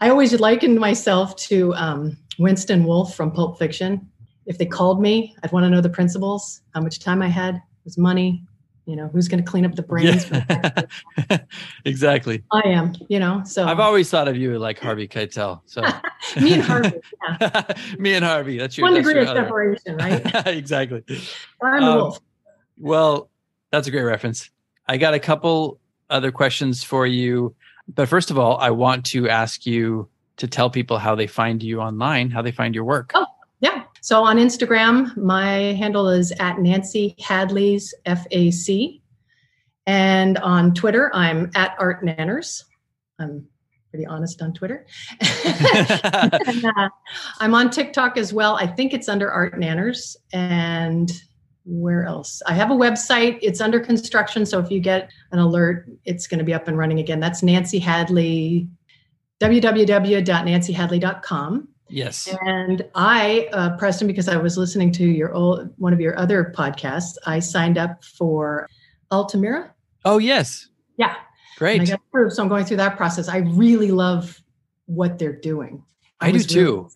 I 0.00 0.10
always 0.10 0.38
likened 0.40 0.80
myself 0.80 1.36
to 1.36 1.72
um, 1.74 2.16
Winston 2.36 2.82
Wolfe 2.84 3.14
from 3.14 3.30
Pulp 3.30 3.56
Fiction. 3.56 4.10
If 4.46 4.58
they 4.58 4.66
called 4.66 5.00
me, 5.00 5.36
I'd 5.44 5.52
want 5.52 5.62
to 5.62 5.70
know 5.70 5.80
the 5.80 5.88
principles, 5.88 6.60
how 6.74 6.80
much 6.80 6.98
time 6.98 7.22
I 7.22 7.28
had, 7.28 7.62
was 7.84 7.96
money, 7.96 8.44
you 8.86 8.96
know, 8.96 9.08
who's 9.08 9.28
going 9.28 9.42
to 9.42 9.48
clean 9.48 9.64
up 9.64 9.74
the 9.74 9.82
brains? 9.82 10.28
Yeah. 10.30 11.38
exactly. 11.84 12.42
I 12.52 12.62
am, 12.66 12.94
you 13.08 13.18
know, 13.20 13.42
so 13.44 13.64
I've 13.66 13.80
always 13.80 14.10
thought 14.10 14.28
of 14.28 14.36
you 14.36 14.58
like 14.58 14.78
Harvey 14.78 15.06
Keitel. 15.08 15.60
So 15.66 15.82
me 16.40 16.54
and 16.54 16.62
Harvey, 16.62 17.00
yeah. 17.40 17.62
me 17.98 18.14
and 18.14 18.24
Harvey. 18.24 18.58
That's 18.58 18.76
your 18.76 18.86
one 18.86 18.94
that's 18.94 19.06
degree 19.06 19.22
your 19.22 19.30
of 19.30 19.36
other- 19.36 19.44
separation, 19.44 19.96
right? 19.96 20.46
exactly. 20.48 21.04
I'm 21.62 21.82
Um, 21.84 21.94
wolf. 21.96 22.20
Well, 22.78 23.30
that's 23.70 23.86
a 23.86 23.90
great 23.90 24.02
reference. 24.02 24.50
I 24.88 24.96
got 24.96 25.14
a 25.14 25.20
couple 25.20 25.78
other 26.10 26.32
questions 26.32 26.82
for 26.82 27.06
you. 27.06 27.54
But 27.94 28.08
first 28.08 28.30
of 28.30 28.38
all, 28.38 28.56
I 28.58 28.70
want 28.70 29.04
to 29.06 29.28
ask 29.28 29.66
you 29.66 30.08
to 30.38 30.46
tell 30.46 30.70
people 30.70 30.98
how 30.98 31.14
they 31.14 31.26
find 31.26 31.62
you 31.62 31.80
online, 31.80 32.30
how 32.30 32.42
they 32.42 32.52
find 32.52 32.74
your 32.74 32.84
work. 32.84 33.12
Oh. 33.14 33.26
So 34.02 34.22
on 34.24 34.36
Instagram, 34.36 35.16
my 35.16 35.72
handle 35.74 36.08
is 36.08 36.32
at 36.40 36.58
Nancy 36.58 37.14
Hadley's 37.20 37.94
FAC. 38.04 39.00
And 39.86 40.38
on 40.38 40.74
Twitter, 40.74 41.08
I'm 41.14 41.52
at 41.54 41.76
Art 41.78 42.04
Nanners. 42.04 42.64
I'm 43.20 43.46
pretty 43.90 44.04
honest 44.04 44.42
on 44.42 44.54
Twitter. 44.54 44.86
and, 45.20 46.64
uh, 46.64 46.88
I'm 47.38 47.54
on 47.54 47.70
TikTok 47.70 48.16
as 48.16 48.32
well. 48.32 48.56
I 48.56 48.66
think 48.66 48.92
it's 48.92 49.08
under 49.08 49.30
Art 49.30 49.54
Nanners. 49.54 50.16
And 50.32 51.12
where 51.64 52.04
else? 52.04 52.42
I 52.44 52.54
have 52.54 52.72
a 52.72 52.74
website. 52.74 53.38
It's 53.40 53.60
under 53.60 53.78
construction. 53.78 54.44
So 54.46 54.58
if 54.58 54.68
you 54.68 54.80
get 54.80 55.12
an 55.30 55.38
alert, 55.38 55.88
it's 56.04 56.26
going 56.26 56.40
to 56.40 56.44
be 56.44 56.54
up 56.54 56.66
and 56.66 56.76
running 56.76 56.98
again. 56.98 57.20
That's 57.20 57.44
Nancy 57.44 57.78
Hadley, 57.78 58.68
www.nancyhadley.com. 59.40 61.68
yes. 61.92 62.28
And 62.42 62.88
I, 62.94 63.48
uh, 63.52 63.76
Preston, 63.76 64.06
because 64.06 64.28
I 64.28 64.36
was 64.36 64.56
listening 64.56 64.90
to 64.92 65.04
your 65.04 65.32
old 65.32 65.72
one 65.76 65.92
of 65.92 66.00
your 66.00 66.18
other 66.18 66.52
podcasts, 66.56 67.16
I 67.26 67.38
signed 67.38 67.78
up 67.78 68.02
for 68.04 68.68
Altamira. 69.10 69.72
Oh, 70.04 70.18
yes. 70.18 70.68
Yeah, 70.96 71.08
and 71.08 71.16
I 71.16 71.58
Great. 71.58 71.88
got 71.88 72.00
approved, 72.08 72.34
so 72.34 72.42
I'm 72.42 72.48
going 72.48 72.64
through 72.64 72.78
that 72.78 72.96
process. 72.96 73.28
I 73.28 73.38
really 73.38 73.90
love 73.90 74.42
what 74.86 75.18
they're 75.18 75.36
doing. 75.36 75.82
I 76.20 76.28
do 76.30 76.34
was 76.34 76.54
really 76.54 76.66
too. 76.66 76.88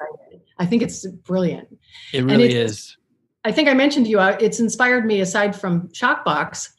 I 0.58 0.66
think 0.66 0.82
it's 0.82 1.06
brilliant. 1.06 1.68
It 2.12 2.24
really 2.24 2.52
is. 2.52 2.96
I 3.44 3.52
think 3.52 3.68
I 3.68 3.74
mentioned 3.74 4.06
to 4.06 4.10
you, 4.10 4.18
uh, 4.18 4.36
it's 4.40 4.58
inspired 4.58 5.06
me 5.06 5.20
aside 5.20 5.54
from 5.54 5.88
Shockbox. 5.88 6.70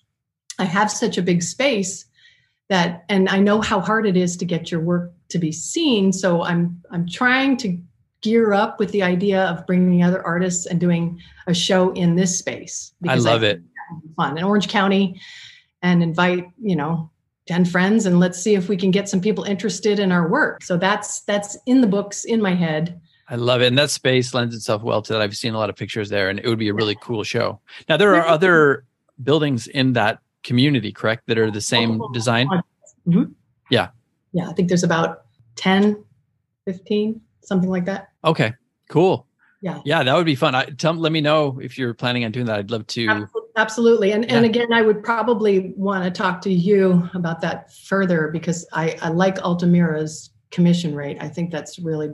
I 0.59 0.65
have 0.65 0.91
such 0.91 1.17
a 1.17 1.21
big 1.21 1.43
space 1.43 2.05
that, 2.69 3.05
and 3.09 3.29
I 3.29 3.39
know 3.39 3.61
how 3.61 3.79
hard 3.79 4.05
it 4.05 4.17
is 4.17 4.35
to 4.37 4.45
get 4.45 4.71
your 4.71 4.81
work 4.81 5.11
to 5.29 5.37
be 5.37 5.51
seen. 5.51 6.11
So 6.11 6.43
I'm 6.43 6.81
I'm 6.91 7.07
trying 7.07 7.57
to 7.57 7.77
gear 8.21 8.53
up 8.53 8.79
with 8.79 8.91
the 8.91 9.03
idea 9.03 9.45
of 9.45 9.65
bringing 9.65 10.03
other 10.03 10.25
artists 10.25 10.65
and 10.65 10.79
doing 10.79 11.19
a 11.47 11.53
show 11.53 11.91
in 11.91 12.15
this 12.15 12.37
space. 12.37 12.93
Because 13.01 13.25
I 13.25 13.31
love 13.31 13.41
think 13.41 13.59
it. 13.59 13.63
that 13.63 13.95
would 13.95 14.03
be 14.03 14.13
Fun 14.15 14.37
in 14.37 14.43
Orange 14.43 14.67
County, 14.67 15.19
and 15.81 16.01
invite 16.01 16.47
you 16.61 16.75
know 16.75 17.09
ten 17.47 17.65
friends, 17.65 18.05
and 18.05 18.19
let's 18.19 18.39
see 18.41 18.55
if 18.55 18.69
we 18.69 18.77
can 18.77 18.91
get 18.91 19.07
some 19.07 19.21
people 19.21 19.43
interested 19.43 19.99
in 19.99 20.11
our 20.11 20.27
work. 20.27 20.63
So 20.63 20.77
that's 20.77 21.21
that's 21.21 21.57
in 21.65 21.81
the 21.81 21.87
books 21.87 22.25
in 22.25 22.41
my 22.41 22.53
head. 22.53 22.99
I 23.29 23.35
love 23.35 23.61
it. 23.61 23.67
And 23.67 23.77
that 23.77 23.89
space 23.89 24.33
lends 24.33 24.55
itself 24.55 24.83
well 24.83 25.01
to 25.01 25.13
that. 25.13 25.21
I've 25.21 25.35
seen 25.35 25.53
a 25.53 25.57
lot 25.57 25.69
of 25.69 25.75
pictures 25.75 26.07
there 26.07 26.29
and 26.29 26.39
it 26.39 26.47
would 26.47 26.57
be 26.59 26.69
a 26.69 26.73
really 26.73 26.95
cool 27.01 27.25
show. 27.25 27.59
Now, 27.89 27.97
there 27.97 28.15
are 28.15 28.25
other 28.25 28.85
buildings 29.21 29.67
in 29.67 29.91
that 29.93 30.19
community, 30.43 30.93
correct, 30.93 31.27
that 31.27 31.37
are 31.37 31.51
the 31.51 31.59
same 31.59 32.01
Oh, 32.01 32.09
design? 32.13 32.47
Mhm. 33.05 33.33
Yeah. 33.69 33.89
Yeah, 34.31 34.49
I 34.49 34.53
think 34.53 34.69
there's 34.69 34.83
about 34.83 35.25
10, 35.57 36.01
15, 36.63 37.19
something 37.47 37.69
like 37.69 37.85
that. 37.85 38.09
Okay, 38.23 38.53
cool. 38.89 39.27
Yeah. 39.61 39.79
Yeah, 39.85 40.03
that 40.03 40.15
would 40.15 40.25
be 40.25 40.35
fun. 40.35 40.53
I, 40.53 40.65
tell, 40.65 40.93
let 40.93 41.11
me 41.11 41.21
know 41.21 41.59
if 41.59 41.77
you're 41.77 41.93
planning 41.93 42.25
on 42.25 42.31
doing 42.31 42.45
that. 42.45 42.59
I'd 42.59 42.71
love 42.71 42.85
to. 42.87 43.27
Absolutely. 43.55 44.11
And 44.11 44.29
and 44.31 44.45
again, 44.45 44.71
I 44.71 44.83
would 44.83 45.03
probably 45.03 45.73
want 45.75 46.03
to 46.03 46.11
talk 46.11 46.41
to 46.41 46.53
you 46.53 47.09
about 47.15 47.41
that 47.41 47.73
further 47.73 48.29
because 48.31 48.67
I, 48.71 48.95
I 49.01 49.09
like 49.09 49.39
Altamira's 49.39 50.29
commission 50.51 50.93
rate. 50.93 51.17
I 51.19 51.27
think 51.27 51.51
that's 51.51 51.79
really 51.79 52.11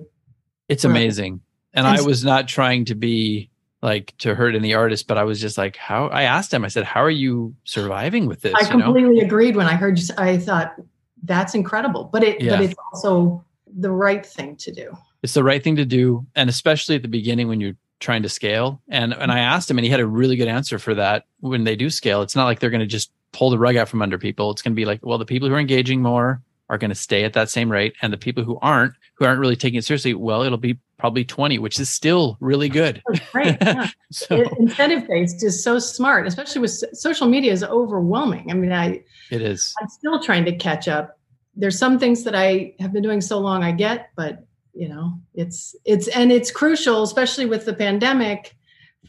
It's 0.69 0.85
amazing. 0.85 1.41
And 1.73 1.85
And 1.85 1.97
I 1.97 2.01
was 2.01 2.23
not 2.23 2.47
trying 2.47 2.85
to 2.85 2.95
be 2.95 3.49
like 3.81 4.13
to 4.19 4.33
hurt 4.33 4.55
any 4.55 4.73
artist, 4.73 5.07
but 5.07 5.17
I 5.17 5.25
was 5.25 5.41
just 5.41 5.57
like, 5.57 5.75
how 5.75 6.07
I 6.07 6.23
asked 6.23 6.53
him, 6.53 6.63
I 6.63 6.69
said, 6.69 6.85
How 6.85 7.03
are 7.03 7.11
you 7.11 7.53
surviving 7.65 8.25
with 8.25 8.39
this? 8.39 8.53
I 8.55 8.61
you 8.61 8.77
know? 8.77 8.85
completely 8.85 9.19
agreed 9.19 9.57
when 9.57 9.67
I 9.67 9.75
heard 9.75 9.99
you 9.99 10.05
I 10.17 10.37
thought 10.37 10.75
that's 11.23 11.55
incredible. 11.55 12.05
But 12.05 12.23
it 12.23 12.41
Yeah. 12.41 12.55
but 12.55 12.61
it's 12.61 12.75
also 12.93 13.43
the 13.67 13.91
right 13.91 14.25
thing 14.25 14.55
to 14.57 14.71
do. 14.71 14.95
It's 15.23 15.33
the 15.33 15.43
right 15.43 15.63
thing 15.63 15.77
to 15.77 15.85
do. 15.85 16.25
And 16.35 16.49
especially 16.49 16.95
at 16.95 17.01
the 17.01 17.07
beginning 17.07 17.47
when 17.47 17.59
you're 17.61 17.75
trying 17.99 18.23
to 18.23 18.29
scale. 18.29 18.81
And 18.89 19.13
and 19.13 19.31
I 19.31 19.39
asked 19.39 19.71
him 19.71 19.77
and 19.77 19.85
he 19.85 19.91
had 19.91 19.99
a 19.99 20.05
really 20.05 20.35
good 20.35 20.47
answer 20.47 20.77
for 20.77 20.93
that. 20.93 21.25
When 21.39 21.63
they 21.63 21.75
do 21.75 21.89
scale, 21.89 22.21
it's 22.21 22.35
not 22.35 22.45
like 22.45 22.59
they're 22.59 22.69
gonna 22.69 22.85
just 22.85 23.11
pull 23.31 23.49
the 23.49 23.57
rug 23.57 23.75
out 23.75 23.89
from 23.89 24.01
under 24.01 24.19
people. 24.19 24.51
It's 24.51 24.61
gonna 24.61 24.75
be 24.75 24.85
like, 24.85 24.99
well, 25.03 25.17
the 25.17 25.25
people 25.25 25.47
who 25.47 25.55
are 25.55 25.59
engaging 25.59 26.01
more 26.01 26.41
are 26.69 26.77
gonna 26.77 26.95
stay 26.95 27.23
at 27.23 27.33
that 27.33 27.49
same 27.49 27.71
rate. 27.71 27.95
And 28.01 28.11
the 28.11 28.17
people 28.17 28.43
who 28.43 28.59
aren't, 28.61 28.93
who 29.15 29.25
aren't 29.25 29.39
really 29.39 29.55
taking 29.55 29.79
it 29.79 29.85
seriously, 29.85 30.13
well, 30.13 30.43
it'll 30.43 30.57
be 30.57 30.77
probably 30.99 31.25
20, 31.25 31.59
which 31.59 31.79
is 31.79 31.89
still 31.89 32.37
really 32.39 32.69
good. 32.69 33.01
That's 33.07 33.31
great. 33.31 33.57
Yeah. 33.61 33.89
So 34.11 34.43
Incentive 34.59 35.07
based 35.07 35.43
is 35.43 35.63
so 35.63 35.79
smart, 35.79 36.27
especially 36.27 36.61
with 36.61 36.71
social 36.95 37.25
media 37.25 37.51
is 37.51 37.63
overwhelming. 37.63 38.51
I 38.51 38.53
mean, 38.53 38.71
I 38.71 39.03
it 39.31 39.41
is. 39.41 39.73
I'm 39.81 39.89
still 39.89 40.21
trying 40.21 40.45
to 40.45 40.55
catch 40.55 40.87
up. 40.87 41.17
There's 41.55 41.79
some 41.79 41.97
things 41.97 42.23
that 42.25 42.35
I 42.35 42.75
have 42.79 42.93
been 42.93 43.01
doing 43.01 43.21
so 43.21 43.39
long 43.39 43.63
I 43.63 43.71
get, 43.71 44.11
but 44.15 44.45
you 44.73 44.89
know, 44.89 45.19
it's 45.33 45.75
it's 45.85 46.07
and 46.09 46.31
it's 46.31 46.51
crucial, 46.51 47.03
especially 47.03 47.45
with 47.45 47.65
the 47.65 47.73
pandemic, 47.73 48.55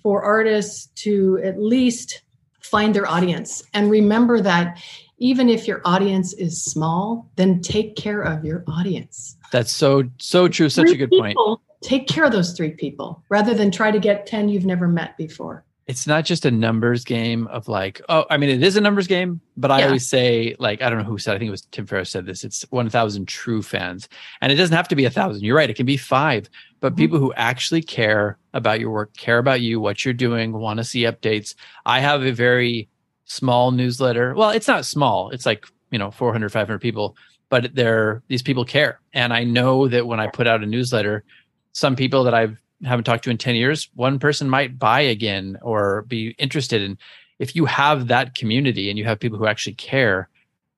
for 0.03 0.23
artists 0.23 0.87
to 1.03 1.41
at 1.43 1.59
least 1.59 2.23
find 2.61 2.95
their 2.95 3.07
audience 3.07 3.63
and 3.75 3.91
remember 3.91 4.41
that 4.41 4.83
even 5.19 5.49
if 5.49 5.69
your 5.69 5.81
audience 5.85 6.33
is 6.35 6.63
small, 6.63 7.31
then 7.37 7.61
take 7.61 7.97
care 7.97 8.21
of 8.21 8.45
your 8.45 8.65
audience. 8.69 9.37
That's 9.53 9.73
so 9.73 10.05
so 10.19 10.49
true. 10.49 10.69
Such 10.69 10.87
a 10.87 10.89
Three 10.89 10.97
good 10.97 11.11
point. 11.11 11.39
Take 11.83 12.09
care 12.09 12.25
of 12.25 12.33
those 12.33 12.53
three 12.53 12.71
people 12.71 13.23
rather 13.29 13.55
than 13.55 13.71
try 13.71 13.91
to 13.91 13.99
get 13.99 14.27
10 14.27 14.49
you've 14.49 14.65
never 14.65 14.89
met 14.89 15.17
before. 15.17 15.65
It's 15.87 16.07
not 16.07 16.25
just 16.25 16.47
a 16.47 16.51
numbers 16.51 17.05
game 17.05 17.47
of 17.49 17.69
like, 17.69 18.01
oh, 18.09 18.25
I 18.31 18.39
mean, 18.39 18.49
it 18.49 18.63
is 18.63 18.77
a 18.77 18.81
numbers 18.81 19.07
game, 19.07 19.43
but 19.57 19.71
I 19.71 19.81
Yeah. 19.81 19.87
always 19.87 20.09
say, 20.09 20.57
like, 20.59 20.81
I 20.81 20.89
don't 20.89 20.99
know 20.99 21.05
who 21.05 21.19
said, 21.19 21.35
I 21.35 21.39
think 21.39 21.49
it 21.49 21.51
was 21.51 21.67
Tim 21.73 21.85
Ferriss 21.87 22.11
said 22.11 22.25
this. 22.25 22.43
It's 22.43 22.63
1,000 22.71 23.27
true 23.29 23.63
fans. 23.63 24.09
And 24.41 24.51
it 24.51 24.55
doesn't 24.55 24.75
have 24.77 24.89
to 24.89 24.97
be 24.97 25.05
a 25.05 25.11
thousand. 25.11 25.43
You're 25.43 25.57
right. 25.57 25.69
It 25.69 25.77
can 25.77 25.85
be 25.85 25.99
five, 25.99 26.49
but 26.81 26.95
Mhm. 26.95 26.97
people 26.97 27.19
who 27.19 27.35
actually 27.35 27.83
care 27.83 28.39
about 28.55 28.81
your 28.81 28.91
work, 28.93 29.15
care 29.15 29.37
about 29.37 29.61
you, 29.61 29.79
what 29.79 30.05
you're 30.07 30.15
doing, 30.15 30.53
want 30.53 30.79
to 30.79 30.85
see 30.85 31.03
updates. 31.03 31.55
I 31.85 32.01
have 32.01 32.23
a 32.25 32.33
very 32.33 32.89
small 33.27 33.71
newsletter. 33.71 34.35
Well, 34.35 34.51
it's 34.51 34.69
not 34.69 34.87
small. 34.87 35.31
It's 35.31 35.45
like, 35.45 35.67
you 35.91 35.99
know, 35.99 36.11
400, 36.11 36.51
500 36.51 36.79
people, 36.81 37.15
but 37.51 37.75
they're, 37.75 38.23
these 38.29 38.43
people 38.43 38.65
care. 38.65 39.01
And 39.13 39.35
I 39.35 39.45
know 39.45 39.87
that 39.89 40.07
when 40.07 40.19
I 40.19 40.29
put 40.29 40.47
out 40.47 40.63
a 40.63 40.67
newsletter, 40.67 41.25
some 41.73 41.95
people 41.95 42.25
that 42.25 42.33
I've 42.35 42.57
haven't 42.85 43.05
talked 43.05 43.25
to 43.25 43.31
in 43.31 43.39
10 43.39 43.55
years, 43.55 43.89
one 43.95 44.19
person 44.19 44.49
might 44.49 44.79
buy 44.79 45.01
again 45.01 45.59
or 45.63 46.03
be 46.03 46.35
interested 46.39 46.83
in. 46.83 46.99
If 47.39 47.57
you 47.57 47.65
have 47.65 48.09
that 48.09 48.35
community 48.35 48.89
and 48.91 48.99
you 48.99 49.05
have 49.05 49.19
people 49.21 49.39
who 49.39 49.47
actually 49.47 49.75
care, 49.75 50.29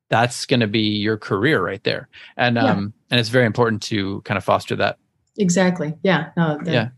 that's 0.08 0.46
going 0.46 0.60
to 0.60 0.66
be 0.66 0.80
your 0.80 1.16
career 1.18 1.62
right 1.62 1.82
there. 1.84 2.08
And 2.36 2.56
Yeah. 2.56 2.64
um 2.64 2.92
and 3.10 3.20
it's 3.20 3.28
very 3.28 3.46
important 3.46 3.82
to 3.84 4.20
kind 4.22 4.38
of 4.38 4.44
foster 4.44 4.74
that. 4.76 4.98
Exactly. 5.38 5.94
Yeah. 6.02 6.30
No, 6.36 6.58
that- 6.64 6.72
Yeah. 6.72 6.88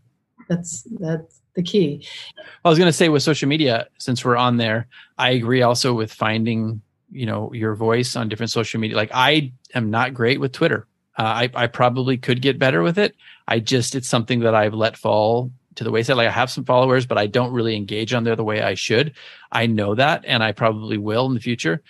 that's 0.47 0.83
that's 0.99 1.41
the 1.55 1.63
key. 1.63 2.05
I 2.63 2.69
was 2.69 2.77
going 2.77 2.87
to 2.89 2.93
say 2.93 3.09
with 3.09 3.23
social 3.23 3.49
media, 3.49 3.87
since 3.97 4.23
we're 4.23 4.37
on 4.37 4.57
there, 4.57 4.87
I 5.17 5.31
agree 5.31 5.61
also 5.61 5.93
with 5.93 6.13
finding, 6.13 6.81
you 7.11 7.25
know, 7.25 7.51
your 7.53 7.75
voice 7.75 8.15
on 8.15 8.29
different 8.29 8.51
social 8.51 8.79
media. 8.79 8.95
Like 8.95 9.11
I 9.13 9.51
am 9.75 9.89
not 9.89 10.13
great 10.13 10.39
with 10.39 10.51
Twitter. 10.51 10.85
Uh, 11.17 11.23
I, 11.23 11.49
I 11.53 11.67
probably 11.67 12.17
could 12.17 12.41
get 12.41 12.57
better 12.59 12.81
with 12.81 12.97
it. 12.97 13.13
I 13.49 13.59
just, 13.59 13.95
it's 13.95 14.07
something 14.07 14.39
that 14.41 14.55
I've 14.55 14.73
let 14.73 14.95
fall 14.95 15.51
to 15.75 15.83
the 15.83 15.91
wayside. 15.91 16.15
Like 16.15 16.27
I 16.27 16.31
have 16.31 16.49
some 16.49 16.63
followers, 16.63 17.05
but 17.05 17.17
I 17.17 17.27
don't 17.27 17.51
really 17.51 17.75
engage 17.75 18.13
on 18.13 18.23
there 18.23 18.35
the 18.35 18.43
way 18.43 18.61
I 18.61 18.75
should. 18.75 19.13
I 19.51 19.65
know 19.65 19.95
that, 19.95 20.23
and 20.25 20.41
I 20.41 20.53
probably 20.53 20.97
will 20.97 21.25
in 21.25 21.33
the 21.33 21.41
future. 21.41 21.81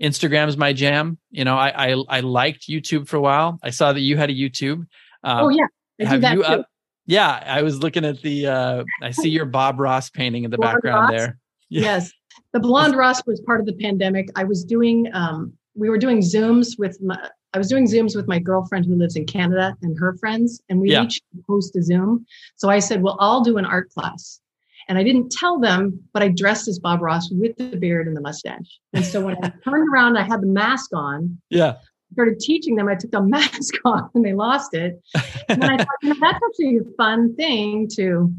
Instagram's 0.00 0.56
my 0.56 0.72
jam. 0.72 1.18
You 1.30 1.44
know, 1.44 1.56
I, 1.56 1.92
I, 1.92 2.04
I 2.08 2.20
liked 2.20 2.68
YouTube 2.68 3.08
for 3.08 3.16
a 3.16 3.20
while. 3.20 3.58
I 3.62 3.70
saw 3.70 3.92
that 3.92 4.00
you 4.00 4.16
had 4.16 4.30
a 4.30 4.34
YouTube. 4.34 4.86
Um, 5.24 5.46
oh 5.46 5.48
yeah. 5.48 5.66
I 6.00 6.04
have 6.04 6.20
that 6.20 6.34
you 6.34 6.42
too. 6.42 6.48
up, 6.48 6.66
yeah 7.06 7.42
i 7.46 7.62
was 7.62 7.78
looking 7.78 8.04
at 8.04 8.20
the 8.20 8.46
uh 8.46 8.84
i 9.00 9.10
see 9.10 9.30
your 9.30 9.46
bob 9.46 9.78
ross 9.80 10.10
painting 10.10 10.44
in 10.44 10.50
the 10.50 10.58
Blonde 10.58 10.74
background 10.74 11.12
Ross? 11.12 11.20
there 11.20 11.38
Yeah. 11.68 11.82
Yes. 11.82 12.12
The 12.52 12.60
blonde 12.60 12.96
Ross 12.96 13.24
was 13.26 13.40
part 13.40 13.60
of 13.60 13.66
the 13.66 13.72
pandemic. 13.74 14.28
I 14.36 14.44
was 14.44 14.64
doing 14.64 15.08
um 15.12 15.52
we 15.76 15.90
were 15.90 15.98
doing 15.98 16.18
Zooms 16.18 16.78
with 16.78 17.00
my 17.02 17.16
I 17.54 17.58
was 17.58 17.68
doing 17.68 17.86
Zooms 17.86 18.14
with 18.14 18.28
my 18.28 18.38
girlfriend 18.38 18.84
who 18.84 18.96
lives 18.96 19.16
in 19.16 19.24
Canada 19.24 19.74
and 19.80 19.98
her 19.98 20.14
friends, 20.18 20.60
and 20.68 20.78
we 20.80 20.90
Yeah. 20.90 21.04
each 21.04 21.20
host 21.48 21.74
a 21.76 21.82
Zoom. 21.82 22.26
So 22.56 22.68
I 22.68 22.80
said, 22.80 23.02
Well, 23.02 23.16
I'll 23.20 23.42
do 23.42 23.56
an 23.56 23.64
art 23.64 23.90
class. 23.90 24.40
And 24.88 24.98
I 24.98 25.02
didn't 25.02 25.32
tell 25.32 25.58
them, 25.58 25.98
but 26.12 26.22
I 26.22 26.28
dressed 26.28 26.68
as 26.68 26.78
Bob 26.78 27.02
Ross 27.02 27.28
with 27.32 27.56
the 27.56 27.76
beard 27.76 28.06
and 28.06 28.16
the 28.16 28.20
mustache. 28.20 28.78
And 28.92 29.04
so 29.04 29.20
when 29.20 29.36
I 29.42 29.48
turned 29.64 29.88
around, 29.92 30.16
I 30.16 30.22
had 30.22 30.42
the 30.42 30.46
mask 30.46 30.90
on, 30.94 31.40
yeah 31.50 31.76
started 32.12 32.38
teaching 32.38 32.76
them, 32.76 32.88
I 32.88 32.94
took 32.94 33.10
the 33.10 33.20
mask 33.20 33.74
off 33.84 34.10
and 34.14 34.24
they 34.24 34.32
lost 34.32 34.74
it. 34.74 35.02
And 35.48 35.64
I 35.64 35.76
thought, 35.76 35.88
you 36.02 36.10
know, 36.10 36.16
that's 36.20 36.38
actually 36.48 36.78
a 36.78 36.96
fun 36.96 37.34
thing 37.34 37.88
to 37.96 38.32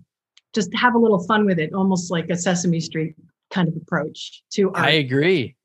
just 0.56 0.74
have 0.74 0.96
a 0.96 0.98
little 0.98 1.20
fun 1.26 1.46
with 1.46 1.60
it, 1.60 1.74
almost 1.74 2.10
like 2.10 2.30
a 2.30 2.36
Sesame 2.38 2.80
Street 2.80 3.16
kind 3.52 3.68
of 3.68 3.76
approach 3.76 4.42
to 4.54 4.72
art. 4.72 4.86
I 4.86 4.92
agree. 4.92 5.57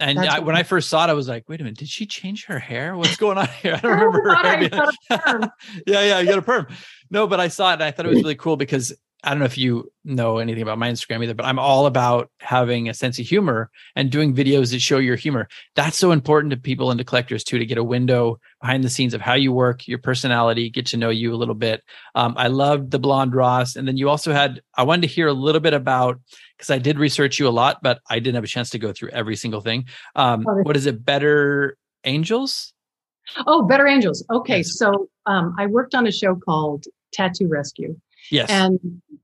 And 0.00 0.18
I, 0.18 0.38
when 0.38 0.54
I 0.56 0.62
first 0.62 0.88
saw 0.88 1.04
it, 1.06 1.10
I 1.10 1.12
was 1.14 1.26
like, 1.28 1.48
wait 1.48 1.60
a 1.60 1.64
minute, 1.64 1.78
did 1.78 1.88
she 1.88 2.06
change 2.06 2.44
her 2.46 2.58
hair? 2.60 2.96
What's 2.96 3.16
going 3.16 3.36
on 3.36 3.48
here? 3.62 3.74
I 3.76 3.80
don't 3.80 3.92
Oh, 3.98 4.04
remember. 4.04 4.22
God, 4.28 4.46
I 4.46 4.52
her 4.54 4.58
being- 4.68 5.20
perm. 5.20 5.50
yeah, 5.86 6.02
yeah, 6.04 6.20
you 6.20 6.26
got 6.28 6.38
a 6.38 6.42
perm. 6.42 6.68
No, 7.10 7.26
but 7.26 7.40
I 7.40 7.48
saw 7.48 7.70
it 7.70 7.74
and 7.74 7.82
I 7.82 7.90
thought 7.90 8.06
it 8.06 8.10
was 8.10 8.18
really 8.22 8.36
cool 8.36 8.56
because 8.56 8.92
I 9.24 9.30
don't 9.30 9.40
know 9.40 9.46
if 9.46 9.58
you 9.58 9.90
know 10.04 10.38
anything 10.38 10.62
about 10.62 10.78
my 10.78 10.88
Instagram 10.88 11.24
either, 11.24 11.34
but 11.34 11.44
I'm 11.44 11.58
all 11.58 11.86
about 11.86 12.30
having 12.38 12.88
a 12.88 12.94
sense 12.94 13.18
of 13.18 13.26
humor 13.26 13.68
and 13.96 14.12
doing 14.12 14.32
videos 14.32 14.70
that 14.70 14.80
show 14.80 14.98
your 14.98 15.16
humor. 15.16 15.48
That's 15.74 15.98
so 15.98 16.12
important 16.12 16.52
to 16.52 16.56
people 16.56 16.92
and 16.92 16.98
to 16.98 17.04
collectors 17.04 17.42
too, 17.42 17.58
to 17.58 17.66
get 17.66 17.78
a 17.78 17.82
window 17.84 18.38
behind 18.60 18.84
the 18.84 18.90
scenes 18.90 19.14
of 19.14 19.20
how 19.20 19.34
you 19.34 19.52
work, 19.52 19.88
your 19.88 19.98
personality, 19.98 20.70
get 20.70 20.86
to 20.86 20.96
know 20.96 21.10
you 21.10 21.34
a 21.34 21.36
little 21.36 21.56
bit. 21.56 21.82
Um, 22.14 22.34
I 22.36 22.46
loved 22.46 22.92
the 22.92 23.00
blonde 23.00 23.34
Ross. 23.34 23.74
And 23.74 23.88
then 23.88 23.96
you 23.96 24.08
also 24.08 24.32
had, 24.32 24.62
I 24.76 24.84
wanted 24.84 25.02
to 25.02 25.08
hear 25.08 25.26
a 25.26 25.32
little 25.32 25.60
bit 25.60 25.74
about, 25.74 26.20
because 26.56 26.70
I 26.70 26.78
did 26.78 26.96
research 26.96 27.40
you 27.40 27.48
a 27.48 27.50
lot, 27.50 27.78
but 27.82 28.00
I 28.08 28.20
didn't 28.20 28.36
have 28.36 28.44
a 28.44 28.48
chance 28.48 28.70
to 28.70 28.78
go 28.78 28.92
through 28.92 29.08
every 29.10 29.34
single 29.34 29.60
thing. 29.60 29.86
Um, 30.14 30.44
what 30.44 30.76
is 30.76 30.86
it? 30.86 31.04
Better 31.04 31.76
Angels? 32.04 32.72
Oh, 33.48 33.62
Better 33.62 33.86
Angels. 33.88 34.24
Okay, 34.30 34.58
Yes. 34.58 34.78
so 34.78 35.08
um, 35.26 35.54
I 35.58 35.66
worked 35.66 35.94
on 35.96 36.06
a 36.06 36.12
show 36.12 36.36
called 36.36 36.84
Tattoo 37.12 37.48
Rescue, 37.48 37.96
Yes. 38.30 38.50
and 38.50 38.78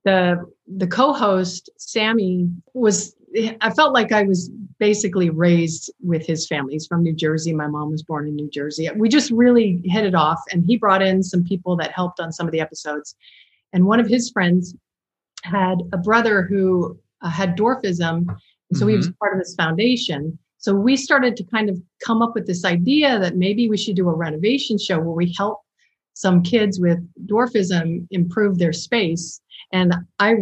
the 0.04 0.44
the 0.66 0.86
co-host 0.86 1.70
Sammy 1.76 2.48
was. 2.72 3.14
I 3.60 3.70
felt 3.70 3.92
like 3.92 4.12
I 4.12 4.22
was 4.22 4.48
basically 4.78 5.28
raised 5.28 5.92
with 6.00 6.24
his 6.24 6.46
family. 6.46 6.74
He's 6.74 6.86
from 6.86 7.02
New 7.02 7.12
Jersey. 7.12 7.52
My 7.52 7.66
mom 7.66 7.90
was 7.90 8.04
born 8.04 8.28
in 8.28 8.36
New 8.36 8.48
Jersey. 8.48 8.88
We 8.94 9.08
just 9.08 9.32
really 9.32 9.80
hit 9.84 10.04
it 10.04 10.14
off, 10.14 10.40
and 10.52 10.64
he 10.64 10.76
brought 10.76 11.02
in 11.02 11.20
some 11.20 11.42
people 11.42 11.74
that 11.78 11.90
helped 11.90 12.20
on 12.20 12.30
some 12.30 12.46
of 12.46 12.52
the 12.52 12.60
episodes. 12.60 13.16
And 13.72 13.86
one 13.86 13.98
of 13.98 14.06
his 14.06 14.30
friends 14.30 14.76
had 15.42 15.78
a 15.92 15.98
brother 15.98 16.42
who 16.42 16.96
uh, 17.22 17.28
had 17.28 17.56
dwarfism, 17.56 18.28
and 18.70 18.78
so 18.78 18.86
he 18.86 18.96
was 18.96 19.10
part 19.18 19.32
of 19.32 19.40
this 19.40 19.56
foundation. 19.56 20.38
So 20.58 20.72
we 20.72 20.96
started 20.96 21.36
to 21.36 21.44
kind 21.44 21.68
of 21.68 21.82
come 22.04 22.22
up 22.22 22.34
with 22.36 22.46
this 22.46 22.64
idea 22.64 23.18
that 23.18 23.36
maybe 23.36 23.68
we 23.68 23.76
should 23.76 23.96
do 23.96 24.08
a 24.08 24.14
renovation 24.14 24.78
show 24.78 25.00
where 25.00 25.10
we 25.10 25.34
help 25.36 25.63
some 26.14 26.42
kids 26.42 26.80
with 26.80 26.98
dwarfism 27.26 28.06
improve 28.10 28.58
their 28.58 28.72
space. 28.72 29.40
And 29.72 29.94
I 30.18 30.36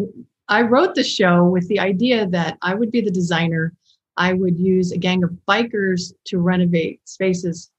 I 0.48 0.62
wrote 0.62 0.94
the 0.94 1.04
show 1.04 1.44
with 1.44 1.66
the 1.68 1.80
idea 1.80 2.26
that 2.28 2.58
I 2.62 2.74
would 2.74 2.90
be 2.90 3.00
the 3.00 3.10
designer. 3.10 3.74
I 4.16 4.34
would 4.34 4.58
use 4.58 4.92
a 4.92 4.98
gang 4.98 5.24
of 5.24 5.30
bikers 5.48 6.12
to 6.26 6.38
renovate 6.38 7.00
spaces 7.08 7.70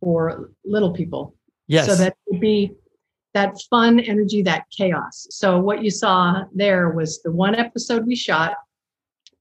for 0.00 0.50
little 0.64 0.92
people. 0.92 1.34
yes. 1.66 1.86
So 1.86 1.96
that 1.96 2.12
it 2.12 2.32
would 2.32 2.40
be 2.40 2.72
that 3.32 3.60
fun 3.68 3.98
energy, 3.98 4.42
that 4.42 4.64
chaos. 4.70 5.26
So 5.30 5.58
what 5.58 5.82
you 5.82 5.90
saw 5.90 6.44
there 6.54 6.90
was 6.90 7.20
the 7.22 7.32
one 7.32 7.56
episode 7.56 8.06
we 8.06 8.14
shot 8.14 8.54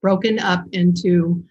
broken 0.02 0.40
up 0.40 0.66
into 0.72 1.44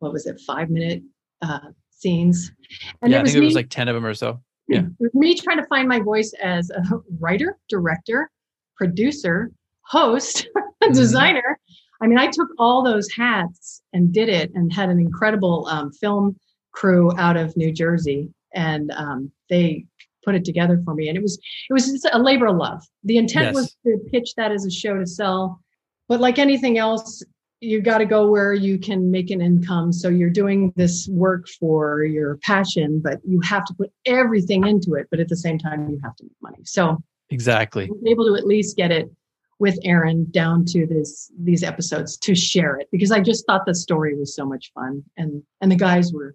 what 0.00 0.12
was 0.12 0.26
it, 0.26 0.40
five 0.40 0.68
minute 0.68 1.02
uh, 1.42 1.70
scenes. 1.90 2.52
And 3.00 3.12
yeah, 3.12 3.20
I 3.20 3.24
think 3.24 3.36
it 3.36 3.40
was 3.40 3.54
like 3.54 3.70
10 3.70 3.88
of 3.88 3.94
them 3.94 4.04
or 4.04 4.14
so. 4.14 4.40
Yeah. 4.68 4.82
me 5.14 5.34
trying 5.36 5.58
to 5.58 5.66
find 5.66 5.88
my 5.88 6.00
voice 6.00 6.32
as 6.42 6.70
a 6.70 6.82
writer, 7.18 7.58
director, 7.68 8.30
producer, 8.76 9.50
host, 9.82 10.46
Mhm. 10.84 10.94
designer. 10.94 11.58
I 12.02 12.06
mean, 12.06 12.18
I 12.18 12.26
took 12.26 12.48
all 12.58 12.82
those 12.84 13.10
hats 13.10 13.82
and 13.92 14.12
did 14.12 14.28
it 14.28 14.50
and 14.54 14.72
had 14.72 14.90
an 14.90 14.98
incredible 15.00 15.66
um, 15.68 15.90
film 15.92 16.36
crew 16.72 17.10
out 17.16 17.36
of 17.36 17.56
New 17.56 17.72
Jersey. 17.72 18.28
And 18.54 18.90
um, 18.92 19.30
they 19.48 19.86
put 20.24 20.34
it 20.34 20.44
together 20.44 20.80
for 20.84 20.94
me. 20.94 21.08
And 21.08 21.16
it 21.16 21.22
was 21.22 21.38
it 21.70 21.72
was 21.72 21.90
just 21.90 22.06
a 22.12 22.18
labor 22.18 22.46
of 22.46 22.56
love. 22.56 22.82
The 23.04 23.16
intent 23.16 23.46
Yes. 23.46 23.54
was 23.54 23.76
to 23.84 23.98
pitch 24.12 24.34
that 24.36 24.52
as 24.52 24.64
a 24.66 24.70
show 24.70 24.98
to 24.98 25.06
sell. 25.06 25.60
But 26.08 26.20
like 26.20 26.38
anything 26.38 26.76
else, 26.78 27.22
you 27.60 27.80
got 27.80 27.98
to 27.98 28.04
go 28.04 28.28
where 28.28 28.52
you 28.52 28.78
can 28.78 29.10
make 29.10 29.30
an 29.30 29.40
income. 29.40 29.92
So 29.92 30.08
you're 30.08 30.30
doing 30.30 30.72
this 30.76 31.08
work 31.10 31.48
for 31.48 32.04
your 32.04 32.38
passion, 32.42 33.00
but 33.02 33.20
you 33.24 33.40
have 33.40 33.64
to 33.66 33.74
put 33.74 33.90
everything 34.04 34.66
into 34.66 34.94
it. 34.94 35.08
But 35.10 35.20
at 35.20 35.28
the 35.28 35.36
same 35.36 35.58
time, 35.58 35.88
you 35.88 35.98
have 36.04 36.16
to 36.16 36.24
make 36.24 36.36
money. 36.42 36.58
So 36.64 36.98
Exactly. 37.30 37.90
Able 38.06 38.26
to 38.26 38.36
at 38.36 38.46
least 38.46 38.76
get 38.76 38.92
it 38.92 39.10
with 39.58 39.78
Aaron 39.84 40.30
down 40.30 40.64
to 40.66 40.86
this 40.86 41.30
these 41.38 41.62
episodes 41.62 42.16
to 42.18 42.34
share 42.34 42.76
it 42.76 42.88
because 42.92 43.10
I 43.10 43.20
just 43.20 43.46
thought 43.46 43.64
the 43.66 43.74
story 43.74 44.14
was 44.14 44.34
so 44.34 44.44
much 44.44 44.70
fun 44.74 45.02
and 45.16 45.42
and 45.60 45.72
the 45.72 45.76
guys 45.76 46.12
were 46.12 46.34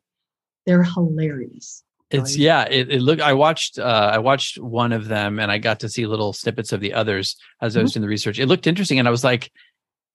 they're 0.65 0.83
hilarious. 0.83 1.83
It's 2.09 2.35
yeah. 2.35 2.65
It, 2.69 2.91
it 2.91 3.01
look. 3.01 3.21
I 3.21 3.33
watched. 3.33 3.79
Uh, 3.79 4.11
I 4.13 4.17
watched 4.17 4.59
one 4.59 4.91
of 4.91 5.07
them, 5.07 5.39
and 5.39 5.49
I 5.49 5.59
got 5.59 5.79
to 5.79 5.89
see 5.89 6.05
little 6.05 6.33
snippets 6.33 6.73
of 6.73 6.81
the 6.81 6.93
others 6.93 7.37
as 7.61 7.77
I 7.77 7.81
was 7.81 7.93
doing 7.93 8.01
the 8.01 8.09
research. 8.09 8.37
It 8.37 8.47
looked 8.47 8.67
interesting, 8.67 8.99
and 8.99 9.07
I 9.07 9.11
was 9.11 9.23
like, 9.23 9.49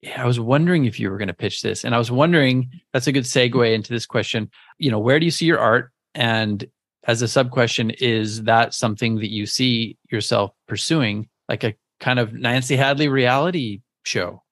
yeah, 0.02 0.23
I 0.23 0.27
was 0.27 0.39
wondering 0.39 0.85
if 0.85 1.01
you 1.01 1.10
were 1.10 1.18
going 1.18 1.28
to 1.28 1.35
pitch 1.35 1.62
this, 1.62 1.85
and 1.85 1.94
I 1.94 1.98
was 1.98 2.10
wondering. 2.10 2.70
That's 2.93 3.06
a 3.06 3.12
good 3.12 3.24
segue 3.24 3.74
into 3.74 3.93
this 3.93 4.06
question. 4.06 4.51
You 4.78 4.90
know, 4.90 4.98
where 4.98 5.18
do 5.18 5.24
you 5.24 5.31
see 5.31 5.47
your 5.47 5.59
art? 5.59 5.90
And 6.14 6.64
as 7.05 7.23
a 7.23 7.28
sub 7.28 7.51
question, 7.51 7.90
is 7.90 8.43
that 8.44 8.74
something 8.74 9.16
that 9.16 9.31
you 9.31 9.47
see 9.47 9.97
yourself 10.10 10.52
pursuing, 10.66 11.28
like 11.48 11.64
a 11.64 11.74
kind 12.01 12.18
of 12.18 12.32
Nancy 12.32 12.77
Hadley 12.77 13.09
reality 13.09 13.81
show? 14.05 14.43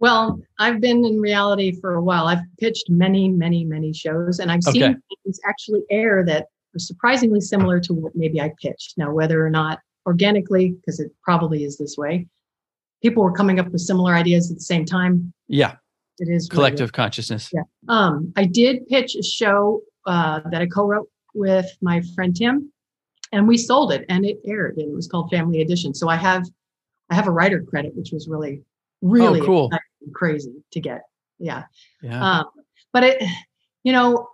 Well, 0.00 0.40
I've 0.58 0.80
been 0.80 1.04
in 1.04 1.20
reality 1.20 1.80
for 1.80 1.94
a 1.94 2.02
while. 2.02 2.26
I've 2.26 2.42
pitched 2.58 2.90
many, 2.90 3.28
many, 3.28 3.64
many 3.64 3.92
shows, 3.92 4.38
and 4.38 4.50
I've 4.50 4.62
seen 4.62 4.82
Okay. 4.82 4.94
things 5.24 5.40
actually 5.48 5.82
air 5.90 6.24
that 6.26 6.48
are 6.74 6.78
surprisingly 6.78 7.40
similar 7.40 7.80
to 7.80 7.94
what 7.94 8.14
maybe 8.14 8.40
I 8.40 8.52
pitched. 8.60 8.98
Now, 8.98 9.12
whether 9.12 9.44
or 9.44 9.50
not 9.50 9.78
organically, 10.06 10.72
because 10.72 11.00
it 11.00 11.10
probably 11.22 11.64
is 11.64 11.78
this 11.78 11.96
way, 11.96 12.26
people 13.04 13.22
were 13.22 13.32
coming 13.32 13.60
up 13.60 13.68
with 13.70 13.82
similar 13.82 14.14
ideas 14.14 14.50
at 14.50 14.56
the 14.56 14.62
same 14.62 14.86
time. 14.86 15.30
Yeah, 15.46 15.76
It 16.18 16.24
is 16.24 16.28
what 16.28 16.30
it 16.30 16.36
is. 16.36 16.48
collective 16.48 16.92
consciousness. 16.92 17.50
Yeah. 17.52 17.64
Um, 17.88 18.32
I 18.34 18.46
did 18.46 18.86
pitch 18.88 19.14
a 19.14 19.22
show 19.22 19.82
uh, 20.06 20.40
that 20.50 20.62
I 20.62 20.66
co-wrote 20.66 21.08
with 21.34 21.66
my 21.82 22.02
friend 22.14 22.34
Tim, 22.34 22.72
and 23.30 23.46
we 23.46 23.58
sold 23.58 23.92
it, 23.92 24.06
and 24.08 24.24
it 24.24 24.38
aired, 24.46 24.78
and 24.78 24.88
it 24.90 24.94
was 24.94 25.06
called 25.06 25.30
Family 25.30 25.60
Edition. 25.60 25.92
So 25.92 26.08
I 26.08 26.16
have, 26.16 26.44
I 27.10 27.14
have 27.14 27.26
a 27.28 27.30
writer 27.30 27.62
credit, 27.62 27.94
which 27.94 28.10
was 28.10 28.26
really, 28.26 28.62
really 29.02 29.40
Oh, 29.42 29.44
cool. 29.44 29.70
crazy 30.14 30.54
to 30.72 30.80
get. 30.80 31.02
Yeah. 31.38 31.64
Yeah. 32.00 32.24
Um, 32.38 32.46
but 32.94 33.02
it, 33.04 33.22
you 33.82 33.92
know, 33.92 34.28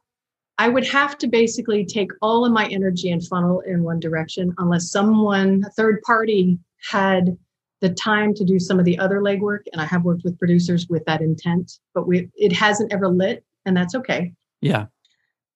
I 0.58 0.68
would 0.68 0.86
have 0.86 1.18
to 1.18 1.26
basically 1.26 1.84
take 1.84 2.12
all 2.22 2.44
of 2.44 2.52
my 2.52 2.66
energy 2.68 3.10
and 3.10 3.26
funnel 3.26 3.60
in 3.66 3.82
one 3.82 3.98
direction, 3.98 4.54
unless 4.58 4.92
someone, 4.92 5.64
a 5.66 5.70
third 5.70 6.02
party, 6.02 6.56
had 6.88 7.36
the 7.80 7.90
time 7.90 8.34
to 8.34 8.44
do 8.44 8.58
some 8.58 8.78
of 8.78 8.84
the 8.84 8.98
other 8.98 9.20
legwork. 9.20 9.60
And 9.72 9.80
I 9.80 9.86
have 9.86 10.04
worked 10.04 10.22
with 10.24 10.38
producers 10.38 10.86
with 10.88 11.04
that 11.06 11.20
intent, 11.20 11.78
but 11.94 12.06
we 12.06 12.28
it 12.36 12.52
hasn't 12.52 12.92
ever 12.92 13.08
lit, 13.08 13.44
and 13.64 13.76
that's 13.76 13.94
okay 13.94 14.32
yeah. 14.60 14.86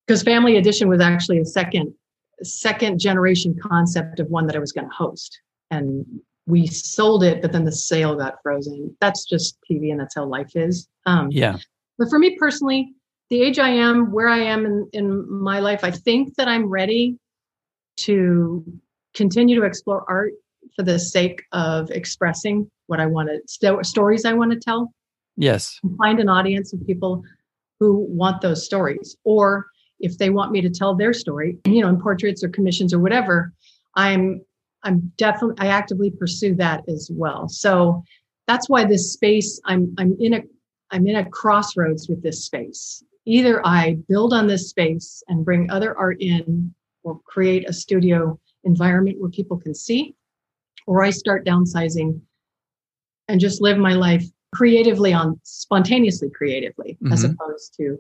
because 0.07 0.23
Family 0.23 0.57
Edition 0.57 0.89
was 0.89 1.01
actually 1.01 1.39
a 1.39 1.45
second 1.45 1.95
second 2.43 2.99
generation 2.99 3.57
concept 3.63 4.21
of 4.21 4.29
one 4.29 4.47
that 4.47 4.57
I 4.57 4.59
was 4.59 4.73
going 4.73 4.89
to 4.89 4.95
host, 4.95 5.41
and 5.71 6.05
we 6.47 6.67
sold 6.67 7.23
it, 7.23 7.41
but 7.41 7.53
then 7.53 7.65
the 7.65 7.73
sale 7.73 8.17
got 8.17 8.35
frozen. 8.43 8.95
That's 9.01 9.25
just 9.25 9.57
TV, 9.71 9.91
and 9.91 10.01
that's 10.01 10.15
how 10.15 10.25
life 10.25 10.57
is. 10.57 10.89
Um, 11.07 11.31
Yeah. 11.31 11.59
but 11.99 12.09
for 12.11 12.19
me 12.19 12.37
personally, 12.39 12.93
the 13.31 13.41
age 13.41 13.59
I 13.59 13.71
am, 13.71 14.13
where 14.13 14.29
I 14.29 14.39
am 14.39 14.67
in, 14.67 14.89
in 14.93 15.31
my 15.31 15.61
life, 15.61 15.85
I 15.85 15.91
think 15.91 16.35
that 16.37 16.49
I'm 16.49 16.67
ready 16.67 17.19
to 17.99 18.65
continue 19.15 19.59
to 19.59 19.67
explore 19.67 20.05
art 20.09 20.33
for 20.77 20.83
the 20.83 20.99
sake 20.99 21.43
of 21.53 21.91
expressing 21.91 22.71
what 22.87 23.01
I 23.01 23.07
want 23.07 23.29
to, 23.29 23.41
st- 23.47 23.87
stories 23.87 24.25
I 24.25 24.33
want 24.33 24.53
to 24.53 24.59
tell, 24.59 24.93
Yes. 25.37 25.81
find 25.99 26.21
an 26.21 26.29
audience 26.29 26.73
of 26.73 26.87
people 26.87 27.23
who 27.81 28.07
want 28.09 28.41
those 28.41 28.65
stories. 28.65 29.17
Or 29.25 29.67
if 30.01 30.19
they 30.19 30.31
want 30.31 30.53
me 30.53 30.61
to 30.61 30.71
tell 30.71 30.95
their 30.95 31.13
story, 31.13 31.59
you 31.65 31.83
know, 31.83 31.89
in 31.89 32.01
portraits 32.01 32.45
or 32.45 32.49
commissions 32.49 32.93
or 32.93 32.99
whatever, 32.99 33.53
I'm 33.97 34.41
I'm 34.83 35.13
definitely 35.17 35.57
I 35.59 35.71
actively 35.71 36.11
pursue 36.11 36.55
that 36.57 36.83
as 36.89 37.11
well. 37.13 37.49
So 37.49 38.03
that's 38.47 38.69
why 38.69 38.85
this 38.85 39.13
space 39.13 39.61
I'm 39.65 39.95
I'm 39.99 40.17
in 40.21 40.35
a 40.35 40.41
I'm 40.91 41.07
in 41.07 41.17
a 41.17 41.29
crossroads 41.29 42.09
with 42.09 42.23
this 42.23 42.45
space. 42.45 43.03
Either 43.25 43.67
I 43.67 43.97
build 44.09 44.35
on 44.35 44.47
this 44.47 44.69
space 44.69 45.23
and 45.29 45.45
bring 45.45 45.71
other 45.71 45.97
art 45.97 46.21
in 46.21 46.75
or 47.03 47.19
create 47.25 47.69
a 47.69 47.73
studio 47.73 48.39
environment 48.65 49.17
where 49.21 49.31
people 49.31 49.57
can 49.59 49.75
see, 49.75 50.15
or 50.87 51.03
I 51.03 51.11
start 51.11 51.45
downsizing 51.47 52.21
and 53.29 53.41
just 53.41 53.61
live 53.63 53.79
my 53.79 53.95
life 53.95 54.25
creatively 54.55 55.13
on 55.13 55.39
spontaneously 55.43 56.31
creatively 56.31 56.97
as 57.11 57.25
Mhm. 57.25 57.35
opposed 57.35 57.75
to 57.77 57.99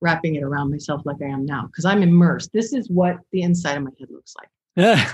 wrapping 0.00 0.34
it 0.34 0.42
around 0.42 0.70
myself 0.70 1.02
like 1.04 1.16
I 1.22 1.26
am 1.26 1.44
now 1.46 1.66
because 1.66 1.84
I'm 1.84 2.02
immersed. 2.02 2.50
This 2.52 2.72
is 2.72 2.90
what 2.90 3.18
the 3.32 3.42
inside 3.42 3.76
of 3.76 3.84
my 3.84 3.90
head 3.98 4.08
looks 4.10 4.34
like. 4.36 4.48
Yeah. 4.76 5.12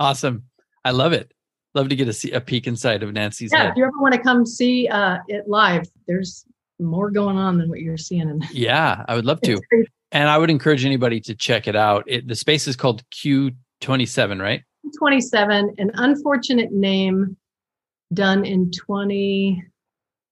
awesome. 0.00 0.44
I 0.84 0.90
love 0.92 1.12
it. 1.12 1.32
Love 1.74 1.88
to 1.88 1.96
get 1.96 2.08
a, 2.08 2.12
see, 2.12 2.30
a 2.30 2.40
peek 2.40 2.66
inside 2.66 3.02
of 3.02 3.12
Nancy's 3.12 3.52
Yeah, 3.52 3.64
head. 3.64 3.70
if 3.72 3.76
you 3.76 3.84
ever 3.84 3.98
want 3.98 4.14
to 4.14 4.20
come 4.20 4.46
see 4.46 4.88
uh, 4.88 5.18
it 5.28 5.48
live, 5.48 5.86
there's 6.06 6.44
more 6.80 7.10
going 7.10 7.36
on 7.36 7.58
than 7.58 7.68
what 7.68 7.80
you're 7.80 7.96
seeing. 7.96 8.28
In 8.28 8.40
Yeah, 8.52 9.04
I 9.08 9.14
would 9.16 9.24
love 9.26 9.40
to. 9.42 9.60
And 10.12 10.28
I 10.28 10.38
would 10.38 10.50
encourage 10.50 10.84
anybody 10.84 11.20
to 11.22 11.34
check 11.34 11.66
it 11.68 11.74
out. 11.76 12.04
It, 12.06 12.26
the 12.28 12.36
space 12.36 12.66
is 12.68 12.76
called 12.76 13.02
Q27, 13.10 14.40
right? 14.40 14.62
27, 14.98 15.74
an 15.78 15.90
unfortunate 15.94 16.72
name 16.72 17.36
done 18.12 18.44
in 18.44 18.70
20, 18.70 19.62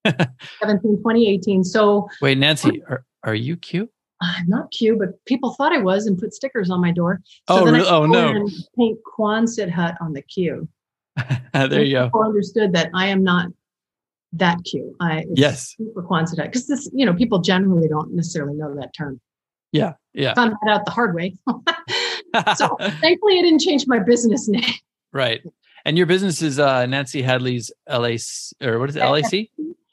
2018. 0.07 1.65
So 1.65 2.09
wait, 2.21 2.39
Nancy, 2.39 2.83
are, 2.89 3.05
are 3.25 3.35
you 3.35 3.57
cute? 3.57 3.91
I'm 4.23 4.49
not 4.49 4.71
cute, 4.71 4.99
but 4.99 5.25
people 5.27 5.55
thought 5.55 5.73
I 5.73 5.79
was 5.79 6.07
and 6.07 6.17
put 6.17 6.33
stickers 6.33 6.71
on 6.71 6.81
my 6.81 6.93
door. 6.93 7.21
So 7.49 7.61
oh, 7.61 7.65
then? 7.65 7.75
I 7.75 7.85
oh 7.87 8.07
no! 8.07 8.29
And 8.29 8.51
paint 8.79 8.99
Quonset 9.19 9.69
hut 9.69 9.97
on 10.01 10.13
the 10.13 10.23
queue. 10.23 10.69
there 11.53 11.83
you 11.83 11.95
go. 11.95 12.11
Understood 12.15 12.73
that 12.75 12.91
I 12.95 13.09
am 13.09 13.25
not 13.25 13.49
that 14.33 14.59
cute. 14.65 14.95
I 15.01 15.25
yes 15.35 15.75
super 15.77 16.03
Quonset 16.03 16.39
hut 16.39 16.47
because 16.47 16.67
this, 16.69 16.89
you 16.95 17.05
know, 17.05 17.15
people 17.15 17.41
generally 17.41 17.89
don't 17.89 18.15
necessarily 18.15 18.55
know 18.55 18.75
that 18.77 18.95
term. 18.97 19.21
Yeah, 19.73 19.95
yeah. 20.13 20.35
Found 20.35 20.55
that 20.63 20.71
out 20.71 20.85
the 20.85 20.91
hard 20.93 21.15
way. 21.15 21.35
so 22.57 22.77
thankfully, 23.01 23.39
I 23.39 23.43
didn't 23.43 23.61
change 23.61 23.87
my 23.87 23.99
business 23.99 24.49
name. 24.49 24.65
Right. 25.13 25.43
And 25.85 25.97
your 25.99 26.07
business 26.07 26.43
is 26.43 26.59
uh, 26.59 26.87
Nancy 26.87 27.23
Hadley's 27.23 27.71
FAC 27.89 28.21
or 28.63 28.79
what 28.79 28.89
is 28.91 28.97
it? 28.97 29.01
FAC? 29.03 29.49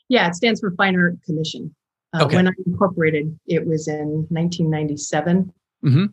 Yeah, 0.08 0.28
it 0.28 0.36
stands 0.36 0.60
for 0.60 0.72
Fine 0.72 0.96
Art 0.96 1.18
Commission. 1.26 1.74
Uh, 2.14 2.26
Okay. 2.26 2.36
When 2.38 2.48
I 2.48 2.52
incorporated, 2.66 3.38
it 3.48 3.66
was 3.68 3.88
in 3.88 4.26
1997. 4.30 5.52
hmm 5.82 6.06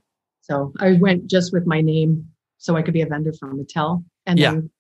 So 0.43 0.73
I 0.81 0.93
went 0.95 1.27
just 1.27 1.53
with 1.53 1.67
my 1.67 1.81
name 1.81 2.27
so 2.59 2.77
I 2.77 2.83
could 2.83 2.95
be 2.95 3.03
a 3.03 3.07
vendor 3.07 3.33
for 3.33 3.53
Mattel 3.55 4.05
and 4.27 4.39
Yeah. 4.39 4.53
then 4.53 4.71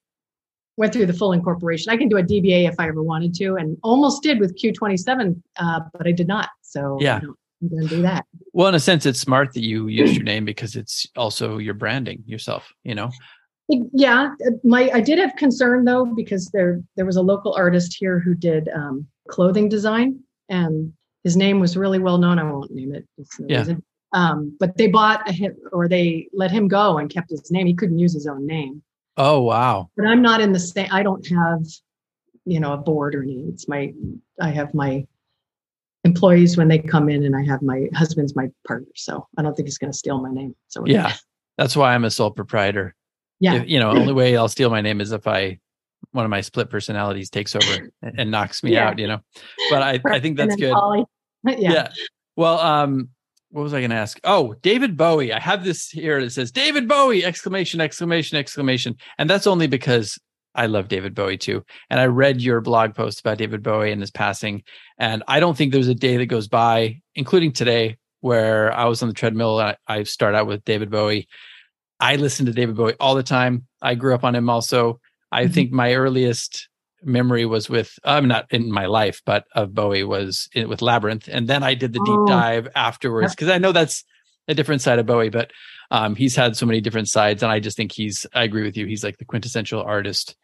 went 0.77 0.93
through 0.93 1.06
the 1.06 1.12
full 1.14 1.32
incorporation. 1.32 1.90
I 1.93 1.97
can 1.97 2.09
do 2.09 2.18
a 2.18 2.23
DBA 2.23 2.68
if 2.68 2.74
I 2.78 2.89
ever 2.89 3.02
wanted 3.02 3.35
to 3.36 3.55
and 3.56 3.78
almost 3.82 4.23
did 4.23 4.40
with 4.40 4.59
Q27, 4.60 5.40
uh, 5.59 5.81
but 5.97 6.06
I 6.06 6.12
did 6.12 6.27
not. 6.28 6.51
So 6.62 6.98
Yeah. 7.01 7.20
I'm 7.72 7.76
going 7.76 7.88
to 7.88 7.97
do 7.97 8.02
that. 8.02 8.26
Well, 8.52 8.68
in 8.68 8.74
a 8.74 8.80
sense, 8.80 9.06
it's 9.06 9.20
smart 9.20 9.52
that 9.55 9.62
you 9.62 9.88
used 9.88 10.16
your 10.16 10.24
name 10.24 10.44
because 10.44 10.76
it's 10.76 11.06
also 11.16 11.59
your 11.59 11.74
branding 11.74 12.22
yourself. 12.26 12.72
You 12.84 12.94
know. 12.94 13.10
Yeah, 13.68 14.34
uh, 14.47 14.51
my 14.62 14.90
I 14.94 15.01
did 15.01 15.18
have 15.18 15.34
concern 15.36 15.84
though 15.84 16.06
because 16.06 16.47
there 16.51 16.80
there 16.94 17.05
was 17.05 17.16
a 17.16 17.22
local 17.22 17.52
artist 17.55 17.97
here 17.98 18.20
who 18.20 18.34
did 18.34 18.68
um, 18.68 19.06
clothing 19.28 19.68
design 19.68 20.20
and 20.48 20.93
his 21.24 21.36
name 21.36 21.59
was 21.59 21.76
really 21.76 21.98
well 21.98 22.18
known. 22.18 22.38
I 22.38 22.44
won't 22.44 22.70
name 22.70 22.94
it. 22.94 23.05
No 23.40 23.47
Yeah. 23.48 23.59
reason. 23.59 23.82
Um, 24.12 24.56
but 24.60 24.76
they 24.76 24.86
bought 24.86 25.28
a 25.28 25.32
hit 25.32 25.56
or 25.72 25.88
they 25.88 26.28
let 26.32 26.52
him 26.52 26.68
go 26.68 26.98
and 26.98 27.10
kept 27.10 27.30
his 27.30 27.51
name. 27.51 27.66
He 27.66 27.74
couldn't 27.74 27.98
use 27.98 28.14
his 28.14 28.28
own 28.28 28.47
name. 28.47 28.82
Oh 29.16 29.43
wow. 29.43 29.90
But 29.97 30.06
I'm 30.06 30.22
not 30.22 30.40
in 30.40 30.52
the 30.52 30.60
same. 30.60 30.88
I 30.93 31.02
don't 31.02 31.26
have, 31.26 31.66
you 32.44 32.60
know, 32.60 32.72
a 32.72 32.76
board 32.78 33.16
or 33.16 33.24
anything. 33.24 33.51
It's 33.52 33.66
my. 33.66 33.93
I 34.40 34.51
have 34.51 34.74
my 34.74 35.06
employees 36.06 36.56
when 36.56 36.68
they 36.68 36.78
come 36.78 37.08
in, 37.10 37.24
and 37.24 37.36
I 37.36 37.44
have 37.44 37.60
my 37.62 37.88
husband's 37.94 38.34
my 38.34 38.48
partner. 38.66 38.88
So 38.94 39.26
I 39.36 39.42
don't 39.42 39.54
think 39.54 39.66
he's 39.68 39.78
going 39.78 39.92
to 39.92 39.98
steal 39.98 40.20
my 40.22 40.32
name. 40.32 40.54
So 40.68 40.80
we're 40.80 40.88
Yeah. 40.88 41.12
That's 41.58 41.76
why 41.76 41.94
I'm 41.94 42.04
a 42.04 42.10
sole 42.10 42.30
proprietor. 42.30 42.94
yeah. 43.40 43.54
If, 43.56 43.68
you 43.68 43.78
know, 43.78 43.90
only 43.90 44.12
way 44.14 44.36
I'll 44.36 44.48
steal 44.48 44.70
my 44.70 44.80
name 44.80 45.00
is 45.00 45.12
if 45.12 45.26
I 45.26 45.58
one 46.12 46.24
of 46.24 46.30
my 46.30 46.40
split 46.40 46.70
personalities 46.70 47.28
takes 47.30 47.54
over 47.56 47.90
and, 48.02 48.20
and 48.20 48.30
knocks 48.30 48.62
me 48.62 48.72
Yeah. 48.72 48.88
out. 48.88 48.98
You 48.98 49.08
know. 49.08 49.18
But 49.70 49.82
I 49.82 50.00
I 50.06 50.20
think 50.20 50.36
that's 50.38 50.56
good. 50.56 50.72
Polly- 50.72 51.04
yeah. 51.44 51.54
yeah. 51.58 51.88
Well, 52.36 52.58
um, 52.58 53.08
what 53.50 53.62
was 53.62 53.72
I 53.72 53.80
going 53.80 53.90
to 53.90 53.96
ask? 53.96 54.18
Oh, 54.24 54.54
David 54.62 54.96
Bowie. 54.96 55.32
I 55.32 55.40
have 55.40 55.64
this 55.64 55.88
here 55.88 56.20
that 56.20 56.30
says 56.30 56.50
David 56.52 56.86
Bowie! 56.88 57.24
Exclamation! 57.24 57.80
Exclamation! 57.80 58.36
Exclamation! 58.36 58.96
And 59.18 59.30
that's 59.30 59.46
only 59.46 59.66
because 59.66 60.18
I 60.56 60.66
love 60.66 60.88
David 60.88 61.14
Bowie 61.14 61.38
too. 61.38 61.64
And 61.90 62.00
I 62.00 62.06
read 62.06 62.40
your 62.40 62.60
blog 62.60 62.94
post 62.94 63.20
about 63.20 63.38
David 63.38 63.62
Bowie 63.62 63.92
and 63.92 64.00
his 64.00 64.10
passing. 64.10 64.62
And 64.98 65.22
I 65.28 65.38
don't 65.38 65.56
think 65.56 65.72
there's 65.72 65.86
a 65.88 65.94
day 65.94 66.16
that 66.16 66.26
goes 66.26 66.48
by, 66.48 67.00
including 67.14 67.52
today, 67.52 67.98
where 68.20 68.72
I 68.72 68.86
was 68.86 69.02
on 69.02 69.08
the 69.08 69.14
treadmill 69.14 69.60
and 69.60 69.76
I, 69.86 69.98
I 69.98 70.02
start 70.04 70.34
out 70.34 70.46
with 70.46 70.64
David 70.64 70.90
Bowie. 70.90 71.28
I 72.00 72.16
listen 72.16 72.46
to 72.46 72.52
David 72.52 72.76
Bowie 72.76 72.94
all 72.98 73.14
the 73.14 73.22
time. 73.22 73.66
I 73.82 73.94
grew 73.94 74.14
up 74.14 74.24
on 74.24 74.34
him 74.34 74.50
also. 74.50 75.00
I 75.30 75.44
Mhm. 75.44 75.52
think 75.54 75.72
my 75.72 75.94
earliest 75.94 76.68
memory 77.02 77.44
was 77.46 77.68
with 77.68 77.92
I'm 78.04 78.26
not 78.26 78.46
in 78.50 78.72
my 78.72 78.86
life, 78.86 79.20
but 79.26 79.44
of 79.54 79.74
Bowie 79.74 80.02
was 80.04 80.48
in, 80.54 80.68
with 80.68 80.82
Labyrinth, 80.82 81.28
and 81.30 81.46
then 81.46 81.62
I 81.62 81.74
did 81.74 81.92
the 81.92 82.00
deep 82.04 82.18
Oh. 82.20 82.26
dive 82.26 82.68
afterwards 82.74 83.34
because 83.34 83.48
I 83.50 83.58
know 83.58 83.72
that's 83.72 84.02
a 84.48 84.54
different 84.54 84.80
side 84.82 84.98
of 84.98 85.06
Bowie, 85.06 85.28
but 85.28 85.50
um, 85.90 86.16
he's 86.16 86.34
had 86.34 86.56
so 86.56 86.66
many 86.66 86.80
different 86.80 87.08
sides, 87.08 87.42
and 87.42 87.52
I 87.52 87.60
just 87.60 87.76
think 87.76 87.92
he's. 87.92 88.26
I 88.34 88.42
agree 88.44 88.62
with 88.64 88.76
you. 88.76 88.86
He's 88.86 89.04
like 89.04 89.18
the 89.18 89.24
quintessential 89.24 89.82
artist. 89.82 90.34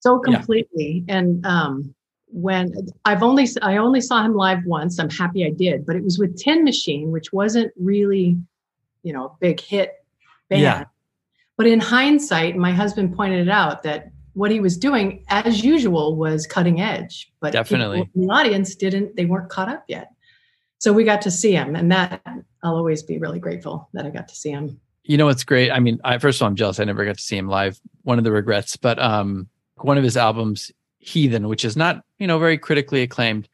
So 0.00 0.20
Yeah. 0.26 0.36
completely 0.36 1.04
and 1.08 1.44
um 1.46 1.94
when 2.32 2.72
i've 3.04 3.22
only 3.22 3.48
i 3.62 3.76
only 3.76 4.00
saw 4.00 4.22
him 4.24 4.34
live 4.34 4.64
once 4.64 4.98
i'm 4.98 5.10
happy 5.10 5.44
i 5.44 5.50
did 5.50 5.84
but 5.86 5.96
it 5.96 6.04
was 6.04 6.18
with 6.18 6.36
tin 6.38 6.64
machine 6.64 7.10
which 7.10 7.32
wasn't 7.32 7.72
really 7.76 8.36
you 9.02 9.12
know 9.12 9.26
a 9.26 9.30
big 9.40 9.60
hit 9.60 9.92
band 10.48 10.62
Yeah. 10.62 10.84
but 11.56 11.66
in 11.66 11.80
hindsight 11.80 12.56
my 12.56 12.72
husband 12.72 13.16
pointed 13.16 13.40
it 13.46 13.50
out 13.50 13.82
that 13.84 14.10
what 14.34 14.50
he 14.52 14.60
was 14.60 14.76
doing 14.78 15.24
as 15.28 15.64
usual 15.64 16.14
was 16.16 16.46
cutting 16.46 16.80
edge 16.80 17.32
but 17.40 17.52
Definitely. 17.52 18.08
in 18.14 18.26
the 18.26 18.32
audience 18.32 18.74
didn't 18.76 19.16
they 19.16 19.24
weren't 19.26 19.48
caught 19.50 19.68
up 19.68 19.84
yet 19.88 20.10
so 20.78 20.92
we 20.92 21.02
got 21.04 21.20
to 21.22 21.30
see 21.32 21.52
him 21.52 21.74
and 21.74 21.90
that 21.90 22.22
i'll 22.62 22.76
always 22.76 23.02
be 23.02 23.18
really 23.18 23.40
grateful 23.40 23.88
that 23.92 24.06
i 24.06 24.10
got 24.10 24.28
to 24.28 24.36
see 24.36 24.50
him 24.50 24.78
You 25.02 25.16
know 25.18 25.26
what's 25.26 25.42
great? 25.44 25.72
I 25.72 25.80
mean, 25.80 25.98
I, 26.04 26.18
first 26.18 26.38
of 26.38 26.42
all, 26.42 26.48
I'm 26.48 26.54
jealous. 26.56 26.78
I 26.78 26.84
never 26.84 27.04
got 27.04 27.16
to 27.16 27.24
see 27.24 27.36
him 27.36 27.48
live. 27.48 27.80
One 28.04 28.18
of 28.18 28.24
the 28.24 28.30
regrets, 28.30 28.76
but 28.76 28.98
um, 29.00 29.48
one 29.84 29.98
of 29.98 30.04
his 30.04 30.16
albums, 30.16 30.70
Heathen, 30.98 31.48
which 31.48 31.64
is 31.64 31.76
not 31.76 32.04
you 32.18 32.26
know 32.26 32.38
very 32.38 32.58
critically 32.58 33.02
acclaimed. 33.02 33.48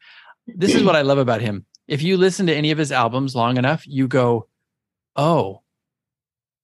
This 0.47 0.75
is 0.75 0.83
what 0.83 0.95
I 0.95 1.01
love 1.01 1.17
about 1.17 1.41
him. 1.41 1.65
If 1.87 2.01
you 2.01 2.17
listen 2.17 2.47
to 2.47 2.55
any 2.55 2.71
of 2.71 2.77
his 2.77 2.91
albums 2.91 3.35
long 3.35 3.57
enough, 3.57 3.85
you 3.87 4.07
go, 4.07 4.47
"Oh, 5.15 5.61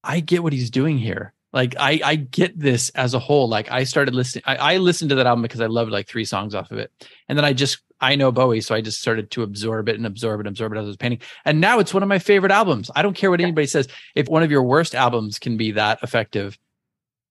I 0.04 0.20
get 0.20 0.44
what 0.44 0.54
he's 0.54 0.70
doing 0.70 0.98
here." 0.98 1.34
Like 1.54 1.76
I, 1.80 2.02
I 2.04 2.16
get 2.16 2.58
this 2.58 2.90
as 2.92 3.14
a 3.14 3.20
whole. 3.20 3.48
Like 3.48 3.72
I 3.72 3.84
started 3.84 4.16
listening. 4.16 4.44
I, 4.48 4.56
I 4.56 4.78
listened 4.78 5.10
to 5.10 5.16
that 5.16 5.28
album 5.28 5.44
because 5.44 5.62
I 5.62 5.68
loved 5.68 5.92
like 5.92 6.08
three 6.08 6.26
songs 6.26 6.56
off 6.56 6.72
of 6.72 6.80
it, 6.80 6.92
and 7.30 7.38
then 7.38 7.46
I 7.46 7.54
just 7.54 7.80
I 8.02 8.16
know 8.16 8.32
Bowie, 8.32 8.60
so 8.60 8.76
I 8.76 8.82
just 8.82 9.00
started 9.00 9.32
to 9.32 9.44
absorb 9.44 9.88
it 9.88 9.96
and 9.96 10.06
absorb 10.06 10.40
it, 10.40 10.48
and 10.48 10.54
absorb 10.54 10.74
it 10.74 10.78
as 10.78 10.84
I 10.84 10.88
was 10.88 10.98
painting. 10.98 11.22
And 11.46 11.62
now 11.62 11.80
it's 11.80 11.94
one 11.94 12.04
of 12.04 12.10
my 12.10 12.20
favorite 12.20 12.52
albums. 12.52 12.92
I 12.96 13.02
don't 13.02 13.16
care 13.16 13.30
what 13.30 13.40
anybody 13.40 13.68
says. 13.68 13.88
If 14.16 14.28
one 14.28 14.44
of 14.44 14.52
your 14.52 14.64
worst 14.64 14.94
albums 14.96 15.40
can 15.40 15.56
be 15.56 15.72
that 15.72 16.00
effective, 16.02 16.58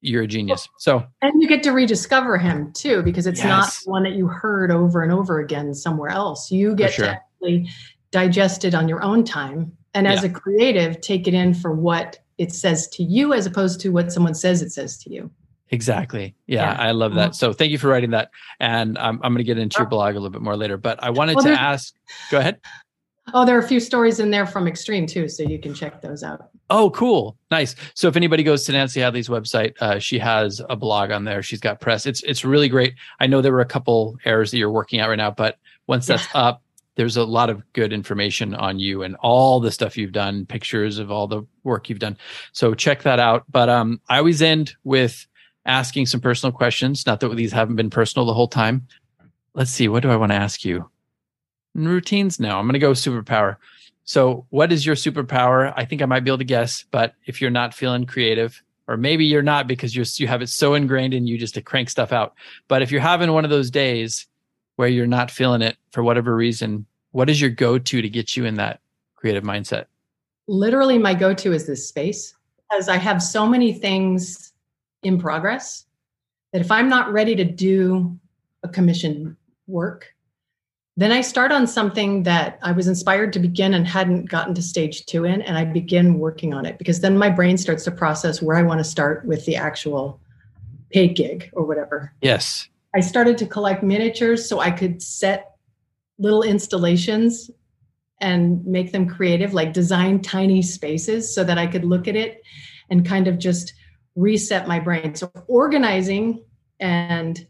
you're 0.02 0.24
a 0.24 0.26
genius. 0.26 0.68
So 0.78 1.04
And 1.22 1.40
you 1.40 1.48
get 1.48 1.62
to 1.62 1.70
rediscover 1.70 2.36
him 2.36 2.72
too, 2.72 3.02
because 3.02 3.26
it's 3.26 3.42
not 3.42 3.72
one 3.86 4.02
that 4.02 4.12
you 4.12 4.26
heard 4.26 4.70
over 4.70 5.02
and 5.02 5.10
over 5.12 5.40
again 5.40 5.72
somewhere 5.74 6.10
else. 6.10 6.50
You 6.50 6.74
get 6.74 6.92
sure. 6.92 7.06
to 7.06 7.10
actually 7.12 7.70
digest 8.10 8.64
it 8.64 8.74
on 8.74 8.88
your 8.88 9.02
own 9.02 9.24
time. 9.24 9.72
And 9.94 10.06
as 10.06 10.22
Yeah. 10.22 10.30
a 10.30 10.32
creative, 10.32 11.00
take 11.00 11.26
it 11.28 11.34
in 11.34 11.54
for 11.54 11.72
what 11.72 12.18
it 12.38 12.52
says 12.52 12.88
to 12.88 13.02
you 13.02 13.32
as 13.32 13.46
opposed 13.46 13.80
to 13.80 13.90
what 13.90 14.12
someone 14.12 14.34
says 14.34 14.60
it 14.62 14.70
says 14.72 14.98
to 14.98 15.10
you. 15.10 15.30
exactly, 15.70 16.34
yeah, 16.46 16.72
Yeah. 16.74 16.82
I 16.82 16.90
love 16.90 17.14
that. 17.14 17.20
Uh-huh. 17.20 17.32
So 17.32 17.52
thank 17.54 17.70
you 17.72 17.78
for 17.78 17.88
writing 17.88 18.10
that, 18.10 18.30
and 18.60 18.98
I'm 18.98 19.20
I'm 19.22 19.32
going 19.32 19.38
to 19.38 19.44
get 19.44 19.56
into 19.58 19.78
your 19.78 19.86
blog 19.88 20.12
a 20.16 20.18
little 20.18 20.30
bit 20.30 20.42
more 20.42 20.56
later. 20.56 20.76
But 20.76 21.02
I 21.02 21.10
wanted 21.10 21.36
Well, 21.36 21.44
to 21.46 21.50
ask. 21.52 21.94
Go 22.30 22.38
ahead. 22.38 22.58
Oh, 23.32 23.46
there 23.46 23.56
are 23.56 23.60
a 23.60 23.66
few 23.68 23.80
stories 23.80 24.18
in 24.20 24.30
there 24.30 24.46
from 24.46 24.66
Extreme 24.66 25.06
too, 25.06 25.28
so 25.28 25.42
you 25.44 25.58
can 25.58 25.72
check 25.74 26.02
those 26.02 26.22
out. 26.22 26.48
Oh, 26.70 26.90
cool, 26.90 27.36
nice. 27.50 27.74
So 27.94 28.08
if 28.08 28.16
anybody 28.16 28.42
goes 28.42 28.64
to 28.64 28.72
Nancy 28.72 29.00
Hadley's 29.00 29.28
website, 29.28 29.74
uh, 29.80 29.98
she 29.98 30.18
has 30.18 30.60
a 30.70 30.76
blog 30.76 31.10
on 31.10 31.24
there. 31.24 31.42
She's 31.42 31.60
got 31.60 31.80
press. 31.80 32.06
It's 32.06 32.22
it's 32.22 32.44
really 32.44 32.68
great. 32.68 32.94
I 33.20 33.26
know 33.26 33.42
there 33.42 33.52
were 33.52 33.60
a 33.60 33.66
couple 33.66 34.16
errors 34.24 34.50
that 34.50 34.58
you're 34.58 34.70
working 34.70 34.98
out 34.98 35.10
right 35.10 35.16
now, 35.16 35.30
but 35.30 35.58
once 35.86 36.06
that's 36.06 36.26
up, 36.34 36.62
there's 36.96 37.16
a 37.16 37.24
lot 37.24 37.50
of 37.50 37.62
good 37.72 37.92
information 37.92 38.54
on 38.54 38.78
you 38.78 39.02
and 39.02 39.16
all 39.16 39.60
the 39.60 39.70
stuff 39.70 39.96
you've 39.96 40.12
done, 40.12 40.46
pictures 40.46 40.98
of 40.98 41.10
all 41.10 41.26
the 41.26 41.42
work 41.64 41.88
you've 41.88 41.98
done. 41.98 42.16
So 42.52 42.74
check 42.74 43.02
that 43.02 43.18
out. 43.18 43.44
But 43.50 43.68
um, 43.68 44.00
I 44.08 44.18
always 44.18 44.42
end 44.42 44.74
with 44.84 45.26
asking 45.66 46.06
some 46.06 46.20
personal 46.20 46.52
questions. 46.52 47.06
Not 47.06 47.20
that 47.20 47.34
these 47.36 47.52
haven't 47.52 47.76
been 47.76 47.90
personal 47.90 48.26
the 48.26 48.34
whole 48.34 48.48
time. 48.48 48.86
Let's 49.54 49.70
see. 49.70 49.88
What 49.88 50.02
do 50.02 50.10
I 50.10 50.16
want 50.16 50.32
to 50.32 50.36
ask 50.36 50.64
you? 50.64 50.88
Routines? 51.74 52.38
No, 52.38 52.58
I'm 52.58 52.66
going 52.66 52.74
to 52.74 52.78
go 52.78 52.92
superpower. 52.92 53.56
So, 54.04 54.46
what 54.50 54.72
is 54.72 54.84
your 54.84 54.96
superpower? 54.96 55.72
I 55.76 55.84
think 55.84 56.02
I 56.02 56.06
might 56.06 56.24
be 56.24 56.30
able 56.30 56.38
to 56.38 56.44
guess, 56.44 56.84
but 56.90 57.14
if 57.26 57.40
you're 57.40 57.50
not 57.50 57.74
feeling 57.74 58.04
creative, 58.04 58.62
or 58.88 58.96
maybe 58.96 59.24
you're 59.24 59.42
not 59.42 59.66
because 59.66 59.94
you're 59.94 60.06
you 60.16 60.26
have 60.26 60.42
it 60.42 60.48
so 60.48 60.74
ingrained 60.74 61.14
in 61.14 61.26
you 61.26 61.38
just 61.38 61.54
to 61.54 61.62
crank 61.62 61.88
stuff 61.88 62.12
out. 62.12 62.34
But 62.68 62.82
if 62.82 62.90
you're 62.90 63.00
having 63.00 63.32
one 63.32 63.44
of 63.44 63.50
those 63.50 63.70
days 63.70 64.26
where 64.76 64.88
you're 64.88 65.06
not 65.06 65.30
feeling 65.30 65.62
it 65.62 65.76
for 65.92 66.02
whatever 66.02 66.34
reason, 66.34 66.86
what 67.12 67.30
is 67.30 67.40
your 67.40 67.50
go-to 67.50 68.02
to 68.02 68.08
get 68.08 68.36
you 68.36 68.44
in 68.44 68.54
that 68.54 68.80
creative 69.14 69.44
mindset? 69.44 69.86
Literally, 70.48 70.98
my 70.98 71.14
go 71.14 71.32
to 71.34 71.52
is 71.52 71.66
this 71.66 71.86
space 71.86 72.34
because 72.56 72.88
I 72.88 72.96
have 72.96 73.22
so 73.22 73.46
many 73.46 73.72
things 73.72 74.52
in 75.02 75.18
progress 75.18 75.86
that 76.52 76.60
if 76.60 76.70
I'm 76.70 76.88
not 76.88 77.12
ready 77.12 77.36
to 77.36 77.44
do 77.44 78.18
a 78.62 78.68
commissioned 78.68 79.36
work, 79.66 80.11
then 80.96 81.10
I 81.10 81.22
start 81.22 81.52
on 81.52 81.66
something 81.66 82.24
that 82.24 82.58
I 82.62 82.72
was 82.72 82.86
inspired 82.86 83.32
to 83.32 83.38
begin 83.38 83.72
and 83.72 83.86
hadn't 83.86 84.28
gotten 84.28 84.54
to 84.54 84.62
stage 84.62 85.06
two 85.06 85.24
in, 85.24 85.40
and 85.42 85.56
I 85.56 85.64
begin 85.64 86.18
working 86.18 86.52
on 86.52 86.66
it 86.66 86.76
because 86.76 87.00
then 87.00 87.16
my 87.16 87.30
brain 87.30 87.56
starts 87.56 87.84
to 87.84 87.90
process 87.90 88.42
where 88.42 88.56
I 88.56 88.62
want 88.62 88.80
to 88.80 88.84
start 88.84 89.24
with 89.24 89.46
the 89.46 89.56
actual 89.56 90.20
paid 90.90 91.16
gig 91.16 91.50
or 91.54 91.64
whatever. 91.64 92.12
Yes. 92.20 92.68
I 92.94 93.00
started 93.00 93.38
to 93.38 93.46
collect 93.46 93.82
miniatures 93.82 94.46
so 94.46 94.60
I 94.60 94.70
could 94.70 95.02
set 95.02 95.56
little 96.18 96.42
installations 96.42 97.50
and 98.20 98.64
make 98.66 98.92
them 98.92 99.08
creative, 99.08 99.54
like 99.54 99.72
design 99.72 100.20
tiny 100.20 100.60
spaces 100.60 101.34
so 101.34 101.42
that 101.42 101.58
I 101.58 101.66
could 101.66 101.84
look 101.84 102.06
at 102.06 102.16
it 102.16 102.42
and 102.90 103.06
kind 103.06 103.26
of 103.26 103.38
just 103.38 103.72
reset 104.14 104.68
my 104.68 104.78
brain. 104.78 105.14
So 105.14 105.32
organizing 105.48 106.44
and 106.78 107.46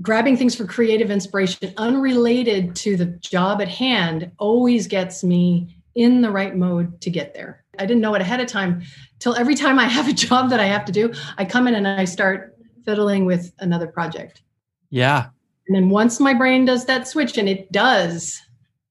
grabbing 0.00 0.36
things 0.36 0.54
for 0.54 0.64
creative 0.64 1.10
inspiration 1.10 1.72
unrelated 1.76 2.74
to 2.76 2.96
the 2.96 3.06
job 3.06 3.60
at 3.60 3.68
hand 3.68 4.30
always 4.38 4.86
gets 4.86 5.22
me 5.22 5.76
in 5.94 6.22
the 6.22 6.30
right 6.30 6.56
mode 6.56 7.00
to 7.02 7.10
get 7.10 7.34
there. 7.34 7.64
I 7.78 7.86
didn't 7.86 8.00
know 8.00 8.14
it 8.14 8.22
ahead 8.22 8.40
of 8.40 8.46
time 8.46 8.82
till 9.18 9.34
every 9.34 9.54
time 9.54 9.78
I 9.78 9.86
have 9.86 10.08
a 10.08 10.12
job 10.28 10.50
that 10.50 10.60
I 10.60 10.66
have 10.66 10.84
to 10.86 10.92
do, 10.92 11.12
I 11.36 11.44
come 11.44 11.68
in 11.68 11.74
and 11.74 11.86
I 11.86 12.04
start 12.04 12.56
fiddling 12.84 13.26
with 13.26 13.52
another 13.58 13.86
project. 13.86 14.42
Yeah. 14.90 15.26
And 15.68 15.76
then 15.76 15.90
once 15.90 16.18
my 16.18 16.34
brain 16.34 16.64
does 16.64 16.86
that 16.86 17.06
switch, 17.06 17.38
and 17.38 17.48
it 17.48 17.70
does, 17.70 18.40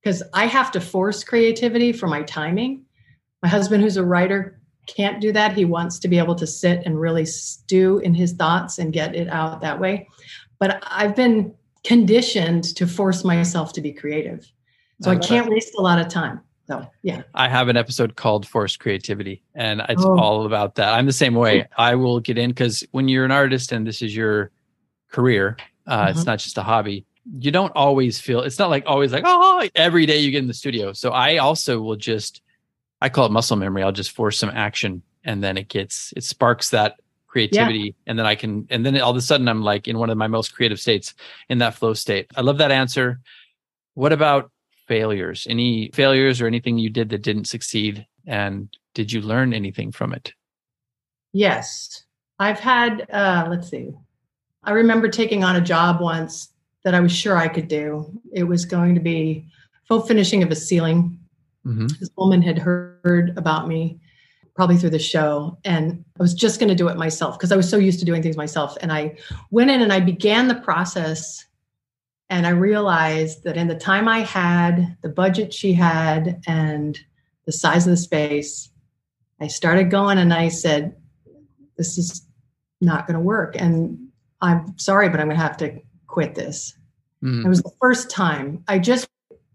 because 0.01 0.23
I 0.33 0.45
have 0.45 0.71
to 0.71 0.81
force 0.81 1.23
creativity 1.23 1.91
for 1.91 2.07
my 2.07 2.23
timing. 2.23 2.85
My 3.43 3.49
husband, 3.49 3.83
who's 3.83 3.97
a 3.97 4.05
writer, 4.05 4.59
can't 4.87 5.21
do 5.21 5.31
that. 5.31 5.53
He 5.53 5.65
wants 5.65 5.99
to 5.99 6.07
be 6.07 6.17
able 6.17 6.35
to 6.35 6.47
sit 6.47 6.81
and 6.85 6.99
really 6.99 7.25
stew 7.25 7.99
in 7.99 8.13
his 8.13 8.33
thoughts 8.33 8.79
and 8.79 8.93
get 8.93 9.15
it 9.15 9.27
out 9.29 9.61
that 9.61 9.79
way. 9.79 10.07
But 10.61 10.83
I've 10.85 11.15
been 11.15 11.55
conditioned 11.83 12.63
to 12.75 12.85
force 12.85 13.23
myself 13.23 13.73
to 13.73 13.81
be 13.81 13.91
creative. 13.91 14.47
So 15.01 15.09
I, 15.09 15.15
I 15.15 15.17
can't 15.17 15.49
waste 15.49 15.73
a 15.75 15.81
lot 15.81 15.97
of 15.97 16.07
time. 16.07 16.39
So, 16.67 16.85
yeah. 17.01 17.23
I 17.33 17.49
have 17.49 17.67
an 17.67 17.77
episode 17.77 18.15
called 18.15 18.47
Forced 18.47 18.79
Creativity, 18.79 19.41
and 19.55 19.81
it's 19.89 20.05
oh. 20.05 20.19
all 20.19 20.45
about 20.45 20.75
that. 20.75 20.93
I'm 20.93 21.07
the 21.07 21.13
same 21.13 21.33
way. 21.33 21.67
I 21.79 21.95
will 21.95 22.19
get 22.19 22.37
in 22.37 22.51
because 22.51 22.85
when 22.91 23.07
you're 23.07 23.25
an 23.25 23.31
artist 23.31 23.71
and 23.71 23.87
this 23.87 24.03
is 24.03 24.15
your 24.15 24.51
career, 25.11 25.57
uh, 25.87 26.05
mm-hmm. 26.05 26.11
it's 26.11 26.27
not 26.27 26.37
just 26.37 26.59
a 26.59 26.61
hobby. 26.61 27.07
You 27.39 27.49
don't 27.49 27.75
always 27.75 28.19
feel 28.19 28.41
it's 28.41 28.59
not 28.59 28.69
like 28.69 28.83
always 28.85 29.11
like, 29.11 29.23
oh, 29.25 29.67
every 29.73 30.05
day 30.05 30.19
you 30.19 30.29
get 30.29 30.43
in 30.43 30.47
the 30.47 30.53
studio. 30.53 30.93
So 30.93 31.09
I 31.09 31.37
also 31.37 31.81
will 31.81 31.95
just, 31.95 32.43
I 33.01 33.09
call 33.09 33.25
it 33.25 33.31
muscle 33.31 33.57
memory. 33.57 33.81
I'll 33.81 33.91
just 33.91 34.11
force 34.11 34.37
some 34.37 34.51
action 34.51 35.01
and 35.23 35.43
then 35.43 35.57
it 35.57 35.69
gets, 35.69 36.13
it 36.15 36.23
sparks 36.23 36.69
that 36.69 36.99
creativity 37.31 37.79
yeah. 37.79 37.91
and 38.07 38.19
then 38.19 38.25
i 38.25 38.35
can 38.35 38.67
and 38.69 38.85
then 38.85 38.99
all 38.99 39.11
of 39.11 39.15
a 39.15 39.21
sudden 39.21 39.47
i'm 39.47 39.63
like 39.63 39.87
in 39.87 39.97
one 39.97 40.09
of 40.09 40.17
my 40.17 40.27
most 40.27 40.53
creative 40.53 40.79
states 40.79 41.13
in 41.49 41.59
that 41.59 41.75
flow 41.75 41.93
state. 41.93 42.27
I 42.35 42.41
love 42.41 42.57
that 42.57 42.71
answer. 42.71 43.19
What 43.93 44.13
about 44.13 44.51
failures? 44.87 45.47
Any 45.49 45.89
failures 45.93 46.41
or 46.41 46.47
anything 46.47 46.77
you 46.77 46.89
did 46.89 47.09
that 47.09 47.21
didn't 47.21 47.45
succeed? 47.45 48.05
And 48.27 48.69
did 48.93 49.11
you 49.11 49.21
learn 49.21 49.53
anything 49.53 49.91
from 49.91 50.13
it? 50.13 50.33
Yes. 51.33 52.03
I've 52.39 52.59
had 52.59 53.07
uh 53.11 53.47
let's 53.49 53.69
see. 53.69 53.91
I 54.63 54.71
remember 54.71 55.07
taking 55.07 55.43
on 55.43 55.55
a 55.55 55.61
job 55.61 56.01
once 56.01 56.49
that 56.83 56.95
i 56.95 56.99
was 56.99 57.11
sure 57.11 57.37
i 57.37 57.47
could 57.47 57.67
do. 57.67 58.11
It 58.33 58.43
was 58.43 58.65
going 58.65 58.95
to 58.95 59.01
be 59.01 59.45
full 59.87 60.01
finishing 60.01 60.43
of 60.43 60.51
a 60.51 60.55
ceiling. 60.55 61.17
Mm-hmm. 61.63 61.89
this 61.99 62.09
woman 62.17 62.41
had 62.41 62.57
heard 62.57 63.37
about 63.37 63.67
me 63.67 63.99
probably 64.55 64.77
through 64.77 64.89
the 64.89 64.99
show. 64.99 65.57
And 65.63 66.03
I 66.19 66.23
was 66.23 66.33
just 66.33 66.59
going 66.59 66.69
to 66.69 66.75
do 66.75 66.87
it 66.87 66.97
myself 66.97 67.37
because 67.37 67.51
I 67.51 67.55
was 67.55 67.69
so 67.69 67.77
used 67.77 67.99
to 67.99 68.05
doing 68.05 68.21
things 68.21 68.37
myself. 68.37 68.77
And 68.81 68.91
I 68.91 69.17
went 69.49 69.71
in 69.71 69.81
and 69.81 69.93
I 69.93 69.99
began 69.99 70.47
the 70.47 70.55
process. 70.55 71.45
And 72.29 72.47
I 72.47 72.51
realized 72.51 73.43
that 73.43 73.57
in 73.57 73.67
the 73.67 73.75
time 73.75 74.07
I 74.07 74.19
had, 74.19 74.95
the 75.01 75.09
budget 75.09 75.53
she 75.53 75.73
had, 75.73 76.41
and 76.47 76.97
the 77.45 77.51
size 77.51 77.85
of 77.85 77.91
the 77.91 77.97
space, 77.97 78.69
I 79.41 79.47
started 79.47 79.91
going 79.91 80.17
and 80.17 80.33
I 80.33 80.47
said, 80.47 80.95
This 81.77 81.97
is 81.97 82.25
not 82.79 83.05
going 83.05 83.15
to 83.15 83.19
work. 83.19 83.55
And 83.59 84.07
I'm 84.41 84.77
sorry, 84.77 85.09
but 85.09 85.19
I'm 85.19 85.27
going 85.27 85.37
to 85.37 85.43
have 85.43 85.57
to 85.57 85.81
quit 86.07 86.35
this. 86.35 86.75
Mm. 87.23 87.45
It 87.45 87.49
was 87.49 87.61
the 87.61 87.71
first 87.81 88.09
time 88.09 88.63
I 88.67 88.79
just 88.79 89.07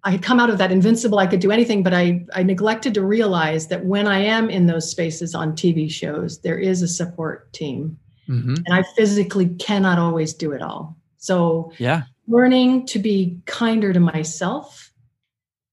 I 0.06 0.10
had 0.10 0.22
come 0.22 0.38
out 0.38 0.50
of 0.50 0.58
that 0.58 0.70
invincible, 0.70 1.18
I 1.18 1.26
could 1.26 1.40
do 1.40 1.50
anything, 1.50 1.82
but 1.82 1.92
I, 1.92 2.24
I 2.32 2.44
neglected 2.44 2.94
to 2.94 3.02
realize 3.02 3.66
that 3.66 3.84
when 3.84 4.06
I 4.06 4.20
am 4.20 4.48
in 4.48 4.66
those 4.66 4.88
spaces 4.88 5.34
on 5.34 5.54
TV 5.54 5.90
shows, 5.90 6.40
there 6.42 6.56
is 6.56 6.80
a 6.80 6.86
support 6.86 7.52
team. 7.52 7.98
Mm-hmm. 8.28 8.54
And 8.54 8.72
I 8.72 8.84
physically 8.94 9.48
cannot 9.56 9.98
always 9.98 10.32
do 10.32 10.52
it 10.52 10.62
all. 10.62 10.96
So, 11.16 11.72
yeah, 11.78 12.04
learning 12.28 12.86
to 12.86 13.00
be 13.00 13.40
kinder 13.46 13.92
to 13.92 13.98
myself 13.98 14.92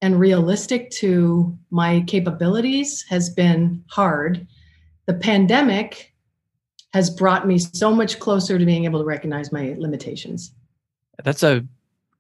and 0.01 0.19
realistic 0.19 0.89
to 0.91 1.55
my 1.69 2.03
capabilities 2.07 3.05
has 3.09 3.29
been 3.29 3.83
hard. 3.87 4.47
The 5.05 5.13
pandemic 5.13 6.11
has 6.91 7.11
brought 7.11 7.47
me 7.47 7.59
so 7.59 7.93
much 7.93 8.17
closer 8.17 8.57
to 8.57 8.65
being 8.65 8.85
able 8.85 8.99
to 8.99 9.05
recognize 9.05 9.51
my 9.51 9.75
limitations. 9.77 10.51
That's 11.23 11.43
a 11.43 11.65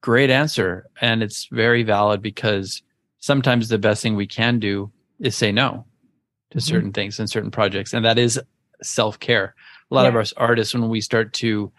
great 0.03 0.29
answer. 0.29 0.85
And 1.01 1.23
it's 1.23 1.45
very 1.45 1.81
valid 1.81 2.21
because 2.21 2.83
sometimes 3.19 3.69
the 3.69 3.77
best 3.77 4.03
thing 4.03 4.15
we 4.15 4.27
can 4.27 4.59
do 4.59 4.91
is 5.19 5.35
say 5.35 5.51
no 5.51 5.85
to 6.51 6.57
mm-hmm. 6.57 6.59
certain 6.59 6.91
things 6.91 7.19
and 7.19 7.29
certain 7.29 7.49
projects. 7.49 7.93
And 7.93 8.05
that 8.05 8.19
is 8.19 8.39
self 8.83 9.17
care. 9.19 9.55
A 9.89 9.95
lot 9.95 10.03
yeah. 10.03 10.09
of 10.09 10.15
us 10.17 10.33
artists, 10.37 10.73
when 10.73 10.89
we 10.89 10.99
start 11.01 11.31
to, 11.33 11.71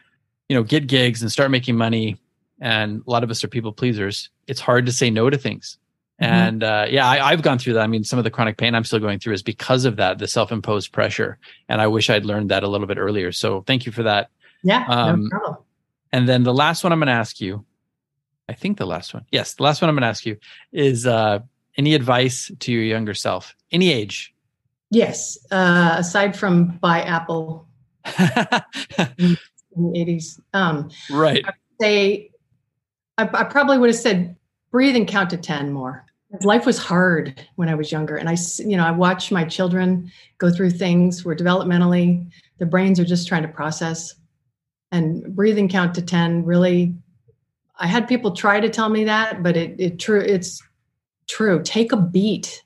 you 0.49 0.57
know, 0.57 0.63
get 0.63 0.87
gigs 0.87 1.21
and 1.21 1.31
start 1.31 1.51
making 1.51 1.77
money, 1.77 2.17
and 2.61 3.03
a 3.07 3.11
lot 3.11 3.23
of 3.23 3.31
us 3.31 3.45
are 3.45 3.49
people 3.49 3.73
pleasers, 3.73 4.31
it's 4.47 4.61
hard 4.61 4.87
to 4.87 4.93
say 4.93 5.11
no 5.11 5.29
to 5.29 5.37
things. 5.37 5.77
Mm-hmm. 6.23 6.33
And 6.33 6.65
uh, 6.65 6.87
yeah, 6.89 7.07
I, 7.07 7.31
have 7.31 7.43
gone 7.43 7.59
through 7.59 7.75
that. 7.75 7.83
I 7.83 7.89
mean, 7.89 8.05
some 8.05 8.19
of 8.19 8.25
the 8.25 8.31
chronic 8.31 8.57
pain 8.57 8.75
I'm 8.75 8.85
still 8.85 9.01
going 9.01 9.19
through 9.19 9.35
is 9.35 9.43
because 9.43 9.85
of 9.85 9.97
that, 9.97 10.19
the 10.19 10.29
self 10.29 10.51
imposed 10.51 10.93
pressure. 10.93 11.39
And 11.69 11.83
I 11.83 11.89
wish 11.89 12.09
I'd 12.09 12.25
learned 12.25 12.51
that 12.51 12.63
a 12.63 12.69
little 12.69 12.87
bit 12.87 12.97
earlier. 12.97 13.33
So 13.33 13.63
thank 13.67 13.85
you 13.85 13.93
for 13.93 14.05
that. 14.05 14.31
Yeah. 14.63 14.87
Um, 14.89 15.25
no 15.25 15.29
problem. 15.29 15.57
And 16.13 16.29
then 16.29 16.45
the 16.45 16.55
last 16.55 16.85
one 16.85 16.93
I'm 16.93 17.01
going 17.01 17.09
to 17.09 17.13
ask 17.13 17.41
you 17.41 17.67
I 18.49 18.53
think 18.53 18.79
the 18.79 18.87
last 18.87 19.15
one. 19.15 19.25
Yes, 19.33 19.55
the 19.55 19.62
last 19.62 19.81
one 19.81 19.89
I'm 19.89 19.95
going 19.95 20.03
to 20.03 20.09
ask 20.09 20.27
you 20.27 20.37
is 20.73 21.07
uh, 21.07 21.41
any 21.77 21.95
advice 21.95 22.51
to 22.61 22.73
your 22.73 22.83
younger 22.83 23.15
self, 23.15 23.55
any 23.73 23.93
age? 23.93 24.35
Yes, 24.91 25.39
uh, 25.51 25.97
aside 25.99 26.37
from 26.37 26.79
buy 26.79 27.03
Apple 27.03 27.66
in 28.07 29.37
the 29.77 29.99
80s. 29.99 30.41
Um, 30.53 30.91
right. 31.11 31.45
I 31.47 31.53
say 31.81 32.31
I, 33.19 33.29
I 33.33 33.45
probably 33.45 33.79
would 33.79 33.91
have 33.91 33.99
said 33.99 34.37
breathe 34.71 34.97
and 34.97 35.09
count 35.09 35.31
to 35.31 35.37
10 35.37 35.73
more. 35.73 36.05
Life 36.41 36.66
was 36.66 36.79
hard 36.79 37.47
when 37.55 37.69
I 37.69 37.77
was 37.77 37.93
younger, 37.93 38.16
and 38.16 38.29
I, 38.29 38.37
you 38.59 38.77
know, 38.77 38.85
I 38.85 38.91
watch 38.91 39.31
my 39.31 39.45
children 39.45 40.11
go 40.39 40.51
through 40.51 40.71
things 40.71 41.25
where 41.25 41.37
developmentally 41.37 42.29
their 42.59 42.66
brains 42.66 42.99
are 42.99 43.05
just 43.05 43.29
trying 43.29 43.43
to 43.43 43.49
process, 43.49 44.15
and 44.91 45.37
breathe 45.37 45.59
and 45.59 45.71
count 45.71 45.95
to 45.95 46.03
ten 46.03 46.45
really 46.45 46.93
I 47.77 47.87
had 47.87 48.07
people 48.07 48.33
try 48.33 48.61
to 48.61 48.69
tell 48.69 48.89
me 48.89 49.05
that, 49.05 49.43
but 49.43 49.57
it 49.57 49.77
it 49.79 49.99
true 49.99 50.21
it's 50.21 50.63
true. 51.29 51.63
Take 51.63 51.93
a 51.93 51.97
beat. 51.97 52.63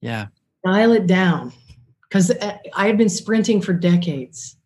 Yeah. 0.00 0.26
Dial 0.64 0.92
it 0.92 1.06
down 1.06 1.52
because 2.02 2.30
uh, 2.30 2.58
I 2.74 2.86
had 2.86 2.98
been 2.98 3.08
sprinting 3.08 3.60
for 3.60 3.72
decades, 3.72 4.56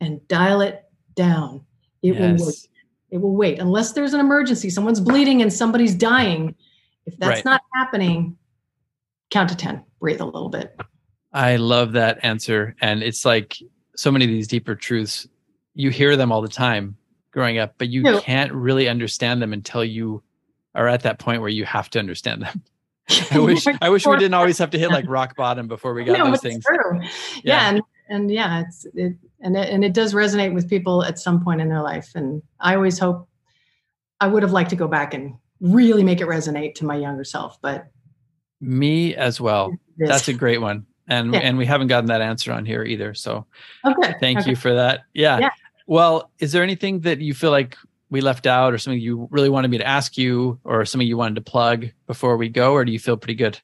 and 0.00 0.26
dial 0.28 0.60
it 0.60 0.84
down. 1.14 1.64
It 2.02 2.14
yes. 2.14 2.40
will 2.40 2.46
wait. 2.46 2.68
It 3.10 3.18
will 3.18 3.36
wait 3.36 3.58
unless 3.58 3.92
there's 3.92 4.14
an 4.14 4.20
emergency. 4.20 4.70
Someone's 4.70 5.00
bleeding 5.00 5.42
and 5.42 5.52
somebody's 5.52 5.94
dying. 5.94 6.54
If 7.06 7.16
that's 7.18 7.38
right. 7.38 7.44
not 7.44 7.62
happening, 7.74 8.36
count 9.30 9.48
to 9.50 9.56
ten. 9.56 9.84
Breathe 10.00 10.20
a 10.20 10.24
little 10.24 10.48
bit. 10.48 10.78
I 11.32 11.56
love 11.56 11.92
that 11.92 12.18
answer, 12.24 12.74
and 12.80 13.02
it's 13.02 13.24
like 13.24 13.58
so 13.96 14.10
many 14.10 14.24
of 14.24 14.30
these 14.30 14.48
deeper 14.48 14.74
truths. 14.74 15.28
You 15.74 15.90
hear 15.90 16.16
them 16.16 16.32
all 16.32 16.42
the 16.42 16.48
time, 16.48 16.96
growing 17.30 17.58
up, 17.58 17.74
but 17.78 17.88
you 17.88 18.02
no. 18.02 18.20
can't 18.20 18.52
really 18.52 18.88
understand 18.88 19.40
them 19.40 19.52
until 19.52 19.84
you 19.84 20.22
are 20.74 20.88
at 20.88 21.02
that 21.02 21.18
point 21.18 21.40
where 21.40 21.50
you 21.50 21.64
have 21.64 21.90
to 21.90 21.98
understand 21.98 22.42
them. 22.42 22.62
I 23.30 23.38
wish 23.40 23.66
I 23.80 23.88
wish 23.88 24.06
we 24.06 24.16
didn't 24.16 24.34
always 24.34 24.58
have 24.58 24.70
to 24.70 24.78
hit 24.78 24.90
like 24.90 25.04
rock 25.08 25.36
bottom 25.36 25.66
before 25.66 25.94
we 25.94 26.04
got 26.04 26.18
no, 26.18 26.30
those 26.30 26.40
things. 26.40 26.64
True. 26.64 27.00
Yeah. 27.02 27.08
yeah, 27.42 27.68
and 27.68 27.82
and 28.08 28.30
yeah, 28.30 28.64
it's 28.66 28.86
it 28.94 29.14
and 29.40 29.56
it, 29.56 29.68
and 29.68 29.84
it 29.84 29.94
does 29.94 30.14
resonate 30.14 30.54
with 30.54 30.68
people 30.68 31.04
at 31.04 31.18
some 31.18 31.42
point 31.42 31.60
in 31.60 31.68
their 31.68 31.82
life. 31.82 32.12
And 32.14 32.42
I 32.60 32.74
always 32.74 32.98
hope 32.98 33.28
I 34.20 34.26
would 34.26 34.42
have 34.42 34.52
liked 34.52 34.70
to 34.70 34.76
go 34.76 34.86
back 34.86 35.14
and 35.14 35.34
really 35.60 36.04
make 36.04 36.20
it 36.20 36.26
resonate 36.26 36.74
to 36.76 36.84
my 36.84 36.96
younger 36.96 37.24
self, 37.24 37.60
but 37.60 37.86
me 38.60 39.14
as 39.14 39.40
well. 39.40 39.72
That's 39.98 40.28
a 40.28 40.32
great 40.32 40.60
one. 40.60 40.86
And 41.08 41.34
yeah. 41.34 41.40
and 41.40 41.58
we 41.58 41.66
haven't 41.66 41.88
gotten 41.88 42.06
that 42.06 42.20
answer 42.20 42.52
on 42.52 42.64
here 42.64 42.84
either. 42.84 43.14
So 43.14 43.46
oh, 43.84 43.94
okay. 43.98 44.14
thank 44.20 44.40
okay. 44.40 44.50
you 44.50 44.56
for 44.56 44.74
that. 44.74 45.00
Yeah. 45.12 45.38
yeah. 45.40 45.50
Well, 45.90 46.30
is 46.38 46.52
there 46.52 46.62
anything 46.62 47.00
that 47.00 47.20
you 47.20 47.34
feel 47.34 47.50
like 47.50 47.76
we 48.10 48.20
left 48.20 48.46
out 48.46 48.72
or 48.72 48.78
something 48.78 49.00
you 49.00 49.26
really 49.32 49.48
wanted 49.48 49.72
me 49.72 49.78
to 49.78 49.86
ask 49.86 50.16
you 50.16 50.60
or 50.62 50.84
something 50.84 51.08
you 51.08 51.16
wanted 51.16 51.34
to 51.34 51.40
plug 51.40 51.86
before 52.06 52.36
we 52.36 52.48
go 52.48 52.74
or 52.74 52.84
do 52.84 52.92
you 52.92 53.00
feel 53.00 53.16
pretty 53.16 53.34
good? 53.34 53.58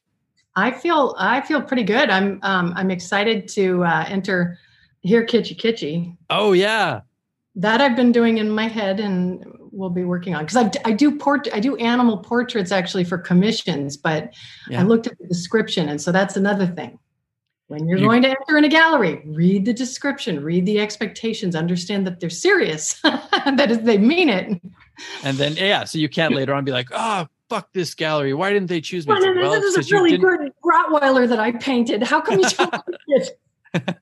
I 0.53 0.71
feel 0.71 1.15
I 1.17 1.39
feel 1.39 1.61
pretty 1.61 1.83
good. 1.83 2.09
I'm 2.09 2.39
um, 2.43 2.73
I'm 2.75 2.91
excited 2.91 3.47
to 3.49 3.81
uh, 3.85 4.03
enter 4.09 4.57
here 4.99 5.25
Kitschy 5.25 5.57
Kitschy. 5.57 6.17
Oh 6.29 6.51
yeah. 6.51 6.99
That 7.55 7.79
I've 7.79 7.95
been 7.95 8.11
doing 8.11 8.39
in 8.39 8.49
my 8.49 8.67
head 8.67 8.99
and 8.99 9.45
we'll 9.71 9.89
be 9.89 10.03
working 10.03 10.35
on 10.35 10.43
because 10.43 10.57
I, 10.57 10.69
I 10.83 10.91
do 10.91 11.17
port 11.17 11.47
I 11.53 11.61
do 11.61 11.77
animal 11.77 12.17
portraits 12.17 12.73
actually 12.73 13.05
for 13.05 13.17
commissions, 13.17 13.95
but 13.95 14.33
yeah. 14.69 14.81
I 14.81 14.83
looked 14.83 15.07
at 15.07 15.17
the 15.17 15.27
description 15.27 15.87
and 15.87 16.01
so 16.01 16.11
that's 16.11 16.35
another 16.35 16.67
thing. 16.67 16.99
When 17.67 17.85
you're 17.87 17.99
you, 17.99 18.05
going 18.05 18.21
to 18.21 18.29
enter 18.29 18.57
in 18.57 18.63
a 18.63 18.69
gallery, 18.69 19.21
read 19.25 19.65
the 19.65 19.73
description, 19.73 20.41
read 20.41 20.65
the 20.65 20.79
expectations, 20.79 21.53
understand 21.53 22.07
that 22.07 22.21
they're 22.21 22.29
serious, 22.29 23.01
that 23.03 23.69
is, 23.69 23.81
they 23.81 23.97
mean 23.97 24.29
it. 24.29 24.61
And 25.23 25.37
then, 25.37 25.55
yeah, 25.57 25.83
so 25.83 25.97
you 25.97 26.07
can't 26.07 26.33
later 26.33 26.53
on 26.53 26.63
be 26.63 26.71
like, 26.71 26.87
oh, 26.91 27.27
fuck 27.49 27.71
this 27.73 27.93
gallery. 27.93 28.33
Why 28.33 28.53
didn't 28.53 28.69
they 28.69 28.79
choose 28.79 29.05
me? 29.05 29.13
Well, 29.13 29.33
no, 29.33 29.41
well, 29.41 29.51
this 29.51 29.75
is 29.75 29.91
a 29.91 29.95
really 29.95 30.17
good 30.17 30.53
Rottweiler 30.63 31.27
that 31.27 31.39
I 31.39 31.51
painted. 31.51 32.03
How 32.03 32.21
come 32.21 32.39
you 32.39 32.49
don't 32.57 32.73
it? 33.07 33.39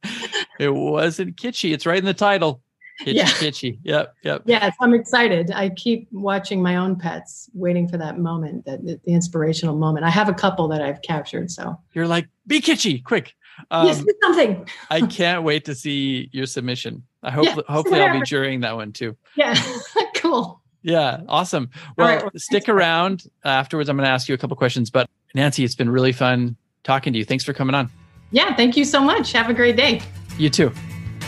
it 0.60 0.70
wasn't 0.70 1.36
kitschy. 1.36 1.74
It's 1.74 1.88
right 1.88 1.98
in 1.98 2.06
the 2.06 2.14
title. 2.14 2.62
Kitschy, 3.02 3.14
Yeah. 3.16 3.26
kitschy. 3.26 3.80
Yep, 3.84 4.14
yep. 4.24 4.42
Yes, 4.46 4.76
I'm 4.80 4.94
excited. 4.94 5.52
I 5.52 5.70
keep 5.70 6.08
watching 6.12 6.62
my 6.62 6.78
own 6.78 6.96
pets, 6.96 7.50
waiting 7.54 7.90
for 7.90 7.98
that 7.98 8.20
moment, 8.20 8.66
that 8.66 8.86
the 8.86 9.00
inspirational 9.06 9.76
moment. 9.76 10.06
I 10.06 10.10
have 10.12 10.30
a 10.30 10.34
couple 10.34 10.68
that 10.70 10.82
I've 10.82 11.02
captured. 11.02 11.52
So 11.52 11.78
You're 11.94 12.08
like, 12.08 12.28
be 12.48 12.62
kitschy, 12.62 13.04
quick. 13.04 13.34
Um, 13.72 13.88
yes, 13.88 14.00
do 14.00 14.14
something. 14.24 14.68
I 14.90 15.02
can't 15.02 15.44
wait 15.44 15.66
to 15.66 15.76
see 15.76 16.30
your 16.32 16.46
submission. 16.46 17.04
I 17.24 17.32
hope 17.32 17.46
Yeah, 17.46 17.56
hopefully 17.68 18.02
I'll 18.02 18.20
be 18.20 18.26
jurying 18.26 18.62
that 18.62 18.76
one 18.76 18.92
too. 18.92 19.16
Yeah, 19.36 19.56
cool. 20.16 20.62
Yeah, 20.84 21.22
awesome. 21.28 21.70
Well, 21.98 22.08
right, 22.08 22.22
well, 22.22 22.32
stick 22.36 22.52
thanks, 22.52 22.66
Brett. 22.66 22.78
around 22.78 23.24
afterwards. 23.44 23.90
I'm 23.90 23.98
going 23.98 24.06
to 24.06 24.12
ask 24.12 24.28
you 24.30 24.36
a 24.36 24.38
couple 24.38 24.56
questions, 24.56 24.90
but 24.92 25.10
Nancy, 25.34 25.64
it's 25.64 25.74
been 25.76 25.90
really 25.90 26.12
fun 26.12 26.56
talking 26.84 27.12
to 27.14 27.20
you. 27.20 27.26
Thanks 27.26 27.44
for 27.44 27.54
coming 27.54 27.74
on. 27.76 27.90
Yeah, 28.32 28.56
thank 28.56 28.78
you 28.78 28.86
so 28.86 29.02
much. 29.02 29.32
Have 29.32 29.50
a 29.50 29.54
great 29.54 29.76
day. 29.76 30.02
You 30.38 30.50
too. 30.50 30.72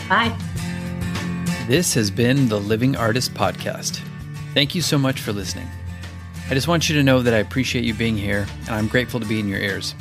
Bye. 0.08 0.36
This 1.66 1.92
has 1.94 2.10
been 2.10 2.48
the 2.48 2.60
Living 2.60 2.96
Artist 2.96 3.34
Podcast. 3.34 4.00
Thank 4.54 4.74
you 4.74 4.82
so 4.82 4.96
much 4.96 5.20
for 5.20 5.32
listening. 5.32 5.66
I 6.50 6.54
just 6.54 6.68
want 6.68 6.88
you 6.88 6.96
to 6.96 7.02
know 7.02 7.20
that 7.20 7.34
I 7.34 7.38
appreciate 7.38 7.84
you 7.84 7.92
being 7.94 8.16
here 8.16 8.46
and 8.60 8.70
I'm 8.70 8.88
grateful 8.88 9.20
to 9.20 9.26
be 9.26 9.38
in 9.38 9.48
your 9.48 9.58
ears. 9.60 9.94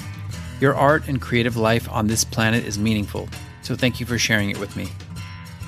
Your 0.60 0.76
art 0.76 1.08
and 1.08 1.22
creative 1.22 1.56
life 1.56 1.88
on 1.92 2.08
this 2.08 2.24
planet 2.24 2.66
is 2.66 2.80
meaningful, 2.80 3.30
so 3.62 3.76
thank 3.76 4.00
you 4.00 4.08
for 4.08 4.18
sharing 4.18 4.50
it 4.50 4.60
with 4.60 4.76
me. 4.76 4.90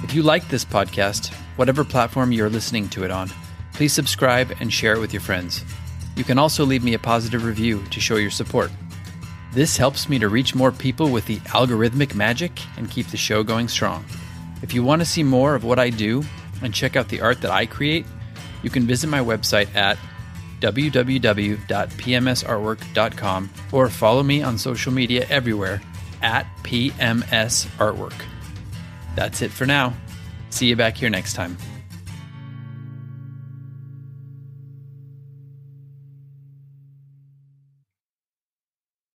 If 0.03 0.15
you 0.15 0.23
like 0.23 0.47
this 0.47 0.65
podcast, 0.65 1.31
whatever 1.57 1.83
platform 1.83 2.31
you're 2.31 2.49
listening 2.49 2.89
to 2.89 3.03
it 3.03 3.11
on, 3.11 3.29
please 3.73 3.93
subscribe 3.93 4.51
and 4.59 4.73
share 4.73 4.93
it 4.93 4.99
with 4.99 5.13
your 5.13 5.21
friends. 5.21 5.63
You 6.15 6.23
can 6.23 6.39
also 6.39 6.65
leave 6.65 6.83
me 6.83 6.95
a 6.95 6.99
positive 6.99 7.45
review 7.45 7.83
to 7.91 7.99
show 7.99 8.15
your 8.15 8.31
support. 8.31 8.71
This 9.53 9.77
helps 9.77 10.09
me 10.09 10.17
to 10.19 10.27
reach 10.27 10.55
more 10.55 10.71
people 10.71 11.09
with 11.09 11.27
the 11.27 11.37
algorithmic 11.37 12.15
magic 12.15 12.51
and 12.75 12.89
keep 12.89 13.07
the 13.07 13.17
show 13.17 13.43
going 13.43 13.67
strong. 13.67 14.03
If 14.63 14.73
you 14.73 14.83
want 14.83 15.01
to 15.01 15.05
see 15.05 15.23
more 15.23 15.53
of 15.53 15.63
what 15.63 15.77
I 15.79 15.91
do 15.91 16.23
and 16.63 16.73
check 16.73 16.95
out 16.95 17.09
the 17.09 17.21
art 17.21 17.41
that 17.41 17.51
I 17.51 17.67
create, 17.67 18.05
you 18.63 18.69
can 18.69 18.87
visit 18.87 19.07
my 19.07 19.19
website 19.19 19.73
at 19.75 19.99
www.pmsartwork.com 20.59 23.49
or 23.71 23.89
follow 23.89 24.23
me 24.23 24.43
on 24.43 24.57
social 24.57 24.91
media 24.91 25.25
everywhere 25.29 25.81
at 26.21 26.45
PMS 26.63 27.65
Artwork. 27.77 28.25
That's 29.15 29.41
it 29.41 29.51
for 29.51 29.65
now. 29.65 29.93
See 30.49 30.67
you 30.67 30.75
back 30.75 30.97
here 30.97 31.09
next 31.09 31.33
time. 31.33 31.57